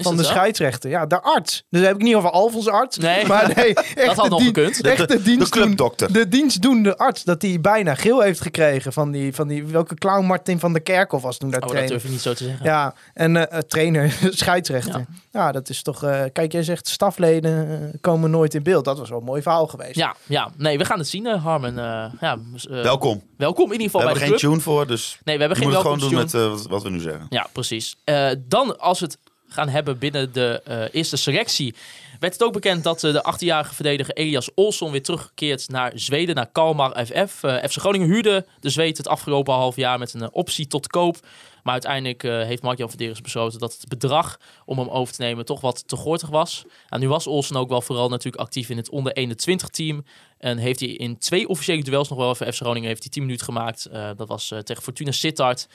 Van 0.02 0.12
de 0.16 0.22
dat 0.22 0.26
zo? 0.26 0.32
scheidsrechter. 0.32 0.90
Ja, 0.90 1.06
de 1.06 1.22
arts. 1.22 1.64
Dus 1.70 1.82
heb 1.86 1.94
ik 1.94 2.02
niet 2.02 2.14
over 2.14 2.30
Alfons 2.30 2.68
arts. 2.68 2.96
Nee. 2.98 3.26
maar 3.32 3.52
nee, 3.56 3.74
echt 3.94 4.14
had 4.16 4.24
de 4.24 4.30
nog 4.30 4.42
gekund. 4.44 4.82
De- 4.82 4.90
Echt 4.90 5.08
de, 5.08 5.22
dienst 5.22 5.50
clubdokter. 5.50 6.12
De 6.12 6.28
dienstdoende 6.28 6.96
arts. 6.96 7.24
Dat 7.24 7.42
hij 7.42 7.60
bijna 7.60 7.94
geel 7.94 8.20
heeft 8.20 8.40
gekregen 8.40 8.92
van 8.92 9.10
die, 9.10 9.34
van 9.34 9.48
die 9.48 9.64
welke 9.64 9.94
clown 9.94 10.24
Martin 10.26 10.58
van 10.58 10.72
der 10.72 10.82
Kerkhoff 10.82 11.22
was 11.24 11.38
toen 11.38 11.50
daar 11.50 11.60
Oh, 11.60 11.66
dat 11.66 11.74
trainer. 11.76 11.96
durf 11.98 12.06
je 12.06 12.12
niet 12.12 12.22
zo 12.22 12.32
te 12.34 12.44
zeggen. 12.44 12.64
Ja, 12.64 12.94
en 13.14 13.50
eh, 13.50 13.58
trainer, 13.58 14.16
scheidsrechter. 14.30 15.04
Ja. 15.32 15.52
dat 15.52 15.68
is 15.68 15.82
toch... 15.82 16.02
eh, 16.02 16.22
kijk, 16.32 16.52
jij 16.52 16.62
zegt 16.62 16.88
stafleden 16.88 17.68
eh, 17.92 17.98
komen 18.00 18.30
nooit 18.30 18.54
in 18.54 18.62
beeld. 18.62 18.84
Dat 18.84 18.98
was 18.98 19.08
wel 19.08 19.18
een 19.18 19.24
mooi 19.24 19.42
verhaal 19.42 19.66
geweest. 19.66 19.94
Ja, 19.96 20.14
ja, 20.26 20.50
nee, 20.56 20.78
we 20.78 20.84
gaan 20.84 20.98
het 20.98 21.08
zien, 21.08 21.26
eh, 21.26 21.44
Harmen. 21.44 21.78
Eh, 21.78 22.12
ja, 22.20 22.38
eh, 22.70 22.82
Welkom. 22.82 23.22
welkom 23.36 23.72
in 23.72 23.80
ieder 23.80 23.86
We 23.86 23.92
geval 23.92 24.00
bij 24.00 24.10
hebben 24.10 24.14
de 24.14 24.18
geen 24.28 24.38
club. 24.38 24.50
tune 24.50 24.60
voor, 24.60 24.86
dus 24.86 25.18
Nee, 25.24 25.34
we 25.34 25.40
hebben 25.40 25.58
geen 25.58 25.66
moet 25.66 25.76
het 25.76 25.86
gewoon 25.86 25.98
doen 25.98 26.14
met 26.14 26.34
eh, 26.34 26.54
wat, 26.68 26.82
we 26.82 26.90
nu 26.90 26.98
zeggen. 27.00 27.26
Ja, 27.28 27.46
precies. 27.52 27.96
Eh, 28.04 28.28
dan, 28.48 28.78
als 28.78 29.00
we 29.00 29.04
het 29.06 29.18
gaan 29.48 29.68
hebben 29.68 29.98
binnen 29.98 30.32
de 30.32 30.60
eh, 30.64 30.82
eerste 30.92 31.16
selectie, 31.16 31.74
werd 32.20 32.32
het 32.32 32.42
ook 32.42 32.52
bekend 32.52 32.84
dat 32.84 33.04
eh, 33.04 33.12
de 33.12 33.34
18-jarige 33.34 33.74
verdediger 33.74 34.14
Elias 34.14 34.54
Olsson 34.54 34.90
weer 34.90 35.02
terugkeert 35.02 35.68
naar 35.68 35.92
Zweden, 35.94 36.34
naar 36.34 36.50
Kalmar 36.52 37.06
FF. 37.06 37.42
Eh, 37.42 37.64
FC 37.64 37.76
Groningen 37.76 38.08
huurde 38.08 38.46
de 38.60 38.70
Zweed 38.70 38.96
het 38.96 39.08
afgelopen 39.08 39.54
half 39.54 39.76
jaar 39.76 39.98
met 39.98 40.14
een 40.14 40.32
optie 40.32 40.66
tot 40.66 40.86
koop. 40.86 41.16
Maar 41.62 41.72
uiteindelijk 41.72 42.22
heeft 42.22 42.62
Mark-Jan 42.62 42.88
Verderes 42.88 43.20
besloten 43.20 43.58
dat 43.58 43.72
het 43.72 43.88
bedrag 43.88 44.38
om 44.64 44.78
hem 44.78 44.88
over 44.88 45.14
te 45.14 45.22
nemen 45.22 45.44
toch 45.44 45.60
wat 45.60 45.88
te 45.88 45.96
gortig 45.96 46.28
was. 46.28 46.64
En 46.88 47.00
nu 47.00 47.08
was 47.08 47.26
Olsen 47.26 47.56
ook 47.56 47.68
wel 47.68 47.82
vooral 47.82 48.08
natuurlijk 48.08 48.42
actief 48.42 48.68
in 48.68 48.76
het 48.76 48.90
onder 48.90 49.12
21 49.12 49.68
team. 49.68 50.04
En 50.38 50.58
heeft 50.58 50.80
hij 50.80 50.88
in 50.88 51.18
twee 51.18 51.48
officiële 51.48 51.82
duels 51.82 52.08
nog 52.08 52.18
wel 52.18 52.34
voor 52.34 52.52
FC 52.52 52.60
Groningen 52.60 52.88
heeft 52.88 53.02
hij 53.02 53.12
10 53.12 53.22
minuten 53.22 53.44
gemaakt. 53.44 53.88
Dat 54.16 54.28
was 54.28 54.54
tegen 54.64 54.82
Fortuna 54.82 55.12
Sittard. 55.12 55.68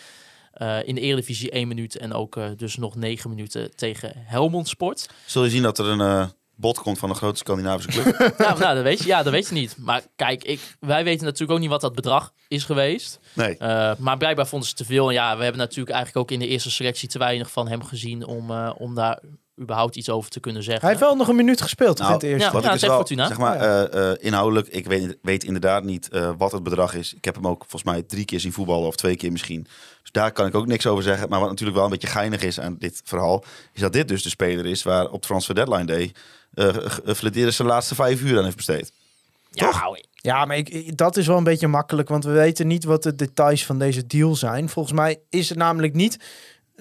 Eh, 0.53 0.77
in 0.87 0.95
de 0.95 1.01
Eredivisie 1.01 1.51
1 1.51 1.67
minuut 1.67 1.97
en 1.97 2.13
ook 2.13 2.37
eh, 2.37 2.45
dus 2.57 2.75
nog 2.75 2.95
9 2.95 3.29
minuten 3.29 3.75
tegen 3.75 4.11
Helmond 4.15 4.67
Sport. 4.67 5.09
Zul 5.25 5.43
je 5.43 5.49
zien 5.49 5.63
dat 5.63 5.79
er 5.79 5.85
een 5.85 6.01
eh, 6.01 6.27
bod 6.55 6.79
komt 6.79 6.99
van 6.99 7.09
een 7.09 7.15
grote 7.15 7.37
Scandinavische 7.37 8.01
club? 8.01 8.17
nou, 8.37 8.59
nou, 8.59 8.75
dat 8.75 8.83
weet 8.83 8.99
je, 8.99 9.07
ja, 9.07 9.23
dat 9.23 9.33
weet 9.33 9.47
je 9.47 9.53
niet. 9.53 9.75
Maar 9.77 10.01
kijk, 10.15 10.43
ik, 10.43 10.75
wij 10.79 11.03
weten 11.03 11.25
natuurlijk 11.25 11.51
ook 11.51 11.59
niet 11.59 11.69
wat 11.69 11.81
dat 11.81 11.95
bedrag 11.95 12.33
is 12.47 12.63
geweest. 12.63 13.19
Nee. 13.33 13.57
Maar 13.97 14.17
blijkbaar 14.17 14.47
vonden 14.47 14.69
ze 14.69 14.75
te 14.75 14.85
veel. 14.85 15.07
En 15.07 15.13
ja, 15.13 15.37
we 15.37 15.43
hebben 15.43 15.61
natuurlijk 15.61 15.95
eigenlijk 15.95 16.25
ook 16.25 16.31
in 16.31 16.39
de 16.39 16.47
eerste 16.47 16.71
selectie 16.71 17.09
te 17.09 17.19
weinig 17.19 17.51
van 17.51 17.67
hem 17.67 17.83
gezien 17.83 18.25
om, 18.25 18.51
om 18.69 18.95
daar 18.95 19.21
überhaupt 19.61 19.95
iets 19.95 20.09
over 20.09 20.29
te 20.29 20.39
kunnen 20.39 20.63
zeggen. 20.63 20.81
Hij 20.81 20.89
heeft 20.89 21.01
wel 21.05 21.15
nog 21.15 21.27
een 21.27 21.35
minuut 21.35 21.61
gespeeld 21.61 21.97
toch, 21.97 22.07
Nou, 22.07 22.19
in 22.19 22.19
het 22.19 22.29
eerste. 22.29 22.47
Ja, 22.47 22.53
Wat 22.53 22.63
ik 22.65 22.71
dus 22.71 22.79
tegen 22.79 22.95
wel, 22.95 23.05
Fortuna. 23.05 23.27
zeg 23.27 23.37
maar, 23.37 23.55
eh, 23.59 24.11
eh, 24.11 24.17
inhoudelijk, 24.19 24.67
ik 24.67 24.85
weet, 24.85 25.17
weet 25.21 25.43
inderdaad 25.43 25.83
niet 25.83 26.09
eh, 26.09 26.31
wat 26.37 26.51
het 26.51 26.63
bedrag 26.63 26.93
is. 26.93 27.13
Ik 27.13 27.25
heb 27.25 27.35
hem 27.35 27.47
ook 27.47 27.59
volgens 27.59 27.83
mij 27.83 28.01
drie 28.03 28.25
keer 28.25 28.39
zien 28.39 28.53
voetballen 28.53 28.87
of 28.87 28.95
twee 28.95 29.15
keer 29.15 29.31
misschien. 29.31 29.63
Dus 30.01 30.11
daar 30.11 30.31
kan 30.31 30.47
ik 30.47 30.55
ook 30.55 30.67
niks 30.67 30.87
over 30.87 31.03
zeggen. 31.03 31.29
Maar 31.29 31.39
wat 31.39 31.49
natuurlijk 31.49 31.75
wel 31.77 31.85
een 31.85 31.91
beetje 31.91 32.07
geinig 32.07 32.41
is 32.43 32.59
aan 32.59 32.75
dit 32.79 33.01
verhaal, 33.03 33.43
is 33.73 33.81
dat 33.81 33.93
dit 33.93 34.07
dus 34.07 34.23
de 34.23 34.29
speler 34.29 34.65
is 34.65 34.83
waar 34.83 35.09
op 35.09 35.21
Transfer 35.21 35.55
Deadline 35.55 35.85
Day 35.85 36.11
eh 36.53 37.13
Flederis 37.15 37.55
zijn 37.55 37.67
laatste 37.67 37.95
vijf 37.95 38.21
uur 38.21 38.37
aan 38.37 38.43
heeft 38.43 38.55
besteed. 38.55 38.91
ja, 39.51 39.69
nou, 39.71 40.03
Ja, 40.15 40.45
maar 40.45 40.57
ik- 40.57 40.97
dat 40.97 41.17
is 41.17 41.27
wel 41.27 41.37
een 41.37 41.43
beetje 41.43 41.67
makkelijk, 41.67 42.09
want 42.09 42.23
we 42.23 42.31
weten 42.31 42.67
niet 42.67 42.83
wat 42.83 43.03
de 43.03 43.15
details 43.15 43.65
van 43.65 43.79
deze 43.79 44.07
deal 44.07 44.35
zijn. 44.35 44.69
Volgens 44.69 44.95
mij 44.95 45.19
is 45.29 45.49
het 45.49 45.57
namelijk 45.57 45.93
niet, 45.93 46.17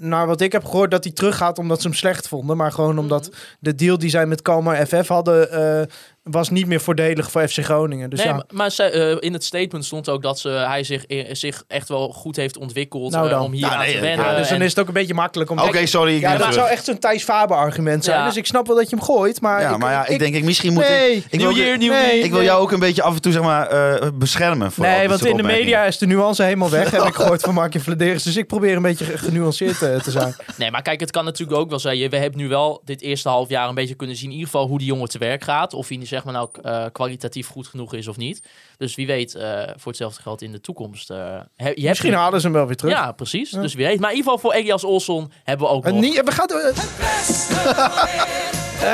naar 0.03 0.27
wat 0.27 0.41
ik 0.41 0.53
heb 0.53 0.65
gehoord, 0.65 0.91
dat 0.91 1.05
hij 1.05 1.13
teruggaat 1.13 1.59
omdat 1.59 1.81
ze 1.81 1.89
hem 1.89 1.97
slecht 1.97 2.29
vonden. 2.29 2.57
Maar 2.57 2.73
gewoon 2.73 2.99
omdat 2.99 3.29
Mhm. 3.29 3.37
de 3.61 3.75
deal 3.75 3.99
die 3.99 4.11
zij 4.11 4.27
met 4.27 4.43
Kalmar 4.43 4.87
FF 4.87 5.09
hadden, 5.09 5.51
eh, 5.51 5.87
was 6.23 6.51
niet 6.51 6.67
meer 6.67 6.81
voordelig 6.81 7.31
voor 7.31 7.49
FC 7.49 7.59
Groningen. 7.65 8.11
Dus 8.11 8.19
nee, 8.19 8.29
ja, 8.29 8.35
maar, 8.35 8.45
maar 8.77 8.91
eh, 8.91 9.17
in 9.21 9.33
het 9.33 9.45
statement 9.45 9.85
stond 9.85 10.09
ook 10.09 10.23
dat 10.23 10.39
ze, 10.39 10.49
hij 10.49 10.85
zich, 10.85 11.07
eh, 11.07 11.35
zich 11.35 11.65
echt 11.69 11.89
wel 11.89 12.09
goed 12.09 12.37
heeft 12.37 12.59
ontwikkeld 12.59 13.13
Nou 13.13 13.31
eh, 13.31 13.43
om 13.43 13.53
hier 13.53 13.61
Ja, 13.67 13.73
aan 13.73 13.79
nee, 13.79 13.95
te 13.95 14.01
wennen. 14.01 14.27
ja, 14.27 14.37
dus 14.37 14.49
dan 14.49 14.63
is 14.63 14.71
het 14.71 14.79
ook 14.81 14.87
een 14.87 14.93
beetje 14.93 15.15
makkelijk 15.15 15.51
om... 15.51 15.59
Oké, 15.59 15.87
sorry. 15.87 16.15
Ik 16.15 16.21
Ja, 16.21 16.37
dat 16.37 16.55
zou 16.55 16.69
echt 16.69 16.85
zo'n 16.85 16.99
Thijs 16.99 17.25
Faber 17.25 17.57
argument 17.57 18.05
zijn. 18.05 18.19
Ja. 18.19 18.27
Dus 18.27 18.37
ik 18.37 18.47
snap 18.47 18.67
wel 18.67 18.77
dat 18.77 18.91
je 18.91 18.97
hem 18.97 19.05
gooit, 19.05 19.41
maar... 19.41 19.61
Ja, 19.61 19.77
maar 19.77 19.93
ja, 19.93 20.07
ik, 20.07 20.19
denk 20.19 20.35
ik 20.35 20.45
misschien 20.45 20.73
moet 20.73 20.83
Nee, 20.89 21.17
ik, 21.17 21.25
ik 21.31 21.39
Nieuw 21.39 21.49
wil, 21.49 21.57
year, 21.65 21.77
nieuw 21.79 21.93
nee, 21.93 22.19
me. 22.19 22.25
ik 22.25 22.31
wil 22.33 22.43
jou 22.43 22.61
ook 22.63 22.73
een 22.73 22.79
beetje 22.81 23.03
af 23.03 23.15
en 23.15 23.21
toe 23.23 23.33
zeg 23.33 23.43
maar 23.43 23.67
eh, 23.67 24.09
beschermen 24.15 24.73
voor 24.73 24.85
Nee, 24.85 25.09
want 25.09 25.25
in 25.27 25.37
de 25.37 25.43
media 25.43 25.85
is 25.85 25.99
de 25.99 26.07
nuance 26.07 26.43
helemaal 26.43 26.71
weg, 26.71 26.91
heb 26.91 27.03
ik 27.03 27.15
gehoord 27.23 27.41
van 27.43 27.55
Mark 27.55 27.75
Vladeris. 27.81 28.23
Dus 28.23 28.37
ik 28.37 28.47
probeer 28.47 28.77
een 28.77 28.83
beetje 28.83 29.05
ge- 29.05 29.19
genuanceerd 29.19 29.79
te, 29.79 29.99
te 30.03 30.11
zijn. 30.11 30.35
Nee, 30.57 30.71
maar 30.71 30.83
kijk, 30.83 31.01
het 31.01 31.11
kan 31.11 31.25
natuurlijk 31.25 31.59
ook 31.59 31.71
wel 31.71 31.79
zijn. 31.79 31.97
je- 31.99 32.09
We 32.09 32.17
hebben 32.17 32.41
nu 32.41 32.49
wel 32.49 32.83
dit 32.85 33.01
eerste 33.01 33.29
half 33.29 33.49
jaar 33.49 33.69
een 33.69 33.75
beetje 33.75 33.95
kunnen 33.95 34.17
zien, 34.17 34.27
in 34.29 34.33
ieder 34.37 34.47
geval 34.51 34.67
hoe 34.67 34.79
die 34.79 34.87
jongen 34.87 35.09
te 35.09 35.19
werk 35.19 35.45
gaat. 35.45 35.75
Of 35.75 35.89
hij 35.89 35.97
zeg 36.13 36.25
maar 36.25 36.33
nou 36.33 36.49
eh, 36.63 36.85
kwalitatief 36.93 37.49
goed 37.49 37.67
genoeg 37.67 37.95
is 37.95 38.09
of 38.09 38.17
niet. 38.17 38.43
Dus 38.79 38.95
wie 38.95 39.07
weet, 39.07 39.35
eh, 39.35 39.63
voor 39.77 39.87
hetzelfde 39.93 40.23
geld 40.23 40.43
in 40.43 40.53
de 40.53 40.61
toekomst. 40.61 41.11
eh, 41.11 41.17
he- 41.57 41.65
je 41.69 41.73
hebt 41.75 41.83
Misschien 41.83 42.15
halen 42.15 42.41
ze 42.41 42.47
hem 42.47 42.55
wel 42.57 42.67
weer 42.67 42.77
terug. 42.77 42.93
Ja, 42.95 43.13
precies. 43.13 43.51
Dus 43.51 43.75
wie 43.75 43.87
weet. 43.87 44.01
Maar 44.01 44.11
in 44.11 44.17
ieder 44.17 44.33
geval 44.33 44.51
voor 44.51 44.61
Elias 44.61 44.85
Olsson 44.85 45.33
hebben 45.45 45.67
we 45.67 45.73
ook 45.73 45.85
En 45.85 45.93
nog. 45.93 46.03
niet, 46.03 46.23
we 46.25 46.31
gaan 46.33 46.47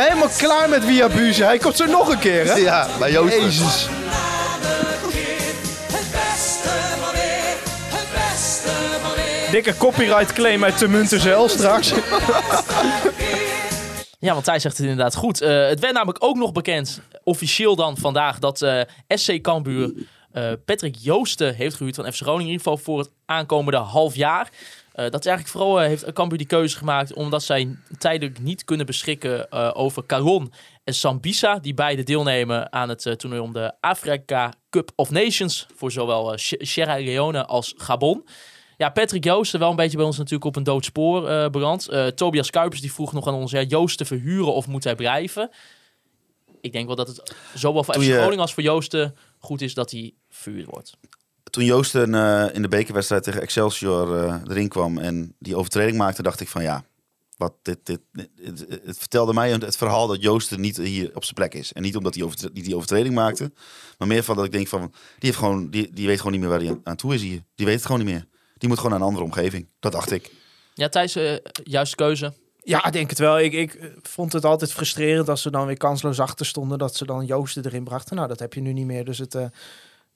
helemaal 0.04 0.28
klaar 0.38 0.68
met 0.68 0.84
Via 0.84 1.08
Buze. 1.08 1.44
Hij 1.44 1.58
komt 1.58 1.76
zo 1.76 1.84
nog 1.86 2.08
een 2.08 2.18
keer, 2.18 2.44
hè? 2.46 2.54
Ja, 2.54 2.86
bij 2.98 3.10
Joost. 3.12 3.34
Jezus. 3.34 3.86
Het 5.92 6.10
beste 6.12 6.68
van 7.00 7.12
weer, 7.12 7.56
het 7.98 8.08
beste 8.30 8.70
van 9.02 9.14
weer. 9.14 9.50
Dikke 9.50 9.76
copyright 9.76 10.32
claim 10.32 10.64
uit 10.64 10.78
de 10.78 10.88
Munterzel 10.88 11.48
straks. 11.48 11.92
Ja, 14.20 14.32
want 14.32 14.46
hij 14.46 14.58
zegt 14.58 14.76
het 14.76 14.86
inderdaad 14.86 15.14
goed. 15.14 15.40
Eh, 15.40 15.66
het 15.66 15.80
werd 15.80 15.94
namelijk 15.94 16.24
ook 16.24 16.36
nog 16.36 16.52
bekend, 16.52 17.00
officieel 17.24 17.76
dan 17.76 17.96
vandaag, 17.96 18.38
dat 18.38 18.62
eh, 18.62 18.80
SC 19.08 19.40
Cambuur 19.40 19.92
eh, 20.32 20.52
Patrick 20.64 20.96
Joosten 20.96 21.54
heeft 21.54 21.76
gehuurd 21.76 21.94
van 21.94 22.12
FC 22.12 22.20
Groningen. 22.20 22.46
In 22.46 22.50
ieder 22.52 22.62
geval 22.62 22.84
voor 22.84 22.98
het 22.98 23.10
aankomende 23.26 23.78
half 23.78 24.14
jaar. 24.14 24.50
Dat 24.92 25.20
is 25.20 25.26
eigenlijk 25.26 25.48
vooral 25.48 25.78
heeft 25.78 26.12
Cambuur 26.12 26.38
die 26.38 26.46
keuze 26.46 26.76
gemaakt 26.76 27.12
omdat 27.12 27.42
zij 27.42 27.76
tijdelijk 27.98 28.40
niet 28.40 28.64
kunnen 28.64 28.86
beschikken 28.86 29.52
over 29.74 30.06
Caron 30.06 30.52
en 30.84 30.94
Sambisa. 30.94 31.58
Die 31.58 31.74
beide 31.74 32.02
deelnemen 32.02 32.72
aan 32.72 32.88
het 32.88 33.14
toernooi 33.16 33.42
om 33.42 33.52
de 33.52 33.72
Afrika 33.80 34.52
Cup 34.70 34.90
of 34.96 35.10
Nations. 35.10 35.66
Voor 35.74 35.92
zowel 35.92 36.32
Sierra 36.36 36.98
Leone 36.98 37.46
als 37.46 37.74
Gabon. 37.76 38.24
Ja, 38.78 38.88
Patrick 38.90 39.24
Joosten 39.24 39.60
wel 39.60 39.70
een 39.70 39.76
beetje 39.76 39.96
bij 39.96 40.06
ons 40.06 40.16
natuurlijk 40.16 40.44
op 40.44 40.56
een 40.56 40.62
dood 40.62 40.84
spoor 40.84 41.28
eh 41.28 41.50
beland. 41.50 41.88
Eh, 41.88 42.06
Tobias 42.06 42.50
Kuipers 42.50 42.80
die 42.80 42.92
vroeg 42.92 43.12
nog 43.12 43.26
aan 43.26 43.34
ons, 43.34 43.50
ja, 43.50 43.62
Joosten 43.62 44.06
verhuren 44.06 44.52
of 44.54 44.66
moet 44.66 44.84
hij 44.84 44.94
blijven? 44.94 45.50
Ik 46.60 46.72
denk 46.72 46.86
wel 46.86 46.96
dat 46.96 47.08
het 47.08 47.34
zowel 47.54 47.84
voor 47.84 47.94
FC 47.94 48.00
Groningen 48.16 48.40
als 48.40 48.54
voor 48.54 48.62
Joosten 48.62 49.16
goed 49.38 49.60
is 49.60 49.74
dat 49.74 49.90
hij 49.90 50.14
verhuurd 50.30 50.66
wordt. 50.66 50.96
Toen 51.50 51.64
Joosten 51.64 52.14
eh, 52.14 52.54
in 52.54 52.62
de 52.62 52.68
bekerwedstrijd 52.68 53.22
tegen 53.22 53.40
Excelsior 53.42 54.32
erin 54.48 54.68
kwam 54.68 54.98
en 54.98 55.34
die 55.38 55.56
overtreding 55.56 55.96
maakte, 55.96 56.22
dacht 56.22 56.40
ik 56.40 56.48
van 56.48 56.62
ja, 56.62 56.84
wat 57.36 57.52
dit, 57.62 57.78
dit, 57.86 58.00
dit- 58.12 58.30
het, 58.42 58.66
het 58.84 58.98
vertelde 58.98 59.32
mij 59.34 59.50
het 59.50 59.76
verhaal 59.76 60.06
dat 60.06 60.22
Joosten 60.22 60.60
niet 60.60 60.76
hier 60.76 61.10
op 61.14 61.22
zijn 61.22 61.34
plek 61.34 61.54
is. 61.54 61.72
En 61.72 61.82
niet 61.82 61.96
omdat 61.96 62.14
hij 62.14 62.24
niet 62.52 62.64
die 62.64 62.74
overtreding 62.76 63.14
maakte, 63.14 63.52
maar 63.98 64.08
meer 64.08 64.22
van 64.22 64.36
dat 64.36 64.44
ik 64.44 64.52
denk 64.52 64.68
van, 64.68 64.80
die, 64.80 64.90
heeft 65.18 65.36
gewoon, 65.38 65.70
die, 65.70 65.90
die 65.92 66.06
weet 66.06 66.16
gewoon 66.18 66.32
niet 66.32 66.40
meer 66.40 66.50
waar 66.50 66.60
hij 66.60 66.68
aan, 66.70 66.80
aan 66.84 66.96
toe 66.96 67.14
is 67.14 67.22
hier. 67.22 67.42
Die 67.54 67.66
weet 67.66 67.74
het 67.76 67.86
gewoon 67.86 68.04
niet 68.04 68.14
meer. 68.14 68.26
Die 68.58 68.68
moet 68.68 68.78
gewoon 68.78 68.92
naar 68.92 69.00
een 69.00 69.06
andere 69.06 69.24
omgeving. 69.24 69.68
Dat 69.80 69.92
dacht 69.92 70.10
ik. 70.10 70.30
Ja, 70.74 70.88
Thijs, 70.88 71.16
eh 71.16 71.36
juiste 71.62 71.96
keuze. 71.96 72.32
Ja, 72.62 72.86
ik 72.86 72.92
denk 72.92 73.10
het 73.10 73.18
wel. 73.18 73.38
Ik, 73.38 73.52
ik 73.52 73.92
vond 74.02 74.32
het 74.32 74.44
altijd 74.44 74.72
frustrerend 74.72 75.28
als 75.28 75.42
ze 75.42 75.50
dan 75.50 75.66
weer 75.66 75.76
kansloos 75.76 76.20
achter 76.20 76.46
stonden. 76.46 76.78
Dat 76.78 76.96
ze 76.96 77.06
dan 77.06 77.26
Joosten 77.26 77.64
erin 77.64 77.84
brachten. 77.84 78.16
Nou, 78.16 78.28
dat 78.28 78.38
heb 78.38 78.54
je 78.54 78.60
nu 78.60 78.72
niet 78.72 78.86
meer. 78.86 79.04
Dus 79.04 79.18
het, 79.18 79.34
eh, 79.34 79.44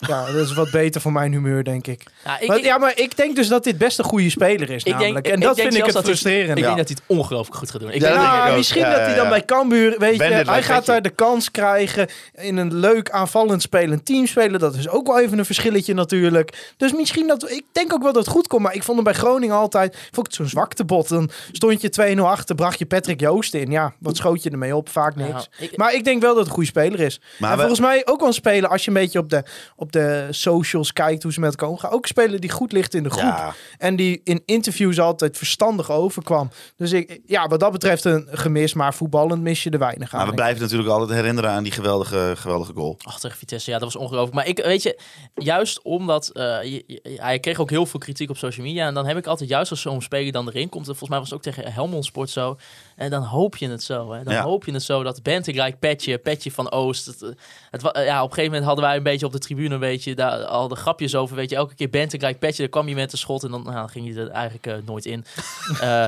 ja, 0.09 0.27
dat 0.33 0.35
is 0.47 0.55
wat 0.55 0.71
beter 0.71 1.01
voor 1.01 1.13
mijn 1.13 1.33
humeur, 1.33 1.65
denk 1.65 1.87
ik. 1.87 2.03
Ja, 2.25 2.39
ik, 2.41 2.49
Maar, 2.49 2.57
ik- 2.59 2.65
ja, 2.65 2.79
maar 2.79 2.93
ik 2.99 3.17
denk 3.17 3.37
dus 3.37 3.49
dat 3.49 3.65
dit 3.65 3.79
best 3.79 3.99
een 3.99 4.05
goede 4.05 4.31
speler 4.31 4.71
is 4.71 4.83
ik 4.85 4.93
namelijk. 4.93 5.25
denk, 5.25 5.35
en 5.35 5.41
dat 5.41 5.57
denk 5.57 5.69
vind 5.69 5.81
ik 5.81 5.85
het 5.87 5.95
hij- 5.95 6.03
frustrerend. 6.03 6.59
Ik 6.59 6.65
denk 6.65 6.77
dat 6.77 6.89
hij 6.89 6.97
het 7.05 7.17
ongelooflijk 7.19 7.57
goed 7.57 7.71
gaat 7.71 7.81
doen. 7.81 7.91
Ik 7.91 8.01
Ja, 8.01 8.09
denk, 8.09 8.21
Nou, 8.21 8.57
misschien 8.57 8.81
Ja, 8.81 8.91
dat 8.91 8.99
hij 9.01 9.15
dan 9.15 9.25
ja. 9.25 9.31
bij 9.31 9.45
Cambuur, 9.45 9.95
weet 9.99 10.17
je, 10.17 10.23
hij 10.23 10.63
gaat 10.63 10.87
daar 10.87 11.03
de 11.03 11.11
kans 11.11 11.51
krijgen 11.51 12.09
in 12.35 12.57
een 12.57 12.75
leuk 12.75 13.11
aanvallend 13.11 13.63
spelend 13.63 14.05
team 14.07 14.27
spelen. 14.27 14.61
Dat 14.61 14.75
is 14.75 14.89
ook 14.89 15.07
wel 15.07 15.21
even 15.21 15.39
een 15.39 15.45
verschilletje 15.45 15.95
natuurlijk. 15.95 16.73
Dus 16.77 16.93
misschien 16.93 17.27
dat, 17.27 17.51
ik 17.51 17.65
denk 17.73 17.93
ook 17.93 18.03
wel 18.03 18.13
dat 18.13 18.25
het 18.25 18.35
goed 18.35 18.47
komt, 18.47 18.63
maar 18.63 18.75
ik 18.75 18.83
vond 18.83 18.97
hem 18.97 19.05
bij 19.05 19.15
Groningen 19.15 19.57
altijd, 19.57 19.95
vond 19.97 20.17
ik 20.19 20.25
het 20.27 20.35
zo'n 20.35 20.49
zwaktebot. 20.49 21.09
Dan 21.09 21.31
stond 21.53 21.81
je 21.81 21.89
2-0 22.17 22.29
achter, 22.29 22.55
bracht 22.55 22.79
je 22.79 22.87
Patrick 22.87 23.21
Joost 23.21 23.55
in. 23.55 23.71
Ja, 23.71 23.93
wat 23.99 24.17
schoot 24.17 24.43
je 24.43 24.51
ermee 24.51 24.77
op? 24.77 24.89
Vaak 24.89 25.17
niks. 25.17 25.49
Ja, 25.59 25.65
ik- 25.67 25.77
maar 25.77 25.95
ik 25.95 26.05
denk 26.05 26.21
wel 26.23 26.31
dat 26.31 26.39
het 26.39 26.47
een 26.47 26.53
goede 26.55 26.69
speler 26.69 27.01
is. 27.01 27.21
Maar 27.39 27.51
en 27.51 27.57
we- 27.57 27.63
volgens 27.63 27.81
mij 27.87 28.03
ook 28.07 28.19
wel 28.19 28.29
een 28.29 28.35
speler, 28.35 28.69
als 28.71 28.83
je 28.85 28.89
een 28.89 28.97
beetje 28.97 29.19
op 29.19 29.31
de, 29.31 29.43
op 29.77 29.92
de 29.93 30.27
socials 30.31 30.93
kijkt 30.93 31.23
hoe 31.23 31.33
ze 31.33 31.41
met 31.41 31.51
elkaar 31.51 31.69
omgaan. 31.69 31.91
Ook 31.91 32.03
een 32.03 32.09
speler 32.09 32.41
die 32.41 32.51
goed 32.51 32.73
ligt 32.73 32.95
in 32.95 33.03
de 33.03 33.11
groep. 33.11 33.23
Ja, 33.23 33.55
En 33.79 33.97
die 33.97 34.21
in 34.25 34.43
interviews 34.47 35.01
altijd 35.01 35.37
verstandig 35.37 35.91
overkwam. 35.91 36.51
Dus 36.77 36.93
ik, 36.93 37.21
ja, 37.27 37.49
wat 37.49 37.61
dat 37.61 37.73
betreft 37.73 38.05
een 38.05 38.29
gemis, 38.31 38.75
maar 38.75 38.95
voetballend 38.95 39.43
mis 39.43 39.63
je 39.63 39.71
er 39.71 39.79
weinig 39.79 40.13
aan. 40.13 40.19
maar 40.21 40.29
we 40.29 40.35
blijven 40.35 40.63
natuurlijk 40.63 40.91
altijd 40.91 41.11
herinneren 41.19 41.51
aan 41.51 41.63
die 41.63 41.73
geweldige, 41.73 42.33
geweldige 42.37 42.73
goal. 42.73 42.99
Ach, 43.03 43.21
tegen 43.21 43.37
Vitesse, 43.39 43.71
ja, 43.71 43.79
dat 43.79 43.93
was 43.93 44.03
ongelooflijk. 44.03 44.35
Maar 44.35 44.47
ik, 44.47 44.59
weet 44.65 44.83
je, 44.83 45.01
juist 45.35 45.83
omdat 45.83 46.29
eh, 46.29 46.63
je- 46.63 46.85
je- 46.87 47.17
hij 47.21 47.39
kreeg 47.39 47.59
ook 47.61 47.71
heel 47.71 47.87
veel 47.87 48.01
kritiek 48.01 48.31
op 48.31 48.37
social 48.37 48.67
media. 48.67 48.87
En 48.87 48.95
dan 48.95 49.07
heb 49.07 49.17
ik 49.17 49.27
altijd, 49.27 49.49
juist 49.49 49.71
als 49.71 49.81
zo'n 49.81 50.03
speler 50.03 50.33
dan 50.33 50.49
erin 50.49 50.69
komt, 50.69 50.89
en 50.89 50.97
volgens 50.97 51.09
mij 51.11 51.19
was 51.19 51.29
het 51.31 51.39
ook 51.39 51.45
tegen 51.45 51.73
Helmond 51.73 52.05
Sport 52.05 52.31
zo. 52.31 52.57
En 52.97 53.11
dan 53.11 53.23
hoop 53.23 53.57
je 53.57 53.69
het 53.69 53.83
zo, 53.83 54.13
hè. 54.13 54.23
Dan 54.23 54.35
Ja. 54.35 54.43
hoop 54.43 54.65
je 54.65 54.73
het 54.73 54.83
zo 54.83 55.03
dat 55.03 55.23
Bentegrijk, 55.23 55.79
Petje, 55.79 56.19
Petje 56.19 56.53
van 56.53 56.71
Oost. 56.71 57.07
Het, 57.07 57.23
eh, 57.23 57.29
het, 57.71 57.83
wa- 57.83 58.01
ja, 58.01 58.19
op 58.23 58.29
een 58.29 58.35
gegeven 58.35 58.45
moment 58.45 58.65
hadden 58.65 58.85
wij 58.85 58.97
een 58.97 59.03
beetje 59.03 59.27
op 59.27 59.33
de 59.33 59.39
tribune, 59.39 59.75
een 59.75 59.81
beetje, 59.81 60.15
daar 60.15 60.45
al 60.45 60.69
de 60.69 60.77
grapjes 60.77 61.15
over, 61.15 61.37
weet 61.37 61.51
je. 61.51 61.57
Elke 61.57 61.75
keer 61.75 61.91
Bentegrijk, 61.91 62.39
Petje, 62.39 62.63
dan 62.63 62.71
kwam 62.71 62.89
je 62.89 62.95
met 62.95 63.13
een 63.13 63.19
schot 63.19 63.45
en 63.45 63.51
dan, 63.51 63.63
nou, 63.63 63.75
dan 63.75 63.89
ging 63.89 64.07
je 64.15 64.21
er 64.21 64.29
eigenlijk 64.31 64.67
eh, 64.67 64.75
nooit 64.87 65.07
in. 65.07 65.25
Eh, 65.81 66.07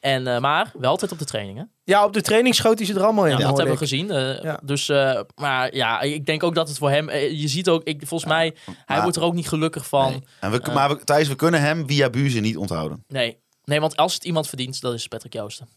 en, 0.00 0.26
eh, 0.26 0.38
maar 0.40 0.70
wel 0.78 0.90
altijd 0.90 1.12
op 1.12 1.18
de 1.18 1.24
trainingen. 1.24 1.70
Ja, 1.84 2.04
op 2.04 2.12
de 2.12 2.20
training 2.22 2.54
schoot 2.54 2.78
hij 2.78 2.86
ze 2.86 2.94
er 2.94 3.02
allemaal 3.04 3.26
in. 3.26 3.38
Ja, 3.38 3.46
dat 3.46 3.56
hebben 3.56 3.74
we 3.74 3.80
gezien. 3.80 4.10
eh, 4.10 4.42
Ja. 4.42 4.60
Dus, 4.62 4.88
eh, 4.88 5.20
maar 5.34 5.74
ja, 5.74 6.00
ik 6.00 6.26
denk 6.26 6.42
ook 6.42 6.54
dat 6.54 6.68
het 6.68 6.78
voor 6.78 6.90
hem. 6.90 7.08
eh, 7.08 7.40
je 7.40 7.48
ziet 7.48 7.68
ook, 7.68 7.84
ik, 7.84 8.02
volgens 8.06 8.30
mij, 8.30 8.54
hij 8.84 9.02
wordt 9.02 9.16
er 9.16 9.22
ook 9.22 9.34
niet 9.34 9.48
gelukkig 9.48 9.86
van. 9.88 10.10
Nee. 10.10 10.22
En 10.40 10.50
we, 10.50 10.60
maar 10.74 10.88
we, 10.88 11.04
Thijs, 11.04 11.28
we 11.28 11.34
kunnen 11.34 11.60
hem 11.60 11.86
via 11.86 12.10
Buze 12.10 12.40
niet 12.40 12.56
onthouden. 12.56 13.04
nee. 13.08 13.38
want 13.64 13.96
als 13.96 14.14
het 14.14 14.24
iemand 14.24 14.48
verdient, 14.48 14.80
dat 14.80 14.94
is 14.94 15.08
Patrick 15.08 15.32
Joosten. 15.32 15.68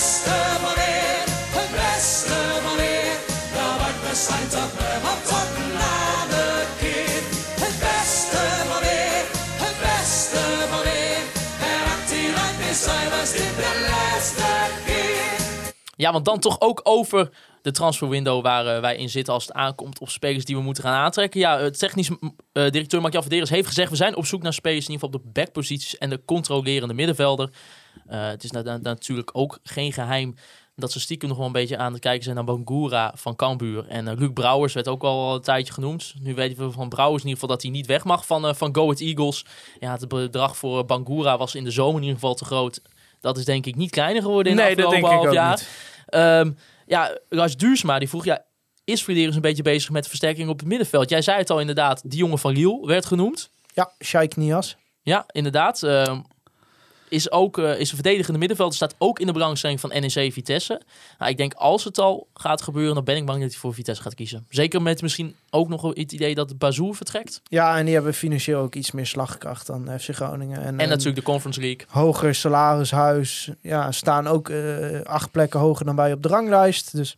Het 0.00 0.08
beste 0.08 0.40
van 0.62 0.74
weer, 0.74 1.24
het 1.58 1.70
beste 1.80 2.38
van 2.64 2.76
weer. 2.76 3.16
Daar 3.54 3.76
wordt 3.80 4.00
besluit 4.08 4.54
op 4.64 4.72
hem 4.82 5.02
op 5.12 5.20
tot 5.30 5.50
na 5.78 5.98
de 6.32 6.46
keer. 6.80 7.22
Het 7.64 7.76
beste 7.86 8.42
van 8.68 8.80
weer, 8.86 9.24
het 9.64 9.76
beste 9.86 10.42
van. 10.70 10.84
En 11.70 11.80
achteruit 11.94 12.58
is 12.70 12.84
hij 12.86 13.08
was 13.14 13.32
dit 13.32 13.54
de 13.62 13.72
laatste 13.90 14.52
keer. 14.86 15.72
Ja, 15.96 16.12
want 16.12 16.24
dan 16.24 16.40
toch 16.40 16.60
ook 16.60 16.80
over 16.82 17.30
de 17.62 17.70
transferwindow 17.70 18.42
waar 18.42 18.66
eh, 18.66 18.80
wij 18.80 18.96
in 18.96 19.10
zitten 19.10 19.34
als 19.34 19.46
het 19.46 19.52
aankomt 19.52 19.98
op 19.98 20.08
spelers 20.08 20.44
die 20.44 20.56
we 20.56 20.62
moeten 20.62 20.82
gaan 20.82 21.04
aantrekken. 21.04 21.40
Ja, 21.40 21.58
het 21.58 21.78
technisch 21.78 22.08
eh, 22.08 22.70
directeur 22.70 23.00
Mark-Jan 23.00 23.22
Verderes 23.22 23.50
heeft 23.50 23.68
gezegd, 23.68 23.90
we 23.90 23.96
zijn 23.96 24.16
op 24.16 24.26
zoek 24.26 24.42
naar 24.42 24.52
spelers 24.52 24.86
in 24.86 24.92
ieder 24.92 25.06
geval 25.06 25.20
op 25.20 25.26
de 25.26 25.40
backposities 25.40 25.98
en 25.98 26.10
de 26.10 26.24
controlerende 26.24 26.94
middenvelder. 26.94 27.50
Eh, 28.10 28.26
het 28.26 28.44
is 28.44 28.50
na- 28.50 28.62
na- 28.62 28.78
natuurlijk 28.82 29.30
ook 29.32 29.58
geen 29.62 29.92
geheim 29.92 30.34
dat 30.76 30.92
ze 30.92 31.00
stiekem 31.00 31.28
nog 31.28 31.36
wel 31.38 31.46
een 31.46 31.52
beetje 31.52 31.76
aan 31.76 31.92
het 31.92 32.00
kijken 32.00 32.22
zijn 32.22 32.34
naar 32.36 32.44
Bangura 32.44 33.12
van 33.16 33.36
Cambuur. 33.36 33.86
En 33.88 34.08
eh, 34.08 34.16
Luc 34.18 34.30
Brouwers 34.32 34.72
werd 34.74 34.88
ook 34.88 35.02
al 35.02 35.34
een 35.34 35.40
tijdje 35.40 35.72
genoemd. 35.72 36.14
Nu 36.20 36.34
weten 36.34 36.66
we 36.66 36.72
van 36.72 36.88
Brouwers 36.88 37.22
in 37.22 37.28
ieder 37.28 37.40
geval 37.42 37.56
dat 37.56 37.64
hij 37.64 37.70
niet 37.74 37.86
weg 37.86 38.04
mag 38.04 38.26
van, 38.26 38.46
eh, 38.46 38.54
van 38.54 38.74
Go 38.74 38.82
Ahead 38.82 39.00
Eagles. 39.00 39.44
Ja, 39.80 39.92
het 39.92 40.08
bedrag 40.08 40.56
voor 40.56 40.84
Bangura 40.84 41.38
was 41.38 41.54
in 41.54 41.64
de 41.64 41.70
zomer 41.70 41.94
in 41.96 42.02
ieder 42.02 42.14
geval 42.18 42.34
te 42.34 42.44
groot. 42.44 42.82
Dat 43.20 43.38
is 43.38 43.44
denk 43.44 43.66
ik 43.66 43.76
niet 43.76 43.90
kleiner 43.90 44.22
geworden 44.22 44.52
in 44.52 44.58
Nee, 44.58 44.76
de 44.76 44.82
dat 44.82 44.92
afgelopen 44.92 45.18
denk 45.18 45.32
ik 45.32 45.38
half 45.38 45.46
jaar. 45.48 45.56
niet. 45.58 45.68
Ehm, 46.06 46.52
ja, 46.86 47.18
Lars 47.28 47.56
Duursma 47.56 47.98
die 47.98 48.08
vroeg, 48.08 48.24
ja, 48.24 48.44
is 48.84 49.04
Verderes 49.04 49.34
een 49.34 49.40
beetje 49.40 49.62
bezig 49.62 49.90
met 49.90 50.08
versterking 50.08 50.48
op 50.48 50.58
het 50.58 50.68
middenveld? 50.68 51.08
Jij 51.10 51.22
zei 51.22 51.38
het 51.38 51.50
al 51.50 51.60
inderdaad, 51.60 52.10
die 52.10 52.18
jongen 52.18 52.38
van 52.38 52.52
Liel 52.52 52.86
werd 52.86 53.06
genoemd. 53.06 53.50
Ja, 53.74 53.92
Shaik 54.04 54.36
Nias. 54.36 54.76
Ja, 55.02 55.24
inderdaad. 55.32 55.82
Ehm, 55.82 56.20
is 57.10 57.30
ook 57.30 57.58
eh, 57.58 57.78
is 57.80 57.88
een 57.90 57.94
verdedigende 57.94 58.38
middenvelder. 58.38 58.76
Staat 58.76 58.94
ook 58.98 59.18
in 59.18 59.26
de 59.26 59.32
belangstelling 59.32 59.80
van 59.80 59.90
NEC 59.90 60.32
Vitesse. 60.32 60.80
Nou, 61.18 61.30
ik 61.30 61.36
denk 61.36 61.52
als 61.54 61.84
het 61.84 61.98
al 61.98 62.26
gaat 62.34 62.62
gebeuren, 62.62 62.94
dan 62.94 63.04
ben 63.04 63.16
ik 63.16 63.26
bang 63.26 63.40
dat 63.40 63.50
hij 63.50 63.58
voor 63.58 63.74
Vitesse 63.74 64.02
gaat 64.02 64.14
kiezen. 64.14 64.46
Zeker 64.48 64.82
met 64.82 65.02
misschien 65.02 65.34
ook 65.50 65.68
nog 65.68 65.82
het 65.82 66.12
idee 66.12 66.34
dat 66.34 66.58
Bazoer 66.58 66.94
vertrekt. 66.96 67.40
Ja, 67.48 67.78
en 67.78 67.84
die 67.84 67.94
hebben 67.94 68.14
financieel 68.14 68.60
ook 68.60 68.74
iets 68.74 68.90
meer 68.90 69.06
slagkracht 69.06 69.66
dan 69.66 69.98
FC 70.00 70.14
Groningen. 70.14 70.62
En, 70.62 70.78
En 70.80 70.88
natuurlijk 70.88 71.16
de 71.16 71.22
Conference 71.22 71.60
League. 71.60 71.86
hoger 71.88 72.34
salarishuis. 72.34 73.50
Ja, 73.60 73.92
staan 73.92 74.26
ook 74.26 74.48
eh, 74.48 75.00
acht 75.00 75.30
plekken 75.30 75.60
hoger 75.60 75.84
dan 75.84 75.96
wij 75.96 76.12
op 76.12 76.22
de 76.22 76.28
ranglijst. 76.28 76.96
Dus 76.96 77.16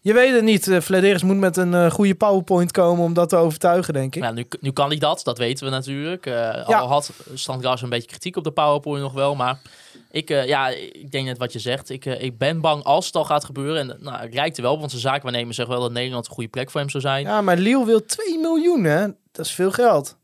je 0.00 0.12
weet 0.12 0.34
het 0.34 0.44
niet. 0.44 0.66
Uh, 0.66 0.80
Flederis 0.80 1.22
moet 1.22 1.36
met 1.36 1.56
een 1.56 1.74
eh, 1.74 1.90
goede 1.90 2.14
PowerPoint 2.14 2.72
komen 2.72 3.04
om 3.04 3.14
dat 3.14 3.28
te 3.28 3.36
overtuigen, 3.36 3.94
denk 3.94 4.16
ik. 4.16 4.22
Ja, 4.22 4.30
nu, 4.30 4.46
nu 4.60 4.70
kan 4.70 4.88
hij 4.88 4.98
dat, 4.98 5.20
dat 5.24 5.38
weten 5.38 5.64
we 5.64 5.70
natuurlijk. 5.70 6.26
Eh, 6.26 6.32
Ja. 6.66 6.78
Al 6.78 6.88
had 6.88 7.10
Strandgras 7.34 7.82
een 7.82 7.88
beetje 7.88 8.08
kritiek 8.08 8.36
op 8.36 8.44
de 8.44 8.50
PowerPoint 8.50 9.02
nog 9.02 9.12
wel. 9.12 9.34
Maar 9.34 9.58
ik, 10.10 10.28
ja, 10.28 10.68
ik 10.68 11.10
denk 11.10 11.26
net 11.26 11.38
wat 11.38 11.52
je 11.52 11.58
zegt. 11.58 11.90
Ik, 11.90 12.04
ik 12.04 12.38
ben 12.38 12.60
bang 12.60 12.84
als 12.84 13.06
het 13.06 13.14
al 13.14 13.24
gaat 13.24 13.44
gebeuren. 13.44 13.90
En 13.90 13.96
nou, 14.00 14.18
het 14.18 14.34
lijkt 14.34 14.56
er 14.56 14.62
wel, 14.62 14.78
want 14.78 14.90
zijn 14.90 15.02
zaakwaarnemer 15.02 15.54
zegt 15.54 15.68
wel 15.68 15.80
dat 15.80 15.92
Nederland 15.92 16.26
een 16.26 16.32
goede 16.32 16.48
plek 16.50 16.70
voor 16.70 16.80
hem 16.80 16.90
zou 16.90 17.02
zijn. 17.02 17.22
Ja, 17.22 17.40
maar 17.40 17.56
Lille 17.56 17.84
wil 17.84 18.04
2 18.04 18.38
miljoen, 18.38 18.84
hè? 18.84 19.06
Dat 19.32 19.46
is 19.46 19.52
veel 19.52 19.70
geld. 19.70 20.16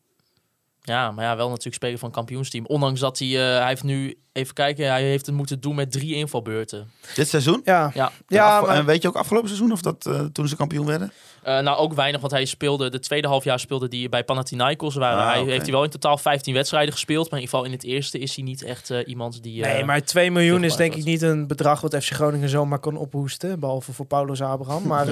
Maar 0.84 1.24
ja, 1.24 1.36
wel 1.36 1.48
natuurlijk 1.48 1.74
spelen 1.74 1.98
van 1.98 2.08
een 2.08 2.14
kampioensteam. 2.14 2.66
Ondanks 2.66 3.00
dat 3.00 3.18
hij, 3.18 3.28
eh, 3.28 3.58
hij 3.58 3.68
heeft 3.68 3.82
nu, 3.82 4.18
even 4.32 4.54
kijken, 4.54 4.86
hij 4.88 5.02
heeft 5.02 5.26
het 5.26 5.34
moeten 5.34 5.60
doen 5.60 5.74
met 5.74 5.92
drie 5.92 6.14
invalbeurten. 6.14 6.90
Dit 7.14 7.28
seizoen? 7.28 7.60
Ja, 7.64 7.90
Ja, 7.94 8.12
ja 8.28 8.58
En 8.58 8.66
maar 8.66 8.76
En 8.76 8.84
weet 8.84 9.02
je 9.02 9.08
ook 9.08 9.16
afgelopen 9.16 9.48
seizoen 9.48 9.72
of 9.72 9.82
dat 9.82 10.06
eh, 10.06 10.20
toen 10.32 10.48
ze 10.48 10.56
kampioen 10.56 10.86
werden? 10.86 11.12
Eh, 11.42 11.58
nou, 11.60 11.76
ook 11.78 11.94
weinig, 11.94 12.20
want 12.20 12.32
hij 12.32 12.44
speelde 12.44 12.90
de 12.90 12.98
tweede 12.98 13.28
halfjaar 13.28 13.58
speelde 13.60 13.88
die 13.88 14.08
bij 14.08 14.24
Panathinaikos. 14.24 14.94
Waar 14.94 15.16
Ah, 15.16 15.30
hij 15.32 15.42
heeft 15.42 15.62
hij 15.62 15.72
wel 15.72 15.84
in 15.84 15.90
totaal 15.90 16.18
15 16.18 16.54
wedstrijden 16.54 16.92
gespeeld. 16.92 17.30
Maar 17.30 17.38
in 17.40 17.44
ieder 17.44 17.58
geval 17.58 17.72
in 17.72 17.76
het 17.76 17.84
eerste 17.84 18.18
is 18.18 18.34
hij 18.36 18.44
niet 18.44 18.62
echt 18.62 18.90
iemand 18.90 19.42
die. 19.42 19.62
eh, 19.64 19.72
Nee, 19.72 19.84
maar 19.84 20.04
2 20.04 20.30
miljoen 20.30 20.64
is 20.64 20.76
denk 20.76 20.94
ik 20.94 21.04
niet 21.04 21.22
een 21.22 21.46
bedrag 21.46 21.80
wat 21.80 21.96
FC 22.04 22.12
Groningen 22.12 22.48
zomaar 22.48 22.78
kan 22.78 22.96
ophoesten. 22.96 23.60
Behalve 23.60 23.92
voor 23.92 24.06
Paulus 24.06 24.42
Abraham. 24.42 24.86
Maar 24.86 25.06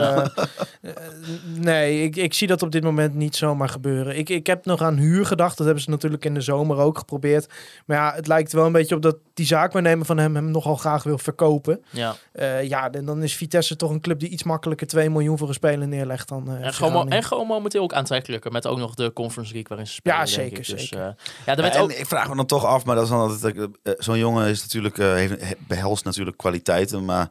nee, 1.45 2.03
ik, 2.03 2.17
ik 2.17 2.35
zie 2.35 2.47
dat 2.47 2.63
op 2.63 2.73
dit 2.73 2.83
moment 2.83 3.15
niet 3.15 3.37
zomaar 3.37 3.69
gebeuren. 3.69 4.19
Ik, 4.19 4.29
ik 4.29 4.47
heb 4.47 4.65
nog 4.65 4.83
aan 4.83 4.97
huur 4.97 5.27
gedacht. 5.27 5.59
Dat 5.65 5.67
hebben 5.67 5.83
ze 5.83 5.91
natuurlijk 5.91 6.25
in 6.25 6.35
de 6.35 6.41
zomer 6.41 6.77
ook 6.79 6.99
geprobeerd. 6.99 7.47
Maar 7.87 7.97
ja, 7.97 8.13
het 8.15 8.27
lijkt 8.27 8.53
wel 8.53 8.67
een 8.67 8.73
beetje 8.73 8.95
op 8.95 9.03
dat 9.03 9.17
die 9.35 9.47
zaakwaarnemer 9.47 10.07
van 10.07 10.19
hem 10.19 10.35
hem 10.35 10.51
nogal 10.51 10.77
graag 10.77 11.03
wil 11.03 11.19
verkopen. 11.19 11.85
Ja. 11.91 12.15
Eh, 12.33 12.69
ja, 12.69 12.91
en 12.91 13.05
dan 13.05 13.23
is 13.23 13.37
Vitesse 13.37 13.77
toch 13.77 13.91
een 13.91 14.01
club 14.01 14.21
die 14.21 14.29
iets 14.29 14.43
makkelijker 14.43 14.87
2 14.87 15.11
miljoen 15.11 15.39
voor 15.39 15.49
een 15.49 15.55
speler 15.55 15.89
neerlegt 15.89 16.29
dan 16.29 16.49
eh, 16.51 16.67
En 16.67 16.75
gewoon, 16.75 17.09
en 17.11 17.23
gewoon 17.23 17.47
momenteel 17.47 17.83
ook 17.83 17.93
aantrekkelijker. 17.93 18.53
Met 18.53 18.67
ook 18.67 18.79
nog 18.79 18.95
de 18.95 19.13
Conference 19.13 19.53
League 19.53 19.69
waarin 19.69 19.87
ze 19.87 19.95
spelen. 19.95 20.19
Ja, 20.19 20.27
zeker, 20.27 20.59
ik. 20.59 20.67
Dus, 20.67 20.81
zeker. 20.89 20.99
eh, 21.07 21.13
ja, 21.47 21.55
werd 21.55 21.75
en 21.75 21.81
ook. 21.81 21.93
ik 21.93 22.07
vraag 22.07 22.29
me 22.29 22.37
dan 22.37 22.47
toch 22.47 22.65
af, 22.65 22.85
maar 22.85 22.95
dat 22.95 23.05
is 23.05 23.11
dan 23.11 23.21
altijd, 23.21 23.69
zo'n 23.99 24.19
jongen 24.19 24.49
is 24.49 24.63
natuurlijk, 24.63 24.99
eh, 24.99 25.13
heeft, 25.13 25.41
he- 25.43 25.55
behelst 25.69 26.05
natuurlijk 26.05 26.37
kwaliteiten, 26.37 27.05
maar 27.05 27.29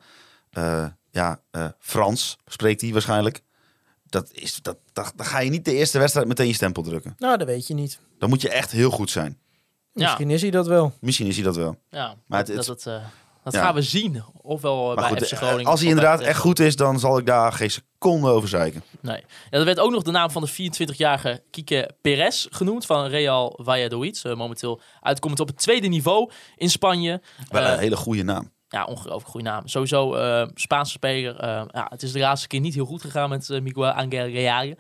eh, 0.51 0.85
ja, 1.09 1.39
eh, 1.51 1.65
Frans 1.79 2.37
spreekt 2.45 2.81
hij 2.81 2.91
waarschijnlijk. 2.91 3.41
Dat 4.11 4.29
is, 4.31 4.61
dat, 4.61 4.77
dat, 4.93 5.13
dan 5.15 5.25
ga 5.25 5.39
je 5.39 5.49
niet 5.49 5.65
de 5.65 5.73
eerste 5.73 5.99
wedstrijd 5.99 6.27
meteen 6.27 6.47
je 6.47 6.53
stempel 6.53 6.83
drukken. 6.83 7.15
Nou, 7.17 7.37
dat 7.37 7.47
weet 7.47 7.67
je 7.67 7.73
niet. 7.73 7.99
Dan 8.19 8.29
moet 8.29 8.41
je 8.41 8.49
echt 8.49 8.71
heel 8.71 8.89
goed 8.91 9.09
zijn. 9.09 9.37
Ja, 9.93 10.03
Misschien 10.03 10.29
is 10.29 10.41
hij 10.41 10.51
dat 10.51 10.67
wel. 10.67 10.93
Misschien 10.99 11.27
is 11.27 11.35
hij 11.35 11.43
dat 11.43 11.55
wel. 11.55 11.77
ja, 11.89 12.15
Maar 12.27 12.39
het- 12.39 12.47
dat, 12.47 12.65
het- 12.65 12.83
dat, 12.83 12.85
eh, 12.93 13.03
dat 13.43 13.53
Ja. 13.53 13.61
gaan 13.63 13.73
we 13.75 13.81
zien. 13.81 14.23
Ofwel 14.41 14.79
eh, 14.79 14.85
Maar 14.85 15.09
bij 15.09 15.17
goed, 15.19 15.27
FC 15.27 15.31
eh, 15.31 15.37
Groningen. 15.37 15.71
als 15.71 15.79
hij 15.79 15.89
inderdaad 15.89 16.19
echt 16.19 16.39
goed 16.39 16.59
is, 16.59 16.75
dan 16.75 16.99
zal 16.99 17.17
ik 17.17 17.25
daar 17.25 17.53
geen 17.53 17.71
seconde 17.71 18.29
over 18.29 18.49
zeiken. 18.49 18.83
Nee. 18.99 19.23
Ja, 19.49 19.57
er 19.57 19.65
werd 19.65 19.79
ook 19.79 19.91
nog 19.91 20.03
de 20.03 20.11
naam 20.11 20.31
van 20.31 20.41
de 20.41 20.47
24-jarige 20.49 21.43
Kike 21.51 21.89
Perez 22.01 22.47
genoemd 22.49 22.85
van 22.85 23.05
Real 23.05 23.59
Valladolid. 23.63 24.23
Momenteel 24.23 24.81
uitkomend 25.01 25.39
op 25.39 25.47
het 25.47 25.57
tweede 25.57 25.87
niveau 25.87 26.31
in 26.55 26.69
Spanje. 26.69 27.21
Wel 27.49 27.63
een 27.63 27.79
hele 27.79 27.95
goede 27.97 28.23
naam. 28.23 28.51
Ja, 28.71 28.85
ongelooflijk 28.85 29.27
goede 29.29 29.49
naam. 29.49 29.67
Sowieso 29.67 30.15
eh, 30.15 30.47
Spaanse 30.53 30.91
speler. 30.91 31.39
Eh, 31.39 31.63
ja, 31.71 31.87
het 31.89 32.03
is 32.03 32.11
de 32.11 32.19
laatste 32.19 32.47
keer 32.47 32.59
niet 32.59 32.73
heel 32.73 32.85
goed 32.85 33.01
gegaan 33.01 33.29
met 33.29 33.49
eh, 33.49 33.61
Miguel 33.61 33.89
Angel 33.91 34.25
Real. 34.27 34.73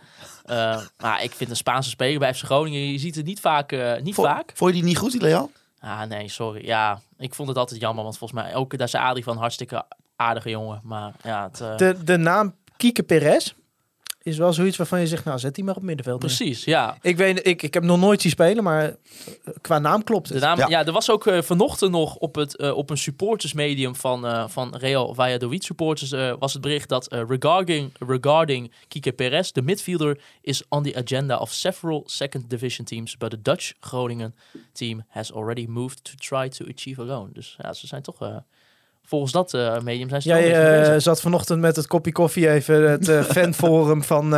Eh, 0.45 0.81
maar 1.03 1.23
ik 1.23 1.31
vind 1.31 1.49
een 1.49 1.55
Spaanse 1.55 1.89
speler 1.89 2.19
bij 2.19 2.33
FC 2.33 2.43
Groningen, 2.43 2.91
je 2.91 2.97
ziet 2.97 3.15
het 3.15 3.25
niet 3.25 3.39
vaak. 3.39 3.71
eh, 3.71 4.01
niet 4.01 4.15
Vo- 4.15 4.23
vaak. 4.23 4.51
Vond 4.55 4.71
je 4.73 4.77
die 4.79 4.87
niet 4.89 4.97
goed, 4.97 5.11
die 5.11 5.21
Leal? 5.21 5.51
Ah, 5.79 6.01
nee, 6.03 6.27
sorry. 6.29 6.65
Ja, 6.65 7.01
ik 7.17 7.33
vond 7.33 7.47
het 7.47 7.57
altijd 7.57 7.81
jammer, 7.81 8.03
want 8.03 8.17
volgens 8.17 8.41
mij 8.41 8.55
ook 8.55 8.77
daar 8.77 8.87
is 8.87 8.95
Adrie 8.95 9.23
van 9.23 9.37
hartstikke 9.37 9.85
aardige 10.15 10.49
jongen. 10.49 10.79
Maar 10.83 11.13
ja, 11.23 11.43
het, 11.43 11.61
eh, 11.61 11.77
De, 11.77 12.03
de 12.03 12.17
naam 12.17 12.55
Kieke 12.77 13.03
Perez 13.03 13.53
is 14.23 14.37
wel 14.37 14.53
zoiets 14.53 14.77
waarvan 14.77 14.99
je 14.99 15.07
zegt, 15.07 15.25
nou 15.25 15.39
zet 15.39 15.55
die 15.55 15.63
maar 15.63 15.75
op 15.75 15.81
middenveld. 15.81 16.19
precies, 16.19 16.63
ja. 16.63 16.97
Ik 17.01 17.17
weet, 17.17 17.47
ik, 17.47 17.61
ik 17.61 17.73
heb 17.73 17.83
nog 17.83 17.99
nooit 17.99 18.21
zien 18.21 18.31
spelen, 18.31 18.63
maar 18.63 18.83
eh, 18.83 18.93
qua 19.61 19.79
naam 19.79 20.03
klopt 20.03 20.27
De 20.27 20.33
het. 20.33 20.43
naam, 20.43 20.57
ja. 20.57 20.67
Ja. 20.69 20.85
er 20.85 20.91
was 20.91 21.09
ook 21.09 21.27
eh, 21.27 21.41
vanochtend 21.41 21.91
nog 21.91 22.15
op, 22.15 22.35
het, 22.35 22.55
eh, 22.55 22.77
op 22.77 22.89
een 22.89 22.97
supportersmedium 22.97 23.95
van, 23.95 24.49
van 24.49 24.75
Real 24.75 25.13
Valladolid 25.13 25.63
supporters 25.63 26.09
was 26.39 26.53
het 26.53 26.61
bericht 26.61 26.89
dat 26.89 27.13
regarding, 27.27 27.91
regarding 27.99 28.71
Kike 28.87 29.11
Perez, 29.11 29.51
de 29.51 29.61
midfielder, 29.61 30.19
is 30.41 30.63
on 30.69 30.83
the 30.83 30.95
agenda 30.95 31.37
of 31.37 31.51
several 31.51 32.03
second 32.05 32.49
division 32.49 32.85
teams, 32.85 33.17
but 33.17 33.29
the 33.29 33.41
Dutch 33.41 33.73
Groningen 33.79 34.35
team 34.73 35.03
has 35.07 35.33
already 35.33 35.65
moved 35.67 36.03
to 36.03 36.11
try 36.15 36.49
to 36.49 36.65
achieve 36.75 37.01
a 37.01 37.05
loan. 37.05 37.29
Dus 37.33 37.55
ja, 37.57 37.73
ze 37.73 37.87
zijn 37.87 38.01
toch, 38.01 38.21
eh, 38.21 38.35
volgens 39.03 39.31
dat 39.31 39.53
eh, 39.53 39.79
medium 39.79 40.09
zijn 40.09 40.21
ze 40.21 40.27
Jij 40.27 40.93
eh, 40.93 40.99
zat 40.99 41.21
vanochtend 41.21 41.59
met 41.61 41.75
het 41.75 41.87
kopje 41.87 42.11
koffie 42.11 42.49
even 42.49 42.89
het 42.91 43.07
eh, 43.09 43.23
fanforum 43.35 44.03
van 44.03 44.33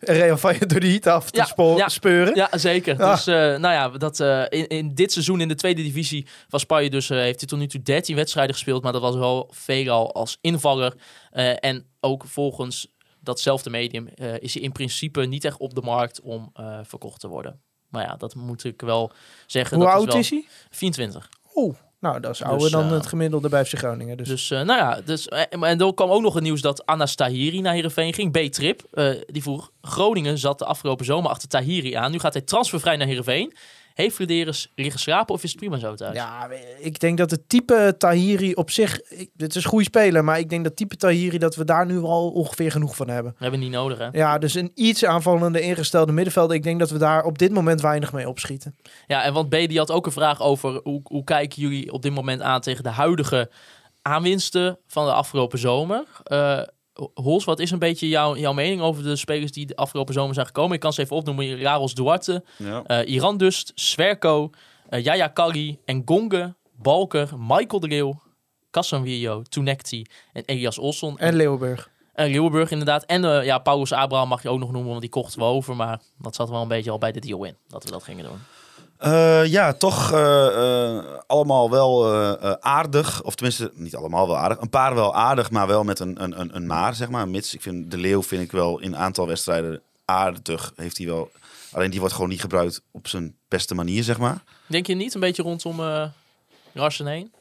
Real 0.00 0.36
Valladolid 0.38 1.06
af 1.06 1.30
te 1.30 1.38
Ja, 1.38 1.44
spo- 1.44 1.76
ja. 1.76 1.88
speuren. 1.88 2.34
Ja, 2.34 2.48
zeker. 2.58 3.02
Ah. 3.02 3.14
Dus 3.14 3.24
nou 3.26 3.60
ja, 3.60 3.88
dat, 3.88 4.20
in, 4.50 4.66
in 4.68 4.94
dit 4.94 5.12
seizoen 5.12 5.40
in 5.40 5.48
de 5.48 5.54
tweede 5.54 5.82
divisie 5.82 6.26
van 6.48 6.60
Spanje 6.60 6.90
dus 6.90 7.08
heeft 7.08 7.40
hij 7.40 7.48
tot 7.48 7.58
nu 7.58 7.66
toe 7.66 7.82
13 7.82 8.16
wedstrijden 8.16 8.54
gespeeld, 8.54 8.82
maar 8.82 8.92
dat 8.92 9.02
was 9.02 9.14
wel 9.14 9.50
veelal 9.54 10.14
als 10.14 10.38
invaller. 10.40 10.94
En 11.56 11.86
ook 12.00 12.24
volgens 12.26 12.94
datzelfde 13.20 13.70
medium 13.70 14.08
is 14.38 14.54
hij 14.54 14.62
in 14.62 14.72
principe 14.72 15.26
niet 15.26 15.44
echt 15.44 15.58
op 15.58 15.74
de 15.74 15.82
markt 15.82 16.20
om 16.20 16.52
verkocht 16.82 17.20
te 17.20 17.28
worden. 17.28 17.60
Maar 17.88 18.02
ja, 18.04 18.16
dat 18.16 18.34
moet 18.34 18.64
ik 18.64 18.80
wel 18.80 19.12
zeggen. 19.46 19.76
Hoe 19.76 19.86
dat 19.86 19.94
oud 19.94 20.06
wel 20.06 20.16
is 20.16 20.30
hij? 20.30 20.46
24. 20.70 21.28
Oeh, 21.54 21.76
nou 22.02 22.20
dat 22.20 22.30
is 22.30 22.42
ouder 22.42 22.60
Dus, 22.60 22.70
dan 22.70 22.84
eh, 22.84 22.90
het 22.90 23.06
gemiddelde 23.06 23.48
bij 23.48 23.64
FC 23.64 23.78
Groningen. 23.78 24.16
Dus, 24.16 24.28
Dus, 24.28 24.50
eh, 24.50 24.62
nou 24.62 24.78
ja, 24.78 25.00
dus, 25.04 25.28
eh, 25.28 25.40
en 25.50 25.80
er 25.80 25.94
kwam 25.94 26.10
ook 26.10 26.22
nog 26.22 26.34
het 26.34 26.42
nieuws 26.42 26.60
dat 26.60 26.86
Anas 26.86 27.14
Tahiri 27.14 27.60
naar 27.60 27.72
Heerenveen 27.72 28.14
ging. 28.14 28.32
B-Trip, 28.32 28.82
die 29.26 29.42
vroeg, 29.42 29.70
Groningen 29.82 30.38
zat 30.38 30.58
de 30.58 30.64
afgelopen 30.64 31.04
zomer 31.04 31.30
achter 31.30 31.48
Tahiri 31.48 31.94
aan. 31.94 32.10
Nu 32.10 32.18
gaat 32.18 32.32
hij 32.32 32.42
transfervrij 32.42 32.96
naar 32.96 33.06
Heerenveen. 33.06 33.52
Heeft 33.94 34.14
Flederis 34.14 34.72
liggen 34.74 35.00
slapen 35.00 35.34
of 35.34 35.42
is 35.42 35.50
het 35.50 35.58
prima 35.58 35.78
zo 35.78 35.94
thuis? 35.94 36.16
ja, 36.16 36.48
ik 36.78 36.98
denk 36.98 37.18
dat 37.18 37.30
het 37.30 37.48
type 37.48 37.94
Tahiri 37.98 38.52
op 38.54 38.70
zich, 38.70 39.00
ik, 39.00 39.30
het 39.36 39.56
is 39.56 39.64
een 39.64 39.70
goede 39.70 39.84
speler, 39.84 40.24
maar 40.24 40.38
ik 40.38 40.48
denk 40.48 40.64
dat 40.64 40.76
type 40.76 40.96
Tahiri 40.96 41.38
dat 41.38 41.54
we 41.54 41.64
daar 41.64 41.86
nu 41.86 41.98
al 41.98 42.30
ongeveer 42.30 42.70
genoeg 42.70 42.96
van 42.96 43.08
hebben. 43.08 43.32
We 43.32 43.42
hebben 43.42 43.60
niet 43.60 43.70
nodig, 43.70 43.98
hè? 43.98 44.08
Ja, 44.12 44.38
dus 44.38 44.54
een 44.54 44.70
iets 44.74 45.04
aanvallende 45.04 45.60
ingestelde 45.60 46.12
middenvelder. 46.12 46.56
Ik 46.56 46.62
denk 46.62 46.78
dat 46.78 46.90
we 46.90 46.98
daar 46.98 47.24
op 47.24 47.38
dit 47.38 47.52
moment 47.52 47.80
weinig 47.80 48.12
mee 48.12 48.28
opschieten. 48.28 48.76
Ja, 49.06 49.22
en 49.22 49.32
want 49.32 49.48
B 49.48 49.50
die 49.50 49.78
had 49.78 49.90
ook 49.90 50.06
een 50.06 50.12
vraag 50.12 50.40
over 50.40 50.80
hoe, 50.82 51.00
hoe 51.04 51.24
kijken 51.24 51.62
jullie 51.62 51.92
op 51.92 52.02
dit 52.02 52.12
moment 52.12 52.40
aan 52.40 52.60
tegen 52.60 52.82
de 52.82 52.90
huidige 52.90 53.50
aanwinsten 54.02 54.78
van 54.86 55.04
de 55.04 55.12
afgelopen 55.12 55.58
zomer? 55.58 56.04
Eh 56.24 56.62
Hols, 57.14 57.44
wat 57.44 57.58
is 57.58 57.70
een 57.70 57.78
beetje 57.78 58.08
jouw, 58.08 58.36
jouw 58.36 58.52
mening 58.52 58.80
over 58.80 59.02
de 59.02 59.16
spelers 59.16 59.52
die 59.52 59.66
de 59.66 59.76
afgelopen 59.76 60.14
zomer 60.14 60.34
zijn 60.34 60.46
gekomen? 60.46 60.74
Ik 60.74 60.80
kan 60.80 60.92
ze 60.92 61.00
even 61.02 61.16
opnoemen. 61.16 61.60
Raros 61.60 61.94
Duarte, 61.94 62.44
Ja. 62.56 62.82
eh 62.84 63.08
Iran 63.14 63.36
Dust, 63.36 63.72
Sverko, 63.74 64.50
eh 64.88 65.04
Yaya 65.04 65.28
Kari, 65.28 65.78
Ngonge, 65.86 66.54
Balker, 66.82 67.28
Michael 67.38 67.80
de 67.80 67.88
Leeuw, 67.88 68.20
Casanvillo, 68.70 69.42
Tunekti 69.42 70.06
en 70.32 70.42
Elias 70.46 70.78
Olsson. 70.78 71.18
En 71.18 71.34
Leeuwenburg. 71.34 71.90
En 72.14 72.30
Leeuwenburg 72.30 72.70
inderdaad. 72.70 73.04
En 73.04 73.24
eh, 73.24 73.44
ja, 73.44 73.58
Paulus 73.58 73.92
Abraham 73.92 74.28
mag 74.28 74.42
je 74.42 74.48
ook 74.48 74.58
nog 74.58 74.70
noemen, 74.72 74.88
want 74.90 75.00
die 75.00 75.10
kochten 75.10 75.38
we 75.38 75.44
over. 75.44 75.76
Maar 75.76 76.00
dat 76.18 76.34
zat 76.34 76.48
wel 76.50 76.62
een 76.62 76.68
beetje 76.68 76.90
al 76.90 76.98
bij 76.98 77.12
de 77.12 77.20
deal 77.20 77.44
in, 77.44 77.56
dat 77.68 77.84
we 77.84 77.90
dat 77.90 78.02
gingen 78.02 78.24
doen. 78.24 78.38
Eh, 79.02 79.46
ja, 79.46 79.72
toch 79.72 80.12
eh, 80.12 80.96
eh, 80.96 81.04
allemaal 81.26 81.70
wel 81.70 82.14
aardig. 82.60 83.22
Of 83.22 83.34
tenminste, 83.34 83.72
niet 83.74 83.96
allemaal 83.96 84.26
wel 84.26 84.36
aardig. 84.36 84.60
Een 84.60 84.68
paar 84.68 84.94
wel 84.94 85.14
aardig, 85.14 85.50
maar 85.50 85.66
wel 85.66 85.84
met 85.84 85.98
een, 85.98 86.22
een, 86.22 86.40
een, 86.40 86.56
een 86.56 86.66
maar, 86.66 86.94
zeg 86.94 87.08
maar. 87.08 87.28
Mits, 87.28 87.54
ik 87.54 87.62
vind 87.62 87.90
de 87.90 87.96
Leeuw 87.96 88.22
vind 88.22 88.42
ik 88.42 88.52
wel 88.52 88.80
in 88.80 88.92
een 88.92 88.98
aantal 88.98 89.26
wedstrijden 89.26 89.82
aardig. 90.04 90.72
Heeft 90.76 90.98
hij 90.98 91.06
wel. 91.06 91.30
Alleen 91.72 91.90
die 91.90 91.98
wordt 91.98 92.14
gewoon 92.14 92.30
niet 92.30 92.40
gebruikt 92.40 92.82
op 92.90 93.08
zijn 93.08 93.34
beste 93.48 93.74
manier, 93.74 94.02
zeg 94.02 94.18
maar. 94.18 94.42
Denk 94.66 94.86
je 94.86 94.94
niet 94.94 95.14
een 95.14 95.20
beetje 95.20 95.42
rondom 95.42 95.80
eh 95.80 96.04
Larsen 96.72 97.06
heen? 97.06 97.32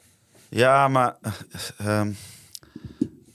Ja, 0.49 0.88
maar 0.88 1.18
ehm, 1.78 2.12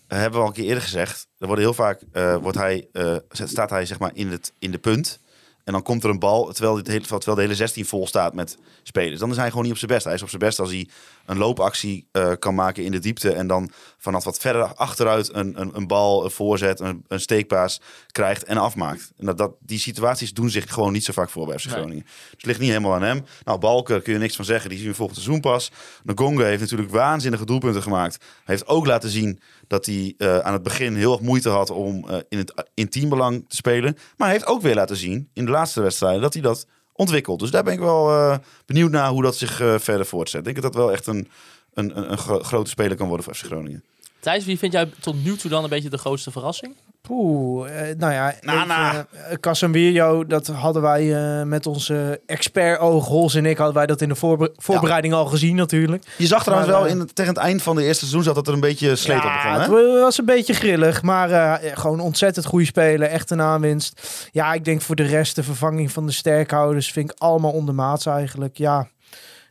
hebben 0.07 0.33
we 0.33 0.39
al 0.39 0.47
een 0.47 0.53
keer 0.53 0.65
eerder 0.65 0.83
gezegd. 0.83 1.27
Er 1.39 1.47
wordt 1.47 1.63
heel 1.63 1.75
vaak 1.75 2.01
wordt 2.41 2.59
hij, 2.59 2.89
staat 3.29 3.71
hij 3.71 3.87
zeg 3.87 3.99
maar 3.99 4.11
in, 4.15 4.31
het, 4.31 4.53
in 4.59 4.71
de 4.71 4.79
punt. 4.79 5.19
En 5.67 5.73
dan 5.73 5.83
komt 5.83 6.05
er 6.05 6.11
een 6.11 6.19
bal, 6.19 6.53
terwijl, 6.53 6.75
dit 6.75 6.87
hele, 6.87 7.07
terwijl 7.07 7.35
de 7.35 7.41
hele 7.41 7.55
16 7.55 7.87
vol 7.87 8.07
staat 8.07 8.35
met 8.35 8.59
spelers. 8.83 9.21
Dan 9.21 9.31
is 9.31 9.37
hij 9.37 9.49
gewoon 9.49 9.63
niet 9.63 9.73
op 9.73 9.79
zijn 9.79 9.91
best. 9.91 10.05
Hij 10.05 10.15
is 10.15 10.23
op 10.23 10.29
zijn 10.29 10.41
best 10.41 10.59
als 10.59 10.71
hij 10.71 10.89
een 11.27 11.39
loopactie 11.39 12.09
eh, 12.13 12.33
kan 12.39 12.55
maken 12.55 12.85
in 12.85 12.93
de 12.93 12.99
diepte. 12.99 13.33
En 13.33 13.47
dan 13.47 13.71
vanaf 13.99 14.25
wat 14.25 14.39
verder 14.39 14.75
achteruit 14.75 15.35
een, 15.35 15.61
een, 15.61 15.71
een 15.77 15.87
bal, 15.87 16.25
een 16.25 16.31
voorzet, 16.31 16.81
een, 16.81 17.05
een 17.09 17.21
steekpaas 17.21 17.81
krijgt 18.07 18.45
en 18.45 18.57
afmaakt. 18.57 19.13
En 19.19 19.27
dat, 19.27 19.39
dat, 19.39 19.53
die 19.61 19.79
situaties 19.79 20.33
doen 20.33 20.51
zich 20.51 20.73
gewoon 20.73 20.93
niet 20.93 21.05
zo 21.05 21.13
vaak 21.13 21.31
voor 21.31 21.47
bij 21.47 21.59
FC 21.59 21.65
Nee. 21.65 21.75
Groningen. 21.75 22.05
Dus 22.05 22.31
het 22.31 22.45
ligt 22.45 22.61
niet 22.61 22.69
helemaal 22.69 22.95
aan 22.95 23.03
hem. 23.03 23.25
Nou, 23.45 23.59
Balker 23.59 24.03
kun 24.03 24.13
je 24.13 24.19
niks 24.19 24.37
van 24.37 24.45
zeggen. 24.45 24.71
Die 24.71 24.79
zien 24.79 24.89
we 24.89 24.95
volgend 24.95 25.19
seizoen 25.19 25.41
pas. 25.41 25.71
Ngonga 26.05 26.45
heeft 26.45 26.61
natuurlijk 26.61 26.91
waanzinnige 26.91 27.45
doelpunten 27.45 27.83
gemaakt. 27.83 28.17
Hij 28.21 28.55
heeft 28.55 28.67
ook 28.67 28.87
laten 28.87 29.11
zien 29.11 29.41
dat 29.67 29.87
hij 29.87 30.15
eh, 30.19 30.39
aan 30.39 30.53
het 30.53 30.63
begin 30.63 30.95
heel 30.95 31.13
erg 31.13 31.21
moeite 31.21 31.49
had 31.49 31.71
om 31.71 32.09
eh, 32.09 32.17
in 32.29 32.39
het 32.39 32.69
in 32.75 32.89
teambelang 32.89 33.45
te 33.49 33.57
spelen. 33.57 33.97
Maar 34.17 34.29
hij 34.29 34.37
heeft 34.37 34.49
ook 34.49 34.63
weer 34.63 34.75
laten 34.75 34.97
zien 34.97 35.29
in 35.33 35.45
de 35.45 35.51
laatste 35.51 35.81
wedstrijden 35.81 36.21
dat 36.21 36.33
hij 36.33 36.43
dat 36.43 36.67
ontwikkelt. 36.97 37.41
Dus 37.41 37.51
daar 37.51 37.63
ben 37.65 37.73
ik 37.73 37.79
wel 37.79 38.11
eh, 38.11 38.37
benieuwd 38.67 38.91
naar 38.91 39.09
hoe 39.11 39.23
dat 39.23 39.37
zich 39.37 39.61
eh, 39.61 39.75
verder 39.79 40.07
voortzet. 40.07 40.39
Ik 40.39 40.45
denk 40.45 40.63
dat 40.63 40.73
dat 40.73 40.83
wel 40.83 40.93
echt 40.93 41.07
een, 41.07 41.29
een, 41.75 41.99
een, 41.99 42.11
een 42.13 42.19
gro- 42.19 42.43
grote 42.43 42.71
speler 42.71 42.97
kan 42.97 43.07
worden 43.09 43.25
voor 43.25 43.35
FC 43.35 43.45
Groningen. 43.45 43.85
Thijs, 44.21 44.45
wie 44.45 44.59
vind 44.59 44.73
jij 44.73 44.91
tot 45.01 45.25
nu 45.25 45.37
toe 45.37 45.51
dan 45.51 45.65
een 45.65 45.71
beetje 45.71 45.91
de 45.91 45.99
grootste 45.99 46.31
verrassing? 46.31 46.75
Poeh, 47.01 47.91
eh, 47.91 47.97
nou 47.99 48.13
ja, 48.13 48.35
Nana. 48.41 48.89
even, 48.91 49.07
eh, 49.31 49.37
Casemiro, 49.41 50.27
dat 50.27 50.47
hadden 50.47 50.83
wij 50.83 51.15
eh, 51.41 51.43
met 51.47 51.67
onze 51.67 52.21
expert-oog, 52.27 53.07
Hols 53.07 53.35
en 53.35 53.47
ik, 53.47 53.57
hadden 53.57 53.75
wij 53.77 53.87
dat 53.87 54.01
in 54.01 54.09
de 54.09 54.15
voorbe- 54.15 54.53
voorbereiding 54.57 55.15
al 55.15 55.27
gezien 55.27 55.57
natuurlijk. 55.57 56.05
Je 56.19 56.27
zag 56.27 56.43
trouwens 56.43 56.71
Maar, 56.71 56.79
wel 56.81 56.89
eh, 56.89 56.95
in 56.95 57.01
het, 57.01 57.15
tegen 57.15 57.33
het 57.35 57.43
eind 57.43 57.63
van 57.63 57.77
de 57.77 57.83
eerste 57.83 57.99
seizoen 57.99 58.23
zat 58.23 58.35
dat 58.35 58.47
er 58.47 58.53
een 58.55 58.61
beetje 58.61 58.97
sleet 58.97 59.17
op 59.17 59.23
begon. 59.23 59.53
het 59.53 59.67
Hè? 59.67 59.71
wa- 59.71 60.01
was 60.01 60.19
een 60.19 60.25
beetje 60.25 60.55
grillig, 60.55 61.03
maar 61.03 61.31
eh, 61.31 61.77
gewoon 61.77 62.01
ontzettend 62.01 62.47
goede 62.47 62.65
spelen, 62.65 63.11
echt 63.11 63.31
een 63.31 63.41
aanwinst. 63.43 64.01
Ja, 64.33 64.53
ik 64.53 64.65
denk 64.65 64.81
voor 64.83 64.97
de 64.97 65.03
rest 65.07 65.35
de 65.35 65.43
vervanging 65.43 65.93
van 65.93 66.07
de 66.07 66.13
sterkhouders 66.13 66.91
vind 66.93 67.11
ik 67.11 67.17
allemaal 67.19 67.53
ondermaats 67.53 68.07
eigenlijk. 68.07 68.59
Ja, 68.59 68.89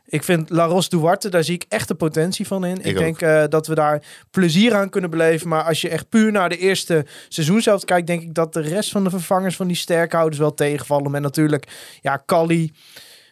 ik 0.06 0.22
vind 0.22 0.50
Laros 0.50 0.88
Duarte, 0.88 1.28
daar 1.28 1.44
zie 1.44 1.54
ik 1.54 1.64
echt 1.68 1.88
de 1.88 1.94
potentie 1.94 2.46
van 2.46 2.64
in. 2.64 2.84
Ik, 2.84 2.96
denk 2.96 3.20
eh, 3.20 3.44
dat 3.48 3.66
we 3.66 3.74
daar 3.74 4.02
plezier 4.30 4.74
aan 4.74 4.90
kunnen 4.90 5.10
beleven. 5.10 5.48
Maar 5.48 5.64
als 5.64 5.80
je 5.80 5.88
echt 5.88 6.08
puur 6.08 6.32
naar 6.32 6.48
de 6.48 6.58
eerste 6.58 7.06
seizoen 7.28 7.60
zelf 7.60 7.84
kijkt, 7.84 8.06
denk 8.06 8.22
ik 8.22 8.34
dat 8.34 8.52
de 8.52 8.60
rest 8.60 8.90
van 8.90 9.04
de 9.04 9.10
vervangers 9.10 9.56
van 9.56 9.66
die 9.66 9.76
sterkhouders 9.76 10.38
wel 10.38 10.54
tegenvallen. 10.54 11.14
En 11.14 11.22
natuurlijk, 11.22 11.98
ja, 12.00 12.16
Kali 12.16 12.72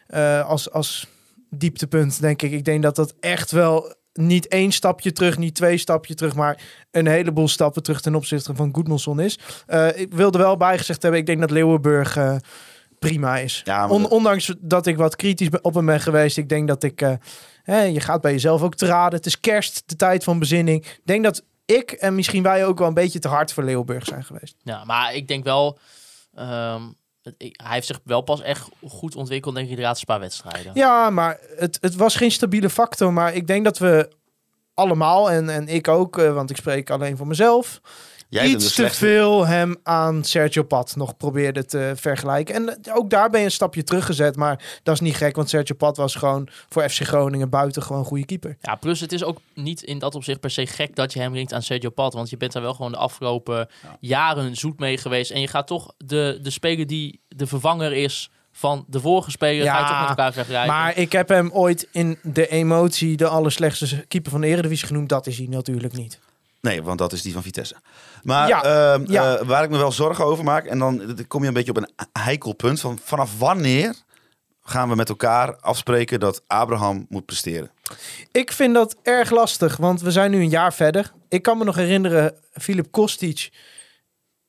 eh, 0.07 0.49
als, 0.49 0.71
als 0.71 1.07
dieptepunt, 1.49 2.21
denk 2.21 2.41
ik. 2.41 2.51
Ik 2.51 2.65
denk 2.65 2.83
dat 2.83 2.95
dat 2.95 3.13
echt 3.19 3.51
wel 3.51 3.95
niet 4.13 4.47
één 4.47 4.71
stapje 4.71 5.11
terug, 5.11 5.37
niet 5.37 5.55
twee 5.55 5.77
stapje 5.77 6.15
terug, 6.15 6.35
maar 6.35 6.61
een 6.91 7.07
heleboel 7.07 7.47
stappen 7.47 7.83
terug 7.83 8.01
ten 8.01 8.15
opzichte 8.15 8.55
van 8.55 8.69
Goedmanson 8.73 9.19
is. 9.19 9.39
Eh, 9.65 9.99
ik 9.99 10.13
wilde 10.13 10.37
wel 10.37 10.57
bijgezegd 10.57 11.01
hebben, 11.01 11.19
ik 11.19 11.25
denk 11.25 11.39
dat 11.39 11.51
Leeuwenburg 11.51 12.17
prima 13.09 13.37
is. 13.37 13.61
Ja, 13.65 13.77
maar- 13.79 13.89
On- 13.89 14.09
ondanks 14.09 14.53
dat 14.59 14.85
ik 14.87 14.97
wat 14.97 15.15
kritisch 15.15 15.47
op 15.61 15.73
hem 15.73 15.85
ben 15.85 15.99
geweest, 16.01 16.37
ik 16.37 16.49
denk 16.49 16.67
dat 16.67 16.83
ik, 16.83 17.01
eh, 17.01 17.13
hè, 17.63 17.81
je 17.81 17.99
gaat 17.99 18.21
bij 18.21 18.31
jezelf 18.31 18.61
ook 18.61 18.75
te 18.75 18.85
raden. 18.85 19.17
Het 19.17 19.25
is 19.25 19.39
kerst, 19.39 19.83
de 19.85 19.95
tijd 19.95 20.23
van 20.23 20.39
bezinning. 20.39 20.85
Ik 20.85 20.99
denk 21.03 21.23
dat 21.23 21.43
ik 21.65 21.91
en 21.91 22.15
misschien 22.15 22.43
wij 22.43 22.65
ook 22.65 22.77
wel 22.79 22.87
een 22.87 22.93
beetje 22.93 23.19
te 23.19 23.27
hard 23.27 23.53
voor 23.53 23.63
Leeuwenburg 23.63 24.05
zijn 24.05 24.23
geweest. 24.23 24.55
Ja, 24.63 24.83
maar 24.83 25.13
ik 25.13 25.27
denk 25.27 25.43
wel... 25.43 25.77
ehm, 26.33 26.81
ik- 27.37 27.59
hij 27.63 27.73
heeft 27.73 27.87
zich 27.87 27.99
wel 28.03 28.21
pas 28.21 28.41
echt 28.41 28.67
goed 28.87 29.15
ontwikkeld, 29.15 29.55
denk 29.55 29.69
ik, 29.69 29.75
de 29.75 29.81
laatste 29.81 30.05
paar 30.05 30.19
wedstrijden. 30.19 30.71
Ja, 30.73 31.09
maar 31.09 31.39
het, 31.55 31.77
het 31.81 31.95
was 31.95 32.15
geen 32.15 32.31
stabiele 32.31 32.69
factor. 32.69 33.13
Maar 33.13 33.33
ik 33.33 33.47
denk 33.47 33.63
dat 33.63 33.77
we 33.77 34.09
allemaal, 34.73 35.31
en, 35.31 35.49
en 35.49 35.67
ik 35.67 35.87
ook, 35.87 36.17
eh, 36.17 36.33
want 36.33 36.49
ik 36.49 36.55
spreek 36.57 36.89
alleen 36.89 37.17
voor 37.17 37.27
mezelf, 37.27 37.81
Jij 38.29 38.47
iets 38.47 38.75
te 38.75 38.89
veel 38.89 39.47
hem 39.47 39.75
aan 39.83 40.23
Sergio 40.23 40.63
Pat 40.63 40.95
nog 40.95 41.17
probeerde 41.17 41.65
te 41.65 41.93
vergelijken. 41.95 42.55
En 42.55 42.83
eh, 42.83 42.95
ook 42.95 43.09
daar 43.09 43.29
ben 43.29 43.39
je 43.39 43.45
een 43.45 43.51
stapje 43.51 43.83
teruggezet. 43.83 44.35
Maar 44.35 44.79
dat 44.83 44.93
is 44.93 44.99
niet 44.99 45.15
gek, 45.15 45.35
want 45.35 45.49
Sergio 45.49 45.75
Pat 45.75 45.97
was 45.97 46.15
gewoon 46.15 46.47
voor 46.69 46.89
FC 46.89 47.01
Groningen 47.01 47.49
buiten 47.49 47.83
gewoon 47.83 48.05
goede 48.05 48.25
keeper. 48.25 48.57
Ja, 48.61 48.75
plus 48.75 48.99
het 48.99 49.11
is 49.11 49.23
ook 49.23 49.39
niet 49.53 49.81
in 49.81 49.99
dat 49.99 50.15
opzicht 50.15 50.39
per 50.39 50.51
se 50.51 50.67
gek 50.67 50.95
dat 50.95 51.13
je 51.13 51.19
hem 51.19 51.33
ringt 51.33 51.53
aan 51.53 51.61
Sergio 51.61 51.89
Pat. 51.89 52.13
Want 52.13 52.29
je 52.29 52.37
bent 52.37 52.51
daar 52.51 52.61
wel 52.61 52.73
gewoon 52.73 52.91
de 52.91 52.97
afgelopen 52.97 53.69
jaren 53.99 54.55
zoet 54.55 54.79
mee 54.79 54.97
geweest. 54.97 55.31
En 55.31 55.41
je 55.41 55.47
gaat 55.47 55.67
toch 55.67 55.93
de, 55.97 56.39
de 56.41 56.49
speler 56.49 56.87
die 56.87 57.19
de 57.27 57.47
vervanger 57.47 57.93
is 57.93 58.29
van 58.51 58.85
de 58.87 58.99
vorige 58.99 59.31
speler, 59.31 59.65
ga 59.65 59.77
je 59.77 59.81
Ja, 59.81 59.87
toch 59.87 59.99
met 59.99 60.09
elkaar 60.09 60.33
vergelijken. 60.33 60.73
Maar 60.73 60.97
ik 60.97 61.11
heb 61.11 61.29
hem 61.29 61.51
ooit 61.51 61.87
in 61.91 62.17
de 62.21 62.47
emotie 62.47 63.17
de 63.17 63.27
allerslechtste 63.27 64.05
keeper 64.07 64.31
van 64.31 64.41
de 64.41 64.47
Eredivisie 64.47 64.87
genoemd. 64.87 65.09
Dat 65.09 65.27
is 65.27 65.37
hij 65.37 65.47
natuurlijk 65.47 65.93
niet. 65.93 66.19
Nee, 66.65 66.83
want 66.83 66.97
dat 66.97 67.13
is 67.13 67.21
die 67.21 67.33
van 67.33 67.43
Vitesse. 67.43 67.75
Maar 68.25 68.47
Ja, 68.47 68.63
ehm, 68.63 69.11
ja. 69.11 69.37
eh, 69.37 69.47
waar 69.47 69.63
ik 69.63 69.69
me 69.69 69.77
wel 69.77 69.91
zorgen 69.91 70.25
over 70.25 70.43
maak, 70.43 70.65
en 70.65 70.79
dan 70.79 71.17
kom 71.27 71.41
je 71.41 71.47
een 71.47 71.53
beetje 71.53 71.71
op 71.71 71.77
een 71.77 71.89
heikel 72.13 72.53
punt 72.53 72.79
van 72.79 72.99
vanaf 73.03 73.39
wanneer 73.39 73.95
gaan 74.61 74.89
we 74.89 74.95
met 74.95 75.09
elkaar 75.09 75.55
afspreken 75.59 76.19
dat 76.19 76.41
Abraham 76.47 77.05
moet 77.09 77.25
presteren? 77.25 77.71
Ik 78.31 78.51
vind 78.51 78.73
dat 78.73 78.95
erg 79.03 79.29
lastig, 79.31 79.77
want 79.77 80.01
we 80.01 80.11
zijn 80.11 80.31
nu 80.31 80.39
een 80.39 80.49
jaar 80.49 80.73
verder. 80.73 81.11
Ik 81.29 81.41
kan 81.41 81.57
me 81.57 81.63
nog 81.63 81.75
herinneren, 81.75 82.33
Filip 82.53 82.91
Kostic, 82.91 83.49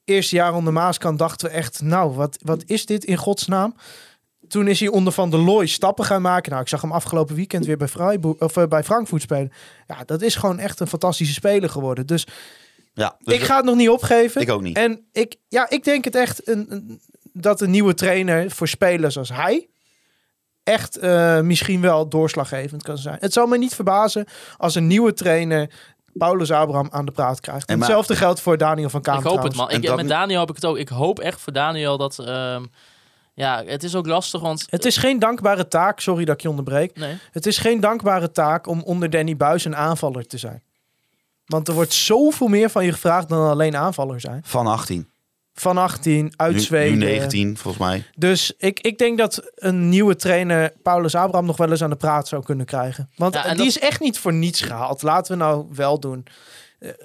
eerste 0.04 0.36
jaar 0.36 0.54
onder 0.54 0.72
Maaskant, 0.72 1.18
dachten 1.18 1.48
we 1.48 1.54
echt, 1.54 1.82
nou, 1.82 2.14
wat, 2.14 2.38
wat 2.42 2.62
is 2.66 2.86
dit 2.86 3.04
in 3.04 3.16
godsnaam? 3.16 3.74
Toen 4.48 4.68
is 4.68 4.80
hij 4.80 4.88
onder 4.88 5.12
Van 5.12 5.30
der 5.30 5.40
Looy 5.40 5.66
stappen 5.66 6.04
gaan 6.04 6.22
maken. 6.22 6.50
Nou, 6.50 6.62
ik 6.62 6.68
zag 6.68 6.80
hem 6.80 6.92
afgelopen 6.92 7.34
weekend 7.34 7.66
weer 7.66 7.76
bij, 7.76 7.88
Freiburg, 7.88 8.38
of, 8.38 8.56
eh, 8.56 8.66
bij 8.66 8.84
Frankfurt 8.84 9.22
spelen. 9.22 9.52
Ja, 9.86 9.96
dat 10.04 10.22
is 10.22 10.34
gewoon 10.34 10.58
echt 10.58 10.80
een 10.80 10.86
fantastische 10.86 11.34
speler 11.34 11.68
geworden. 11.70 12.06
Dus, 12.06 12.26
Ja, 12.96 13.16
dus 13.24 13.34
ik 13.34 13.42
ga 13.42 13.56
het 13.56 13.64
nog 13.64 13.76
niet 13.76 13.88
opgeven. 13.88 14.40
ik 14.40 14.50
ook 14.50 14.62
niet. 14.62 14.76
En 14.76 15.06
ik, 15.12 15.36
ja, 15.48 15.70
ik 15.70 15.84
denk 15.84 16.04
het 16.04 16.14
echt 16.14 16.48
een, 16.48 16.66
een- 16.68 17.00
dat 17.32 17.60
een 17.60 17.70
nieuwe 17.70 17.94
trainer 17.94 18.50
voor 18.50 18.68
spelers 18.68 19.18
als 19.18 19.28
hij 19.28 19.68
echt 20.62 20.96
eh, 20.98 21.40
misschien 21.40 21.80
wel 21.80 22.08
doorslaggevend 22.08 22.82
kan 22.82 22.98
zijn. 22.98 23.16
Het 23.20 23.32
zou 23.32 23.48
me 23.48 23.58
niet 23.58 23.74
verbazen 23.74 24.26
als 24.56 24.74
een 24.74 24.86
nieuwe 24.86 25.12
trainer 25.12 25.70
Paulus 26.12 26.50
Abraham 26.50 26.88
aan 26.90 27.04
de 27.04 27.12
praat 27.12 27.40
krijgt. 27.40 27.66
En 27.66 27.72
En 27.72 27.78
maar- 27.78 27.88
hetzelfde 27.88 28.16
geldt 28.16 28.40
voor 28.40 28.56
Daniel 28.58 28.88
van 28.90 29.02
Kamer. 29.02 29.20
ik 29.24 29.26
hoop 29.30 29.42
het, 29.42 29.54
man. 29.54 29.70
Ik, 29.70 29.84
En 29.84 29.96
met 29.96 30.08
Daniel 30.08 30.40
heb 30.40 30.48
ik 30.48 30.54
het 30.54 30.64
ook. 30.64 30.76
Ik 30.78 30.88
hoop 30.88 31.18
echt 31.18 31.40
voor 31.40 31.52
Daniel 31.52 31.96
dat... 31.96 32.18
ehm, 32.18 32.64
ja, 33.34 33.62
het 33.64 33.82
is 33.82 33.94
ook 33.94 34.06
lastig, 34.06 34.40
want... 34.40 34.64
Het 34.70 34.84
is 34.84 34.96
geen 34.96 35.18
dankbare 35.18 35.68
taak, 35.68 36.00
sorry 36.00 36.24
dat 36.24 36.34
ik 36.34 36.40
je 36.40 36.48
onderbreek. 36.48 36.96
Nee. 36.98 37.16
Het 37.30 37.46
is 37.46 37.58
geen 37.58 37.80
dankbare 37.80 38.30
taak 38.30 38.66
om 38.66 38.82
onder 38.82 39.10
Danny 39.10 39.36
Buis 39.36 39.64
een 39.64 39.76
aanvaller 39.76 40.26
te 40.26 40.38
zijn. 40.38 40.62
Want 41.46 41.68
er 41.68 41.74
wordt 41.74 41.92
zoveel 41.92 42.48
meer 42.48 42.70
van 42.70 42.84
je 42.84 42.92
gevraagd 42.92 43.28
dan 43.28 43.48
alleen 43.50 43.76
aanvaller 43.76 44.20
zijn. 44.20 44.40
Van 44.44 44.66
18. 44.66 45.08
Van 45.54 45.78
18, 45.78 46.32
uit 46.36 46.52
Nu, 46.54 46.60
Zweden. 46.60 46.98
nu 46.98 47.04
19, 47.04 47.56
volgens 47.56 47.84
mij. 47.84 48.04
Dus 48.16 48.52
ik, 48.58 48.80
ik 48.80 48.98
denk 48.98 49.18
dat 49.18 49.50
een 49.54 49.88
nieuwe 49.88 50.16
trainer 50.16 50.72
Paulus 50.82 51.14
Abraham 51.14 51.46
nog 51.46 51.56
wel 51.56 51.70
eens 51.70 51.82
aan 51.82 51.90
de 51.90 51.96
praat 51.96 52.28
zou 52.28 52.42
kunnen 52.42 52.66
krijgen. 52.66 53.10
Want 53.16 53.34
Ja, 53.34 53.42
die 53.48 53.56
dat- 53.56 53.66
is 53.66 53.78
echt 53.78 54.00
niet 54.00 54.18
voor 54.18 54.32
niets 54.32 54.60
gehaald. 54.60 55.02
Laten 55.02 55.32
we 55.38 55.44
nou 55.44 55.66
wel 55.74 56.00
doen. 56.00 56.24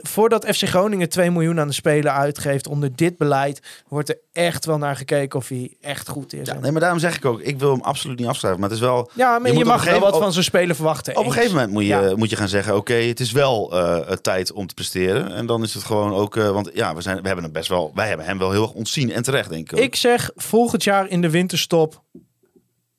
Voordat 0.01 0.45
FC 0.55 0.67
Groningen 0.67 1.09
2 1.09 1.31
miljoen 1.31 1.59
aan 1.59 1.67
de 1.67 1.73
speler 1.73 2.11
uitgeeft 2.11 2.67
onder 2.67 2.95
dit 2.95 3.17
beleid, 3.17 3.61
wordt 3.87 4.09
er 4.09 4.17
echt 4.31 4.65
wel 4.65 4.77
naar 4.77 4.95
gekeken 4.95 5.39
of 5.39 5.47
hij 5.47 5.75
echt 5.81 6.07
goed 6.09 6.33
is. 6.33 6.47
Ja, 6.47 6.59
nee, 6.59 6.71
maar 6.71 6.81
daarom 6.81 6.99
zeg 6.99 7.15
ik 7.15 7.25
ook, 7.25 7.41
ik 7.41 7.59
wil 7.59 7.71
hem 7.71 7.81
absoluut 7.81 8.19
niet 8.19 8.27
afschrijven. 8.27 8.59
Maar 8.59 8.69
het 8.69 8.77
is 8.77 8.83
wel... 8.85 9.11
Ja, 9.15 9.39
maar 9.39 9.53
Je 9.53 9.65
mag 9.65 9.83
wel 9.83 9.99
wat 9.99 10.13
op- 10.13 10.21
van 10.21 10.33
zo'n 10.33 10.43
speler 10.43 10.75
verwachten. 10.75 11.17
Op 11.17 11.25
een 11.25 11.31
gegeven 11.31 11.53
moment 11.53 11.71
moet 11.71 11.83
je, 11.83 11.87
Ja. 11.89 12.15
moet 12.15 12.29
je 12.29 12.35
gaan 12.35 12.47
zeggen, 12.47 12.75
oké, 12.75 12.93
het 12.93 13.19
is 13.19 13.31
wel 13.31 13.71
eh, 13.79 14.15
tijd 14.15 14.51
om 14.51 14.67
te 14.67 14.73
presteren. 14.73 15.31
En 15.33 15.45
dan 15.45 15.63
is 15.63 15.73
het 15.73 15.83
gewoon 15.83 16.13
ook, 16.13 16.35
eh, 16.37 16.49
want 16.51 16.69
ja, 16.73 16.95
we, 16.95 17.01
zijn, 17.01 17.21
we 17.21 17.25
hebben 17.25 17.43
hem 17.43 17.53
best 17.53 17.69
wel, 17.69 17.91
wij 17.95 18.07
hebben 18.07 18.25
hem 18.25 18.37
wel 18.37 18.51
heel 18.51 18.61
erg 18.61 18.73
ontzien 18.73 19.11
en 19.11 19.23
terecht, 19.23 19.49
denk 19.49 19.71
ik. 19.71 19.77
ook. 19.77 19.83
Ik 19.83 19.95
zeg 19.95 20.31
volgend 20.35 20.83
jaar 20.83 21.07
in 21.07 21.21
de 21.21 21.29
winterstop, 21.29 22.01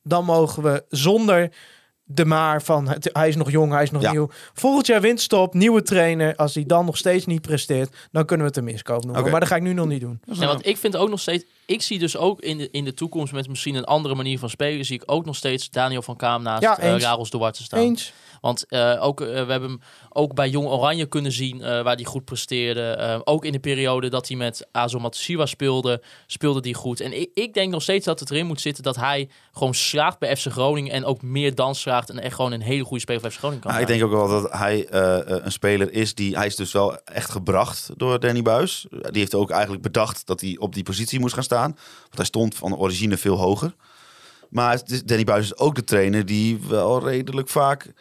dan 0.02 0.24
mogen 0.24 0.62
we 0.62 0.84
zonder 0.88 1.52
de 2.14 2.24
maar 2.24 2.62
van 2.62 2.88
het, 2.88 3.10
hij 3.12 3.28
is 3.28 3.36
nog 3.36 3.50
jong, 3.50 3.72
hij 3.72 3.82
is 3.82 3.90
nog 3.90 4.02
Ja. 4.02 4.10
nieuw. 4.12 4.28
Volgend 4.52 4.86
jaar 4.86 5.00
winterstop, 5.00 5.54
nieuwe 5.54 5.82
trainer. 5.82 6.36
Als 6.36 6.54
hij 6.54 6.64
dan 6.66 6.84
nog 6.84 6.96
steeds 6.96 7.26
niet 7.26 7.42
presteert, 7.42 7.94
dan 8.12 8.24
kunnen 8.24 8.46
we 8.46 8.52
het 8.52 8.60
een 8.60 8.72
miskoop 8.72 9.04
noemen. 9.04 9.30
Maar 9.30 9.40
dat 9.40 9.48
ga 9.48 9.56
ik 9.56 9.62
nu 9.62 9.72
nog 9.72 9.86
niet 9.86 10.00
doen. 10.00 10.20
Ja, 10.24 10.46
want 10.46 10.66
ik 10.66 10.76
vind 10.76 10.96
ook 10.96 11.08
nog 11.08 11.20
steeds... 11.20 11.44
Ik 11.66 11.82
zie 11.82 11.98
dus 11.98 12.16
ook 12.16 12.40
in 12.40 12.58
de, 12.58 12.68
in 12.70 12.84
de 12.84 12.94
toekomst 12.94 13.32
met 13.32 13.48
misschien 13.48 13.74
een 13.74 13.84
andere 13.84 14.14
manier 14.14 14.38
van 14.38 14.50
spelen... 14.50 14.84
zie 14.84 14.96
ik 14.96 15.02
ook 15.06 15.24
nog 15.24 15.36
steeds 15.36 15.70
Daniel 15.70 16.02
van 16.02 16.16
Kaam 16.16 16.42
naast 16.42 16.62
Ja, 16.62 16.78
eh 16.78 16.92
eens. 16.92 17.30
Duarte 17.30 17.62
staan. 17.62 17.80
Eens. 17.80 18.12
Want 18.42 18.66
eh, 18.66 18.98
ook, 19.00 19.20
eh, 19.20 19.26
we 19.26 19.34
hebben 19.52 19.70
hem 19.70 19.80
ook 20.08 20.34
bij 20.34 20.48
Jong 20.48 20.66
Oranje 20.66 21.06
kunnen 21.06 21.32
zien 21.32 21.62
eh, 21.62 21.82
waar 21.82 21.94
hij 21.94 22.04
goed 22.04 22.24
presteerde. 22.24 23.20
Ook 23.24 23.44
in 23.44 23.52
de 23.52 23.58
periode 23.58 24.08
dat 24.08 24.28
hij 24.28 24.36
met 24.36 24.68
Azo 24.72 24.98
Matsushima 24.98 25.46
speelde, 25.46 26.02
speelde 26.26 26.60
hij 26.62 26.72
goed. 26.72 27.00
En 27.00 27.20
ik, 27.20 27.30
ik 27.34 27.54
denk 27.54 27.72
nog 27.72 27.82
steeds 27.82 28.04
dat 28.04 28.20
het 28.20 28.30
erin 28.30 28.46
moet 28.46 28.60
zitten 28.60 28.82
dat 28.82 28.96
hij 28.96 29.28
gewoon 29.52 29.74
slaagt 29.74 30.18
bij 30.18 30.36
FC 30.36 30.46
Groningen. 30.46 30.92
En 30.92 31.04
ook 31.04 31.22
meer 31.22 31.54
dan 31.54 31.74
slaagt 31.74 32.10
en 32.10 32.18
echt 32.18 32.34
gewoon 32.34 32.52
een 32.52 32.60
hele 32.60 32.84
goede 32.84 33.02
speler 33.02 33.20
voor 33.20 33.30
FC 33.30 33.38
Groningen 33.38 33.62
kan 33.62 33.72
Maar 33.72 33.80
ik 33.80 33.86
denk 33.86 34.02
ook 34.02 34.10
wel 34.10 34.28
dat 34.28 34.52
hij 34.52 34.86
een 35.44 35.52
speler 35.52 35.92
is 35.92 36.14
die, 36.14 36.36
hij 36.36 36.46
is 36.46 36.56
dus 36.56 36.72
wel 36.72 37.04
echt 37.04 37.30
gebracht 37.30 37.90
door 37.96 38.20
Danny 38.20 38.42
Buis. 38.42 38.86
Die 38.90 39.20
heeft 39.20 39.34
ook 39.34 39.50
eigenlijk 39.50 39.82
bedacht 39.82 40.26
dat 40.26 40.40
hij 40.40 40.56
op 40.58 40.74
die 40.74 40.82
positie 40.82 41.20
moest 41.20 41.34
gaan 41.34 41.42
staan. 41.42 41.76
Want 42.02 42.16
hij 42.16 42.24
stond 42.24 42.54
van 42.54 42.76
origine 42.76 43.16
veel 43.16 43.36
hoger. 43.36 43.74
Maar 44.50 44.82
Danny 45.04 45.24
Buis 45.24 45.44
is 45.44 45.56
ook 45.56 45.74
de 45.74 45.84
trainer 45.84 46.26
die 46.26 46.60
wel 46.68 47.08
redelijk 47.08 47.48
vaak 47.48 47.92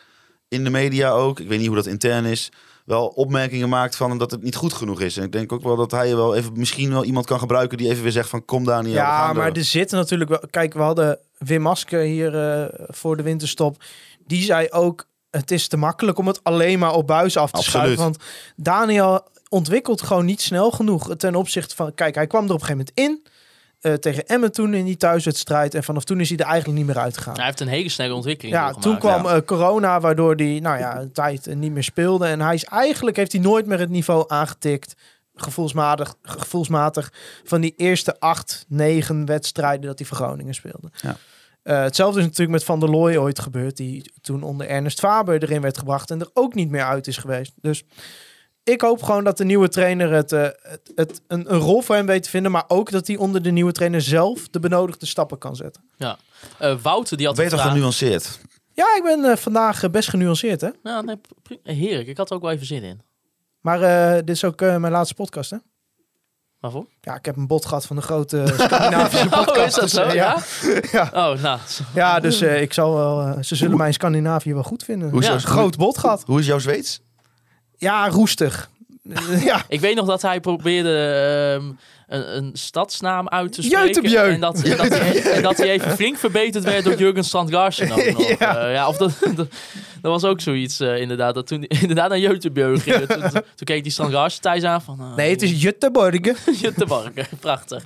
in 0.52 0.64
de 0.64 0.70
media 0.70 1.10
ook, 1.10 1.40
ik 1.40 1.48
weet 1.48 1.58
niet 1.58 1.68
hoe 1.68 1.76
dat 1.76 1.86
intern 1.86 2.26
is, 2.26 2.52
wel 2.86 3.08
opmerkingen 3.08 3.70
maakt 3.70 3.96
van 3.96 4.18
dat 4.18 4.32
het 4.32 4.44
niet 4.44 4.56
goed 4.56 4.74
genoeg 4.74 5.02
is. 5.02 5.18
En 5.18 5.24
ik 5.24 5.32
denk 5.32 5.52
ook 5.52 5.64
wel 5.64 5.76
dat 5.76 5.92
hij 5.92 6.16
wel 6.16 6.36
even 6.36 6.52
misschien 6.56 6.92
wel 6.92 7.04
iemand 7.04 7.26
kan 7.26 7.40
gebruiken 7.40 7.78
die 7.78 7.90
even 7.90 8.04
weer 8.04 8.12
zegt 8.12 8.30
van 8.30 8.46
kom 8.46 8.66
Daniel. 8.66 8.94
Ja, 8.94 9.34
maar 9.34 9.46
door. 9.46 9.58
er 9.58 9.64
zitten 9.64 9.98
natuurlijk 9.98 10.30
wel... 10.30 10.44
Kijk, 10.50 10.74
we 10.74 10.80
hadden 10.80 11.20
Wim 11.38 11.62
Maske 11.62 11.98
hier 11.98 12.52
eh, 12.52 12.66
voor 12.88 13.18
de 13.18 13.24
winterstop. 13.24 13.84
Die 14.26 14.44
zei 14.44 14.68
ook, 14.70 15.08
het 15.30 15.52
is 15.52 15.68
te 15.68 15.78
makkelijk 15.78 16.18
om 16.18 16.28
het 16.28 16.44
alleen 16.44 16.80
maar 16.80 16.94
op 16.94 17.08
buis 17.08 17.38
af 17.38 17.52
te 17.52 17.58
Absoluut. 17.58 17.82
schuiven. 17.82 18.04
Want 18.04 18.18
Daniel 18.56 19.28
ontwikkelt 19.50 20.02
gewoon 20.02 20.26
niet 20.26 20.42
snel 20.42 20.72
genoeg 20.72 21.16
ten 21.16 21.36
opzichte 21.36 21.76
van... 21.76 21.94
Kijk, 21.94 22.16
hij 22.16 22.28
kwam 22.28 22.46
er 22.48 22.54
op 22.54 22.62
een 22.62 22.66
gegeven 22.66 22.92
moment 22.96 23.24
in. 23.26 23.31
Eh, 23.82 23.94
tegen 23.94 24.26
Emmen 24.28 24.52
toen 24.52 24.74
in 24.74 24.86
die 24.86 24.98
thuiswedstrijd. 24.98 25.76
En 25.76 25.84
vanaf 25.84 26.04
toen 26.04 26.20
is 26.20 26.30
hij 26.30 26.38
er 26.38 26.46
eigenlijk 26.46 26.78
niet 26.78 26.88
meer 26.88 27.04
uitgegaan. 27.04 27.36
Hij 27.36 27.46
heeft 27.46 27.60
een 27.60 27.68
hele 27.68 27.90
snelle 27.90 28.14
ontwikkeling 28.14 28.56
Ja, 28.56 28.74
toen 28.74 28.98
kwam 28.98 29.24
ja. 29.24 29.36
eh, 29.36 29.42
corona, 29.46 30.00
waardoor 30.00 30.36
hij 30.36 30.60
nou 30.62 30.80
ja, 30.80 31.00
een 31.00 31.12
tijd 31.12 31.48
eh, 31.48 31.56
niet 31.56 31.72
meer 31.72 31.84
speelde. 31.84 32.26
En 32.26 32.42
hij 32.42 32.54
is 32.54 32.64
eigenlijk 32.64 33.18
heeft 33.18 33.32
hij 33.32 33.42
nooit 33.42 33.66
meer 33.66 33.80
het 33.80 33.90
niveau 33.90 34.24
aangetikt. 34.28 34.96
Gevoelsmatig, 35.36 36.16
gevoelsmatig 36.22 37.14
van 37.44 37.62
die 37.62 37.74
eerste 37.78 38.20
acht, 38.20 38.66
negen 38.68 39.26
wedstrijden 39.26 39.86
dat 39.86 40.00
hij 40.00 40.08
voor 40.08 40.18
Groningen 40.18 40.54
speelde. 40.54 40.90
Ja. 41.02 41.18
Eh, 41.64 41.82
hetzelfde 41.82 42.20
is 42.20 42.26
natuurlijk 42.26 42.52
met 42.52 42.64
Van 42.64 42.80
der 42.80 42.90
Looy 42.90 43.16
ooit 43.16 43.40
gebeurd. 43.40 43.78
Die 43.78 44.12
toen 44.22 44.44
onder 44.44 44.68
Ernest 44.68 45.00
Faber 45.00 45.44
erin 45.44 45.62
werd 45.62 45.78
gebracht. 45.78 46.12
En 46.12 46.20
er 46.20 46.30
ook 46.34 46.54
niet 46.54 46.70
meer 46.70 46.84
uit 46.84 47.08
is 47.08 47.18
geweest. 47.18 47.54
Dus 47.62 47.84
ik 48.64 48.82
hoop 48.82 49.04
gewoon 49.04 49.24
dat 49.24 49.38
de 49.38 49.46
nieuwe 49.46 49.70
trainer 49.70 50.12
het, 50.12 50.32
eh, 50.32 50.42
het, 50.42 50.92
het 50.96 51.22
een, 51.28 51.54
een 51.54 51.60
rol 51.60 51.82
voor 51.82 51.96
hem 51.96 52.06
weet 52.06 52.24
te 52.24 52.30
vinden. 52.30 52.52
Maar 52.52 52.64
ook 52.68 52.92
dat 52.92 53.08
hij 53.08 53.18
onder 53.18 53.42
de 53.42 53.52
nieuwe 53.52 53.72
trainer 53.72 54.02
zelf 54.02 54.48
de 54.50 54.60
benodigde 54.60 55.06
stappen 55.06 55.38
kan 55.38 55.56
zetten. 55.56 55.84
Ja. 55.98 56.18
Eh, 56.58 56.76
Wouter, 56.82 57.18
die 57.18 57.26
had 57.26 57.36
toch 57.36 57.48
vraag. 57.48 57.68
genuanceerd? 57.68 58.40
Ja, 58.74 58.96
ik 58.96 59.04
ben 59.04 59.26
eh, 59.32 59.38
vandaag 59.38 59.92
best 59.92 60.10
genuanceerd, 60.10 60.62
hè? 60.62 60.70
Ja, 60.84 61.02
nee, 61.02 61.20
heerlijk. 61.64 62.08
Ik 62.08 62.18
had 62.18 62.30
er 62.30 62.36
ook 62.36 62.42
wel 62.42 62.52
even 62.52 62.66
zin 62.66 62.84
in. 62.84 63.02
Maar 63.62 63.82
eh, 63.82 64.16
dit 64.16 64.30
is 64.30 64.44
ook 64.44 64.60
mijn 64.60 64.90
laatste 64.92 65.16
podcast, 65.16 65.50
hè? 65.50 65.58
Waarvoor? 66.62 66.88
Ja, 67.02 67.16
ik 67.16 67.26
heb 67.26 67.36
een 67.36 67.48
bod 67.48 67.66
gehad 67.66 67.86
van 67.86 67.96
de 67.96 68.02
grote 68.02 68.44
Scandinavische 68.58 69.30
podcast. 69.30 69.58
Oh, 69.58 69.66
is 69.66 69.74
dat 69.74 69.84
dus, 69.84 69.92
zo? 69.94 70.14
Ja? 70.14 70.38
ja. 70.98 71.10
Oh, 71.14 71.42
nou. 71.42 71.60
ja, 71.94 72.20
dus 72.20 72.42
eh, 72.42 72.62
ik 72.62 72.74
zal 72.74 72.96
wel... 72.96 73.44
ze 73.44 73.56
zullen 73.56 73.78
mij 73.78 73.88
in 73.88 73.94
Scandinavië 73.94 74.54
wel 74.54 74.64
goed 74.64 74.84
vinden. 74.84 75.10
Hoe 75.10 75.20
is 75.20 75.26
ja, 75.26 75.32
jouw- 75.32 75.42
groot 75.42 75.98
gehad. 75.98 76.24
Hoe 76.26 76.40
is 76.40 76.46
jouw 76.46 76.60
Zweeds? 76.60 77.02
Ja, 77.82 78.10
roestig. 78.10 78.70
Ja, 79.44 79.66
Ik 79.68 79.80
weet 79.80 79.96
nog 79.96 80.06
dat 80.08 80.22
hij 80.22 80.40
probeerde 80.40 80.98
ehm, 81.60 81.72
een, 82.08 82.38
een 82.38 82.50
stadsnaam 82.54 83.30
uit 83.30 83.52
te 83.54 83.62
spreken. 83.62 84.04
En 84.30 84.40
dat, 84.40 84.62
en, 84.64 84.78
dat 84.78 84.90
hij, 84.90 85.22
en 85.36 85.42
dat 85.42 85.58
hij 85.58 85.70
even 85.70 85.92
flink 85.92 86.18
verbeterd 86.18 86.64
werd 86.64 86.84
door 86.84 86.98
Jurgen 86.98 87.24
Strand-Larsen. 87.24 87.92
ook 87.92 88.12
nog. 88.18 88.38
Ja. 88.40 88.58
Eh, 88.58 88.74
ja, 88.74 88.88
of 88.88 88.98
dat, 88.98 89.12
dat, 89.20 89.36
dat 89.36 90.12
was 90.12 90.24
ook 90.24 90.42
zoiets 90.42 90.80
eh, 90.80 91.00
inderdaad. 91.02 91.34
Dat 91.34 91.48
toen 91.48 91.64
inderdaad 91.64 92.10
naar 92.10 92.20
Jeutebjeu 92.20 92.78
ging. 92.80 93.06
Toen, 93.08 93.42
keek 93.64 93.84
die 93.84 93.92
Strand-Larsen 93.92 94.42
thuis 94.42 94.64
aan 94.64 94.82
van... 94.82 95.00
eh, 95.00 95.16
nee, 95.16 95.30
het 95.32 95.42
is 95.42 95.62
Jutteborgen. 95.62 96.36
Jutteborgen. 96.62 97.28
Prachtig. 97.40 97.84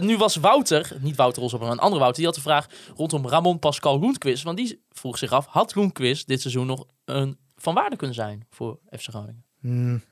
Nu 0.00 0.16
was 0.16 0.36
Wouter, 0.36 0.92
niet 1.00 1.16
Wouter 1.16 1.42
Rosop, 1.42 1.60
maar 1.60 1.70
een 1.70 1.78
andere 1.78 2.00
Wouter, 2.00 2.18
die 2.18 2.26
had 2.26 2.36
een 2.36 2.42
vraag 2.42 2.66
rondom 2.96 3.28
Ramon 3.28 3.58
Pascal 3.58 3.98
Roenquist. 3.98 4.42
Want 4.42 4.56
die 4.56 4.82
vroeg 4.92 5.18
zich 5.18 5.30
af, 5.32 5.46
had 5.48 5.72
Roenquist 5.72 6.26
dit 6.26 6.40
seizoen 6.40 6.66
nog 6.66 6.84
een 7.04 7.36
van 7.62 7.74
waarde 7.74 7.96
kunnen 7.96 8.16
zijn 8.16 8.46
voor 8.50 8.78
FC 8.90 9.08
Groningen? 9.08 9.44
Hmm. 9.60 10.02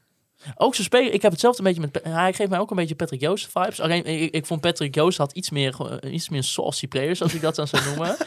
Ook 0.54 0.74
zijn 0.74 0.86
speler, 0.86 1.12
ik 1.12 1.22
heb 1.22 1.30
hetzelfde 1.32 1.62
een 1.62 1.74
beetje 1.74 1.90
met. 1.92 2.14
Hij 2.14 2.32
geeft 2.32 2.50
mij 2.50 2.58
ook 2.58 2.70
een 2.70 2.76
beetje 2.76 2.94
Patrick 2.94 3.20
Joost 3.20 3.48
vibes. 3.52 3.80
Alleen 3.80 4.04
ik, 4.04 4.34
ik 4.34 4.46
vond 4.46 4.60
Patrick 4.60 4.94
Joost 4.94 5.18
had 5.18 5.32
iets 5.32 5.50
meer, 5.50 6.00
eh, 6.00 6.12
iets 6.12 6.28
meer 6.28 6.42
saucy 6.42 6.88
players, 6.88 7.22
als 7.22 7.34
ik 7.34 7.40
dat 7.40 7.54
dan 7.54 7.66
zou 7.68 7.84
noemen. 7.84 8.16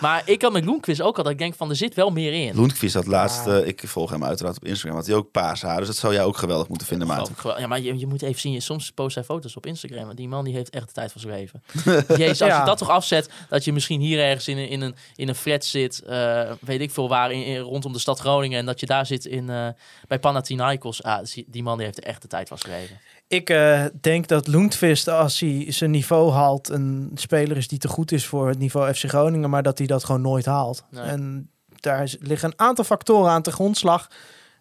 maar 0.00 0.22
ik 0.24 0.42
had 0.42 0.52
met 0.52 0.64
Loenquist 0.64 1.00
ook 1.02 1.16
al 1.16 1.22
dat 1.22 1.32
ik 1.32 1.38
denk 1.38 1.54
van 1.54 1.70
er 1.70 1.76
zit 1.76 1.94
wel 1.94 2.10
meer 2.10 2.32
in. 2.32 2.54
Loenquist 2.56 2.94
had 2.94 3.06
laatst, 3.06 3.46
eh, 3.46 3.66
ik 3.66 3.82
volg 3.86 4.10
hem 4.10 4.24
uiteraard 4.24 4.56
op 4.56 4.64
Instagram, 4.64 4.96
had 4.96 5.06
hij 5.06 5.16
ook 5.16 5.30
paars 5.30 5.62
haar. 5.62 5.78
Dus 5.78 5.86
dat 5.86 5.96
zou 5.96 6.12
jij 6.12 6.24
ook 6.24 6.36
geweldig 6.36 6.68
moeten 6.68 6.86
vinden, 6.86 7.08
wel. 7.08 7.28
Ja, 7.58 7.66
maar 7.66 7.80
je, 7.80 7.98
je 7.98 8.06
moet 8.06 8.22
even 8.22 8.40
zien, 8.40 8.52
je, 8.52 8.60
soms 8.60 8.90
post 8.90 9.14
hij 9.14 9.24
foto's 9.24 9.56
op 9.56 9.66
Instagram. 9.66 10.04
Want 10.04 10.16
die 10.16 10.28
man 10.28 10.44
die 10.44 10.54
heeft 10.54 10.70
echt 10.70 10.86
de 10.86 10.92
tijd 10.92 11.12
van 11.12 11.20
zijn 11.20 11.32
leven. 11.34 11.62
Jezus, 12.18 12.42
als 12.42 12.50
Ja. 12.50 12.60
je 12.60 12.66
dat 12.66 12.78
toch 12.78 12.88
afzet, 12.90 13.28
dat 13.48 13.64
je 13.64 13.72
misschien 13.72 14.00
hier 14.00 14.20
ergens 14.20 14.48
in, 14.48 14.58
een- 14.58 14.68
in, 14.68 14.80
een, 14.80 14.94
in 15.14 15.28
een 15.28 15.34
flat 15.34 15.64
zit, 15.64 16.02
eh, 16.02 16.50
weet 16.60 16.80
ik 16.80 16.90
veel 16.90 17.08
waar, 17.08 17.32
in, 17.32 17.44
in- 17.44 17.58
rondom 17.58 17.92
de 17.92 17.98
stad 17.98 18.18
Groningen. 18.18 18.58
En 18.58 18.66
dat 18.66 18.80
je 18.80 18.86
daar 18.86 19.06
zit 19.06 19.24
in, 19.24 19.50
eh, 19.50 19.68
bij 20.08 20.18
Panathinaikos. 20.18 21.02
Ah, 21.02 21.24
die- 21.34 21.44
die 21.48 21.62
man 21.62 21.76
die 21.76 21.86
heeft 21.86 22.00
echt 22.00 22.22
de 22.22 22.28
tijd 22.28 22.48
van 22.48 22.58
zijn 22.58 22.72
leven. 22.80 22.98
Ik 23.28 23.50
eh, 23.50 23.84
denk 24.00 24.28
dat 24.28 24.46
Lundqvist, 24.46 25.08
als 25.08 25.40
hij 25.40 25.64
zijn 25.68 25.90
niveau 25.90 26.32
haalt, 26.32 26.68
een 26.68 27.10
speler 27.14 27.56
is 27.56 27.68
die 27.68 27.78
te 27.78 27.88
goed 27.88 28.12
is 28.12 28.26
voor 28.26 28.48
het 28.48 28.58
niveau 28.58 28.92
FC 28.94 29.04
Groningen, 29.08 29.50
maar 29.50 29.62
dat 29.62 29.78
hij 29.78 29.86
dat 29.86 30.04
gewoon 30.04 30.20
nooit 30.20 30.44
haalt. 30.44 30.84
Nee. 30.90 31.02
En 31.02 31.50
daar 31.80 32.02
is- 32.02 32.16
liggen 32.20 32.48
een 32.48 32.58
aantal 32.58 32.84
factoren 32.84 33.30
aan 33.30 33.42
te 33.42 33.52
grondslag. 33.52 34.08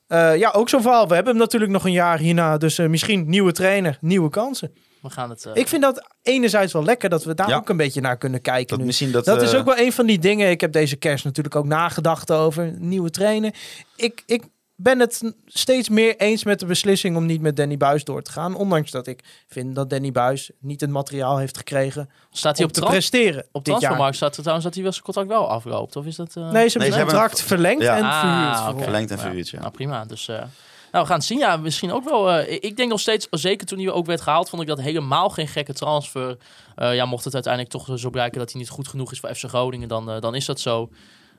Eh, 0.07 0.37
ja, 0.37 0.51
ook 0.51 0.69
zo'n 0.69 0.81
verhaal. 0.81 1.07
We 1.07 1.13
hebben 1.13 1.33
hem 1.33 1.41
natuurlijk 1.41 1.71
nog 1.71 1.85
een 1.85 1.91
jaar 1.91 2.19
hierna, 2.19 2.57
dus 2.57 2.77
eh, 2.77 2.87
misschien 2.87 3.29
nieuwe 3.29 3.51
trainer, 3.51 3.97
nieuwe 4.01 4.29
kansen. 4.29 4.73
We 5.01 5.09
gaan 5.09 5.29
het... 5.29 5.49
Ik 5.53 5.67
vind 5.67 5.81
dat 5.81 6.07
enerzijds 6.21 6.73
wel 6.73 6.83
lekker 6.83 7.09
dat 7.09 7.23
we 7.23 7.33
daar 7.33 7.49
Ja. 7.49 7.55
ook 7.55 7.69
een 7.69 7.77
beetje 7.77 8.01
naar 8.01 8.17
kunnen 8.17 8.41
kijken 8.41 8.67
Dat 8.67 8.79
nu. 8.79 8.85
misschien 8.85 9.11
dat, 9.11 9.25
Dat 9.25 9.41
is 9.41 9.55
ook 9.55 9.65
wel 9.65 9.77
een 9.77 9.91
van 9.93 10.05
die 10.05 10.19
dingen. 10.19 10.49
Ik 10.49 10.61
heb 10.61 10.71
deze 10.71 10.95
kerst 10.95 11.25
natuurlijk 11.25 11.55
ook 11.55 11.65
nagedacht 11.65 12.31
over 12.31 12.73
nieuwe 12.77 13.09
trainer. 13.09 13.53
Ik, 13.95 14.23
ik 14.25 14.43
ben 14.75 14.99
het 14.99 15.33
steeds 15.45 15.89
meer 15.89 16.15
eens 16.17 16.43
met 16.43 16.59
de 16.59 16.65
beslissing 16.65 17.15
om 17.17 17.25
niet 17.25 17.41
met 17.41 17.55
Danny 17.55 17.77
Buis 17.77 18.03
door 18.03 18.21
te 18.21 18.31
gaan. 18.31 18.55
Ondanks 18.55 18.91
dat 18.91 19.07
ik 19.07 19.43
vind 19.47 19.75
dat 19.75 19.89
Danny 19.89 20.11
Buis 20.11 20.51
niet 20.59 20.81
het 20.81 20.89
materiaal 20.89 21.37
heeft 21.37 21.57
gekregen 21.57 22.09
staat 22.31 22.55
hij 22.57 22.65
om 22.65 22.69
op, 22.69 22.73
te 22.73 22.79
trans 22.79 22.93
presteren 22.95 23.39
op 23.39 23.43
dit 23.51 23.51
jaar. 23.53 23.63
transfermarkt? 23.79 24.15
Staat 24.15 24.31
er 24.35 24.37
trouwens 24.39 24.65
dat 24.65 24.73
hij 24.73 24.83
wel 24.83 24.91
zijn 24.91 25.03
contract 25.03 25.27
wel 25.29 25.49
afloopt? 25.49 25.95
Of 25.95 26.05
is 26.05 26.15
dat... 26.15 26.35
eh, 26.35 26.51
Nee, 26.51 26.67
ze 26.69 26.77
hebben 26.77 26.93
zijn 26.97 27.07
contract 27.07 27.41
verlengd 27.41 27.81
Ja. 27.83 27.97
en 27.97 28.03
Ah, 28.03 28.19
verhuurd. 28.19 28.83
Verlengd 28.83 29.09
en 29.11 29.15
Ja. 29.17 29.21
verhuurd, 29.23 29.49
ja. 29.49 29.59
Nou, 29.59 29.71
prima. 29.71 30.05
Dus, 30.05 30.27
eh, 30.27 30.35
nou, 30.35 30.47
we 30.91 31.05
gaan 31.05 31.17
het 31.17 31.25
zien. 31.25 31.37
Ja, 31.37 31.57
misschien 31.57 31.91
ook 31.91 32.03
wel. 32.03 32.31
eh, 32.31 32.57
ik 32.61 32.77
denk 32.77 32.89
nog 32.89 32.99
steeds, 32.99 33.27
zeker 33.31 33.67
toen 33.67 33.79
hij 33.79 33.89
ook 33.91 34.05
werd 34.05 34.21
gehaald, 34.21 34.49
vond 34.49 34.61
ik 34.61 34.67
dat 34.67 34.81
helemaal 34.81 35.29
geen 35.29 35.47
gekke 35.47 35.73
transfer. 35.73 36.37
Eh, 36.75 36.95
ja, 36.95 37.05
mocht 37.05 37.23
het 37.23 37.33
uiteindelijk 37.33 37.73
toch 37.73 37.99
zo 37.99 38.09
blijken 38.09 38.39
dat 38.39 38.51
hij 38.51 38.59
niet 38.61 38.69
goed 38.69 38.87
genoeg 38.87 39.11
is 39.11 39.19
voor 39.19 39.35
FC 39.35 39.43
Groningen, 39.47 39.87
dan, 39.87 40.19
dan 40.19 40.35
is 40.35 40.45
dat 40.45 40.59
zo. 40.59 40.89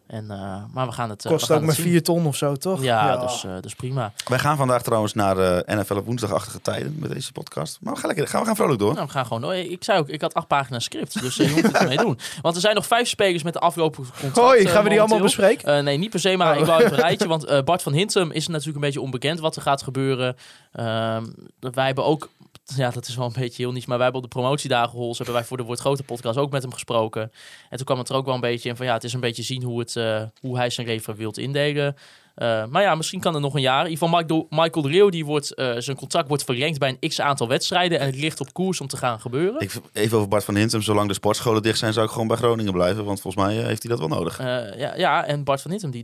En, 0.06 0.30
eh, 0.30 0.62
maar 0.72 0.86
we 0.86 0.92
gaan 0.92 1.10
het. 1.10 1.24
eh, 1.24 1.30
Kost 1.30 1.46
we 1.46 1.52
gaan 1.52 1.62
ook 1.62 1.68
het 1.68 1.76
maar 1.76 1.84
zien. 1.84 1.92
4 1.92 2.02
ton 2.02 2.26
of 2.26 2.36
zo, 2.36 2.54
toch? 2.56 2.82
Ja, 2.82 3.16
Dus, 3.16 3.44
eh, 3.44 3.50
dus 3.60 3.74
prima. 3.74 4.12
Wij 4.28 4.38
gaan 4.38 4.56
vandaag 4.56 4.82
trouwens 4.82 5.14
naar 5.14 5.38
eh, 5.38 5.76
NFL 5.78 5.96
op 5.96 6.04
woensdagachtige 6.06 6.60
tijden 6.60 6.96
met 6.98 7.10
deze 7.12 7.32
podcast. 7.32 7.78
Maar 7.80 7.92
we 7.94 7.98
gaan, 8.00 8.08
lekker, 8.08 8.28
gaan, 8.28 8.40
we 8.40 8.46
gaan 8.46 8.56
vrolijk 8.56 8.78
door. 8.78 8.94
Nou, 8.94 9.06
we 9.06 9.12
gaan 9.12 9.26
gewoon 9.26 9.40
door. 9.42 9.54
Ik 9.54 9.84
zei 9.84 9.98
ook, 9.98 10.08
ik 10.08 10.20
had 10.20 10.34
acht 10.34 10.46
pagina's 10.46 10.84
script, 10.84 11.20
dus 11.20 11.34
je 11.36 11.48
moet 11.54 11.72
het 11.78 11.88
mee 11.88 11.96
doen. 11.96 12.18
Want 12.42 12.54
er 12.54 12.60
zijn 12.60 12.74
nog 12.74 12.86
vijf 12.86 13.08
spelers 13.08 13.42
met 13.42 13.52
de 13.52 13.58
afgelopen 13.58 14.04
contract. 14.20 14.36
Hoi, 14.48 14.66
gaan 14.66 14.82
we 14.82 14.88
die 14.88 15.00
allemaal 15.00 15.20
bespreken? 15.20 15.76
Eh, 15.76 15.82
nee, 15.82 15.96
niet 15.98 16.10
per 16.10 16.20
se, 16.20 16.36
maar 16.36 16.54
Oh. 16.54 16.60
ik 16.60 16.66
wou 16.66 16.80
even 16.82 16.92
een 16.96 17.00
rijtje. 17.02 17.28
Want 17.28 17.44
eh, 17.44 17.62
Bart 17.62 17.82
van 17.82 17.92
Hintem 17.92 18.30
is 18.30 18.46
natuurlijk 18.48 18.74
een 18.76 18.80
beetje 18.82 19.00
onbekend 19.00 19.40
wat 19.40 19.56
er 19.56 19.62
gaat 19.62 19.82
gebeuren. 19.82 20.36
Ehm, 20.72 21.24
wij 21.60 21.86
hebben 21.86 22.04
ook, 22.04 22.28
ja, 22.64 22.90
dat 22.90 23.08
is 23.08 23.16
wel 23.16 23.26
een 23.26 23.32
beetje 23.32 23.62
heel 23.62 23.72
niets, 23.72 23.86
maar 23.86 23.96
wij 23.96 24.04
hebben 24.06 24.24
op 24.24 24.30
de 24.30 24.38
promotiedagen 24.38 24.98
Hols, 24.98 25.16
hebben 25.16 25.34
wij 25.34 25.44
voor 25.44 25.56
de 25.56 25.62
Wordt 25.62 25.80
Grote 25.80 26.02
podcast 26.02 26.38
ook 26.38 26.50
met 26.50 26.62
hem 26.62 26.72
gesproken. 26.72 27.22
En 27.70 27.76
toen 27.76 27.86
kwam 27.86 27.98
het 27.98 28.08
er 28.08 28.14
ook 28.14 28.24
wel 28.24 28.34
een 28.34 28.40
beetje 28.40 28.68
in 28.68 28.76
van, 28.76 28.86
ja, 28.86 28.92
het 28.92 29.04
is 29.04 29.12
een 29.12 29.20
beetje 29.20 29.42
zien 29.42 29.62
hoe, 29.62 29.78
het, 29.78 29.96
eh, 29.96 30.22
hoe 30.40 30.56
hij 30.56 30.70
zijn 30.70 30.86
leven 30.86 31.16
wilt 31.16 31.38
indelen. 31.38 31.96
Eh, 32.34 32.64
maar 32.66 32.82
ja, 32.82 32.94
misschien 32.94 33.20
kan 33.20 33.34
er 33.34 33.40
nog 33.40 33.54
een 33.54 33.60
jaar. 33.60 33.84
In 33.84 33.90
ieder 33.90 34.04
geval 34.06 34.20
Michael, 34.20 34.46
Michael 34.50 34.82
de 34.82 34.88
Leeuw, 34.88 35.08
die 35.08 35.24
wordt, 35.24 35.54
eh, 35.54 35.74
zijn 35.78 35.96
contract 35.96 36.28
wordt 36.28 36.44
verlengd 36.44 36.78
bij 36.78 36.96
een 37.00 37.08
x 37.08 37.20
aantal 37.20 37.48
wedstrijden. 37.48 37.98
En 38.00 38.06
het 38.06 38.16
ligt 38.16 38.40
op 38.40 38.52
koers 38.52 38.80
om 38.80 38.86
te 38.86 38.96
gaan 38.96 39.20
gebeuren. 39.20 39.60
Ik, 39.60 39.72
even 39.92 40.16
over 40.16 40.28
Bart 40.28 40.44
van 40.44 40.56
Hintem. 40.56 40.82
Zolang 40.82 41.08
de 41.08 41.14
sportscholen 41.14 41.62
dicht 41.62 41.78
zijn, 41.78 41.92
zou 41.92 42.06
ik 42.06 42.12
gewoon 42.12 42.26
bij 42.28 42.36
Groningen 42.36 42.72
blijven. 42.72 43.04
Want 43.04 43.20
volgens 43.20 43.44
mij 43.44 43.58
eh, 43.58 43.66
heeft 43.66 43.82
hij 43.82 43.90
dat 43.90 44.00
wel 44.08 44.18
nodig. 44.18 44.38
Ja, 44.38 44.94
ja, 44.96 45.24
en 45.24 45.44
Bart 45.44 45.60
van 45.60 45.70
Hintem, 45.70 45.90
die 45.90 46.02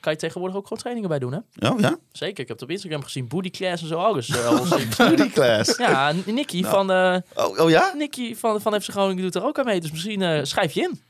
kan 0.00 0.12
je 0.12 0.18
tegenwoordig 0.18 0.56
ook 0.56 0.62
gewoon 0.62 0.78
trainingen 0.78 1.08
bij 1.08 1.18
doen, 1.18 1.32
hè? 1.32 1.68
Oh 1.70 1.80
ja? 1.80 1.96
Zeker, 2.12 2.40
ik 2.42 2.48
heb 2.48 2.56
het 2.56 2.62
op 2.62 2.70
Instagram 2.70 3.02
gezien. 3.02 3.28
Booty 3.28 3.50
class 3.50 3.82
en 3.82 3.88
zo 3.88 3.94
alles. 3.98 4.28
eh, 4.28 4.46
al 4.46 4.64
sinds- 4.66 4.96
Booty 4.96 5.30
class. 5.30 5.76
ja, 5.76 6.12
Nicky 6.26 6.60
Nou. 6.60 6.74
van, 6.86 6.90
Oh, 7.46 7.58
oh 7.60 7.70
ja? 7.70 7.92
Nicky 7.96 8.34
van, 8.34 8.60
van 8.60 8.80
FC 8.80 8.90
Groningen 8.90 9.22
doet 9.22 9.34
er 9.34 9.44
ook 9.44 9.58
aan 9.58 9.64
mee. 9.64 9.80
Dus 9.80 9.90
misschien 9.90 10.46
schrijf 10.46 10.72
je 10.72 10.80
in. 10.80 11.00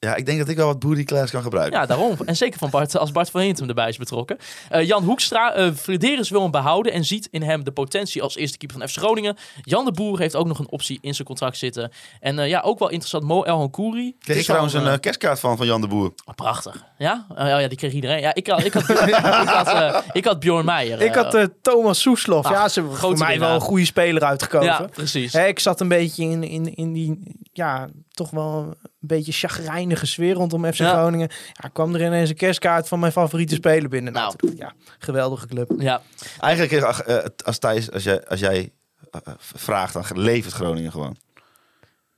Ja, 0.00 0.14
ik 0.14 0.26
denk 0.26 0.38
dat 0.38 0.48
ik 0.48 0.56
wel 0.56 0.66
wat 0.66 0.78
booty 0.78 1.04
class 1.04 1.32
kan 1.32 1.42
gebruiken. 1.42 1.80
Ja, 1.80 1.86
daarom. 1.86 2.16
En 2.24 2.36
zeker 2.36 2.58
van 2.58 2.70
Bart, 2.70 2.98
als 2.98 3.12
Bart 3.12 3.30
van 3.30 3.40
Hintem 3.40 3.68
erbij 3.68 3.88
is 3.88 3.96
betrokken. 3.96 4.38
Eh, 4.68 4.86
Jan 4.86 5.04
Hoekstra, 5.04 5.54
eh 5.54 5.72
Frederis 5.72 6.30
wil 6.30 6.42
hem 6.42 6.50
behouden 6.50 6.92
en 6.92 7.04
ziet 7.04 7.28
in 7.30 7.42
hem 7.42 7.64
de 7.64 7.70
potentie 7.70 8.22
als 8.22 8.36
eerste 8.36 8.58
keeper 8.58 8.78
van 8.78 8.88
FC 8.88 8.96
Groningen. 8.96 9.36
Jan 9.62 9.84
de 9.84 9.92
Boer 9.92 10.18
heeft 10.18 10.36
ook 10.36 10.46
nog 10.46 10.58
een 10.58 10.70
optie 10.70 10.98
in 11.00 11.14
zijn 11.14 11.26
contract 11.26 11.56
zitten. 11.56 11.92
En 12.20 12.38
eh, 12.38 12.48
ja, 12.48 12.60
ook 12.60 12.78
wel 12.78 12.88
interessant, 12.88 13.24
Mo 13.24 13.42
El 13.42 13.58
Hankouri. 13.58 14.16
Kreeg 14.20 14.38
ik 14.38 14.44
trouwens 14.44 14.72
een 14.72 15.00
kerstkaart 15.00 15.40
van, 15.40 15.56
van 15.56 15.66
Jan 15.66 15.80
de 15.80 15.86
Boer. 15.86 16.12
prachtig. 16.34 16.84
Ja? 16.98 17.26
Eh, 17.34 17.42
oh 17.44 17.60
ja, 17.60 17.68
die 17.68 17.78
kreeg 17.78 17.92
iedereen. 17.92 18.20
Ja, 18.20 18.34
ik 18.34 18.46
had, 18.46 18.64
ik 18.64 18.72
had, 18.72 18.88
ik 18.88 19.14
had, 19.14 20.04
ik 20.12 20.24
had 20.24 20.40
Bjorn 20.40 20.64
Meijer. 20.64 21.00
Ik 21.00 21.14
had 21.14 21.48
Thomas 21.62 22.00
Soeslof. 22.00 22.44
Ah, 22.46 22.52
ja, 22.52 22.68
ze 22.68 22.80
hebben 22.80 22.98
voor 22.98 23.18
mij 23.18 23.38
wel 23.38 23.54
een 23.54 23.60
goede 23.60 23.84
speler 23.84 24.24
uitgekomen. 24.24 24.66
ja, 24.66 24.88
precies. 24.92 25.32
Hè, 25.32 25.46
ik 25.46 25.58
zat 25.58 25.80
een 25.80 25.88
beetje 25.88 26.24
in, 26.24 26.42
in, 26.42 26.74
in 26.74 26.92
die, 26.92 27.36
ja, 27.52 27.88
toch 28.18 28.30
wel 28.30 28.64
een 28.68 28.76
beetje 28.98 29.32
chagrijnige 29.32 30.06
sfeer 30.06 30.34
rondom 30.34 30.64
FC 30.64 30.74
Ja. 30.78 30.92
Groningen. 30.92 31.30
Ja, 31.52 31.68
kwam 31.68 31.94
er 31.94 32.04
ineens 32.04 32.30
een 32.30 32.36
kerstkaart 32.36 32.88
van 32.88 32.98
mijn 32.98 33.12
favoriete 33.12 33.54
speler 33.54 33.88
binnen. 33.88 34.12
Nou, 34.12 34.34
Nou. 34.38 34.56
ja, 34.56 34.72
geweldige 34.98 35.46
club. 35.46 35.72
Ja, 35.78 36.00
Eigenlijk, 36.40 36.82
ach, 36.84 37.00
eh, 37.02 37.24
als 37.44 37.58
Thijs, 37.58 37.90
als 37.90 38.02
jij, 38.02 38.26
als 38.26 38.40
jij 38.40 38.70
eh, 39.10 39.20
eh, 39.24 39.32
vraagt, 39.38 39.92
dan 39.92 40.04
levert 40.14 40.54
Groningen 40.54 40.92
gewoon. 40.92 41.16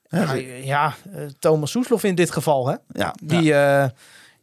Ja, 0.09 0.33
ja 0.63 0.95
Thomas 1.39 1.71
Soeslof 1.71 2.05
in 2.05 2.15
dit 2.15 2.31
geval, 2.31 2.69
hè. 2.69 2.77
Ja, 2.89 3.15
Die, 3.23 3.43
ja. 3.43 3.93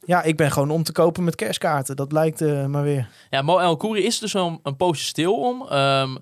Ja, 0.06 0.24
ik 0.24 0.38
ben 0.38 0.52
gewoon 0.52 0.70
om 0.70 0.84
te 0.84 0.92
kopen 0.92 1.24
met 1.24 1.36
kerstkaarten. 1.36 1.96
Dat 1.96 2.08
blijkt 2.08 2.42
eh, 2.42 2.66
maar 2.66 2.84
weer. 2.84 3.10
Ja, 3.30 3.42
Mo 3.42 3.58
El 3.60 3.78
Koeri 3.78 4.04
is 4.04 4.20
dus 4.20 4.34
een, 4.34 4.60
een 4.64 4.76
poosje 4.76 5.06
stil 5.06 5.34
om. 5.40 5.62
Ehm, 5.70 6.16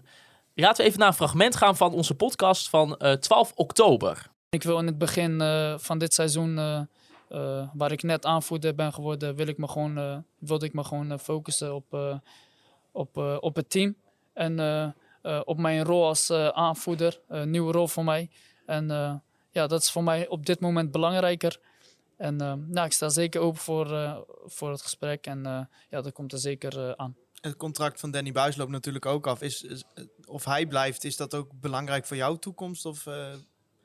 laten 0.54 0.84
we 0.84 0.90
even 0.90 1.00
naar 1.00 1.08
een 1.08 1.14
fragment 1.14 1.56
gaan 1.56 1.78
van 1.78 1.94
onze 1.94 2.16
podcast 2.16 2.70
van 2.70 2.98
eh, 2.98 3.12
12 3.14 3.52
oktober. 3.56 4.28
Ik 4.56 4.64
wil 4.64 4.80
in 4.80 4.86
het 4.86 4.98
begin 4.98 5.42
eh, 5.42 5.78
van 5.78 5.98
dit 5.98 6.14
seizoen, 6.14 6.58
eh, 6.58 6.82
eh, 7.30 7.70
waar 7.74 7.92
ik 7.92 8.04
net 8.04 8.26
aanvoerder 8.26 8.76
ben 8.76 8.94
geworden, 8.94 9.36
wil 9.36 9.48
ik 9.48 9.58
me 9.58 9.68
gewoon, 9.68 10.26
wilde 10.40 10.66
ik 10.66 10.74
me 10.74 10.84
gewoon 10.84 11.20
focussen 11.20 11.76
op, 11.76 12.22
op, 12.92 13.18
op 13.40 13.56
het 13.56 13.70
team. 13.70 13.96
En 14.34 14.54
op 15.46 15.58
mijn 15.58 15.84
rol 15.84 16.06
als 16.06 16.32
aanvoerder, 16.32 17.22
een 17.28 17.50
nieuwe 17.50 17.72
rol 17.72 17.88
voor 17.88 18.04
mij. 18.04 18.30
En 18.66 18.88
ja, 19.52 19.68
dat 19.68 19.82
is 19.82 19.92
voor 19.92 20.04
mij 20.04 20.28
op 20.28 20.46
dit 20.46 20.60
moment 20.60 20.92
belangrijker. 20.92 21.60
En 22.18 22.42
eh, 22.42 22.54
nou, 22.54 22.86
ik 22.86 22.94
sta 22.94 23.10
zeker 23.10 23.42
open 23.42 23.62
voor, 23.62 23.88
voor 24.46 24.72
het 24.72 24.82
gesprek. 24.82 25.26
En 25.26 25.70
ja, 25.90 26.02
dat 26.02 26.12
komt 26.14 26.34
er 26.34 26.40
zeker 26.40 26.98
aan. 26.98 27.16
Het 27.42 27.56
contract 27.56 28.00
van 28.00 28.12
Danny 28.12 28.32
Buis 28.32 28.56
loopt 28.56 28.72
natuurlijk 28.72 29.06
ook 29.06 29.28
af. 29.28 29.42
Is, 29.42 29.64
is- 29.64 29.84
of 30.26 30.46
hij 30.46 30.66
blijft, 30.66 31.04
is 31.04 31.18
dat 31.18 31.34
ook 31.36 31.52
belangrijk 31.60 32.06
voor 32.06 32.18
jouw 32.18 32.36
toekomst? 32.36 32.86
Of, 32.86 33.06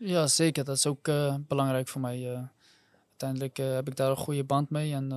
Ja, 0.03 0.27
zeker. 0.27 0.65
Dat 0.65 0.77
is 0.77 0.87
ook 0.87 1.09
eh, 1.09 1.35
belangrijk 1.39 1.89
voor 1.89 2.01
mij. 2.01 2.33
eh. 2.33 2.41
uiteindelijk 3.09 3.59
eh, 3.59 3.73
heb 3.75 3.89
ik 3.89 3.97
daar 3.97 4.11
een 4.11 4.17
goede 4.17 4.45
band 4.45 4.71
mee. 4.71 4.93
En 4.95 5.13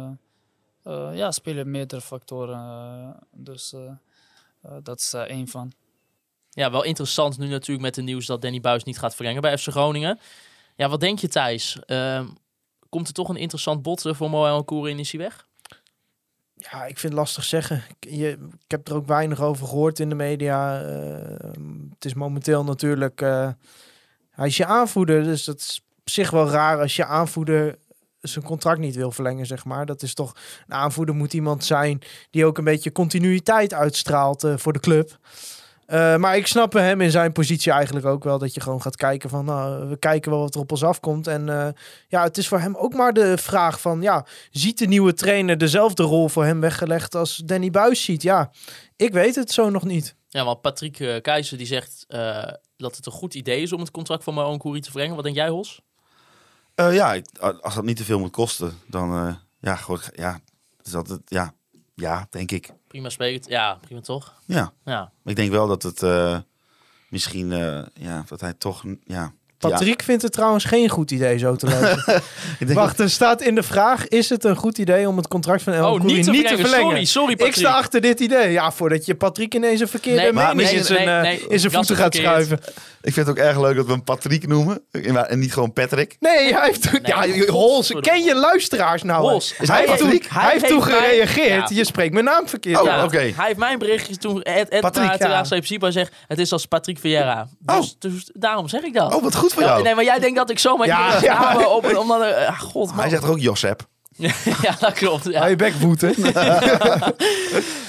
eh, 0.83 1.09
eh, 1.09 1.17
ja, 1.17 1.31
spelen 1.31 1.71
meerdere 1.71 2.01
factoren. 2.01 2.55
eh, 2.57 3.09
dus 3.31 3.73
eh, 3.73 3.91
eh, 4.61 4.71
dat 4.83 4.99
is 4.99 5.13
er 5.13 5.27
één 5.27 5.47
van. 5.47 5.71
Ja, 6.49 6.71
wel 6.71 6.83
interessant 6.83 7.37
nu 7.37 7.47
natuurlijk 7.47 7.85
met 7.85 7.95
het 7.95 8.05
nieuws 8.05 8.25
dat 8.25 8.41
Danny 8.41 8.61
Buis 8.61 8.83
niet 8.83 8.99
gaat 8.99 9.15
verlengen 9.15 9.41
bij 9.41 9.57
FC 9.57 9.67
Groningen. 9.67 10.19
Ja, 10.75 10.89
wat 10.89 10.99
denk 10.99 11.19
je 11.19 11.27
Thijs? 11.27 11.79
Ehm, 11.85 12.27
komt 12.89 13.07
er 13.07 13.13
toch 13.13 13.29
een 13.29 13.35
interessant 13.35 13.81
bod 13.81 14.05
eh, 14.05 14.13
voor 14.13 14.29
Mo 14.29 14.45
El 14.45 14.63
Koeri 14.63 14.91
en 14.91 14.99
is 14.99 15.11
hij 15.11 15.21
weg? 15.21 15.47
Ja, 16.55 16.85
ik 16.85 16.97
vind 16.99 17.13
het 17.13 17.21
lastig 17.21 17.43
zeggen. 17.43 17.83
Ik, 17.99 18.09
je, 18.11 18.29
ik 18.63 18.71
heb 18.71 18.87
er 18.87 18.95
ook 18.95 19.05
weinig 19.07 19.41
over 19.41 19.67
gehoord 19.67 19.99
in 19.99 20.09
de 20.09 20.15
media. 20.15 20.81
Eh, 20.81 21.51
het 21.93 22.05
is 22.05 22.13
momenteel 22.13 22.63
natuurlijk... 22.63 23.21
eh, 23.21 23.49
hij 24.35 24.47
is 24.47 24.57
je 24.57 24.65
aanvoerder, 24.65 25.23
dus 25.23 25.43
dat 25.43 25.59
is 25.59 25.81
op 25.99 26.09
zich 26.09 26.31
wel 26.31 26.49
raar 26.49 26.79
als 26.79 26.95
je 26.95 27.05
aanvoerder 27.05 27.77
zijn 28.29 28.45
contract 28.45 28.79
niet 28.79 28.95
wil 28.95 29.11
verlengen, 29.11 29.45
zeg 29.45 29.65
maar. 29.65 29.85
Dat 29.85 30.01
is 30.01 30.13
toch... 30.13 30.35
Een 30.67 30.75
aanvoerder 30.75 31.15
moet 31.15 31.33
iemand 31.33 31.65
zijn 31.65 32.01
die 32.29 32.45
ook 32.45 32.57
een 32.57 32.63
beetje 32.63 32.91
continuïteit 32.91 33.73
uitstraalt 33.73 34.43
eh, 34.43 34.53
voor 34.57 34.73
de 34.73 34.79
club. 34.79 35.17
Eh, 35.85 36.15
maar 36.15 36.37
ik 36.37 36.47
snap 36.47 36.73
hem 36.73 37.01
in 37.01 37.11
zijn 37.11 37.31
positie 37.31 37.71
eigenlijk 37.71 38.05
ook 38.05 38.23
wel. 38.23 38.37
Dat 38.37 38.53
je 38.53 38.61
gewoon 38.61 38.81
gaat 38.81 38.95
kijken 38.95 39.29
van, 39.29 39.45
nou, 39.45 39.87
we 39.87 39.97
kijken 39.97 40.31
wel 40.31 40.39
wat 40.39 40.55
er 40.55 40.61
op 40.61 40.71
ons 40.71 40.83
afkomt. 40.83 41.27
En 41.27 41.49
eh, 41.49 41.67
ja, 42.07 42.23
het 42.23 42.37
is 42.37 42.47
voor 42.47 42.59
hem 42.59 42.75
ook 42.75 42.93
maar 42.93 43.13
de 43.13 43.37
vraag 43.37 43.81
van, 43.81 44.01
ja, 44.01 44.25
ziet 44.51 44.77
de 44.77 44.87
nieuwe 44.87 45.13
trainer 45.13 45.57
dezelfde 45.57 46.03
rol 46.03 46.29
voor 46.29 46.45
hem 46.45 46.59
weggelegd 46.59 47.15
als 47.15 47.41
Danny 47.45 47.71
Buis 47.71 48.03
ziet? 48.03 48.21
Ja, 48.21 48.51
ik 48.95 49.13
weet 49.13 49.35
het 49.35 49.51
zo 49.51 49.69
nog 49.69 49.83
niet. 49.83 50.15
Ja, 50.27 50.45
want 50.45 50.61
Patrick 50.61 51.19
Keizer 51.21 51.57
die 51.57 51.67
zegt 51.67 52.05
dat 52.77 52.95
het 52.95 53.05
een 53.05 53.11
goed 53.11 53.33
idee 53.33 53.61
is 53.61 53.73
om 53.73 53.79
het 53.79 53.91
contract 53.91 54.23
van 54.23 54.37
El 54.37 54.57
Koeri 54.57 54.79
te 54.81 54.91
verlengen. 54.91 55.15
Wat 55.15 55.23
denk 55.23 55.35
jij, 55.35 55.49
Hos? 55.49 55.81
Eh, 56.75 56.93
ja, 56.93 57.13
ik- 57.13 57.37
als 57.37 57.75
dat 57.75 57.83
niet 57.83 57.97
te 57.97 58.03
veel 58.03 58.19
moet 58.19 58.31
kosten, 58.31 58.79
dan 58.87 59.27
eh, 59.27 59.35
ja, 59.59 59.75
gewoon, 59.75 59.99
ja, 60.15 60.39
is 60.83 60.91
dat 60.91 61.07
het, 61.09 61.21
ja, 61.25 61.53
ja, 61.95 62.27
denk 62.29 62.51
ik. 62.51 62.73
Prima 62.87 63.09
speelt. 63.09 63.47
Ja, 63.47 63.75
prima 63.81 64.01
toch? 64.01 64.33
Ja, 64.45 64.73
Ja. 64.85 65.11
ik 65.23 65.35
denk 65.35 65.51
wel 65.51 65.67
dat 65.67 65.83
het 65.83 66.03
eh, 66.03 66.39
misschien, 67.09 67.47
ja, 67.93 68.23
dat 68.27 68.41
hij 68.41 68.53
toch, 68.53 68.83
ja. 69.03 69.33
Patrick 69.69 70.03
vindt 70.03 70.21
het 70.21 70.31
trouwens 70.31 70.63
geen 70.65 70.89
goed 70.89 71.11
idee 71.11 71.37
zo 71.37 71.55
te 71.55 71.67
lezen. 71.67 72.03
Ik 72.59 72.67
denk 72.67 72.79
Wacht, 72.79 72.99
er 72.99 73.09
staat 73.09 73.41
in 73.41 73.55
de 73.55 73.63
vraag, 73.63 74.07
is 74.07 74.29
het 74.29 74.43
een 74.43 74.55
goed 74.55 74.77
idee 74.77 75.07
om 75.07 75.17
het 75.17 75.27
contract 75.27 75.63
van 75.63 75.73
El 75.73 75.91
Oh, 75.91 75.95
Khoury 75.95 76.15
niet 76.15 76.23
te 76.25 76.31
niet 76.31 76.47
te 76.47 76.57
verlengen. 76.57 76.85
Sorry, 76.87 77.05
sorry 77.05 77.31
Ik 77.31 77.37
Patrick. 77.37 77.55
sta 77.55 77.71
achter 77.71 78.01
dit 78.01 78.19
idee. 78.19 78.51
Ja, 78.51 78.71
voordat 78.71 79.05
je 79.05 79.15
Patrick 79.15 79.53
ineens 79.55 79.79
een 79.79 79.87
verkeerde 79.87 80.21
Nee, 80.21 80.31
mening 80.55 80.69
in 80.69 80.83
zijn, 80.83 81.05
nee, 81.05 81.15
eh, 81.15 81.21
nee, 81.21 81.33
in 81.33 81.39
zijn 81.39 81.49
dat 81.49 81.63
is 81.63 81.87
voeten 81.87 81.95
gaat 81.95 82.15
schuiven. 82.15 82.59
Ik 83.01 83.13
vind 83.13 83.27
het 83.27 83.37
ook 83.37 83.43
erg 83.43 83.59
leuk 83.59 83.75
dat 83.75 83.85
we 83.85 83.91
hem 83.91 84.03
Patrick 84.03 84.47
noemen 84.47 84.81
en 84.91 85.39
niet 85.39 85.53
gewoon 85.53 85.73
Patrick. 85.73 86.17
Nee, 86.19 86.53
hij 86.53 86.65
heeft... 86.65 86.89
ja, 87.03 87.19
Nee, 87.25 87.51
Hols, 87.51 87.93
ken 87.99 88.23
je 88.23 88.35
luisteraars 88.35 89.03
nou? 89.03 89.21
Hols, 89.21 89.53
hij 89.57 89.65
hij, 89.67 89.85
heeft 89.87 89.97
toen, 89.97 90.21
hij 90.27 90.51
heeft 90.51 90.67
toen 90.67 90.83
gereageerd. 90.83 91.69
Ja. 91.69 91.75
Je 91.75 91.85
spreekt 91.85 92.13
mijn 92.13 92.25
naam 92.25 92.47
verkeerd. 92.47 92.79
Oh, 92.79 92.85
Ja, 92.85 93.03
oké. 93.03 93.17
Hij 93.17 93.45
heeft 93.45 93.57
mijn 93.57 93.79
berichtje 93.79 94.17
toen. 94.17 94.41
Ed, 94.41 94.69
Ed 94.69 94.81
Patrick, 94.81 95.17
ja. 95.17 95.91
zegt: 95.91 96.13
Het 96.27 96.39
is 96.39 96.51
als 96.51 96.65
Patrick 96.65 96.99
Vieira. 96.99 97.47
Dus, 97.59 97.95
dus 97.99 98.29
daarom 98.33 98.67
zeg 98.67 98.81
ik 98.81 98.93
dat. 98.93 99.15
Oh, 99.15 99.23
wat 99.23 99.35
goed 99.35 99.52
voor 99.53 99.61
Ja, 99.61 99.67
jou. 99.67 99.83
nee, 99.83 99.95
maar 99.95 100.03
jij 100.03 100.19
denkt 100.19 100.37
dat 100.37 100.49
ik 100.49 100.59
zomaar 100.59 100.87
Ja, 100.87 101.17
ja, 101.21 101.67
omdat 101.97 102.21
er, 102.21 102.45
ah, 102.45 102.59
god, 102.59 102.89
man. 102.89 102.99
Hij 102.99 103.09
zegt 103.09 103.21
toch 103.21 103.31
ook 103.31 103.39
Josep? 103.39 103.81
ja, 104.61 104.75
dat 104.79 104.93
klopt. 104.93 105.23
Ja. 105.23 105.37
Hou 105.37 105.49
je 105.49 105.55
bek 105.55 105.73
voeten. 105.73 106.13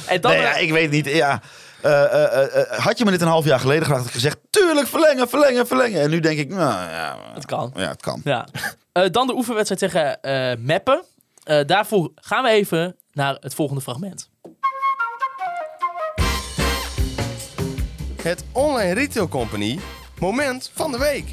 En 0.06 0.20
dan, 0.20 0.30
Nee, 0.32 0.40
ja, 0.40 0.54
ik 0.56 0.70
weet 0.72 0.90
niet. 0.90 1.06
Ja, 1.06 1.40
eh, 1.80 2.02
eh, 2.04 2.24
eh, 2.24 2.60
eh, 2.72 2.78
had 2.78 2.98
je 2.98 3.04
me 3.04 3.10
dit 3.10 3.20
een 3.20 3.26
half 3.28 3.44
jaar 3.44 3.60
geleden 3.60 3.82
gevraagd, 3.82 4.00
had 4.00 4.08
ik 4.08 4.14
gezegd, 4.20 4.36
tuurlijk, 4.50 4.86
verlengen, 4.88 5.28
verlengen, 5.28 5.66
verlengen. 5.66 6.00
En 6.00 6.10
nu 6.10 6.20
denk 6.20 6.38
ik, 6.38 6.48
nou 6.48 6.90
ja, 6.90 7.16
Het 7.34 7.46
kan. 7.46 7.72
ja, 7.76 7.88
het 7.88 8.02
kan. 8.02 8.20
Ja. 8.24 8.46
Eh, 8.92 9.04
dan 9.10 9.26
de 9.26 9.34
oefenwedstrijd 9.34 9.80
tegen 9.80 10.20
eh 10.20 10.56
Meppen. 10.58 11.02
Eh, 11.44 11.60
daarvoor 11.66 12.10
gaan 12.14 12.42
we 12.42 12.48
even 12.50 12.96
naar 13.12 13.36
het 13.40 13.54
volgende 13.54 13.80
fragment. 13.80 14.30
Het 18.22 18.44
Online 18.52 18.94
Retail 18.94 19.28
Company 19.28 19.78
moment 20.18 20.70
van 20.74 20.92
de 20.92 20.98
week. 20.98 21.32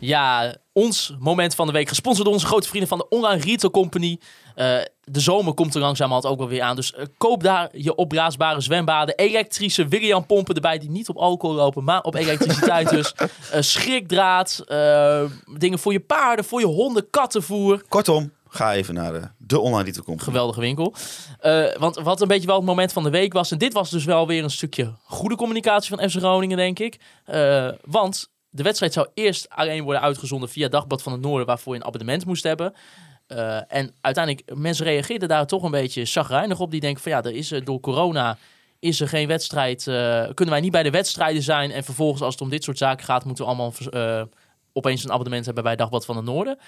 Ja, 0.00 0.54
ons 0.72 1.14
moment 1.18 1.54
van 1.54 1.66
de 1.66 1.72
week. 1.72 1.88
Gesponsord 1.88 2.24
door 2.24 2.34
onze 2.34 2.46
grote 2.46 2.68
vrienden 2.68 2.88
van 2.88 2.98
de 2.98 3.08
Online 3.08 3.42
Retail 3.42 3.72
Company. 3.72 4.18
Eh, 4.54 4.76
de 5.04 5.20
zomer 5.20 5.54
komt 5.54 5.74
er 5.74 5.80
langzamerhand 5.80 6.26
ook 6.26 6.38
wel 6.38 6.48
weer 6.48 6.62
aan. 6.62 6.76
Dus 6.76 6.94
eh, 6.94 7.04
koop 7.18 7.42
daar 7.42 7.68
je 7.72 7.94
opblaasbare 7.94 8.60
zwembaden. 8.60 9.14
Elektrische 9.14 9.88
William 9.88 10.26
pompen 10.26 10.54
erbij 10.54 10.78
die 10.78 10.90
niet 10.90 11.08
op 11.08 11.16
alcohol 11.16 11.56
lopen, 11.56 11.84
maar 11.84 12.02
op 12.02 12.14
elektriciteit 12.14 12.88
dus. 12.88 13.14
Eh, 13.50 13.60
schrikdraad. 13.60 14.64
dingen 15.58 15.78
voor 15.78 15.92
je 15.92 16.00
paarden, 16.00 16.44
voor 16.44 16.60
je 16.60 16.66
honden, 16.66 17.10
kattenvoer. 17.10 17.82
Kortom, 17.88 18.32
ga 18.48 18.74
even 18.74 18.94
naar 18.94 19.12
de, 19.12 19.20
de 19.38 19.60
online 19.60 19.84
retail 19.84 20.04
company. 20.04 20.28
Geweldige 20.28 20.60
winkel. 20.60 20.94
Want 21.78 21.96
wat 21.96 22.20
een 22.20 22.28
beetje 22.28 22.46
wel 22.46 22.56
het 22.56 22.64
moment 22.64 22.92
van 22.92 23.02
de 23.02 23.10
week 23.10 23.32
was. 23.32 23.50
En 23.50 23.58
dit 23.58 23.72
was 23.72 23.90
dus 23.90 24.04
wel 24.04 24.26
weer 24.26 24.42
een 24.42 24.50
stukje 24.50 24.92
goede 25.04 25.36
communicatie 25.36 25.96
van 25.96 26.10
FC 26.10 26.16
Groningen, 26.16 26.56
denk 26.56 26.78
ik. 26.78 27.00
Want 27.84 28.30
de 28.50 28.62
wedstrijd 28.62 28.92
zou 28.92 29.08
eerst 29.14 29.48
alleen 29.48 29.82
worden 29.82 30.02
uitgezonden 30.02 30.48
via 30.48 30.68
Dagblad 30.68 31.02
van 31.02 31.12
het 31.12 31.20
Noorden, 31.20 31.46
waarvoor 31.46 31.74
je 31.74 31.80
een 31.80 31.86
abonnement 31.86 32.26
moest 32.26 32.42
hebben. 32.42 32.74
Eh, 33.30 33.56
en 33.68 33.94
uiteindelijk, 34.00 34.56
mensen 34.58 34.84
reageerden 34.84 35.28
daar 35.28 35.46
toch 35.46 35.62
een 35.62 35.70
beetje 35.70 36.04
chagrijnig 36.04 36.60
op. 36.60 36.70
Die 36.70 36.80
denken 36.80 37.02
van 37.02 37.12
ja, 37.12 37.22
er 37.22 37.34
is 37.34 37.52
eh, 37.52 37.64
door 37.64 37.80
corona 37.80 38.38
is 38.78 39.00
er 39.00 39.08
geen 39.08 39.28
wedstrijd. 39.28 39.86
eh, 39.86 39.94
kunnen 40.34 40.54
wij 40.54 40.60
niet 40.60 40.72
bij 40.72 40.82
de 40.82 40.90
wedstrijden 40.90 41.42
zijn. 41.42 41.70
En 41.70 41.84
vervolgens, 41.84 42.22
als 42.22 42.32
het 42.32 42.42
om 42.42 42.50
dit 42.50 42.64
soort 42.64 42.78
zaken 42.78 43.04
gaat, 43.04 43.24
moeten 43.24 43.44
we 43.44 43.50
allemaal 43.50 43.72
opeens 44.72 45.04
een 45.04 45.12
abonnement 45.12 45.44
hebben 45.44 45.64
bij 45.64 45.76
Dagblad 45.76 46.04
van 46.04 46.16
het 46.16 46.24
Noorden. 46.24 46.58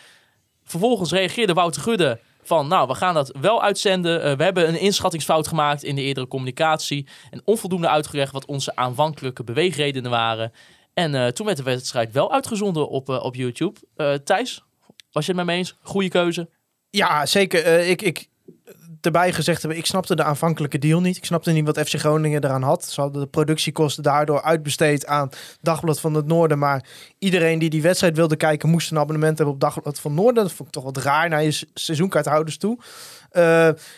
Vervolgens 0.64 1.12
reageerde 1.12 1.52
Wouter 1.52 1.82
Gudde 1.82 2.20
van, 2.42 2.68
nou, 2.68 2.88
we 2.88 2.94
gaan 2.94 3.14
dat 3.14 3.36
wel 3.40 3.62
uitzenden. 3.62 4.36
We 4.36 4.44
hebben 4.44 4.68
een 4.68 4.80
inschattingsfout 4.80 5.48
gemaakt 5.48 5.82
in 5.82 5.94
de 5.94 6.02
eerdere 6.02 6.26
communicatie. 6.26 7.06
En 7.30 7.42
onvoldoende 7.44 7.88
uitgelegd 7.88 8.32
wat 8.32 8.44
onze 8.44 8.76
aanvankelijke 8.76 9.44
beweegredenen 9.44 10.10
waren. 10.10 10.52
En 10.94 11.14
eh, 11.14 11.26
toen 11.26 11.46
werd 11.46 11.58
de 11.58 11.64
wedstrijd 11.64 12.12
wel 12.12 12.32
uitgezonden 12.32 12.88
op, 12.88 13.08
eh, 13.08 13.24
op 13.24 13.34
YouTube. 13.34 13.80
Eh, 13.96 14.14
Thijs, 14.14 14.64
was 15.12 15.26
je 15.26 15.32
het 15.32 15.36
met 15.40 15.46
me 15.46 15.52
eens? 15.52 15.76
Goede 15.82 16.08
keuze. 16.08 16.48
Ja, 16.90 17.26
zeker. 17.26 17.78
Ik, 17.78 18.02
ik 18.02 18.28
erbij 19.00 19.32
gezegd 19.32 19.60
hebben, 19.60 19.78
ik 19.80 19.86
snapte 19.86 20.16
de 20.16 20.22
aanvankelijke 20.22 20.78
deal 20.78 21.00
niet. 21.00 21.16
Ik 21.16 21.24
snapte 21.24 21.50
niet 21.50 21.64
wat 21.66 21.78
FC 21.78 21.94
Groningen 21.94 22.44
eraan 22.44 22.62
had. 22.62 22.84
Ze 22.84 23.00
hadden 23.00 23.22
de 23.22 23.28
productiekosten 23.28 24.02
daardoor 24.02 24.42
uitbesteed 24.42 25.06
aan 25.06 25.30
Dagblad 25.60 26.00
van 26.00 26.14
het 26.14 26.26
Noorden. 26.26 26.58
Maar 26.58 26.84
iedereen 27.18 27.58
die 27.58 27.70
die 27.70 27.82
wedstrijd 27.82 28.16
wilde 28.16 28.36
kijken, 28.36 28.68
moest 28.68 28.90
een 28.90 28.98
abonnement 28.98 29.36
hebben 29.36 29.54
op 29.54 29.60
Dagblad 29.60 30.00
van 30.00 30.10
het 30.10 30.20
Noorden. 30.20 30.42
Dat 30.42 30.52
vond 30.52 30.68
ik 30.68 30.74
toch 30.74 30.84
wat 30.84 30.96
raar 30.96 31.28
naar 31.28 31.42
je 31.42 31.50
se- 31.50 31.66
seizoenkaarthouders 31.74 32.56
toe. 32.58 32.78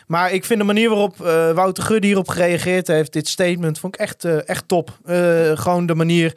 Maar 0.07 0.33
ik 0.33 0.45
vind 0.45 0.59
de 0.61 0.67
manier 0.67 0.89
waarop 0.89 1.17
Wouter 1.55 1.85
Gudde 1.85 2.07
hierop 2.07 2.29
gereageerd 2.29 2.87
heeft, 2.87 3.13
dit 3.13 3.29
statement, 3.29 3.79
vond 3.79 3.95
ik 3.95 4.01
echt, 4.01 4.25
echt 4.25 4.69
top. 4.69 4.99
Gewoon 5.55 5.87
de 5.87 5.95
manier 5.95 6.37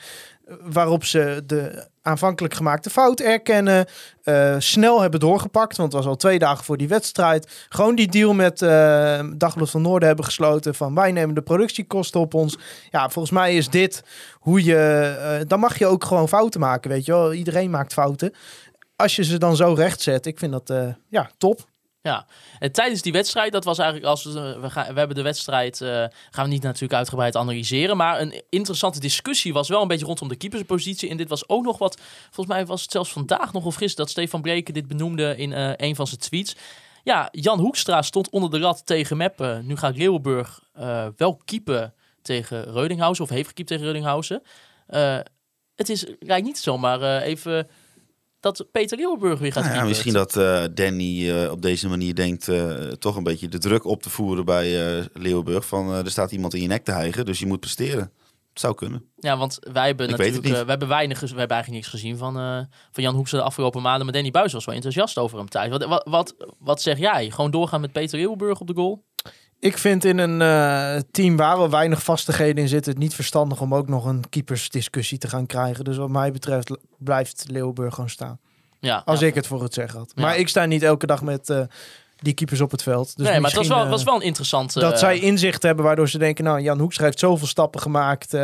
waarop 0.62 1.04
ze 1.04 1.44
de 1.46 1.88
aanvankelijk 2.02 2.54
gemaakte 2.54 2.90
fout 2.90 3.20
erkennen. 3.20 3.86
eh, 4.24 4.56
snel 4.58 5.02
hebben 5.02 5.20
doorgepakt, 5.20 5.78
want 5.78 5.94
het 5.94 6.02
was 6.02 6.12
al 6.12 6.18
twee 6.18 6.40
dagen 6.40 6.64
voor 6.66 6.78
die 6.78 6.88
wedstrijd. 6.88 7.66
Gewoon 7.70 7.96
die 7.96 8.08
deal 8.08 8.34
met 8.34 8.62
eh 8.62 9.20
Dagblad 9.38 9.70
van 9.70 9.82
Noorden 9.82 10.08
hebben 10.08 10.26
gesloten 10.26 10.76
van 10.76 10.96
wij 10.96 11.12
nemen 11.12 11.36
de 11.36 11.42
productiekosten 11.42 12.20
op 12.20 12.34
ons. 12.34 12.58
Ja, 12.90 13.10
volgens 13.10 13.34
mij 13.34 13.56
is 13.56 13.70
dit 13.70 14.04
hoe 14.34 14.64
je... 14.64 14.76
eh, 15.22 15.48
dan 15.48 15.60
mag 15.60 15.78
je 15.80 15.86
ook 15.86 16.04
gewoon 16.04 16.28
fouten 16.28 16.60
maken, 16.60 16.90
weet 16.90 17.06
je 17.06 17.12
wel. 17.12 17.34
Iedereen 17.34 17.70
maakt 17.70 17.94
fouten. 17.94 18.34
Als 18.96 19.16
je 19.16 19.24
ze 19.24 19.38
dan 19.38 19.56
zo 19.56 19.74
recht 19.74 20.02
zet, 20.02 20.26
ik 20.26 20.40
vind 20.40 20.52
dat 20.52 20.74
ja, 21.10 21.30
top. 21.38 21.66
Ja, 22.08 22.26
en 22.60 22.72
tijdens 22.72 23.02
die 23.02 23.12
wedstrijd, 23.12 23.52
dat 23.52 23.64
was 23.64 23.78
eigenlijk 23.78 24.10
als 24.10 24.24
we, 24.24 24.58
we, 24.62 24.70
gaan, 24.70 24.94
we 24.94 25.00
hebben 25.00 25.16
de 25.16 25.22
wedstrijd, 25.22 25.82
eh, 25.82 26.06
gaan 26.32 26.44
we 26.46 26.52
niet 26.52 26.64
natuurlijk 26.64 26.94
uitgebreid 26.94 27.36
analyseren, 27.36 27.98
maar 27.98 28.22
een 28.22 28.42
interessante 28.50 29.00
discussie 29.00 29.54
was 29.54 29.70
wel 29.70 29.82
een 29.82 29.88
beetje 29.88 30.06
rondom 30.06 30.28
de 30.28 30.36
keeperspositie. 30.36 31.10
En 31.10 31.18
dit 31.18 31.30
was 31.30 31.50
ook 31.50 31.64
nog 31.64 31.78
wat, 31.78 32.00
volgens 32.24 32.56
mij 32.56 32.66
was 32.66 32.82
het 32.82 32.92
zelfs 32.92 33.12
vandaag 33.12 33.54
nog 33.54 33.64
wel 33.64 33.72
fris 33.72 33.96
dat 33.96 34.10
Stefan 34.10 34.42
Breken 34.42 34.74
dit 34.74 34.88
benoemde 34.88 35.36
in 35.38 35.54
eh, 35.54 35.72
een 35.76 35.96
van 35.96 36.08
zijn 36.08 36.20
tweets. 36.20 36.56
Ja, 37.04 37.28
Jan 37.32 37.60
Hoekstra 37.60 38.02
stond 38.02 38.30
onder 38.30 38.50
de 38.50 38.60
rat 38.60 38.86
tegen 38.86 39.18
Meppen. 39.18 39.66
Nu 39.66 39.78
gaat 39.78 39.98
Leeuwenburg 39.98 40.62
eh, 40.74 41.08
wel 41.18 41.42
keepen 41.46 41.94
tegen 42.22 42.72
Reudinghausen, 42.72 43.24
of 43.24 43.30
heeft 43.30 43.48
gekiept 43.48 43.68
tegen 43.68 43.84
Reudinghausen. 43.84 44.44
Eh, 44.88 45.20
het 45.76 45.90
is, 45.90 46.06
lijkt 46.20 46.46
niet 46.46 46.58
zomaar 46.58 47.02
eh, 47.02 47.28
even 47.28 47.68
dat 48.40 48.66
Peter 48.72 48.98
Leeuwenburg 48.98 49.40
weer 49.40 49.52
gaat 49.52 49.64
Nou 49.64 49.76
ja, 49.76 49.84
misschien 49.84 50.14
dat 50.14 50.36
eh, 50.36 50.64
Danny 50.74 51.30
eh, 51.30 51.52
op 51.52 51.62
deze 51.62 51.88
manier 51.88 52.16
denkt 52.16 52.48
eh, 52.48 52.76
toch 52.76 53.16
een 53.16 53.24
beetje 53.24 53.48
de 53.48 53.58
druk 53.58 53.86
op 53.86 54.02
te 54.02 54.10
voeren 54.10 54.46
bij 54.46 54.68
Leeuwenburg. 55.14 55.66
Van 55.66 55.92
er 55.92 56.12
staat 56.12 56.32
iemand 56.32 56.54
in 56.54 56.62
je 56.62 56.68
nek 56.68 56.84
te 56.84 56.92
hijgen, 56.92 57.26
dus 57.26 57.40
je 57.40 57.46
moet 57.46 57.60
presteren. 57.60 58.12
Het 58.50 58.66
zou 58.66 58.76
kunnen. 58.76 59.12
Ja, 59.16 59.38
want 59.38 59.58
wij 59.72 59.86
hebben 59.86 60.10
Ik 60.10 60.18
natuurlijk 60.18 60.44
we 60.64 60.70
hebben 60.70 60.88
weinig, 60.88 61.20
we 61.20 61.28
hebben 61.28 61.50
eigenlijk 61.50 61.70
niks 61.72 61.88
gezien 61.88 62.18
van, 62.18 62.34
van 62.92 63.04
Jan 63.04 63.16
Hoekstra 63.16 63.40
de 63.40 63.46
afgelopen 63.46 63.82
maanden. 63.82 64.04
Maar 64.06 64.14
Danny 64.14 64.32
Buis 64.32 64.54
was 64.54 64.66
wel 64.66 64.76
enthousiast 64.76 65.18
over 65.18 65.38
hem 65.38 65.50
thuis. 65.50 65.70
Wat, 65.70 65.86
wat, 65.86 66.08
wat, 66.10 66.36
wat 66.60 66.82
zeg 66.82 66.98
jij? 66.98 67.30
Gewoon 67.30 67.52
doorgaan 67.52 67.82
met 67.82 67.92
Peter 67.92 68.18
Leeuwenburg 68.18 68.60
op 68.60 68.68
de 68.68 68.74
goal? 68.74 69.06
Ik 69.60 69.78
vind 69.78 70.06
in 70.06 70.18
een 70.18 70.42
eh, 70.42 71.02
team 71.12 71.36
waar 71.36 71.58
wel 71.58 71.70
weinig 71.70 72.04
vastigheden 72.04 72.64
in 72.64 72.68
zitten... 72.68 72.92
het 72.92 73.02
niet 73.02 73.16
verstandig 73.16 73.62
om 73.62 73.76
ook 73.76 73.88
nog 73.88 74.06
een 74.06 74.30
keepersdiscussie 74.30 75.18
te 75.18 75.28
gaan 75.28 75.46
krijgen. 75.46 75.84
Dus 75.84 75.98
wat 75.98 76.10
mij 76.10 76.32
betreft 76.32 76.78
blijft 76.98 77.46
Leeuwenburg 77.48 77.94
gewoon 77.94 78.10
staan. 78.10 78.40
Ja, 78.80 79.02
Als 79.06 79.20
ja. 79.20 79.28
ik 79.28 79.36
het 79.36 79.48
voor 79.48 79.64
het 79.64 79.74
zeggen 79.74 80.00
had. 80.00 80.12
Ja. 80.16 80.22
Maar 80.22 80.38
ik 80.38 80.48
sta 80.48 80.66
niet 80.66 80.84
elke 80.84 81.06
dag 81.06 81.22
met 81.22 81.50
eh, 81.50 81.62
die 82.16 82.34
keepers 82.34 82.62
op 82.62 82.72
het 82.72 82.84
veld. 82.84 83.18
Dus 83.18 83.28
nee, 83.28 83.40
maar 83.40 83.50
het 83.50 83.60
was 83.60 83.68
wel, 83.68 83.88
was 83.88 84.00
eh, 84.00 84.06
wel 84.06 84.16
een 84.16 84.22
interessante... 84.22 84.80
dat 84.80 85.00
zij 85.00 85.20
inzicht 85.20 85.64
hebben 85.64 85.86
waardoor 85.86 86.10
ze 86.10 86.18
denken... 86.18 86.44
nou, 86.44 86.62
Jan 86.62 86.80
Hoekstra 86.80 87.06
heeft 87.06 87.20
zoveel 87.20 87.48
stappen 87.48 87.82
gemaakt... 87.82 88.38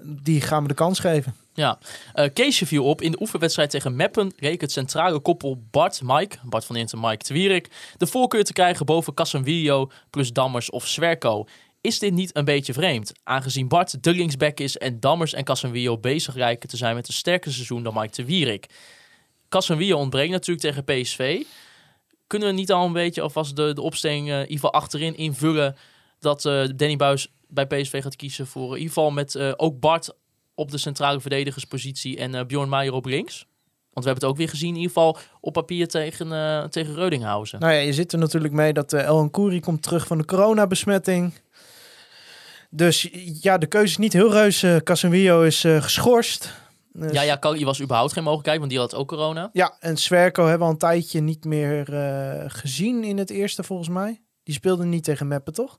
die 0.00 0.40
gaan 0.40 0.62
we 0.62 0.68
de 0.68 0.74
kans 0.74 0.98
geven. 0.98 1.34
Ja, 1.54 1.78
Eh 2.12 2.32
Keesje 2.32 2.66
viel 2.66 2.84
op. 2.84 3.02
In 3.02 3.10
de 3.10 3.20
oefenwedstrijd 3.20 3.70
tegen 3.70 3.96
Meppen 3.96 4.32
reek 4.36 4.60
het 4.60 4.72
centrale 4.72 5.20
koppel 5.20 5.62
Bart, 5.70 6.00
Mike, 6.02 6.36
Bart 6.42 6.64
van 6.64 6.76
Inter, 6.76 6.98
Mike 6.98 7.24
Twierik, 7.24 7.68
de 7.96 8.06
voorkeur 8.06 8.44
te 8.44 8.52
krijgen 8.52 8.86
boven 8.86 9.14
Casemiro 9.14 9.90
plus 10.10 10.32
Dammers 10.32 10.70
of 10.70 10.86
Swerko. 10.86 11.46
Is 11.80 11.98
dit 11.98 12.12
niet 12.12 12.36
een 12.36 12.44
beetje 12.44 12.72
vreemd? 12.72 13.12
Aangezien 13.22 13.68
Bart 13.68 14.02
de 14.02 14.14
linksback 14.14 14.60
is 14.60 14.78
en 14.78 15.00
Dammers 15.00 15.32
en 15.32 15.44
Casemiro 15.44 15.98
bezig 15.98 16.34
lijken 16.34 16.68
te 16.68 16.76
zijn 16.76 16.94
met 16.94 17.08
een 17.08 17.14
sterker 17.14 17.52
seizoen 17.52 17.82
dan 17.82 17.94
Mike 17.94 18.10
Twierik. 18.10 18.66
Casemiro 19.48 19.98
ontbreekt 19.98 20.32
natuurlijk 20.32 20.60
tegen 20.60 20.84
PSV. 20.84 21.42
Kunnen 22.26 22.48
we 22.48 22.54
niet 22.54 22.72
al 22.72 22.86
een 22.86 22.92
beetje 22.92 23.20
alvast 23.20 23.56
de, 23.56 23.72
de 23.72 23.82
opstelling 23.82 24.30
eh, 24.30 24.40
geval 24.48 24.72
achterin 24.72 25.16
invullen 25.16 25.76
dat 26.18 26.44
eh, 26.44 26.64
Danny 26.76 26.96
Buis 26.96 27.28
bij 27.48 27.66
PSV 27.66 28.02
gaat 28.02 28.16
kiezen 28.16 28.46
voor 28.46 28.70
in 28.70 28.78
ieder 28.78 28.88
geval 28.88 29.10
met 29.10 29.38
ook 29.56 29.80
Bart 29.80 30.14
op 30.54 30.70
de 30.70 30.78
centrale 30.78 31.20
verdedigerspositie 31.20 32.18
en 32.18 32.34
eh 32.34 32.46
Bjorn 32.46 32.68
Meijer 32.68 32.92
op 32.92 33.04
links. 33.04 33.46
Want 33.92 34.06
we 34.06 34.12
hebben 34.12 34.22
het 34.22 34.24
ook 34.24 34.36
weer 34.36 34.48
gezien, 34.48 34.68
in 34.68 34.80
ieder 34.80 34.92
geval 34.92 35.18
op 35.40 35.52
papier 35.52 35.88
tegen, 35.88 36.32
eh 36.32 36.64
tegen 36.64 36.94
Reudinghausen. 36.94 37.60
Nou 37.60 37.72
ja, 37.72 37.78
je 37.78 37.92
zit 37.92 38.12
er 38.12 38.18
natuurlijk 38.18 38.54
mee 38.54 38.72
dat 38.72 38.92
uh, 38.92 39.02
El 39.02 39.30
Kouri 39.30 39.60
komt 39.60 39.82
terug 39.82 40.06
van 40.06 40.18
de 40.18 40.24
coronabesmetting. 40.24 41.32
Dus 42.70 43.08
ja, 43.40 43.58
de 43.58 43.66
keuze 43.66 43.86
is 43.86 43.96
niet 43.96 44.12
heel 44.12 44.32
reus. 44.32 44.64
Casemiro 44.84 45.42
is 45.42 45.64
uh, 45.64 45.82
geschorst. 45.82 46.62
Dus... 46.92 47.12
Ja, 47.12 47.22
ja, 47.22 47.38
was 47.64 47.82
überhaupt 47.82 48.12
geen 48.12 48.22
mogelijkheid, 48.22 48.58
want 48.58 48.70
die 48.70 48.80
had 48.80 48.94
ook 48.94 49.08
corona. 49.08 49.50
Ja, 49.52 49.76
en 49.80 49.96
Swerko 49.96 50.42
hebben 50.42 50.58
we 50.58 50.64
al 50.64 50.70
een 50.70 50.78
tijdje 50.78 51.20
niet 51.20 51.44
meer 51.44 51.92
uh, 51.92 52.44
gezien 52.46 53.04
in 53.04 53.18
het 53.18 53.30
eerste, 53.30 53.62
volgens 53.62 53.88
mij. 53.88 54.20
Die 54.42 54.54
speelde 54.54 54.84
niet 54.84 55.04
tegen 55.04 55.28
Meppen, 55.28 55.52
toch? 55.52 55.78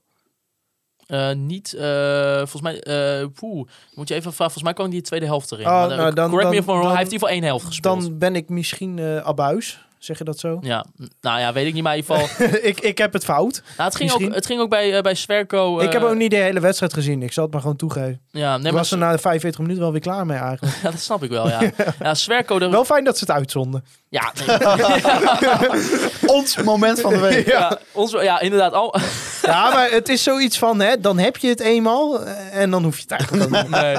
Uh, 1.08 1.32
niet, 1.32 1.74
uh, 1.76 2.36
volgens 2.36 2.62
mij, 2.62 2.86
uh, 3.20 3.26
poeh, 3.34 3.68
moet 3.94 4.08
je 4.08 4.14
even 4.14 4.32
vragen. 4.32 4.36
Volgens 4.36 4.62
mij 4.62 4.72
kwam 4.72 4.90
die 4.90 5.00
de 5.00 5.06
tweede 5.06 5.26
helft 5.26 5.52
erin. 5.52 5.66
Oh, 5.66 5.72
maar, 5.72 5.96
nou, 5.96 6.14
dan, 6.14 6.30
correct 6.30 6.50
dan, 6.50 6.58
me 6.58 6.62
van, 6.62 6.80
dan, 6.80 6.86
hij 6.86 6.96
heeft 6.96 7.06
in 7.06 7.12
ieder 7.12 7.28
geval 7.28 7.28
één 7.28 7.42
helft 7.42 7.64
gespeeld. 7.64 8.02
Dan 8.02 8.18
ben 8.18 8.36
ik 8.36 8.48
misschien 8.48 9.00
abuis. 9.00 9.85
Zeg 9.98 10.18
je 10.18 10.24
dat 10.24 10.38
zo? 10.38 10.58
Ja, 10.60 10.84
nou 11.20 11.40
ja, 11.40 11.52
weet 11.52 11.66
ik 11.66 11.74
niet, 11.74 11.82
maar 11.82 11.96
in 11.96 12.02
ieder 12.02 12.16
geval... 12.16 12.46
ik, 12.70 12.80
ik 12.80 12.98
heb 12.98 13.12
het 13.12 13.24
fout. 13.24 13.62
Nou, 13.76 13.88
het, 13.88 13.96
ging 13.96 14.12
ook, 14.12 14.34
het 14.34 14.46
ging 14.46 14.60
ook 14.60 14.68
bij, 14.68 14.96
uh, 14.96 15.00
bij 15.00 15.14
Sverko... 15.14 15.78
Uh... 15.78 15.84
Ik 15.84 15.92
heb 15.92 16.02
ook 16.02 16.14
niet 16.14 16.30
de 16.30 16.36
hele 16.36 16.60
wedstrijd 16.60 16.92
gezien. 16.92 17.22
Ik 17.22 17.32
zal 17.32 17.42
het 17.42 17.52
maar 17.52 17.60
gewoon 17.60 17.76
toegeven. 17.76 18.20
Ja, 18.30 18.56
nee, 18.56 18.66
ik 18.66 18.72
was 18.72 18.90
er 18.90 18.98
na 18.98 19.12
de 19.12 19.18
45 19.18 19.60
minuten 19.60 19.82
wel 19.82 19.92
weer 19.92 20.00
klaar 20.00 20.26
mee 20.26 20.38
eigenlijk. 20.38 20.76
ja, 20.82 20.90
dat 20.90 21.00
snap 21.00 21.22
ik 21.22 21.30
wel, 21.30 21.48
ja. 21.48 21.60
ja 22.02 22.14
Sverko... 22.14 22.58
De... 22.58 22.68
Wel 22.68 22.84
fijn 22.84 23.04
dat 23.04 23.18
ze 23.18 23.24
het 23.24 23.34
uitzonden. 23.34 23.84
Ja. 24.08 24.32
Nee. 24.46 24.58
ons 26.26 26.56
moment 26.56 27.00
van 27.00 27.12
de 27.12 27.20
week. 27.20 27.46
Ja, 27.46 27.58
ja, 27.58 27.78
ons, 27.92 28.12
ja 28.12 28.40
inderdaad. 28.40 28.72
Al... 28.72 28.94
ja, 29.42 29.70
maar 29.70 29.90
het 29.90 30.08
is 30.08 30.22
zoiets 30.22 30.58
van, 30.58 30.80
hè, 30.80 31.00
dan 31.00 31.18
heb 31.18 31.36
je 31.36 31.48
het 31.48 31.60
eenmaal 31.60 32.24
en 32.52 32.70
dan 32.70 32.84
hoef 32.84 32.96
je 32.96 33.02
het 33.02 33.10
eigenlijk 33.10 33.44
ook 33.44 33.62
niet. 33.62 33.70
Nee. 33.70 33.96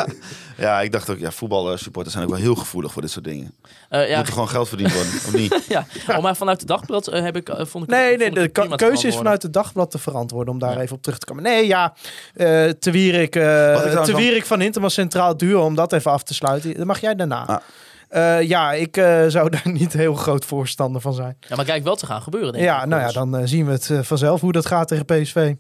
Ja, 0.57 0.81
ik 0.81 0.91
dacht 0.91 1.09
ook, 1.09 1.17
ja, 1.17 1.31
voetbalsupporters 1.31 2.13
zijn 2.13 2.25
ook 2.25 2.31
wel 2.31 2.41
heel 2.41 2.55
gevoelig 2.55 2.91
voor 2.91 3.01
dit 3.01 3.11
soort 3.11 3.25
dingen. 3.25 3.55
Uh, 3.89 4.09
ja. 4.09 4.17
Moet 4.17 4.27
er 4.27 4.33
gewoon 4.33 4.49
geld 4.49 4.67
verdiend 4.67 4.93
worden, 4.93 5.13
of 5.13 5.33
niet? 5.33 5.65
ja, 5.67 5.85
oh, 6.07 6.21
maar 6.21 6.35
vanuit 6.35 6.59
de 6.59 6.65
dagblad 6.65 7.13
uh, 7.13 7.21
heb 7.21 7.35
ik, 7.35 7.49
uh, 7.49 7.65
vond 7.65 7.83
ik... 7.83 7.89
Nee, 7.89 8.17
nee, 8.17 8.27
vond 8.27 8.37
ik 8.37 8.55
de 8.69 8.75
keuze 8.75 9.07
is 9.07 9.15
vanuit 9.15 9.43
het 9.43 9.53
dagblad 9.53 9.91
te 9.91 9.97
verantwoorden, 9.97 10.53
om 10.53 10.59
daar 10.59 10.73
ja. 10.73 10.81
even 10.81 10.95
op 10.95 11.01
terug 11.01 11.17
te 11.17 11.25
komen. 11.25 11.43
Nee, 11.43 11.67
ja, 11.67 11.93
uh, 12.35 12.69
te 12.69 12.91
Wierik, 12.91 13.31
te 13.31 14.13
Wierik 14.15 14.45
van 14.45 14.59
Hinterman 14.59 14.91
Centraal 14.91 15.37
Duo, 15.37 15.65
om 15.65 15.75
dat 15.75 15.93
even 15.93 16.11
af 16.11 16.23
te 16.23 16.33
sluiten. 16.33 16.77
Dan 16.77 16.87
mag 16.87 17.01
jij 17.01 17.15
daarna. 17.15 17.45
Ah. 17.45 17.57
Uh, 18.11 18.41
ja, 18.41 18.73
ik 18.73 18.97
uh, 18.97 19.23
zou 19.27 19.49
daar 19.49 19.69
niet 19.79 19.93
heel 19.93 20.13
groot 20.13 20.45
voorstander 20.45 21.01
van 21.01 21.13
zijn. 21.13 21.37
Ja, 21.39 21.55
maar 21.55 21.65
kijk 21.65 21.83
wel 21.83 21.95
te 21.95 22.05
gaan 22.05 22.21
gebeuren, 22.21 22.53
denk 22.53 22.65
ja, 22.65 22.81
ik. 22.81 22.87
nou 22.87 23.01
ja, 23.01 23.11
dan 23.11 23.39
uh, 23.39 23.41
zien 23.45 23.65
we 23.65 23.71
het 23.71 23.91
vanzelf 24.01 24.41
hoe 24.41 24.51
dat 24.51 24.65
gaat 24.65 24.87
tegen 24.87 25.05
PSV. 25.05 25.53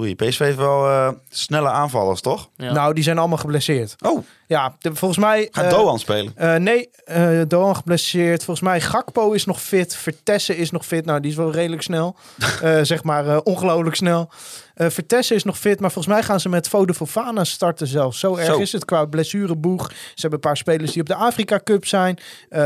Oei, 0.00 0.14
PSV 0.14 0.38
heeft 0.38 0.56
wel 0.56 1.14
snelle 1.28 1.68
aanvallers, 1.68 2.20
toch? 2.20 2.50
Ja. 2.56 2.72
Nou, 2.72 2.94
die 2.94 3.04
zijn 3.04 3.18
allemaal 3.18 3.38
geblesseerd. 3.38 3.94
Oh. 4.04 4.24
Ja, 4.46 4.76
de, 4.78 4.94
volgens 4.94 5.20
mij... 5.20 5.48
Gaat 5.50 5.70
Doan 5.70 5.98
spelen? 5.98 6.62
nee, 6.62 6.90
Doan 7.46 7.76
geblesseerd. 7.76 8.44
Volgens 8.44 8.66
mij 8.66 8.80
Gakpo 8.80 9.32
is 9.32 9.44
nog 9.44 9.62
fit. 9.62 9.96
Vertessen 9.96 10.56
is 10.56 10.70
nog 10.70 10.86
fit. 10.86 11.04
Nou, 11.04 11.20
die 11.20 11.30
is 11.30 11.36
wel 11.36 11.52
redelijk 11.52 11.82
snel. 11.82 12.16
zeg 12.82 13.02
maar 13.02 13.40
ongelooflijk 13.40 13.96
snel. 13.96 14.30
Uh, 14.74 14.88
Vertessen 14.90 15.36
is 15.36 15.44
nog 15.44 15.58
fit, 15.58 15.80
maar 15.80 15.92
volgens 15.92 16.14
mij 16.14 16.22
gaan 16.22 16.40
ze 16.40 16.48
met 16.48 16.68
Fode 16.68 16.94
Fofana 16.94 17.44
starten 17.44 17.86
zelfs. 17.86 18.18
Zo 18.18 18.36
erg 18.36 18.46
Zo. 18.46 18.58
is 18.58 18.72
het 18.72 18.84
qua 18.84 19.04
blessureboeg. 19.04 19.88
Ze 19.90 19.96
hebben 20.14 20.32
een 20.32 20.40
paar 20.48 20.56
spelers 20.56 20.92
die 20.92 21.00
op 21.00 21.08
de 21.08 21.14
Afrika 21.14 21.60
Cup 21.64 21.86
zijn. 21.86 22.18
Uh, 22.50 22.60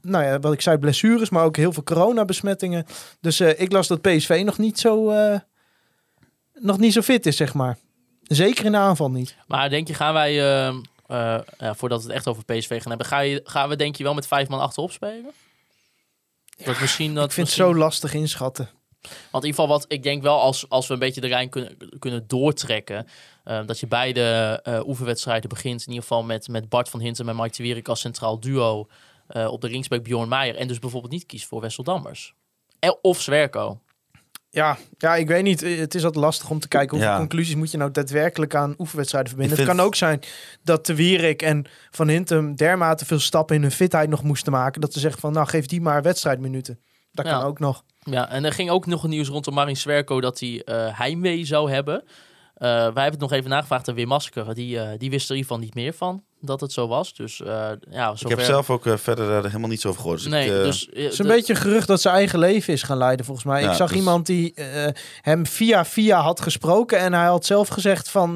nou 0.00 0.24
ja, 0.24 0.38
wat 0.38 0.52
ik 0.52 0.60
zei, 0.60 0.78
blessures, 0.78 1.30
maar 1.30 1.44
ook 1.44 1.56
heel 1.56 1.72
veel 1.72 1.82
coronabesmettingen. 1.82 2.86
Dus 3.20 3.40
uh, 3.40 3.60
ik 3.60 3.72
las 3.72 3.86
dat 3.86 4.00
PSV 4.00 4.42
nog 4.44 4.58
niet 4.58 4.78
zo, 4.78 5.10
eh, 5.10 5.38
nog 6.54 6.78
niet 6.78 6.92
zo 6.92 7.00
fit 7.00 7.26
is, 7.26 7.36
zeg 7.36 7.54
maar. 7.54 7.78
Zeker 8.22 8.64
in 8.64 8.72
de 8.72 8.78
aanval 8.78 9.10
niet. 9.10 9.36
Maar 9.46 9.70
denk 9.70 9.88
je, 9.88 9.94
gaan 9.94 10.12
wij, 10.12 10.32
uh, 10.32 10.74
ja, 11.58 11.74
voordat 11.74 12.02
we 12.02 12.06
het 12.06 12.16
echt 12.16 12.28
over 12.28 12.44
PSV 12.44 12.80
gaan 12.80 12.88
hebben, 12.88 13.06
ga 13.06 13.18
je, 13.20 13.40
gaan 13.44 13.68
we 13.68 13.76
denk 13.76 13.96
je 13.96 14.04
wel 14.04 14.14
met 14.14 14.26
vijf 14.26 14.48
man 14.48 14.60
achterop 14.60 14.92
spelen? 14.92 15.30
Ja, 16.56 16.74
misschien 16.80 17.14
dat 17.14 17.24
ik 17.24 17.32
vind 17.32 17.46
misschien... 17.46 17.64
het 17.66 17.74
zo 17.74 17.78
lastig 17.78 18.14
inschatten. 18.14 18.70
Want 19.02 19.44
in 19.44 19.50
ieder 19.50 19.60
geval, 19.60 19.68
wat 19.68 19.84
ik 19.88 20.02
denk 20.02 20.22
wel, 20.22 20.40
als, 20.40 20.68
als 20.68 20.86
we 20.86 20.92
een 20.92 20.98
beetje 20.98 21.20
de 21.20 21.28
lijn 21.28 21.48
kunnen, 21.48 21.76
kunnen 21.98 22.24
doortrekken, 22.26 23.06
uh, 23.44 23.66
dat 23.66 23.80
je 23.80 23.86
beide 23.86 24.62
oefenwedstrijden 24.86 25.48
begint, 25.48 25.80
in 25.80 25.88
ieder 25.88 26.02
geval 26.02 26.22
met, 26.22 26.48
met 26.48 26.68
Bart 26.68 26.88
van 26.88 27.00
Hinten 27.00 27.28
en 27.28 27.36
Mike 27.36 27.56
de 27.56 27.62
Wierik 27.62 27.88
als 27.88 28.00
centraal 28.00 28.40
duo 28.40 28.88
op 29.46 29.60
de 29.60 29.68
linksback 29.68 30.02
Bjorn 30.02 30.28
Meijer. 30.28 30.56
En 30.56 30.68
dus 30.68 30.78
bijvoorbeeld 30.78 31.12
niet 31.12 31.26
kiest 31.26 31.46
voor 31.46 31.60
Wessel 31.60 31.84
Dammers. 31.84 32.34
Of 33.00 33.20
Zwerko. 33.20 33.80
Ja, 34.54 34.78
ja, 34.98 35.16
ik 35.16 35.28
weet 35.28 35.42
niet. 35.42 35.60
Het 35.60 35.94
is 35.94 36.04
altijd 36.04 36.24
lastig 36.24 36.50
om 36.50 36.58
te 36.58 36.68
kijken 36.68 36.90
hoeveel 36.90 37.12
ja. 37.12 37.18
conclusies 37.18 37.54
moet 37.54 37.70
je 37.70 37.76
nou 37.76 37.90
daadwerkelijk 37.90 38.54
aan 38.54 38.74
oefenwedstrijden 38.78 39.30
verbinden. 39.30 39.56
Vind... 39.56 39.68
Het 39.68 39.76
kan 39.76 39.86
ook 39.86 39.94
zijn 39.94 40.20
dat 40.62 40.86
de 40.86 40.94
Wierik 40.94 41.42
en 41.42 41.66
Van 41.90 42.08
Hintem 42.08 42.56
dermate 42.56 43.04
veel 43.04 43.18
stappen 43.18 43.56
in 43.56 43.62
hun 43.62 43.70
fitheid 43.70 44.08
nog 44.08 44.22
moesten 44.22 44.52
maken. 44.52 44.80
Dat 44.80 44.92
ze 44.92 45.00
zeggen 45.00 45.20
van 45.20 45.32
nou 45.32 45.46
geef 45.46 45.66
die 45.66 45.80
maar 45.80 46.02
wedstrijdminuten. 46.02 46.80
Dat 47.12 47.26
ja. 47.26 47.32
kan 47.32 47.42
ook 47.42 47.58
nog. 47.58 47.84
Ja, 47.98 48.28
en 48.28 48.44
er 48.44 48.52
ging 48.52 48.70
ook 48.70 48.86
nog 48.86 49.02
een 49.02 49.10
nieuws 49.10 49.28
rondom 49.28 49.54
Marin 49.54 49.76
Swerko 49.76 50.20
dat 50.20 50.40
hij 50.40 50.62
uh, 50.64 50.98
heimwee 50.98 51.44
zou 51.44 51.70
hebben. 51.70 52.02
Uh, 52.04 52.08
wij 52.58 52.82
hebben 52.82 53.02
het 53.04 53.20
nog 53.20 53.32
even 53.32 53.50
nagevraagd 53.50 53.88
aan 53.88 53.94
Wim 53.94 54.08
Masker. 54.08 54.54
Die, 54.54 54.76
uh, 54.76 54.88
die 54.98 55.10
wist 55.10 55.24
er 55.24 55.34
in 55.34 55.36
ieder 55.36 55.52
geval 55.52 55.58
niet 55.58 55.74
meer 55.74 55.92
van 55.92 56.24
dat 56.42 56.60
het 56.60 56.72
zo 56.72 56.88
was. 56.88 57.14
Dus 57.14 57.36
ja, 57.36 57.76
zover... 57.90 58.20
Ik 58.20 58.28
heb 58.28 58.40
zelf 58.40 58.70
ook 58.70 58.84
verder 58.94 59.30
er 59.30 59.44
helemaal 59.46 59.68
niets 59.68 59.86
over 59.86 60.00
gehoord. 60.00 60.18
Dus 60.18 60.28
nee, 60.28 60.46
ik, 60.46 60.64
dus, 60.64 60.88
het 60.92 61.12
is 61.12 61.18
een 61.18 61.26
beetje 61.26 61.52
een 61.54 61.60
gerucht 61.60 61.86
dat 61.86 62.00
zijn 62.00 62.14
eigen 62.14 62.38
leven 62.38 62.72
is 62.72 62.82
gaan 62.82 62.96
leiden, 62.96 63.24
volgens 63.26 63.46
mij. 63.46 63.62
Ja, 63.62 63.70
ik 63.70 63.76
zag 63.76 63.88
dus... 63.88 63.98
iemand 63.98 64.26
die 64.26 64.54
hem 65.20 65.46
via 65.46 65.84
via 65.84 66.20
had 66.20 66.40
gesproken 66.40 66.98
en 66.98 67.12
hij 67.12 67.26
had 67.26 67.46
zelf 67.46 67.68
gezegd 67.68 68.10
van 68.10 68.30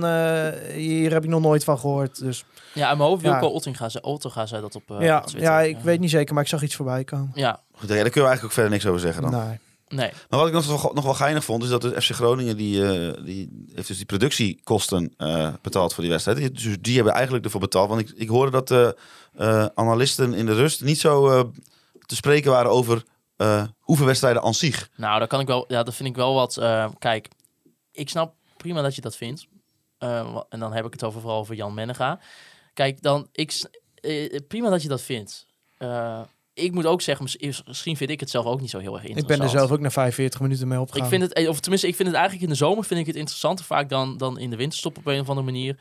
hier 0.74 1.12
heb 1.12 1.24
ik 1.24 1.31
nog 1.31 1.41
nooit 1.41 1.65
van 1.65 1.78
gehoord. 1.78 2.19
Dus 2.19 2.45
ja, 2.73 2.91
in 2.91 2.97
mijn 2.97 3.09
hoofd 3.09 3.23
Wilco 3.23 3.47
ja. 3.47 3.53
Ottinga, 3.53 3.89
Ottinga 4.01 4.47
zei 4.47 4.61
dat 4.61 4.74
op, 4.74 4.91
uh, 4.91 5.01
ja, 5.01 5.19
op 5.19 5.27
Twitter. 5.27 5.51
Ja, 5.51 5.61
ik 5.61 5.78
weet 5.83 6.01
niet 6.01 6.11
zeker, 6.11 6.35
maar 6.35 6.43
ik 6.43 6.49
zag 6.49 6.62
iets 6.62 6.74
voorbij 6.74 7.05
komen. 7.05 7.31
Ja. 7.35 7.61
Goed, 7.73 7.89
ja, 7.89 7.95
daar 7.95 8.11
kunnen 8.11 8.12
we 8.12 8.20
eigenlijk 8.20 8.45
ook 8.45 8.53
verder 8.53 8.70
niks 8.70 8.87
over 8.87 9.01
zeggen 9.01 9.23
dan. 9.23 9.31
Nee. 9.31 9.59
Nee. 9.89 10.11
Maar 10.29 10.39
wat 10.39 10.49
ik 10.49 10.55
nog, 10.55 10.95
nog 10.95 11.05
wel 11.05 11.15
geinig 11.15 11.45
vond, 11.45 11.63
is 11.63 11.69
dat 11.69 11.83
de 11.83 12.03
FC 12.03 12.11
Groningen 12.11 12.57
die, 12.57 12.77
uh, 12.77 13.25
die 13.25 13.67
heeft 13.75 13.89
dus 13.89 13.97
die 13.97 14.07
productiekosten 14.07 15.15
uh, 15.19 15.53
betaald 15.63 15.93
voor 15.95 16.03
die 16.03 16.13
wedstrijd. 16.13 16.39
Die, 16.39 16.51
dus 16.51 16.77
die 16.81 16.95
hebben 16.95 17.13
eigenlijk 17.13 17.45
ervoor 17.45 17.61
betaald. 17.61 17.89
Want 17.89 18.01
ik, 18.01 18.11
ik 18.17 18.29
hoorde 18.29 18.51
dat 18.51 18.69
de 18.69 18.97
uh, 19.39 19.67
analisten 19.75 20.35
in 20.35 20.47
de 20.47 20.55
rust 20.55 20.85
niet 20.85 21.01
zo 21.01 21.51
te 22.07 22.17
spreken 22.17 22.51
waren 22.51 22.71
over 22.71 23.03
eh 23.37 23.65
oefenwedstrijden 23.87 24.43
aan 24.43 24.55
zich. 24.55 24.89
Nou, 24.97 25.19
dat 25.19 25.29
kan 25.29 25.41
ik 25.41 25.47
wel. 25.47 25.65
Ja, 25.69 25.83
dat 25.83 25.95
vind 25.95 26.09
ik 26.09 26.17
wel 26.17 26.35
wat. 26.35 26.57
eh, 26.57 26.89
kijk, 26.99 27.29
ik 27.93 28.09
snap 28.09 28.35
prima 28.57 28.83
dat 28.83 28.95
je 28.95 29.01
dat 29.01 29.17
vindt. 29.17 29.47
Eh, 29.99 30.37
en 30.49 30.59
dan 30.61 30.73
heb 30.73 30.85
ik 30.85 30.93
het 30.93 31.05
over, 31.05 31.21
vooral 31.21 31.39
over 31.39 31.55
Jan 31.55 31.75
Mennega. 31.75 32.21
Kijk, 32.75 33.03
dan 33.03 33.29
ik 33.33 33.65
eh, 33.95 34.41
prima 34.49 34.71
dat 34.71 34.83
je 34.83 34.89
dat 34.89 35.03
vindt. 35.03 35.47
Eh, 36.57 36.65
ik 36.65 36.73
moet 36.73 36.87
ook 36.87 37.01
zeggen, 37.03 37.24
mis- 37.24 37.62
misschien 37.66 37.97
vind 37.97 38.11
ik 38.11 38.20
het 38.20 38.31
zelf 38.31 38.45
ook 38.47 38.61
niet 38.61 38.70
zo 38.70 38.78
heel 38.78 38.93
erg 38.95 39.03
Ik 39.03 39.09
interessant. 39.09 39.39
ben 39.39 39.49
er 39.53 39.59
zelf 39.59 39.70
ook 39.70 39.81
na 39.81 39.91
45 39.91 40.41
minuten 40.41 40.69
mee 40.69 40.81
opgegaan. 40.81 41.03
Ik 41.05 41.11
vind 41.11 41.23
het, 41.23 41.33
eh, 41.33 41.49
of 41.49 41.61
tenminste, 41.61 41.89
ik 41.89 41.95
vind 41.97 42.09
het 42.09 42.16
eigenlijk 42.16 42.47
in 42.47 42.53
de 42.53 42.59
zomer 42.65 42.85
vind 42.85 43.01
ik 43.01 43.07
het 43.07 43.16
interessanter 43.16 43.65
vaak 43.65 43.89
dan, 43.89 44.16
dan 44.16 44.39
in 44.39 44.51
de 44.51 44.57
winterstop 44.57 44.97
op 44.99 45.07
een 45.07 45.20
of 45.20 45.28
andere 45.28 45.47
manier. 45.47 45.77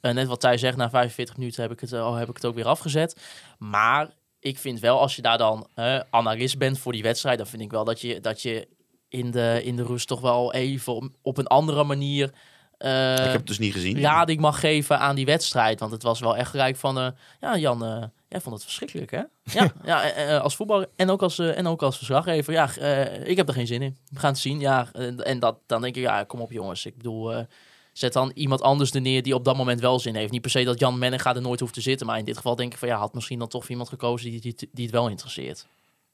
Eh, 0.00 0.12
net 0.12 0.26
wat 0.26 0.40
Thij 0.40 0.58
zegt, 0.58 0.76
na 0.76 0.90
45 0.90 1.36
minuten 1.36 1.62
heb 1.62 1.72
ik, 1.72 1.80
het, 1.80 1.92
al 1.92 2.14
heb 2.14 2.28
ik 2.28 2.34
het 2.36 2.44
ook 2.44 2.54
weer 2.54 2.66
afgezet. 2.66 3.20
Maar 3.58 4.10
ik 4.40 4.58
vind 4.58 4.80
wel, 4.80 5.00
als 5.00 5.16
je 5.16 5.22
daar 5.22 5.38
dan 5.38 5.66
eh, 5.74 6.00
analist 6.10 6.58
bent 6.58 6.78
voor 6.78 6.92
die 6.92 7.02
wedstrijd, 7.02 7.38
dan 7.38 7.46
vind 7.46 7.62
ik 7.62 7.70
wel 7.70 7.84
dat 7.84 8.00
je, 8.00 8.20
dat 8.20 8.42
je 8.42 8.68
in, 9.08 9.30
de, 9.30 9.60
in 9.64 9.76
de 9.76 9.84
rust 9.84 10.06
toch 10.08 10.20
wel 10.20 10.52
even 10.52 10.94
op, 10.94 11.08
op 11.22 11.38
een 11.38 11.46
andere 11.46 11.84
manier 11.84 12.30
eh, 12.78 13.12
ik 13.12 13.18
heb 13.18 13.32
het 13.32 13.46
dus 13.46 13.58
niet 13.58 13.72
gezien. 13.72 14.00
lading 14.00 14.40
mag 14.40 14.60
geven 14.60 14.98
aan 14.98 15.14
die 15.16 15.24
wedstrijd. 15.24 15.80
Want 15.80 15.92
het 15.92 16.02
was 16.02 16.20
wel 16.20 16.36
echt 16.36 16.50
gelijk 16.50 16.76
van, 16.76 16.98
eh, 16.98 17.08
ja 17.40 17.56
Jan, 17.56 17.84
eh, 17.84 18.02
jij 18.28 18.40
vond 18.40 18.54
het 18.54 18.64
verschrikkelijk 18.64 19.10
hè? 19.10 19.22
Ja, 19.42 19.72
ja 19.84 20.36
als 20.38 20.56
voetballer 20.56 20.88
en 20.96 21.10
ook 21.10 21.22
als, 21.22 21.38
en 21.38 21.66
ook 21.66 21.82
als 21.82 21.96
verslaggever. 21.96 22.52
Ja, 22.52 22.76
eh, 22.76 23.28
ik 23.28 23.36
heb 23.36 23.48
er 23.48 23.54
geen 23.54 23.66
zin 23.66 23.82
in. 23.82 23.96
We 24.10 24.18
gaan 24.18 24.30
het 24.30 24.38
zien. 24.40 24.60
Ja, 24.60 24.88
en, 24.92 25.24
en 25.24 25.38
dat, 25.38 25.58
dan 25.66 25.80
denk 25.80 25.96
ik, 25.96 26.02
ja, 26.02 26.24
kom 26.24 26.40
op 26.40 26.50
jongens. 26.52 26.86
Ik 26.86 26.96
bedoel, 26.96 27.32
eh, 27.34 27.44
zet 27.92 28.12
dan 28.12 28.30
iemand 28.34 28.62
anders 28.62 28.92
er 28.94 29.00
neer 29.00 29.22
die 29.22 29.34
op 29.34 29.44
dat 29.44 29.56
moment 29.56 29.80
wel 29.80 29.98
zin 29.98 30.14
heeft. 30.14 30.30
Niet 30.32 30.40
per 30.42 30.50
se 30.50 30.64
dat 30.64 30.78
Jan 30.80 30.98
Mennega 30.98 31.34
er 31.34 31.40
nooit 31.42 31.60
hoeft 31.60 31.74
te 31.74 31.80
zitten. 31.80 32.06
Maar 32.06 32.18
in 32.18 32.24
dit 32.24 32.36
geval 32.36 32.56
denk 32.56 32.72
ik 32.72 32.78
van, 32.78 32.88
ja, 32.88 32.96
had 32.98 33.14
misschien 33.14 33.38
dan 33.38 33.48
toch 33.48 33.68
iemand 33.68 33.88
gekozen 33.88 34.30
die, 34.30 34.40
die, 34.40 34.54
die 34.72 34.84
het 34.84 34.94
wel 34.94 35.08
interesseert. 35.08 35.66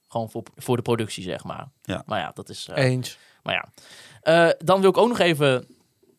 Gewoon 0.09 0.31
voor, 0.31 0.43
voor 0.57 0.77
de 0.77 0.83
productie, 0.83 1.23
zeg 1.23 1.45
maar. 1.45 1.69
Ja. 1.83 2.03
Maar 2.07 2.21
ja, 2.21 2.31
dat 2.35 2.49
is... 2.49 2.69
eh, 2.75 2.85
Eens. 2.85 3.19
maar 3.43 3.55
ja, 3.55 3.69
Eh, 4.23 4.51
dan 4.59 4.81
wil 4.81 4.91
ik 4.91 4.97
ook 4.97 5.09
nog 5.09 5.19
even 5.19 5.67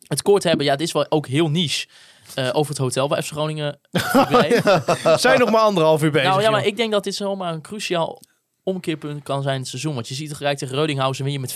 het 0.07 0.22
kort 0.22 0.44
hebben. 0.44 0.65
Ja, 0.65 0.76
dit 0.76 0.88
is 0.88 0.94
wel 0.94 1.06
ook 1.10 1.27
heel 1.27 1.49
niche. 1.49 1.88
eh, 2.36 2.49
over 2.53 2.69
het 2.69 2.77
hotel 2.82 3.07
waar 3.07 3.23
FC 3.23 3.32
Groningen. 3.32 3.80
Zijn 5.15 5.40
nog 5.40 5.52
maar 5.52 5.61
anderhalf 5.61 6.03
uur 6.03 6.11
bezig. 6.11 6.30
Nou 6.30 6.41
ja, 6.41 6.49
maar 6.49 6.60
joh. 6.60 6.69
ik 6.69 6.77
denk 6.77 6.91
dat 6.91 7.03
dit 7.03 7.15
zomaar 7.15 7.53
een 7.53 7.61
cruciaal 7.61 8.22
omkeerpunt 8.64 9.23
kan 9.23 9.41
zijn 9.41 9.53
in 9.56 9.60
het 9.61 9.69
seizoen. 9.69 9.94
Want 9.94 10.07
je 10.07 10.14
ziet 10.14 10.34
gelijk 10.34 10.57
tegen 10.57 10.76
Rodinghausen 10.77 11.23
win 11.23 11.34
je 11.34 11.40
met 11.40 11.53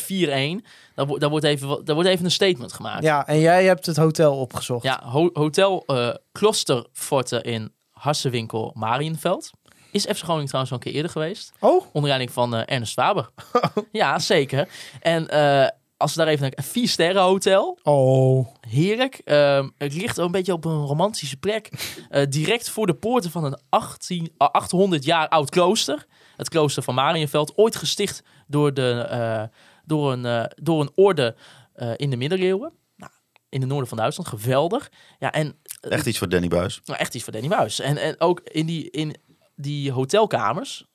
4-1. 0.62 0.66
Daar, 0.96 1.06
wo- 1.06 1.18
daar, 1.18 1.30
wordt 1.30 1.46
even, 1.46 1.86
daar 1.86 1.96
wordt 1.96 2.10
even 2.10 2.26
een 2.26 2.32
statement 2.32 2.74
gemaakt. 2.74 3.04
ja, 3.04 3.28
en 3.28 3.40
jij 3.40 3.66
hebt 3.66 3.86
het 3.86 3.98
hotel 3.98 4.38
opgezocht. 4.40 4.84
Ja, 4.84 5.02
ho- 5.04 5.30
hotel 5.34 5.84
eh 5.88 6.10
Klosterforte 6.32 7.42
in 7.42 7.74
Harsewinkel 7.92 8.72
Marienveld. 8.76 9.50
Is 9.92 10.04
FC 10.04 10.18
Groningen 10.18 10.46
trouwens 10.48 10.72
al 10.74 10.78
een 10.78 10.84
keer 10.84 10.94
eerder 10.94 11.12
geweest. 11.12 11.52
Oh, 11.60 11.86
Onder 11.92 12.10
leiding 12.10 12.32
van 12.32 12.56
eh, 12.56 12.62
Ernest 12.66 12.94
Faber. 12.94 13.30
ja, 13.92 14.20
zeker. 14.20 14.68
En 15.00 15.28
eh, 15.30 15.68
als 16.00 16.16
we 16.16 16.20
daar 16.20 16.28
even 16.28 16.42
naar 16.42 16.52
een 16.56 16.64
vier 16.64 16.88
sterren 16.88 17.22
hotel. 17.22 17.80
oh. 17.84 18.48
Heerlijk. 18.68 19.22
Ehm, 19.24 19.70
het 19.78 19.94
ligt 19.94 20.18
een 20.18 20.32
beetje 20.32 20.54
op 20.54 20.66
een 20.66 20.86
romantische 20.86 21.38
plek. 21.38 21.70
Eh, 22.10 22.26
direct 22.30 22.70
voor 22.70 22.86
de 22.88 22.94
poorten 22.94 23.32
van 23.32 23.44
een 23.44 23.60
18, 23.70 24.34
ah, 24.38 24.50
800 24.52 25.04
jaar 25.04 25.28
oud 25.28 25.50
klooster. 25.50 26.06
Het 26.36 26.50
klooster 26.50 26.84
van 26.84 26.96
Marienveld. 26.96 27.58
Ooit 27.58 27.76
gesticht 27.76 28.24
door, 28.48 28.74
de, 28.74 29.08
eh, 29.10 29.44
door, 29.86 30.12
een, 30.12 30.26
eh, 30.26 30.44
door 30.56 30.82
een 30.82 30.92
orde 30.96 31.36
eh, 31.74 31.92
in 31.96 32.10
de 32.10 32.16
middeleeuwen. 32.16 32.74
Nou, 32.96 33.12
in 33.50 33.60
het 33.60 33.70
noorden 33.70 33.88
van 33.88 33.98
Duitsland. 33.98 34.30
Geweldig. 34.30 34.92
Ja, 35.20 35.32
en 35.32 35.56
Echt 35.80 36.06
iets 36.06 36.18
voor 36.18 36.30
Danny 36.30 36.48
Buis. 36.48 36.82
nou, 36.86 37.00
echt 37.00 37.16
iets 37.16 37.24
voor 37.24 37.34
Danny 37.34 37.48
Buis. 37.48 37.80
En, 37.80 37.98
en 37.98 38.20
ook 38.20 38.40
in 38.40 38.66
die, 38.66 38.90
in 38.90 39.16
die 39.56 39.92
hotelkamers. 39.92 40.86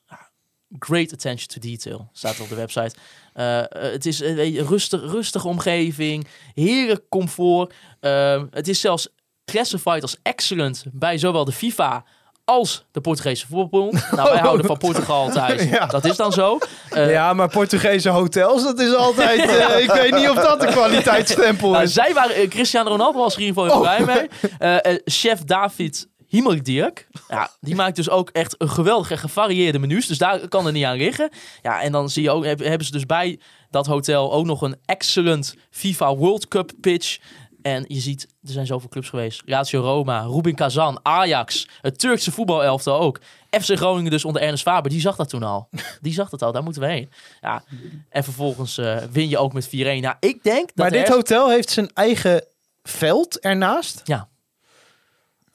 Great 0.79 1.13
attention 1.13 1.47
to 1.47 1.59
detail 1.59 2.09
staat 2.13 2.35
er 2.35 2.41
op 2.41 2.49
de 2.49 2.55
website. 2.55 2.95
Eh, 3.33 3.59
eh, 3.59 3.65
het 3.71 4.05
is 4.05 4.19
een 4.19 4.67
rustig, 4.67 5.01
rustige 5.11 5.47
omgeving, 5.47 6.27
heerlijk 6.53 7.01
comfort. 7.09 7.73
Ehm, 7.99 8.45
het 8.51 8.67
is 8.67 8.79
zelfs 8.79 9.07
classified 9.45 10.01
als 10.01 10.17
excellent 10.21 10.83
bij 10.91 11.17
zowel 11.17 11.45
de 11.45 11.51
FIFA 11.51 12.03
als 12.45 12.85
de 12.91 13.01
Portugese 13.01 13.47
voetbalbond. 13.47 13.93
Nou, 14.15 14.29
wij 14.29 14.39
houden 14.39 14.65
van 14.65 14.77
Portugal 14.77 15.29
thuis. 15.29 15.63
Ja. 15.69 15.85
Dat 15.85 16.05
is 16.05 16.15
dan 16.15 16.31
zo. 16.31 16.57
Eh, 16.89 17.11
ja, 17.11 17.33
maar 17.33 17.49
Portugese 17.49 18.09
hotels, 18.09 18.63
dat 18.63 18.79
is 18.79 18.93
altijd... 18.95 19.39
ik 19.85 19.91
weet 19.91 20.15
niet 20.15 20.29
of 20.29 20.35
dat 20.35 20.63
een 20.63 20.71
kwaliteitsstempel 20.71 21.69
Nou, 21.71 21.83
is. 21.83 21.93
zij 21.93 22.13
waren, 22.13 22.49
Cristiano 22.49 22.89
Ronaldo 22.89 23.19
was 23.19 23.35
er 23.35 23.41
in 23.41 23.45
ieder 23.45 23.63
geval 23.63 23.83
heel 23.83 24.03
blij 24.05 24.29
mee. 24.59 25.01
Chef 25.05 25.43
David 25.43 26.07
Himmeldirk. 26.35 27.07
Ja, 27.27 27.49
die 27.61 27.75
maakt 27.75 27.95
dus 27.95 28.09
ook 28.09 28.29
echt 28.29 28.55
een 28.57 28.69
geweldig 28.69 29.11
en 29.11 29.17
gevarieerde 29.17 29.79
menus. 29.79 30.07
Dus 30.07 30.17
daar 30.17 30.47
kan 30.47 30.65
er 30.65 30.71
niet 30.71 30.85
aan 30.85 30.97
liggen. 30.97 31.29
Ja, 31.61 31.81
en 31.81 31.91
dan 31.91 32.09
zie 32.09 32.23
je 32.23 32.31
ook, 32.31 32.45
heb- 32.45 32.59
hebben 32.59 32.85
ze 32.85 32.91
dus 32.91 33.05
bij 33.05 33.39
dat 33.69 33.85
hotel 33.85 34.33
ook 34.33 34.45
nog 34.45 34.61
een 34.61 34.75
excellent 34.85 35.55
FIFA 35.69 36.15
World 36.15 36.47
Cup 36.47 36.71
pitch. 36.81 37.17
En 37.61 37.85
je 37.87 37.99
ziet, 37.99 38.21
er 38.43 38.51
zijn 38.51 38.65
zoveel 38.65 38.89
clubs 38.89 39.09
geweest. 39.09 39.41
Lazio 39.45 39.81
Roma, 39.81 40.19
Rubin 40.21 40.55
Kazan, 40.55 40.99
Ajax, 41.03 41.67
het 41.81 41.99
Turkse 41.99 42.31
voetbalelftal 42.31 42.99
ook. 42.99 43.19
FC 43.49 43.75
Groningen 43.77 44.11
dus 44.11 44.25
onder 44.25 44.41
Ernest 44.41 44.63
Faber, 44.63 44.89
die 44.91 44.99
zag 44.99 45.15
dat 45.15 45.29
toen 45.29 45.43
al. 45.43 45.69
Die 46.01 46.13
zag 46.13 46.29
dat 46.29 46.41
al, 46.41 46.51
daar 46.51 46.63
moeten 46.63 46.81
we 46.81 46.87
heen. 46.87 47.09
Ja, 47.41 47.63
en 48.09 48.23
vervolgens 48.23 48.77
eh, 48.77 48.97
win 49.11 49.29
je 49.29 49.37
ook 49.37 49.53
met 49.53 49.67
4-1. 49.67 49.69
Nou, 49.69 50.15
ik 50.19 50.43
denk 50.43 50.65
dat 50.67 50.75
Maar 50.75 50.91
dit 50.91 51.07
hotel 51.07 51.49
heeft 51.49 51.69
zijn 51.69 51.89
eigen 51.93 52.45
veld 52.83 53.39
ernaast? 53.39 54.01
Ja. 54.03 54.27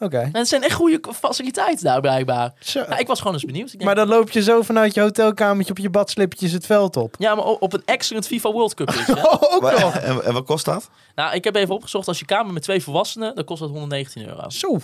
Oké. 0.02 0.18
En 0.18 0.31
het 0.32 0.48
zijn 0.48 0.62
echt 0.62 0.74
goede 0.74 1.01
faciliteiten 1.14 1.85
daar 1.85 2.01
blijkbaar. 2.01 2.52
Zo. 2.60 2.78
Ja, 2.78 2.98
ik 2.98 3.06
was 3.06 3.18
gewoon 3.18 3.35
eens 3.35 3.44
benieuwd. 3.44 3.66
Ik 3.66 3.72
denk, 3.72 3.85
Maar 3.85 3.94
dan 3.94 4.09
loop 4.09 4.31
je 4.31 4.43
zo 4.43 4.62
vanuit 4.62 4.94
je 4.94 5.01
hotelkamertje 5.01 5.72
op 5.72 5.78
je 5.78 5.90
badslipjes 5.90 6.52
het 6.52 6.66
veld 6.66 6.97
op. 6.97 7.14
Ja, 7.18 7.35
maar 7.35 7.44
op 7.44 7.72
een 7.72 7.82
excellent 7.85 8.27
FIFA 8.27 8.52
World 8.52 8.74
Cup 8.74 8.90
is, 8.90 9.06
hè? 9.06 9.12
Oh, 9.12 9.43
ook 9.55 9.60
Maar- 9.62 9.81
nog. 9.81 9.94
en, 9.97 10.24
en 10.24 10.32
wat 10.32 10.44
kost 10.44 10.64
dat? 10.64 10.90
Nou, 11.14 11.35
ik 11.35 11.44
heb 11.44 11.55
even 11.55 11.74
opgezocht. 11.74 12.09
Als 12.09 12.18
je 12.18 12.24
kamer 12.24 12.52
met 12.52 12.62
twee 12.62 12.82
volwassenen, 12.82 13.35
dan 13.35 13.44
kost 13.44 13.60
dat 13.60 13.70
119 13.70 14.27
euro. 14.28 14.48
Zo. 14.51 14.78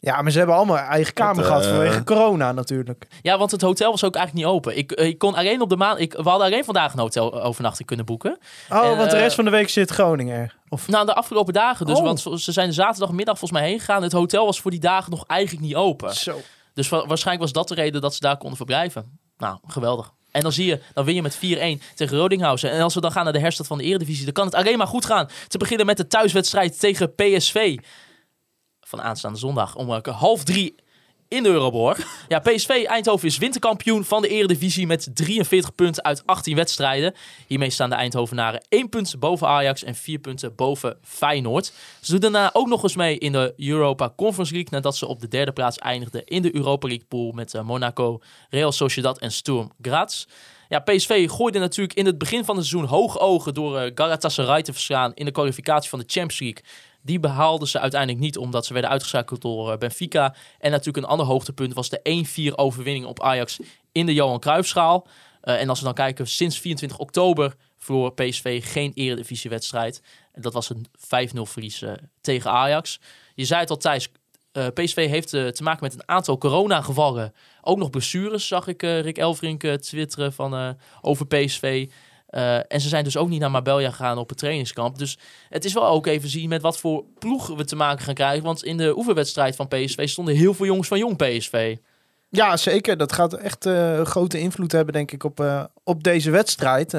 Ja, 0.00 0.22
maar 0.22 0.30
ze 0.32 0.38
hebben 0.38 0.56
allemaal 0.56 0.76
eigen 0.76 1.14
kamer 1.14 1.36
Dat, 1.36 1.44
gehad 1.46 1.62
eh, 1.64 1.68
vanwege 1.70 2.04
corona 2.04 2.52
natuurlijk. 2.52 3.06
Ja, 3.22 3.38
want 3.38 3.50
het 3.50 3.60
hotel 3.60 3.90
was 3.90 4.04
ook 4.04 4.14
eigenlijk 4.14 4.46
niet 4.46 4.54
open. 4.54 4.76
Ik, 4.78 4.92
ik 4.92 5.18
kon 5.18 5.34
alleen 5.34 5.60
op 5.60 5.68
de 5.68 5.76
maand... 5.76 6.00
Ik, 6.00 6.12
we 6.12 6.28
hadden 6.28 6.46
alleen 6.46 6.64
vandaag 6.64 6.92
een 6.92 6.98
hotel 6.98 7.42
overnachting 7.42 7.88
kunnen 7.88 8.06
boeken. 8.06 8.38
Oh, 8.70 8.84
En, 8.84 8.96
want 8.96 9.10
de 9.10 9.16
eh, 9.16 9.22
rest 9.22 9.34
van 9.34 9.44
de 9.44 9.50
week 9.50 9.68
zit 9.68 9.90
Groningen 9.90 10.36
er. 10.36 10.56
Of... 10.68 10.88
Nou, 10.88 11.06
de 11.06 11.14
afgelopen 11.14 11.52
dagen 11.52 11.86
dus. 11.86 11.98
Oh. 11.98 12.04
Want 12.04 12.20
ze 12.40 12.52
zijn 12.52 12.72
zaterdagmiddag 12.72 13.38
volgens 13.38 13.60
mij 13.60 13.68
heen 13.68 13.78
gegaan. 13.78 14.02
Het 14.02 14.12
hotel 14.12 14.44
was 14.44 14.60
voor 14.60 14.70
die 14.70 14.80
dagen 14.80 15.10
nog 15.10 15.24
eigenlijk 15.26 15.66
niet 15.66 15.74
open. 15.74 16.14
Zo. 16.14 16.40
Dus 16.74 16.88
wa- 16.88 17.06
waarschijnlijk 17.06 17.44
was 17.44 17.52
dat 17.52 17.68
de 17.68 17.82
reden 17.82 18.00
dat 18.00 18.14
ze 18.14 18.20
daar 18.20 18.36
konden 18.36 18.56
verblijven. 18.56 19.18
Nou, 19.36 19.58
geweldig. 19.66 20.12
En 20.30 20.42
dan 20.42 20.52
zie 20.52 20.66
je, 20.66 20.80
dan 20.94 21.04
win 21.04 21.14
je 21.14 21.22
met 21.22 21.36
4-1 21.36 21.38
tegen 21.94 22.18
Rodinghausen. 22.18 22.70
En 22.70 22.82
als 22.82 22.94
we 22.94 23.00
dan 23.00 23.12
gaan 23.12 23.24
naar 23.24 23.32
de 23.32 23.38
herstart 23.38 23.68
van 23.68 23.78
de 23.78 23.84
Eredivisie, 23.84 24.24
dan 24.24 24.32
kan 24.32 24.44
het 24.44 24.54
alleen 24.54 24.78
maar 24.78 24.86
goed 24.86 25.04
gaan. 25.04 25.28
Te 25.48 25.58
beginnen 25.58 25.86
met 25.86 25.96
de 25.96 26.06
thuiswedstrijd 26.06 26.80
tegen 26.80 27.14
PSV. 27.14 27.78
Van 28.80 29.02
aanstaande 29.02 29.38
zondag 29.38 29.74
om 29.76 29.92
eh, 29.94 30.18
half 30.18 30.44
drie 30.44 30.74
in 31.28 31.42
de 31.42 31.48
Euroborg. 31.48 32.24
Ja, 32.28 32.38
PSV 32.38 32.84
Eindhoven 32.86 33.28
is 33.28 33.38
winterkampioen 33.38 34.04
van 34.04 34.22
de 34.22 34.28
Eredivisie 34.28 34.86
met 34.86 35.10
43 35.14 35.74
punten 35.74 36.04
uit 36.04 36.22
18 36.26 36.56
wedstrijden. 36.56 37.14
Hiermee 37.46 37.70
staan 37.70 37.90
de 37.90 37.96
Eindhovenaren 37.96 38.64
1 38.68 38.88
punt 38.88 39.14
boven 39.18 39.48
Ajax 39.48 39.84
en 39.84 39.94
4 39.94 40.18
punten 40.18 40.54
boven 40.54 40.98
Feyenoord. 41.02 41.72
Ze 42.00 42.10
doen 42.10 42.20
daarna 42.20 42.50
ook 42.52 42.68
nog 42.68 42.82
eens 42.82 42.96
mee 42.96 43.18
in 43.18 43.32
de 43.32 43.54
Europa 43.56 44.12
Conference 44.16 44.52
League 44.52 44.70
nadat 44.72 44.96
ze 44.96 45.06
op 45.06 45.20
de 45.20 45.28
derde 45.28 45.52
plaats 45.52 45.78
eindigden 45.78 46.24
in 46.24 46.42
de 46.42 46.54
Europa 46.54 46.86
League 46.86 47.06
pool 47.08 47.32
met 47.32 47.54
eh, 47.54 47.62
Monaco, 47.62 48.20
Real 48.50 48.72
Sociedad 48.72 49.18
en 49.18 49.32
Sturm 49.32 49.72
Graz. 49.80 50.26
Ja, 50.68 50.78
PSV 50.78 51.28
gooide 51.30 51.58
natuurlijk 51.58 51.98
in 51.98 52.06
het 52.06 52.18
begin 52.18 52.44
van 52.44 52.56
het 52.56 52.66
seizoen 52.66 52.90
hoge 52.90 53.18
ogen 53.18 53.54
door 53.54 53.78
eh, 53.78 53.90
Galatasaray 53.94 54.62
te 54.62 54.72
verslaan 54.72 55.12
in 55.14 55.24
de 55.24 55.30
kwalificatie 55.30 55.90
van 55.90 55.98
de 55.98 56.04
Champions 56.08 56.40
League. 56.40 56.62
Die 57.08 57.20
behaalden 57.20 57.68
ze 57.68 57.80
uiteindelijk 57.80 58.20
niet, 58.20 58.36
omdat 58.36 58.66
ze 58.66 58.72
werden 58.72 58.90
uitgeschakeld 58.90 59.40
door 59.40 59.72
eh, 59.72 59.78
Benfica. 59.78 60.34
En 60.58 60.70
natuurlijk 60.70 61.04
een 61.04 61.10
ander 61.10 61.26
hoogtepunt 61.26 61.74
was 61.74 61.88
de 61.88 62.50
1-4 62.52 62.54
overwinning 62.54 63.06
op 63.06 63.22
Ajax 63.22 63.58
in 63.92 64.06
de 64.06 64.14
Johan 64.14 64.40
Cruijffschaal. 64.40 65.06
Eh 65.40 65.60
en 65.60 65.68
als 65.68 65.78
we 65.78 65.84
dan 65.84 65.94
kijken, 65.94 66.26
sinds 66.26 66.58
24 66.58 66.98
oktober 66.98 67.54
verloor 67.78 68.14
PSV 68.14 68.72
geen 68.72 68.92
eredivisiewedstrijd. 68.94 70.02
En 70.32 70.42
dat 70.42 70.52
was 70.52 70.70
een 70.70 70.86
5-0 71.36 71.40
verlies 71.42 71.82
eh, 71.82 71.92
tegen 72.20 72.50
Ajax. 72.50 73.00
Je 73.34 73.44
zei 73.44 73.60
het 73.60 73.70
al, 73.70 73.76
Thijs, 73.76 74.08
PSV 74.74 75.08
heeft 75.08 75.28
te 75.28 75.62
maken 75.62 75.84
met 75.84 75.94
een 75.94 76.08
aantal 76.08 76.38
coronagevallen. 76.38 77.32
Ook 77.60 77.78
nog 77.78 77.90
blessures, 77.90 78.46
zag 78.46 78.66
ik 78.66 78.82
Rick 78.82 79.18
Elfrink 79.18 79.62
eh, 79.62 79.74
twitteren 79.74 80.32
van, 80.32 80.76
over 81.00 81.26
PSV. 81.26 81.88
Eh, 82.28 82.56
en 82.56 82.80
ze 82.80 82.88
zijn 82.88 83.04
dus 83.04 83.16
ook 83.16 83.28
niet 83.28 83.40
naar 83.40 83.50
Marbella 83.50 83.90
gegaan 83.90 84.18
op 84.18 84.28
het 84.28 84.38
trainingskamp. 84.38 84.98
Dus 84.98 85.18
het 85.48 85.64
is 85.64 85.72
wel 85.72 85.86
ook 85.86 86.06
even 86.06 86.28
zien 86.28 86.48
met 86.48 86.62
wat 86.62 86.78
voor 86.78 87.04
ploeg 87.18 87.46
we 87.56 87.64
te 87.64 87.76
maken 87.76 88.04
gaan 88.04 88.14
krijgen. 88.14 88.44
Want 88.44 88.64
in 88.64 88.76
de 88.76 88.96
oefenwedstrijd 88.96 89.56
van 89.56 89.68
PSV 89.68 90.08
stonden 90.08 90.34
heel 90.34 90.54
veel 90.54 90.66
jongens 90.66 90.88
van 90.88 90.98
jong 90.98 91.16
PSV. 91.16 91.76
Ja, 92.30 92.56
zeker. 92.56 92.96
Dat 92.96 93.12
gaat 93.12 93.34
echt 93.34 93.66
eh, 93.66 94.00
grote 94.00 94.40
invloed 94.40 94.72
hebben, 94.72 94.94
denk 94.94 95.12
ik, 95.12 95.24
op, 95.24 95.40
eh, 95.40 95.64
op 95.84 96.02
deze 96.04 96.30
wedstrijd. 96.30 96.96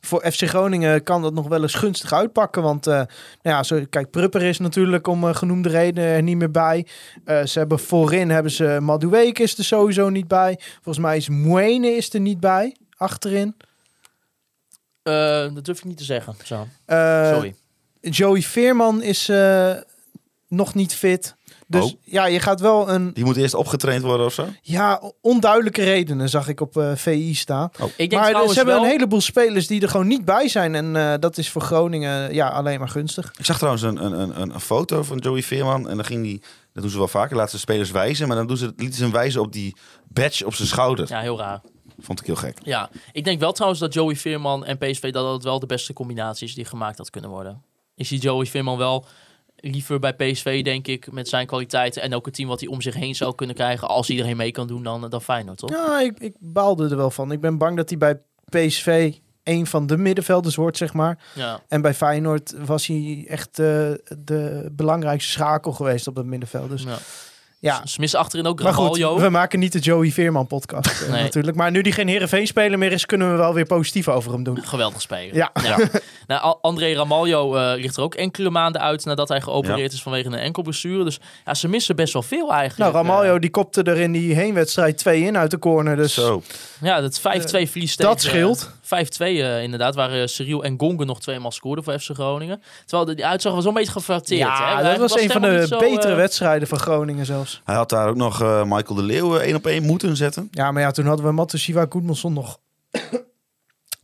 Voor 0.00 0.30
FC 0.32 0.42
Groningen 0.42 1.02
kan 1.02 1.22
dat 1.22 1.34
nog 1.34 1.48
wel 1.48 1.62
eens 1.62 1.74
gunstig 1.74 2.12
uitpakken. 2.12 2.62
Want, 2.62 2.84
nou 2.84 3.06
ja, 3.42 3.62
zo, 3.62 3.84
kijk, 3.90 4.10
Prupper 4.10 4.42
is 4.42 4.58
natuurlijk 4.58 5.06
om 5.06 5.24
genoemde 5.34 5.68
redenen 5.68 6.10
er 6.10 6.22
niet 6.22 6.36
meer 6.36 6.50
bij. 6.50 6.86
Ze 7.24 7.58
hebben 7.58 7.78
voorin, 7.78 8.30
hebben 8.30 8.52
ze 8.52 8.78
Madueke 8.80 9.42
is 9.42 9.58
er 9.58 9.64
sowieso 9.64 10.08
niet 10.08 10.28
bij. 10.28 10.58
Volgens 10.74 11.04
mij 11.04 11.16
is 11.16 11.28
Moene 11.28 11.88
is 11.88 12.14
er 12.14 12.20
niet 12.20 12.40
bij. 12.40 12.76
achterin. 12.96 13.54
Eh, 15.02 15.54
dat 15.54 15.64
durf 15.64 15.78
ik 15.78 15.84
niet 15.84 15.96
te 15.98 16.04
zeggen. 16.04 16.34
Zo. 16.44 16.66
Eh, 16.84 17.28
Sorry. 17.32 17.54
Joey 18.00 18.42
Veerman 18.42 19.02
is 19.02 19.28
eh, 19.28 19.72
nog 20.48 20.74
niet 20.74 20.94
fit. 20.94 21.36
Dus 21.66 21.82
Oh. 21.84 21.90
ja, 22.04 22.26
je 22.26 22.40
gaat 22.40 22.60
wel 22.60 22.90
een 22.90 23.12
Die 23.12 23.24
moet 23.24 23.36
eerst 23.36 23.54
opgetraind 23.54 24.02
worden 24.02 24.26
of 24.26 24.32
zo? 24.32 24.46
ja, 24.62 25.02
onduidelijke 25.20 25.82
redenen, 25.82 26.28
zag 26.28 26.48
ik 26.48 26.60
op 26.60 26.76
eh, 26.76 26.92
VI 26.94 27.34
staan. 27.34 27.70
Ik 27.96 28.10
denk 28.10 28.22
Maar 28.22 28.48
ze 28.48 28.54
hebben 28.54 28.74
wel... 28.74 28.82
een 28.84 28.90
heleboel 28.90 29.20
spelers 29.20 29.66
die 29.66 29.82
er 29.82 29.88
gewoon 29.88 30.06
niet 30.06 30.24
bij 30.24 30.48
zijn. 30.48 30.74
En 30.74 30.96
eh, 30.96 31.14
dat 31.20 31.38
is 31.38 31.50
voor 31.50 31.62
Groningen 31.62 32.34
ja, 32.34 32.48
alleen 32.48 32.78
maar 32.78 32.88
gunstig. 32.88 33.32
Ik 33.38 33.44
zag 33.44 33.56
trouwens 33.56 33.82
een, 33.84 34.04
een, 34.04 34.40
een, 34.40 34.54
een 34.54 34.60
foto 34.60 35.02
van 35.02 35.18
Joey 35.18 35.42
Veerman. 35.42 35.88
En 35.88 35.96
dan 35.96 36.04
ging 36.04 36.22
die, 36.22 36.42
dat 36.72 36.82
doen 36.82 36.92
ze 36.92 36.98
wel 36.98 37.08
vaker, 37.08 37.36
laten 37.36 37.50
ze 37.52 37.58
spelers 37.58 37.90
wijzen. 37.90 38.28
Maar 38.28 38.36
dan 38.36 38.46
doen 38.46 38.56
ze, 38.56 38.72
lieten 38.76 38.96
ze 38.96 39.02
hem 39.02 39.12
wijzen 39.12 39.40
op 39.40 39.52
die 39.52 39.76
badge 40.08 40.46
op 40.46 40.54
zijn 40.54 40.68
schouder. 40.68 41.08
Ja, 41.08 41.20
heel 41.20 41.38
raar. 41.38 41.60
Vond 42.02 42.20
ik 42.20 42.26
heel 42.26 42.36
gek. 42.36 42.58
Ja, 42.62 42.90
ik 43.12 43.24
denk 43.24 43.40
wel 43.40 43.52
trouwens 43.52 43.80
dat 43.80 43.94
Joey 43.94 44.16
Veerman 44.16 44.64
en 44.64 44.78
PSV 44.78 45.12
dat 45.12 45.24
dat 45.24 45.42
wel 45.42 45.58
de 45.58 45.66
beste 45.66 45.92
combinatie 45.92 46.46
is 46.46 46.54
die 46.54 46.64
gemaakt 46.64 46.98
had 46.98 47.10
kunnen 47.10 47.30
worden. 47.30 47.62
Ik 47.94 48.06
zie 48.06 48.18
Joey 48.18 48.46
Veerman 48.46 48.78
wel 48.78 49.06
liever 49.56 49.98
bij 49.98 50.14
PSV, 50.14 50.64
denk 50.64 50.86
ik, 50.86 51.12
met 51.12 51.28
zijn 51.28 51.46
kwaliteiten 51.46 52.02
en 52.02 52.14
ook 52.14 52.26
het 52.26 52.34
team 52.34 52.48
wat 52.48 52.60
hij 52.60 52.68
om 52.68 52.80
zich 52.80 52.94
heen 52.94 53.14
zou 53.14 53.34
kunnen 53.34 53.56
krijgen 53.56 53.88
als 53.88 54.10
iedereen 54.10 54.36
mee 54.36 54.50
kan 54.50 54.66
doen 54.66 54.82
dan, 54.82 55.10
dan 55.10 55.22
Feyenoord, 55.22 55.58
toch? 55.58 55.70
Ja, 55.70 56.00
ik, 56.00 56.18
ik 56.18 56.34
baalde 56.38 56.88
er 56.88 56.96
wel 56.96 57.10
van. 57.10 57.32
Ik 57.32 57.40
ben 57.40 57.58
bang 57.58 57.76
dat 57.76 57.88
hij 57.88 57.98
bij 57.98 58.20
PSV 58.48 59.12
een 59.42 59.66
van 59.66 59.86
de 59.86 59.96
middenvelders 59.96 60.54
wordt, 60.54 60.76
zeg 60.76 60.92
maar. 60.92 61.18
Ja. 61.34 61.60
En 61.68 61.82
bij 61.82 61.94
Feyenoord 61.94 62.54
was 62.64 62.86
hij 62.86 63.24
echt 63.28 63.58
eh, 63.58 63.92
de 64.18 64.68
belangrijkste 64.72 65.30
schakel 65.30 65.72
geweest 65.72 66.06
op 66.06 66.14
dat 66.14 66.24
middenveld. 66.24 66.70
Dus 66.70 66.82
ja. 66.82 66.98
Ja. 67.62 67.86
Ze 67.86 68.00
missen 68.00 68.18
achterin 68.18 68.46
ook 68.46 68.62
Maar 68.62 68.74
goed, 68.74 68.98
Ramaljo. 68.98 69.18
we 69.20 69.28
maken 69.28 69.58
niet 69.58 69.72
de 69.72 69.78
Joey 69.78 70.10
Veerman 70.10 70.46
podcast 70.46 71.02
eh, 71.02 71.08
Nee. 71.10 71.22
natuurlijk. 71.22 71.56
Maar 71.56 71.70
nu 71.70 71.82
die 71.82 71.92
geen 71.92 72.08
Heerenveen-speler 72.08 72.78
meer 72.78 72.92
is, 72.92 73.06
kunnen 73.06 73.30
we 73.30 73.36
wel 73.36 73.54
weer 73.54 73.66
positief 73.66 74.08
over 74.08 74.32
hem 74.32 74.42
doen. 74.42 74.64
Geweldig 74.64 75.00
spelen. 75.00 75.34
Ja. 75.34 75.52
Nou, 76.26 76.56
André 76.60 76.94
Ramaljo 76.94 77.56
eh, 77.56 77.80
ligt 77.80 77.96
er 77.96 78.02
ook 78.02 78.14
enkele 78.14 78.50
maanden 78.50 78.80
uit 78.80 79.04
nadat 79.04 79.28
hij 79.28 79.40
geopereerd 79.40 79.92
is 79.92 80.02
vanwege 80.02 80.26
een 80.26 80.34
enkelblessure. 80.34 81.04
Dus 81.04 81.20
ja, 81.44 81.54
ze 81.54 81.68
missen 81.68 81.96
best 81.96 82.12
wel 82.12 82.22
veel 82.22 82.52
eigenlijk. 82.52 82.92
Nou, 82.92 83.06
Ramaljo 83.06 83.34
Eh, 83.34 83.40
die 83.40 83.50
kopte 83.50 83.82
er 83.82 83.98
in 83.98 84.12
die 84.12 84.34
heenwedstrijd 84.34 84.98
twee 84.98 85.22
in 85.22 85.36
uit 85.38 85.50
de 85.50 85.58
corner. 85.58 85.96
Dus 85.96 86.14
Zo. 86.14 86.42
ja, 86.80 87.00
dat 87.00 87.18
5-2 87.20 87.22
verlies 87.22 87.96
tegen... 87.96 88.12
dat 88.12 88.20
scheelt. 88.22 88.70
5-2 88.94 88.98
eh, 89.18 89.62
inderdaad, 89.62 89.94
waar 89.94 90.16
uh, 90.16 90.26
Cyril 90.26 90.64
en 90.64 90.74
Gongen 90.80 91.06
nog 91.06 91.20
tweemaal 91.20 91.50
scoorden 91.50 91.84
voor 91.84 91.98
FC 91.98 92.10
Groningen. 92.10 92.62
Terwijl 92.84 93.04
de, 93.04 93.14
die 93.14 93.26
uitzag 93.26 93.52
was 93.52 93.62
wel 93.64 93.72
een 93.72 93.78
beetje 93.78 93.92
geflatteerd. 93.92 94.40
ja, 94.40 94.76
hè? 94.76 94.82
dat 94.82 94.98
was 94.98 95.20
een 95.20 95.30
van 95.30 95.42
de 95.42 95.66
zo, 95.66 95.78
betere 95.78 96.10
eh, 96.12 96.16
wedstrijden 96.16 96.68
van 96.68 96.78
Groningen 96.78 97.26
zelfs. 97.26 97.60
Hij 97.64 97.74
had 97.74 97.88
daar 97.88 98.08
ook 98.08 98.16
nog 98.16 98.40
eh, 98.42 98.62
Michael 98.64 98.94
de 98.94 99.02
Leeuw 99.02 99.36
één 99.36 99.54
op 99.54 99.66
één 99.66 99.82
moeten 99.82 100.16
zetten. 100.16 100.48
Ja, 100.50 100.72
maar 100.72 100.82
ja, 100.82 100.90
toen 100.90 101.06
hadden 101.06 101.26
we 101.26 101.32
Matusiwa 101.32 101.86
Goedmanson 101.88 102.32
nog. 102.32 102.58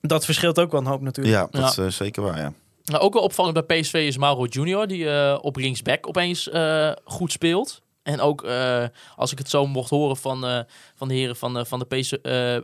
dat 0.01 0.25
verschilt 0.25 0.59
ook 0.59 0.71
wel 0.71 0.81
een 0.81 0.87
hoop 0.87 1.01
natuurlijk. 1.01 1.37
Ja, 1.37 1.61
dat 1.61 1.75
Ja. 1.75 1.85
is 1.85 1.97
zeker 1.97 2.23
waar, 2.23 2.39
ja. 2.39 2.53
Nou, 2.85 3.03
ook 3.03 3.13
wel 3.15 3.23
opvallend 3.23 3.67
bij 3.67 3.81
PSV 3.81 3.95
is 3.95 4.17
Mauro 4.17 4.45
Junior, 4.45 4.87
die 4.87 5.11
eh, 5.11 5.39
op 5.41 5.57
linksback 5.57 6.09
opeens 6.09 6.49
eh, 6.51 6.91
goed 7.05 7.33
speelt. 7.33 7.83
En 8.03 8.21
ook, 8.21 8.43
eh, 8.43 8.85
als 9.17 9.33
ik 9.33 9.39
het 9.39 9.51
zo 9.51 9.67
mocht 9.67 9.91
horen 9.91 10.17
van, 10.17 10.47
eh, 10.47 10.59
van 10.95 11.09
de 11.09 11.15
heren 11.15 11.37
van, 11.37 11.59
eh, 11.59 11.65
van 11.65 11.79
de 11.79 11.85
PS, 11.97 12.15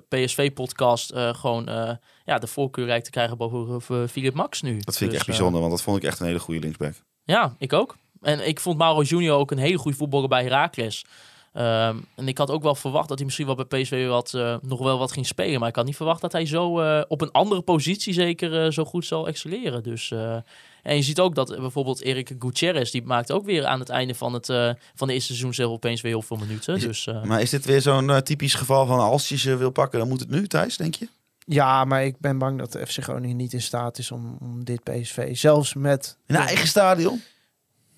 PSV-podcast, 0.08 1.12
gewoon 1.14 1.68
eh, 1.68 1.90
ja, 2.24 2.38
de 2.38 2.46
voorkeur 2.46 2.86
lijkt 2.86 3.04
te 3.04 3.10
krijgen 3.10 3.36
boven 3.36 3.80
uh, 3.96 4.06
Philip 4.08 4.34
Max 4.34 4.62
nu. 4.62 4.78
Dat 4.80 4.96
vind 4.96 5.00
ik 5.00 5.06
Dus, 5.08 5.14
echt 5.18 5.20
eh, 5.22 5.26
bijzonder, 5.26 5.60
want 5.60 5.72
dat 5.72 5.82
vond 5.82 5.96
ik 5.96 6.02
echt 6.02 6.20
een 6.20 6.26
hele 6.26 6.38
goede 6.40 6.60
linksback. 6.60 6.94
Ja, 7.24 7.54
ik 7.58 7.72
ook. 7.72 7.96
En 8.20 8.46
ik 8.48 8.60
vond 8.60 8.78
Mauro 8.78 9.02
Junior 9.02 9.38
ook 9.38 9.50
een 9.50 9.58
hele 9.58 9.78
goede 9.78 9.96
voetballer 9.96 10.28
bij 10.28 10.42
Heracles. 10.42 11.04
Ehm, 11.52 11.96
en 12.14 12.28
ik 12.28 12.38
had 12.38 12.50
ook 12.50 12.62
wel 12.62 12.74
verwacht 12.74 13.08
dat 13.08 13.16
hij 13.16 13.24
misschien 13.26 13.46
wel 13.46 13.54
bij 13.54 13.64
PSV 13.82 14.06
wat, 14.08 14.34
eh, 14.34 14.56
nog 14.62 14.78
wel 14.78 14.98
wat 14.98 15.12
ging 15.12 15.26
spelen. 15.26 15.60
Maar 15.60 15.68
ik 15.68 15.76
had 15.76 15.84
niet 15.84 15.96
verwacht 15.96 16.20
dat 16.20 16.32
hij 16.32 16.46
zo 16.46 16.80
eh, 16.80 17.02
op 17.08 17.20
een 17.20 17.30
andere 17.30 17.62
positie 17.62 18.12
zeker 18.12 18.64
eh, 18.64 18.70
zo 18.70 18.84
goed 18.84 19.04
zal 19.06 19.26
excelleren. 19.28 19.82
Dus, 19.82 20.10
eh, 20.10 20.36
en 20.82 20.96
je 20.96 21.02
ziet 21.02 21.20
ook 21.20 21.34
dat 21.34 21.50
eh, 21.52 21.60
bijvoorbeeld 21.60 22.00
Erik 22.02 22.32
Gutierrez, 22.38 22.90
die 22.90 23.02
maakt 23.04 23.32
ook 23.32 23.44
weer 23.44 23.66
aan 23.66 23.78
het 23.80 23.88
einde 23.88 24.14
van 24.14 24.32
het, 24.32 24.48
eh, 24.48 24.70
van 24.94 25.06
de 25.08 25.14
eerste 25.14 25.28
seizoen 25.28 25.54
zelf 25.54 25.72
opeens 25.72 26.00
weer 26.00 26.12
heel 26.12 26.22
veel 26.22 26.36
minuten. 26.36 26.76
Is- 26.76 26.82
Dus 26.82 27.06
eh, 27.06 27.22
Maar 27.22 27.40
is 27.40 27.50
dit 27.50 27.64
weer 27.64 27.80
zo'n 27.80 28.10
eh, 28.10 28.16
typisch 28.16 28.54
geval 28.54 28.86
van 28.86 28.98
als 28.98 29.28
je 29.28 29.36
ze 29.38 29.56
wil 29.56 29.70
pakken, 29.70 29.98
dan 29.98 30.08
moet 30.08 30.20
het 30.20 30.30
nu, 30.30 30.46
Thijs, 30.46 30.76
denk 30.76 30.94
je? 30.94 31.08
Ja, 31.44 31.84
maar 31.84 32.04
ik 32.04 32.18
ben 32.18 32.38
bang 32.38 32.58
dat 32.58 32.72
de 32.72 32.86
FC 32.86 33.02
Groningen 33.02 33.36
niet 33.36 33.52
in 33.52 33.62
staat 33.62 33.98
is 33.98 34.10
om, 34.10 34.36
om 34.40 34.64
dit 34.64 34.82
PSV, 34.82 35.36
zelfs 35.36 35.74
met... 35.74 36.16
In 36.26 36.34
een 36.34 36.40
eigen 36.40 36.68
stadion? 36.68 37.20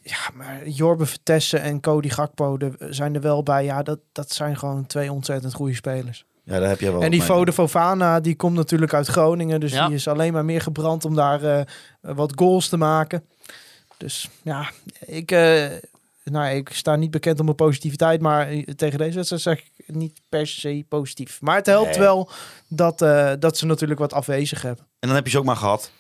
Ja, 0.02 0.18
maar 0.35 0.68
Jorbe 0.68 1.06
Vertessen 1.06 1.60
en 1.60 1.81
Cody 1.81 2.09
Gakpo 2.09 2.56
de, 2.56 2.73
zijn 2.90 3.14
er 3.14 3.20
wel 3.20 3.43
bij. 3.43 3.64
Ja, 3.64 3.82
dat, 3.82 3.98
dat 4.12 4.32
zijn 4.32 4.56
gewoon 4.59 4.86
twee 4.86 5.12
ontzettend 5.12 5.55
goede 5.55 5.74
spelers. 5.74 6.24
Ja, 6.44 6.59
daar 6.59 6.68
heb 6.68 6.81
je 6.81 6.93
wel 6.93 7.02
en 7.02 7.10
die. 7.10 7.23
Fode 7.23 7.52
Fofana, 7.52 8.20
die 8.20 8.36
komt 8.36 8.56
natuurlijk 8.56 8.94
uit 8.94 9.06
Groningen. 9.06 9.60
Dus 9.60 9.73
Ja. 9.73 9.86
die 9.86 9.94
is 9.94 10.09
alleen 10.09 10.32
maar 10.32 10.44
meer 10.44 10.60
gebrand 10.60 11.05
om 11.05 11.14
daar 11.14 11.43
eh, 11.43 11.64
wat 12.01 12.32
goals 12.35 12.68
te 12.68 12.77
maken. 12.77 13.24
Dus 13.97 14.28
ja, 14.43 14.70
ik, 15.06 15.31
eh, 15.31 15.66
nou, 16.30 16.54
ik 16.56 16.68
sta 16.72 16.96
niet 16.96 17.10
bekend 17.10 17.38
om 17.38 17.44
mijn 17.44 17.56
positiviteit. 17.56 18.20
Maar 18.20 18.48
eh, 18.48 18.62
tegen 18.62 18.98
deze 18.98 19.14
wedstrijd 19.14 19.42
zeg 19.42 19.58
ik 19.58 19.94
niet 19.96 20.20
per 20.28 20.46
se 20.46 20.84
positief. 20.88 21.40
Maar 21.40 21.56
het 21.56 21.66
helpt 21.66 21.90
Nee. 21.90 21.98
wel 21.98 22.30
dat, 22.68 23.02
eh, 23.02 23.32
dat 23.38 23.58
ze 23.58 23.66
natuurlijk 23.66 24.00
wat 24.00 24.12
afwezig 24.12 24.62
hebben. 24.62 24.84
En 24.98 25.08
dan 25.08 25.14
heb 25.16 25.24
je 25.24 25.30
ze 25.30 25.38
ook 25.38 25.44
maar 25.44 25.56
gehad. 25.56 25.90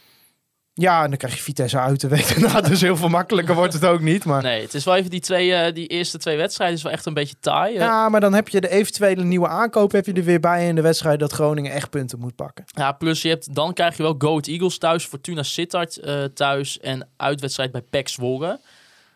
Ja, 0.78 1.02
en 1.02 1.08
dan 1.08 1.18
krijg 1.18 1.34
je 1.36 1.42
Vitesse 1.42 1.78
uit 1.78 2.00
de 2.00 2.08
week 2.08 2.40
daarna. 2.40 2.60
Dus 2.60 2.80
heel 2.80 2.96
veel 2.96 3.08
makkelijker 3.08 3.54
wordt 3.54 3.72
het 3.72 3.84
ook 3.84 4.00
niet. 4.00 4.24
Maar... 4.24 4.42
nee, 4.42 4.62
het 4.62 4.74
is 4.74 4.84
wel 4.84 4.96
even 4.96 5.10
die, 5.10 5.20
twee, 5.20 5.54
eh, 5.54 5.74
die 5.74 5.86
eerste 5.86 6.18
twee 6.18 6.36
wedstrijden 6.36 6.76
is 6.76 6.82
wel 6.82 6.92
echt 6.92 7.06
een 7.06 7.14
beetje 7.14 7.36
taai. 7.40 7.74
Ja, 7.74 8.08
maar 8.08 8.20
dan 8.20 8.34
heb 8.34 8.48
je 8.48 8.60
de 8.60 8.68
eventuele 8.68 9.24
nieuwe 9.24 9.48
aankoop 9.48 9.92
heb 9.92 10.06
je 10.06 10.12
er 10.12 10.24
weer 10.24 10.40
bij 10.40 10.68
in 10.68 10.74
de 10.74 10.80
wedstrijd 10.80 11.18
dat 11.20 11.32
Groningen 11.32 11.72
echt 11.72 11.90
punten 11.90 12.18
moet 12.18 12.34
pakken. 12.36 12.64
Ja, 12.66 12.92
plus 12.92 13.22
je 13.22 13.28
hebt, 13.28 13.54
dan 13.54 13.72
krijg 13.72 13.96
je 13.96 14.02
wel 14.02 14.14
Go 14.18 14.28
Ahead 14.28 14.46
Eagles 14.46 14.78
thuis, 14.78 15.04
Fortuna 15.04 15.42
Sittard 15.42 15.96
eh, 15.96 16.24
thuis 16.24 16.80
en 16.80 17.08
uitwedstrijd 17.16 17.72
bij 17.72 17.82
PEC 17.90 18.08
Zwolle. 18.08 18.60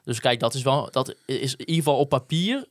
Dus 0.05 0.21
kijk, 0.21 0.41
dat 0.41 0.55
is 0.55 0.63
wel, 0.63 0.89
dat 0.91 1.15
is 1.27 1.53
in 1.53 1.59
ieder 1.59 1.75
geval 1.75 1.99
op 1.99 2.09
papier, 2.09 2.67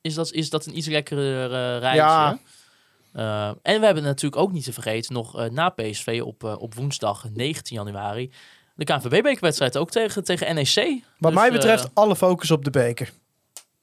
is 0.00 0.14
dat, 0.14 0.32
is 0.32 0.50
dat 0.50 0.66
een 0.66 0.76
iets 0.76 0.86
lekkerder 0.86 1.44
eh 1.52 1.78
reisje. 1.80 1.96
Ja. 1.96 2.38
Eh, 3.12 3.46
en 3.62 3.80
we 3.80 3.84
hebben 3.86 4.02
natuurlijk 4.04 4.42
ook 4.42 4.52
niet 4.52 4.64
te 4.64 4.72
vergeten, 4.72 5.14
nog 5.14 5.38
eh, 5.38 5.50
na 5.50 5.68
PSV 5.68 6.20
op, 6.24 6.44
op 6.44 6.74
woensdag 6.74 7.24
19 7.34 7.76
januari, 7.76 8.30
de 8.74 8.84
KNVB-bekerwedstrijd 8.84 9.76
ook 9.76 9.90
tegen, 9.90 10.24
tegen 10.24 10.54
NEC. 10.54 10.74
Wat 11.18 11.32
Dus, 11.32 11.40
mij 11.40 11.52
betreft 11.52 11.88
alle 11.94 12.16
focus 12.16 12.50
op 12.50 12.64
de 12.64 12.70
beker. 12.70 13.10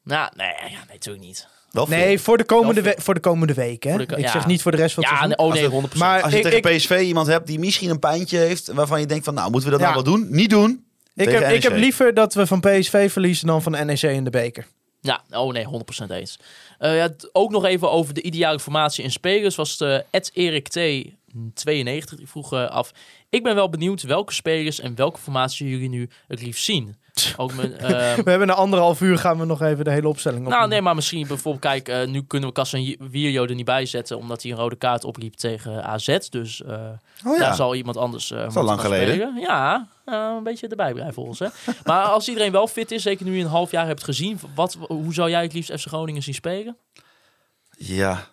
nou, 0.03 0.31
nee, 0.35 0.47
ja, 0.47 0.61
nee, 0.69 0.85
natuurlijk 0.93 1.25
niet. 1.25 1.47
Nee, 1.87 2.19
voor 2.19 2.37
de 2.37 2.43
komende, 2.45 2.81
we- 2.81 2.95
voor 2.97 3.13
de 3.13 3.19
komende 3.19 3.53
week. 3.53 3.83
Hè? 3.83 3.89
Voor 3.89 3.99
de 3.99 4.05
ko- 4.05 4.15
ik 4.15 4.21
ja. 4.21 4.31
zeg 4.31 4.45
niet 4.45 4.61
voor 4.61 4.71
de 4.71 4.77
rest 4.77 4.93
van 4.93 5.03
het 5.03 5.11
Ja, 5.11 5.17
seizoen. 5.19 5.39
oh 5.39 5.53
nee, 5.53 5.63
Als 5.63 5.71
100%. 5.73 5.99
Maar 5.99 6.21
Als 6.21 6.31
je 6.31 6.37
ik, 6.37 6.43
tegen 6.43 6.57
ik, 6.71 6.77
PSV 6.77 6.99
iemand 7.03 7.27
hebt 7.27 7.47
die 7.47 7.59
misschien 7.59 7.89
een 7.89 7.99
pijntje 7.99 8.37
heeft, 8.37 8.67
waarvan 8.71 8.99
je 8.99 9.05
denkt 9.05 9.25
van, 9.25 9.33
nou, 9.33 9.51
moeten 9.51 9.69
we 9.71 9.77
dat 9.77 9.85
Ja. 9.87 9.93
nou 9.93 10.03
wel 10.03 10.13
doen? 10.13 10.27
Niet 10.31 10.49
doen. 10.49 10.85
Ik, 11.19 11.29
heb, 11.29 11.51
ik 11.51 11.63
heb 11.63 11.71
NEC. 11.71 11.81
liever 11.81 12.13
dat 12.13 12.33
we 12.33 12.47
van 12.47 12.59
PSV 12.59 13.11
verliezen 13.11 13.47
dan 13.47 13.61
van 13.61 13.71
NEC 13.85 14.01
in 14.01 14.23
de 14.23 14.29
beker. 14.29 14.67
Ja, 15.01 15.23
oh 15.31 15.53
nee, 15.53 15.65
100% 16.07 16.11
eens. 16.11 16.39
Eh, 16.77 16.95
ja, 16.95 17.09
ook 17.31 17.51
nog 17.51 17.65
even 17.65 17.91
over 17.91 18.13
de 18.13 18.21
ideale 18.21 18.59
formatie 18.59 19.03
in 19.03 19.11
spelers. 19.11 19.55
Was 19.55 19.79
het 19.79 20.05
Ed 20.09 20.31
Erik 20.33 20.67
T. 20.67 20.79
92, 21.53 22.17
die 22.17 22.27
vroeg 22.27 22.53
eh, 22.53 22.69
af. 22.69 22.91
Ik 23.29 23.43
ben 23.43 23.55
wel 23.55 23.69
benieuwd 23.69 24.01
welke 24.01 24.33
spelers 24.33 24.79
en 24.79 24.95
welke 24.95 25.19
formatie 25.19 25.69
jullie 25.69 25.89
nu 25.89 26.09
het 26.27 26.41
liefst 26.41 26.63
zien. 26.63 26.95
Ook 27.37 27.53
mijn, 27.53 27.77
eh, 27.79 27.89
We 28.15 28.29
hebben 28.29 28.47
na 28.47 28.53
anderhalf 28.53 29.01
uur 29.01 29.17
gaan 29.17 29.37
we 29.39 29.45
nog 29.45 29.61
even 29.61 29.83
de 29.85 29.91
hele 29.91 30.07
opstelling 30.07 30.45
op. 30.45 30.51
nou 30.51 30.67
nee, 30.67 30.81
maar 30.81 30.95
misschien 30.95 31.27
bijvoorbeeld, 31.27 31.63
kijk, 31.63 31.87
eh, 31.87 32.07
nu 32.07 32.23
kunnen 32.27 32.49
we 32.49 32.55
Casemiro 32.55 33.43
er 33.45 33.55
niet 33.55 33.65
bij 33.65 33.85
zetten, 33.85 34.17
omdat 34.17 34.41
hij 34.43 34.51
een 34.51 34.57
rode 34.57 34.75
kaart 34.75 35.03
opliep 35.03 35.33
tegen 35.33 35.83
AZ. 35.83 36.17
Dus 36.29 36.63
eh 36.63 36.73
Oh 37.25 37.39
daar 37.39 37.47
ja. 37.47 37.53
zal 37.53 37.75
iemand 37.75 37.97
anders 37.97 38.31
eh 38.31 38.37
al 38.37 38.43
moeten 38.43 38.63
lang 38.63 38.81
geleden. 38.81 39.07
spelen. 39.15 39.35
Ja, 39.39 39.87
eh, 40.05 40.33
een 40.37 40.43
beetje 40.43 40.67
erbij 40.67 40.93
blijven 40.93 41.13
volgens. 41.13 41.39
Hè. 41.39 41.47
maar 41.85 42.03
als 42.05 42.27
iedereen 42.27 42.51
wel 42.51 42.67
fit 42.67 42.91
is, 42.91 43.01
zeker 43.01 43.25
nu 43.25 43.35
je 43.37 43.43
een 43.43 43.49
half 43.49 43.71
jaar 43.71 43.87
hebt 43.87 44.03
gezien, 44.03 44.39
wat, 44.55 44.77
hoe 44.87 45.13
zou 45.13 45.29
jij 45.29 45.43
het 45.43 45.53
liefst 45.53 45.71
FC 45.71 45.87
Groningen 45.87 46.23
zien 46.23 46.33
spelen? 46.33 46.77
Ja. 47.77 48.27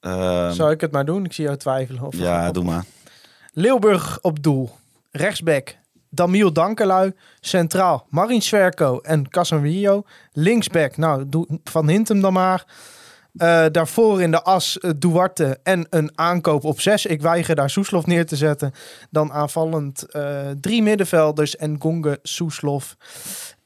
Ehm, 0.00 0.52
Zou 0.52 0.70
ik 0.70 0.80
het 0.80 0.92
maar 0.92 1.04
doen? 1.04 1.24
Ik 1.24 1.32
zie 1.32 1.44
jou 1.44 1.56
twijfelen. 1.56 2.02
Of 2.02 2.16
ja, 2.16 2.52
doe 2.52 2.64
maar. 2.64 2.84
Leeuwburg 3.52 4.18
op 4.22 4.42
doel. 4.42 4.70
Rechtsback 5.10 5.76
Damiel 6.10 6.52
Dankelui. 6.52 7.12
Centraal 7.40 8.06
Marin 8.08 8.42
Sverko 8.42 8.98
en 8.98 9.28
Casemiro. 9.28 10.02
Linksback, 10.32 10.96
nou, 10.96 11.28
doe 11.28 11.46
Van 11.64 11.88
Hintem 11.88 12.20
dan 12.20 12.32
maar. 12.32 12.64
Eh, 13.36 13.66
daarvoor 13.72 14.22
in 14.22 14.30
de 14.30 14.42
as 14.42 14.78
eh, 14.78 14.90
Duarte 14.96 15.58
en 15.62 15.86
een 15.90 16.10
aankoop 16.14 16.64
op 16.64 16.80
zes. 16.80 17.06
Ik 17.06 17.20
weiger 17.20 17.54
daar 17.54 17.70
Soeslof 17.70 18.06
neer 18.06 18.26
te 18.26 18.36
zetten. 18.36 18.72
Dan 19.10 19.32
aanvallend 19.32 20.02
eh, 20.02 20.50
drie 20.60 20.82
middenvelders 20.82 21.56
en 21.56 21.76
Gonge, 21.78 22.18
Soeslof. 22.22 22.96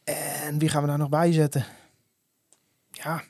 En 0.04 0.58
wie 0.58 0.68
gaan 0.68 0.82
we 0.82 0.88
daar 0.88 0.98
nog 0.98 1.08
bij 1.08 1.32
zetten? 1.32 1.64
Ja, 2.90 3.22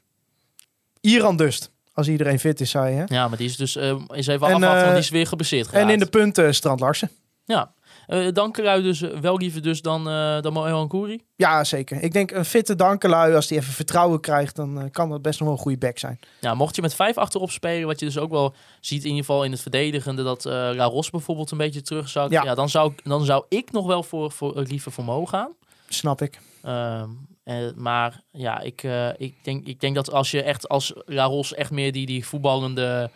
Iran 1.01 1.37
Dust. 1.37 1.73
Als 1.93 2.09
iedereen 2.09 2.39
fit 2.39 2.61
is, 2.61 2.71
zei 2.71 2.95
je. 2.95 3.03
Ja, 3.07 3.29
maar 3.29 3.39
die 3.39 3.47
is 3.47 3.57
dus, 3.57 3.77
is 3.77 4.27
even 4.27 4.47
En, 4.47 4.55
afwachten, 4.55 4.61
want 4.61 4.89
die 4.89 4.99
is 4.99 5.09
weer 5.09 5.27
geblesseerd 5.27 5.71
En 5.71 5.89
in 5.89 5.99
de 5.99 6.07
punten 6.07 6.55
Strand 6.55 6.81
Larsen. 6.81 7.11
Ja, 7.45 7.74
Eh 8.07 8.27
Dankerui 8.33 8.83
dus 8.83 9.03
eh, 9.03 9.19
wel 9.19 9.37
liever 9.39 9.63
dus 9.63 9.83
dan, 9.83 10.09
eh 10.09 10.41
dan 10.41 10.53
Mohan 10.53 10.89
Kouri. 10.89 11.21
Ja, 11.37 11.65
zeker. 11.65 12.03
Ik 12.03 12.13
denk 12.13 12.31
een 12.31 12.45
fitte 12.45 12.75
Dankelui, 12.75 13.35
als 13.35 13.47
die 13.47 13.59
even 13.59 13.73
vertrouwen 13.73 14.21
krijgt, 14.21 14.57
dan 14.57 14.89
kan 14.91 15.11
dat 15.11 15.23
best 15.23 15.39
nog 15.39 15.49
wel 15.49 15.57
een 15.57 15.63
goede 15.63 15.79
back 15.79 15.99
zijn. 15.99 16.19
Ja, 16.41 16.55
mocht 16.55 16.77
je 16.77 16.83
met 16.83 16.95
vijf 16.95 17.17
achterop 17.19 17.51
spelen, 17.51 17.87
wat 17.87 18.01
je 18.01 18.07
dus 18.07 18.19
ook 18.19 18.31
wel 18.31 18.55
ziet 18.81 19.03
in 19.03 19.09
ieder 19.11 19.25
geval 19.25 19.45
in 19.45 19.51
het 19.51 19.61
verdedigende, 19.61 20.23
dat 20.23 20.47
eh 20.47 20.53
La 20.53 20.85
Ros 20.85 21.11
bijvoorbeeld 21.11 21.51
een 21.51 21.59
beetje 21.59 21.83
terugzakt. 21.83 22.31
Ja. 22.31 22.43
Ja. 22.45 22.55
dan, 22.55 22.69
zou, 22.69 22.93
ik- 22.93 23.05
dan 23.05 23.25
zou 23.25 23.45
ik 23.49 23.73
nog 23.73 23.87
wel 23.87 24.03
voor, 24.03 24.31
voor, 24.31 24.63
liever 24.63 24.93
voor 24.93 25.05
Mo 25.05 25.27
gaan. 25.27 25.53
Snap 25.89 26.23
ik. 26.23 26.41
Ehm, 26.63 27.09
eh, 27.45 27.57
maar 27.77 28.21
ja, 28.33 28.61
ik, 28.61 28.83
ik, 29.17 29.35
denk, 29.45 29.67
ik 29.67 29.81
denk 29.81 29.95
dat 29.95 30.13
als 30.13 30.31
je 30.31 30.43
echt 30.43 30.69
als 30.69 30.93
La 31.07 31.25
Ros 31.25 31.55
echt 31.55 31.71
meer 31.71 31.93
die, 31.93 32.07
die 32.07 32.27
voetballende 32.27 33.11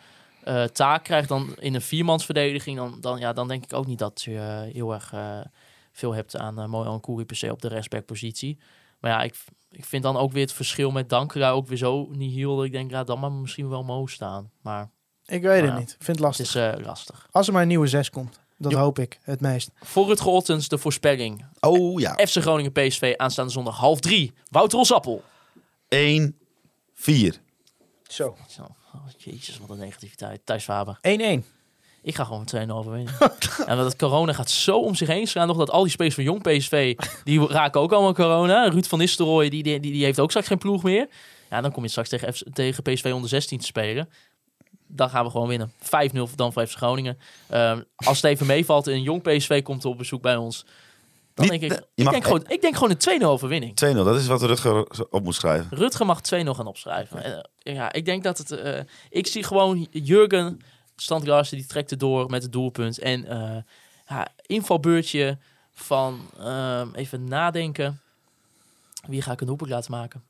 eh, 0.44 0.64
taak 0.64 1.04
krijgt 1.04 1.28
dan 1.28 1.54
in 1.58 1.74
een 1.74 1.80
viermansverdediging, 1.82 2.76
dan, 2.76 2.96
dan, 3.00 3.18
ja, 3.18 3.32
dan 3.32 3.48
denk 3.48 3.64
ik 3.64 3.72
ook 3.72 3.86
niet 3.86 3.98
dat 3.98 4.22
je 4.22 4.36
eh, 4.36 4.72
heel 4.74 4.92
erg 4.94 5.12
eh, 5.12 5.40
veel 5.92 6.12
hebt 6.14 6.36
aan 6.36 6.60
uh, 6.60 6.66
Mojan 6.66 7.00
Kouri 7.00 7.24
per 7.24 7.36
se 7.36 7.52
op 7.52 7.62
de 7.62 7.68
respectpositie. 7.68 8.58
Maar 9.00 9.10
ja, 9.10 9.22
ik, 9.22 9.34
ik 9.70 9.84
vind 9.84 10.02
dan 10.02 10.16
ook 10.16 10.32
weer 10.32 10.42
het 10.42 10.52
verschil 10.52 10.90
met 10.90 11.08
Dankera 11.08 11.50
ook 11.50 11.66
weer 11.66 11.78
zo 11.78 12.08
niet 12.10 12.34
heel. 12.34 12.56
dat 12.56 12.64
Ik 12.64 12.72
denk, 12.72 12.90
ja, 12.90 13.04
dan 13.04 13.20
maar 13.20 13.32
misschien 13.32 13.68
wel 13.68 13.82
Mo 13.84 14.06
staan. 14.06 14.50
Maar 14.62 14.90
Ik 15.26 15.42
weet 15.42 15.60
het 15.62 15.70
Ja. 15.70 15.78
niet. 15.78 15.90
Ik 15.98 16.04
vind 16.04 16.06
het 16.06 16.16
het 16.16 16.20
lastig. 16.20 16.46
is 16.46 16.54
eh, 16.54 16.84
lastig. 16.86 17.28
Als 17.30 17.46
er 17.46 17.52
maar 17.52 17.62
een 17.62 17.68
nieuwe 17.68 17.86
zes 17.86 18.10
komt. 18.10 18.40
Dat 18.56 18.72
hoop 18.72 18.98
ik 18.98 19.18
het 19.22 19.40
meest. 19.40 19.70
Voor 19.80 20.10
het 20.10 20.20
Ottens 20.24 20.68
de 20.68 20.78
voorspelling. 20.78 21.44
Oh 21.60 22.00
ja. 22.00 22.12
FC 22.14 22.36
Groningen 22.36 22.72
PSV 22.72 23.14
aanstaande 23.16 23.52
zondag 23.52 23.76
half 23.76 24.00
drie. 24.00 24.32
Wouter 24.50 24.78
Rosappel. 24.78 25.22
1, 25.88 26.38
4. 26.94 27.40
Zo. 28.02 28.36
1-1. 28.36 28.40
Zo, 28.48 28.66
jezus, 29.16 29.58
wat 29.58 29.70
een 29.70 29.78
negativiteit. 29.78 30.40
Thijs 30.44 30.64
Faber. 30.64 30.98
Ik 32.02 32.14
ga 32.14 32.24
gewoon 32.24 32.46
met 32.52 32.68
2-0 32.68 32.70
overwinnen. 32.70 33.14
en 33.66 33.76
dat 33.76 33.96
corona 33.96 34.32
gaat 34.32 34.50
zo 34.50 34.80
om 34.80 34.94
zich 34.94 35.08
heen 35.08 35.26
slaan. 35.26 35.46
Nog 35.46 35.56
dat 35.56 35.70
al 35.70 35.82
die 35.82 35.90
spelers 35.90 36.14
van 36.14 36.24
jong 36.24 36.42
PSV, 36.42 36.96
die 37.24 37.46
raken 37.46 37.80
ook 37.80 37.92
allemaal 37.92 38.14
corona. 38.14 38.68
Ruud 38.68 38.86
van 38.86 38.98
Nistelrooy, 38.98 39.48
die, 39.48 39.62
die, 39.62 39.80
die 39.80 40.04
heeft 40.04 40.20
ook 40.20 40.28
straks 40.28 40.46
geen 40.46 40.58
ploeg 40.58 40.82
meer. 40.82 41.08
Ja, 41.50 41.60
dan 41.60 41.72
kom 41.72 41.82
je 41.82 41.88
straks 41.88 42.08
tegen, 42.08 42.34
F- 42.34 42.42
tegen 42.52 42.82
PSV 42.82 43.10
onder 43.14 43.28
16 43.28 43.58
te 43.58 43.66
spelen. 43.66 44.08
Dan 44.86 45.10
gaan 45.10 45.24
we 45.24 45.30
gewoon 45.30 45.48
winnen. 45.48 45.72
5-0 45.72 46.34
dan 46.34 46.52
voor 46.52 46.66
FC 46.66 46.76
Groningen. 46.76 47.18
Ehm, 47.48 47.82
als 47.96 48.22
het 48.22 48.30
even 48.30 48.46
meevalt 48.46 48.86
en 48.86 48.92
een 48.92 49.02
jong 49.02 49.22
PSV 49.22 49.62
komt 49.62 49.84
op 49.84 49.98
bezoek 49.98 50.22
bij 50.22 50.36
ons. 50.36 50.64
Dan 51.38 51.48
Niet- 51.50 51.60
denk 51.60 51.72
ik, 51.72 51.78
je 51.78 51.84
ik, 51.94 52.04
mag- 52.04 52.12
denk 52.12 52.24
gewoon, 52.24 52.44
ik 52.48 52.60
denk 52.60 52.74
gewoon 52.76 52.90
een 52.90 53.20
2-0 53.20 53.24
overwinning. 53.24 53.72
2-0, 53.84 53.94
dat 53.94 54.16
is 54.16 54.26
wat 54.26 54.42
Rutger 54.42 55.06
op 55.10 55.24
moet 55.24 55.34
schrijven. 55.34 55.76
Rutger 55.76 56.06
mag 56.06 56.20
2-0 56.20 56.24
gaan 56.50 56.66
opschrijven. 56.66 57.24
Eh, 57.62 57.74
ja, 57.74 57.92
ik 57.92 58.04
denk 58.04 58.22
dat 58.22 58.38
het... 58.38 58.50
eh, 58.50 58.80
ik 59.10 59.26
zie 59.26 59.42
gewoon 59.42 59.86
Jurgen 59.90 60.60
Standgaarsen, 60.96 61.56
die 61.56 61.66
trekt 61.66 61.90
er 61.90 61.98
door 61.98 62.30
met 62.30 62.42
het 62.42 62.52
doelpunt. 62.52 62.98
En 62.98 63.24
eh 63.26 63.56
ja, 64.08 64.28
invalbeurtje 64.46 65.38
van... 65.72 66.20
ehm, 66.38 66.88
even 66.94 67.24
nadenken. 67.24 68.00
Wie 69.06 69.22
ga 69.22 69.32
ik 69.32 69.40
een 69.40 69.46
doelpunt 69.46 69.70
laten 69.70 69.90
maken? 69.90 70.22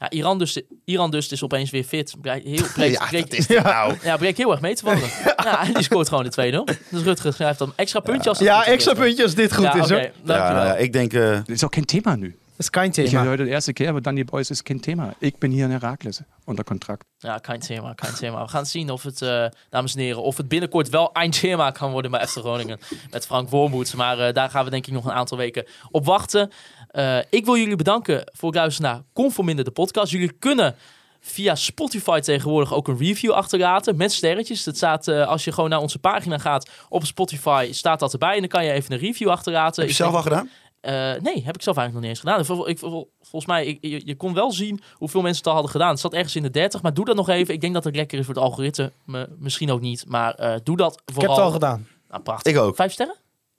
Ja, 0.00 0.10
Iran 0.10 0.38
dus, 0.38 0.60
Iran 0.84 1.10
dus 1.10 1.28
is 1.28 1.42
opeens 1.42 1.70
weer 1.70 1.84
fit. 1.84 2.14
Heel, 2.22 2.42
Ja, 2.90 3.10
dat 3.10 3.32
is 3.32 3.48
het 3.48 3.62
nou. 3.64 3.94
ja, 4.02 4.16
heel 4.18 4.50
erg 4.50 4.60
mee 4.60 4.74
te 4.74 4.82
vallen. 4.84 5.08
ja, 5.44 5.62
en 5.66 5.74
die 5.74 5.82
scoort 5.82 6.08
gewoon 6.08 6.24
de 6.30 6.64
2-0. 6.74 6.78
Dus 6.90 7.02
Rutger 7.02 7.32
schrijft 7.32 7.58
dan 7.58 7.72
extra 7.76 8.00
puntje 8.00 8.28
als 8.28 8.38
het 8.38 8.48
Ja, 8.48 8.60
is. 8.66 8.72
extra 8.72 8.94
puntje 8.94 9.22
als 9.22 9.34
dit 9.34 9.54
goed 9.54 9.64
Ja, 9.64 9.72
is. 9.74 9.88
dankjewel. 9.88 10.64
Ja, 10.64 10.76
ik 10.76 10.92
denk... 10.92 11.12
eh, 11.12 11.20
Das 11.30 11.48
ist 11.48 11.64
auch 11.64 11.70
kein 11.70 11.84
Thema 11.86 12.14
nu. 12.16 12.28
Dat 12.56 12.68
is 12.68 12.70
kein 12.70 12.90
Ich 12.90 12.94
thema. 13.10 13.22
höre 13.22 13.30
heute 13.30 13.44
de 13.44 13.50
eerste 13.50 13.72
keer, 13.72 13.88
aber 13.88 14.00
dann 14.02 14.16
die 14.16 14.24
Boys 14.24 14.50
ist 14.50 14.62
kein 14.64 14.80
Thema. 14.80 15.14
Ik 15.18 15.38
ben 15.38 15.50
hier 15.50 15.64
in 15.64 15.70
Herakles 15.70 16.20
onder 16.44 16.64
contract. 16.64 17.04
Ja, 17.18 17.38
kein 17.38 17.60
thema, 17.60 17.94
kein 17.94 18.14
thema. 18.14 18.42
We 18.42 18.48
gaan 18.48 18.66
zien 18.66 18.90
of 18.90 19.02
het, 19.02 19.22
eh, 19.22 19.46
dames 19.70 19.94
en 19.94 20.00
heren, 20.00 20.22
of 20.22 20.36
het 20.36 20.48
binnenkort 20.48 20.88
wel 20.88 21.10
een 21.12 21.30
thema 21.30 21.70
kan 21.70 21.90
worden 21.90 22.10
bij 22.10 22.26
FC 22.26 22.36
Groningen 22.38 22.78
met 23.10 23.26
Frank 23.26 23.48
Wormoed. 23.48 23.94
Maar 23.94 24.18
eh, 24.18 24.34
daar 24.34 24.50
gaan 24.50 24.64
we 24.64 24.70
denk 24.70 24.86
ik 24.86 24.92
nog 24.92 25.04
een 25.04 25.12
aantal 25.12 25.36
weken 25.38 25.64
op 25.90 26.04
wachten. 26.04 26.50
Eh, 26.90 27.18
ik 27.30 27.44
wil 27.44 27.56
jullie 27.56 27.76
bedanken 27.76 28.22
voor 28.32 28.48
het 28.48 28.58
luisteren 28.58 28.90
naar 28.90 29.02
Conforminder 29.12 29.64
de 29.64 29.70
podcast. 29.70 30.12
Jullie 30.12 30.32
kunnen 30.32 30.74
via 31.20 31.54
Spotify 31.54 32.20
tegenwoordig 32.20 32.74
ook 32.74 32.88
een 32.88 32.98
review 32.98 33.30
achterlaten 33.32 33.96
met 33.96 34.12
sterretjes. 34.12 34.64
Dat 34.64 34.76
staat, 34.76 35.08
eh, 35.08 35.26
als 35.26 35.44
je 35.44 35.52
gewoon 35.52 35.70
naar 35.70 35.80
onze 35.80 35.98
pagina 35.98 36.38
gaat 36.38 36.70
op 36.88 37.04
Spotify, 37.04 37.68
staat 37.72 38.00
dat 38.00 38.12
erbij. 38.12 38.34
En 38.34 38.40
dan 38.40 38.48
kan 38.48 38.64
je 38.64 38.72
even 38.72 38.92
een 38.92 38.98
review 38.98 39.28
achterlaten. 39.28 39.80
heb 39.82 39.90
je 39.90 39.96
zelf 39.96 40.12
denk- 40.12 40.24
al 40.24 40.30
gedaan? 40.30 40.48
eh, 40.80 40.92
nee, 41.22 41.42
heb 41.44 41.54
ik 41.54 41.62
zelf 41.62 41.76
eigenlijk 41.76 41.92
nog 41.92 42.00
niet 42.00 42.10
eens 42.10 42.18
gedaan. 42.20 42.44
Vol- 42.44 42.68
Ik, 42.68 42.78
vol- 42.78 43.10
volgens 43.20 43.46
mij, 43.46 43.66
ik, 43.66 43.78
je, 43.80 44.02
je 44.04 44.16
kon 44.16 44.34
wel 44.34 44.52
zien 44.52 44.80
hoeveel 44.94 45.20
mensen 45.20 45.38
het 45.38 45.46
al 45.46 45.52
hadden 45.52 45.70
gedaan. 45.70 45.90
Het 45.90 46.00
zat 46.00 46.12
ergens 46.12 46.36
in 46.36 46.42
de 46.42 46.50
30, 46.50 46.82
maar 46.82 46.94
doe 46.94 47.04
dat 47.04 47.16
nog 47.16 47.28
even. 47.28 47.54
Ik 47.54 47.60
denk 47.60 47.74
dat 47.74 47.84
het 47.84 47.96
lekker 47.96 48.18
is 48.18 48.24
voor 48.26 48.34
het 48.34 48.42
algoritme. 48.44 48.92
Me- 49.04 49.28
misschien 49.38 49.70
ook 49.70 49.80
niet, 49.80 50.04
maar 50.08 50.34
eh, 50.34 50.54
doe 50.62 50.76
dat 50.76 50.92
Ik 50.92 51.00
heb 51.04 51.14
vooral. 51.14 51.34
het 51.36 51.44
al 51.44 51.50
gedaan. 51.52 51.86
Nou, 52.08 52.22
prachtig. 52.22 52.52
Ik 52.52 52.58
ook. 52.58 52.76
Vijf 52.76 52.92
sterren? 52.92 53.14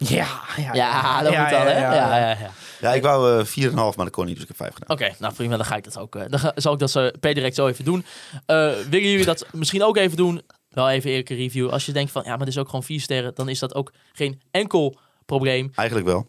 Ja, 0.08 0.28
ja, 0.58 0.74
Ja, 0.74 1.22
dat 1.22 1.38
moet 1.38 1.50
dan, 1.50 1.66
hè? 1.68 1.80
Ja, 1.80 1.94
ja, 2.18 2.30
ja. 2.30 2.52
Ja, 2.82 2.94
ik 2.94 3.02
wou 3.02 3.40
eh 3.40 3.46
4,5, 3.46 3.74
maar 3.76 3.94
dat 4.06 4.10
kon 4.10 4.26
niet, 4.26 4.34
dus 4.34 4.42
ik 4.44 4.48
heb 4.48 4.58
5 4.58 4.74
gedaan. 4.74 4.90
Oké, 4.98 5.12
nou 5.20 5.34
prima, 5.34 5.56
dan 5.58 5.66
ga 5.66 5.76
ik 5.76 5.84
dat 5.84 5.98
ook. 5.98 6.16
eh, 6.16 6.24
dan 6.28 6.40
ga- 6.40 6.52
zal 6.56 6.74
ik 6.74 6.80
dat 6.80 6.92
zo 6.92 7.10
per 7.20 7.34
direct 7.34 7.56
zo 7.56 7.68
even 7.68 7.86
doen. 7.86 8.06
Eh, 8.46 8.56
willen 8.90 9.10
jullie 9.10 9.26
dat 9.26 9.46
misschien 9.52 9.84
ook 9.84 9.98
even 9.98 10.18
doen? 10.18 10.42
Wel 10.70 10.90
even 10.90 11.10
eerlijke 11.10 11.36
review. 11.36 11.70
Als 11.70 11.86
je 11.86 11.92
denkt 11.92 12.12
van, 12.12 12.22
ja, 12.24 12.30
maar 12.30 12.38
dit 12.46 12.48
is 12.48 12.58
ook 12.58 12.66
gewoon 12.66 12.84
vier 12.84 13.02
sterren, 13.02 13.36
dan 13.36 13.50
is 13.50 13.60
dat 13.60 13.76
ook 13.76 13.92
geen 14.14 14.42
enkel 14.52 14.98
probleem. 15.26 15.72
Eigenlijk 15.76 16.08
wel. 16.10 16.28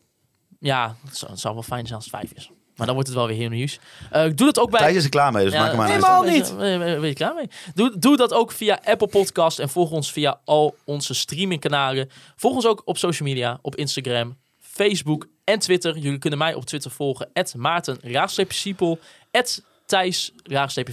Ja, 0.61 0.97
het 1.05 1.17
zou, 1.17 1.31
het 1.31 1.41
zou 1.41 1.55
wel 1.55 1.63
fijn 1.63 1.83
zijn 1.87 1.95
als 2.01 2.05
het 2.11 2.15
vijf 2.15 2.33
is. 2.33 2.51
Maar 2.83 2.95
dan 2.95 3.03
wordt 3.03 3.09
het 3.09 3.19
wel 3.19 3.37
weer 3.37 3.49
heel 3.49 3.59
nieuws. 3.59 3.79
Eh 4.11 4.23
doe 4.23 4.47
dat 4.47 4.59
ook 4.59 4.71
bij... 4.71 4.81
Thijs 4.81 4.97
is 4.97 5.05
er 5.05 5.11
klaar 5.11 5.33
mee, 5.33 5.45
dus 5.45 5.53
Ja, 5.53 5.59
maak 5.59 5.69
hem 5.69 5.77
maar 5.77 5.89
helemaal 5.89 6.23
niet. 6.23 6.57
Ben 6.57 7.07
je, 7.07 7.13
klaar 7.13 7.35
mee? 7.35 7.49
Doe, 7.75 7.99
doe 7.99 8.17
dat 8.17 8.33
ook 8.33 8.53
via 8.53 8.81
Apple 8.85 9.07
Podcast 9.07 9.59
en 9.59 9.69
volg 9.69 9.91
ons 9.91 10.13
via 10.13 10.41
al 10.45 10.77
onze 10.85 11.15
streamingkanalen. 11.15 12.11
Volg 12.37 12.55
ons 12.55 12.67
ook 12.67 12.83
op 12.85 12.99
social 12.99 13.29
media, 13.29 13.59
op 13.63 13.77
Instagram, 13.77 14.39
Facebook 14.61 15.27
en 15.45 15.59
Twitter. 15.59 15.99
Jullie 15.99 16.19
kunnen 16.19 16.39
mij 16.39 16.55
op 16.55 16.65
Twitter 16.65 16.91
volgen, 16.91 17.31
Maarten, 17.57 17.99
Siepel, 18.49 18.99
Thijs, 19.87 20.33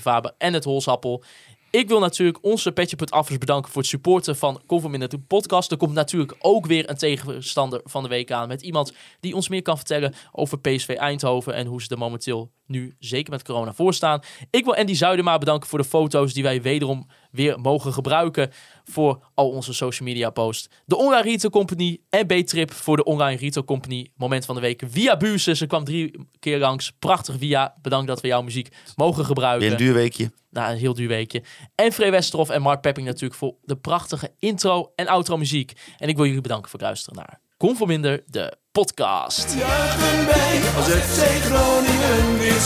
Faber 0.02 0.34
en 0.38 0.54
het 0.54 0.64
Holsappel. 0.64 1.24
Ik 1.72 1.88
wil 1.88 2.00
natuurlijk 2.00 2.38
onze 2.42 2.72
Petje.affers 2.72 3.38
bedanken 3.38 3.72
voor 3.72 3.82
het 3.82 3.90
supporten 3.90 4.36
van 4.36 4.62
Conforminder 4.66 5.10
de 5.10 5.20
podcast. 5.20 5.72
Er 5.72 5.78
komt 5.78 5.94
natuurlijk 5.94 6.36
ook 6.40 6.66
weer 6.66 6.90
een 6.90 6.98
tegenstander 6.98 7.82
van 7.84 8.04
de 8.04 8.10
week 8.10 8.32
aan. 8.32 8.48
Met 8.48 8.62
iemand 8.62 8.94
die 9.20 9.36
ons 9.36 9.50
meer 9.50 9.62
kan 9.62 9.76
vertellen 9.78 10.14
over 10.32 10.60
PSV 10.60 10.90
Eindhoven. 10.90 11.54
En 11.54 11.66
hoe 11.66 11.82
ze 11.82 11.90
er 11.90 11.98
momenteel 11.98 12.52
nu, 12.70 12.96
zeker 13.00 13.32
met 13.32 13.44
corona, 13.44 13.74
voor 13.74 13.94
staan. 13.94 14.20
Ik 14.50 14.66
wil 14.66 14.76
Andy 14.76 14.94
Zuidema 14.94 15.38
bedanken 15.38 15.70
voor 15.70 15.80
de 15.80 15.86
foto's 15.86 16.34
die 16.34 16.44
wij 16.44 16.62
wederom 16.62 17.08
weer 17.32 17.60
mogen 17.60 17.94
gebruiken. 17.94 18.52
Voor 18.84 19.30
al 19.34 19.50
onze 19.50 19.74
social 19.74 20.08
media 20.08 20.30
posts. 20.30 20.70
De 20.86 20.98
Online 20.98 21.22
Retail 21.22 21.52
Company 21.52 22.00
en 22.10 22.26
B-Trip 22.28 22.72
voor 22.72 22.98
de 22.98 23.04
Online 23.04 23.40
Retail 23.40 23.66
Company. 23.66 24.12
Moment 24.16 24.46
van 24.46 24.56
de 24.56 24.62
week 24.62 24.84
via 24.88 25.18
Buurse. 25.18 25.56
Ze 25.56 25.66
kwam 25.66 25.84
drie 25.84 26.28
keer 26.40 26.60
langs. 26.60 26.92
Prachtig 27.00 27.36
via. 27.38 27.74
Bedankt 27.82 28.08
dat 28.08 28.22
we 28.22 28.28
jouw 28.28 28.42
muziek 28.42 28.70
mogen 28.96 29.26
gebruiken. 29.26 29.62
Weer 29.62 29.72
een 29.72 29.86
duur 29.86 29.94
weekje. 29.94 30.32
Nou, 30.50 30.72
een 30.72 30.78
heel 30.78 30.94
duur 30.94 31.08
weekje. 31.08 31.44
En 31.76 31.92
Free 31.92 32.12
Westerhof 32.12 32.50
en 32.50 32.62
Mark 32.62 32.82
Pepping 32.82 33.08
natuurlijk 33.08 33.36
voor 33.36 33.56
de 33.64 33.76
prachtige 33.76 34.32
intro 34.40 34.92
en 34.96 35.08
outro 35.08 35.38
muziek. 35.38 35.74
En 35.98 36.10
ik 36.10 36.16
wil 36.16 36.26
jullie 36.26 36.42
bedanken 36.42 36.70
voor 36.70 36.80
het 36.80 36.88
luisteren 36.88 37.18
naar 37.18 37.40
Conforminder, 37.58 38.24
de 38.26 38.58
podcast. 38.72 39.56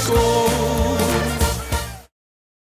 Als. 0.09 0.92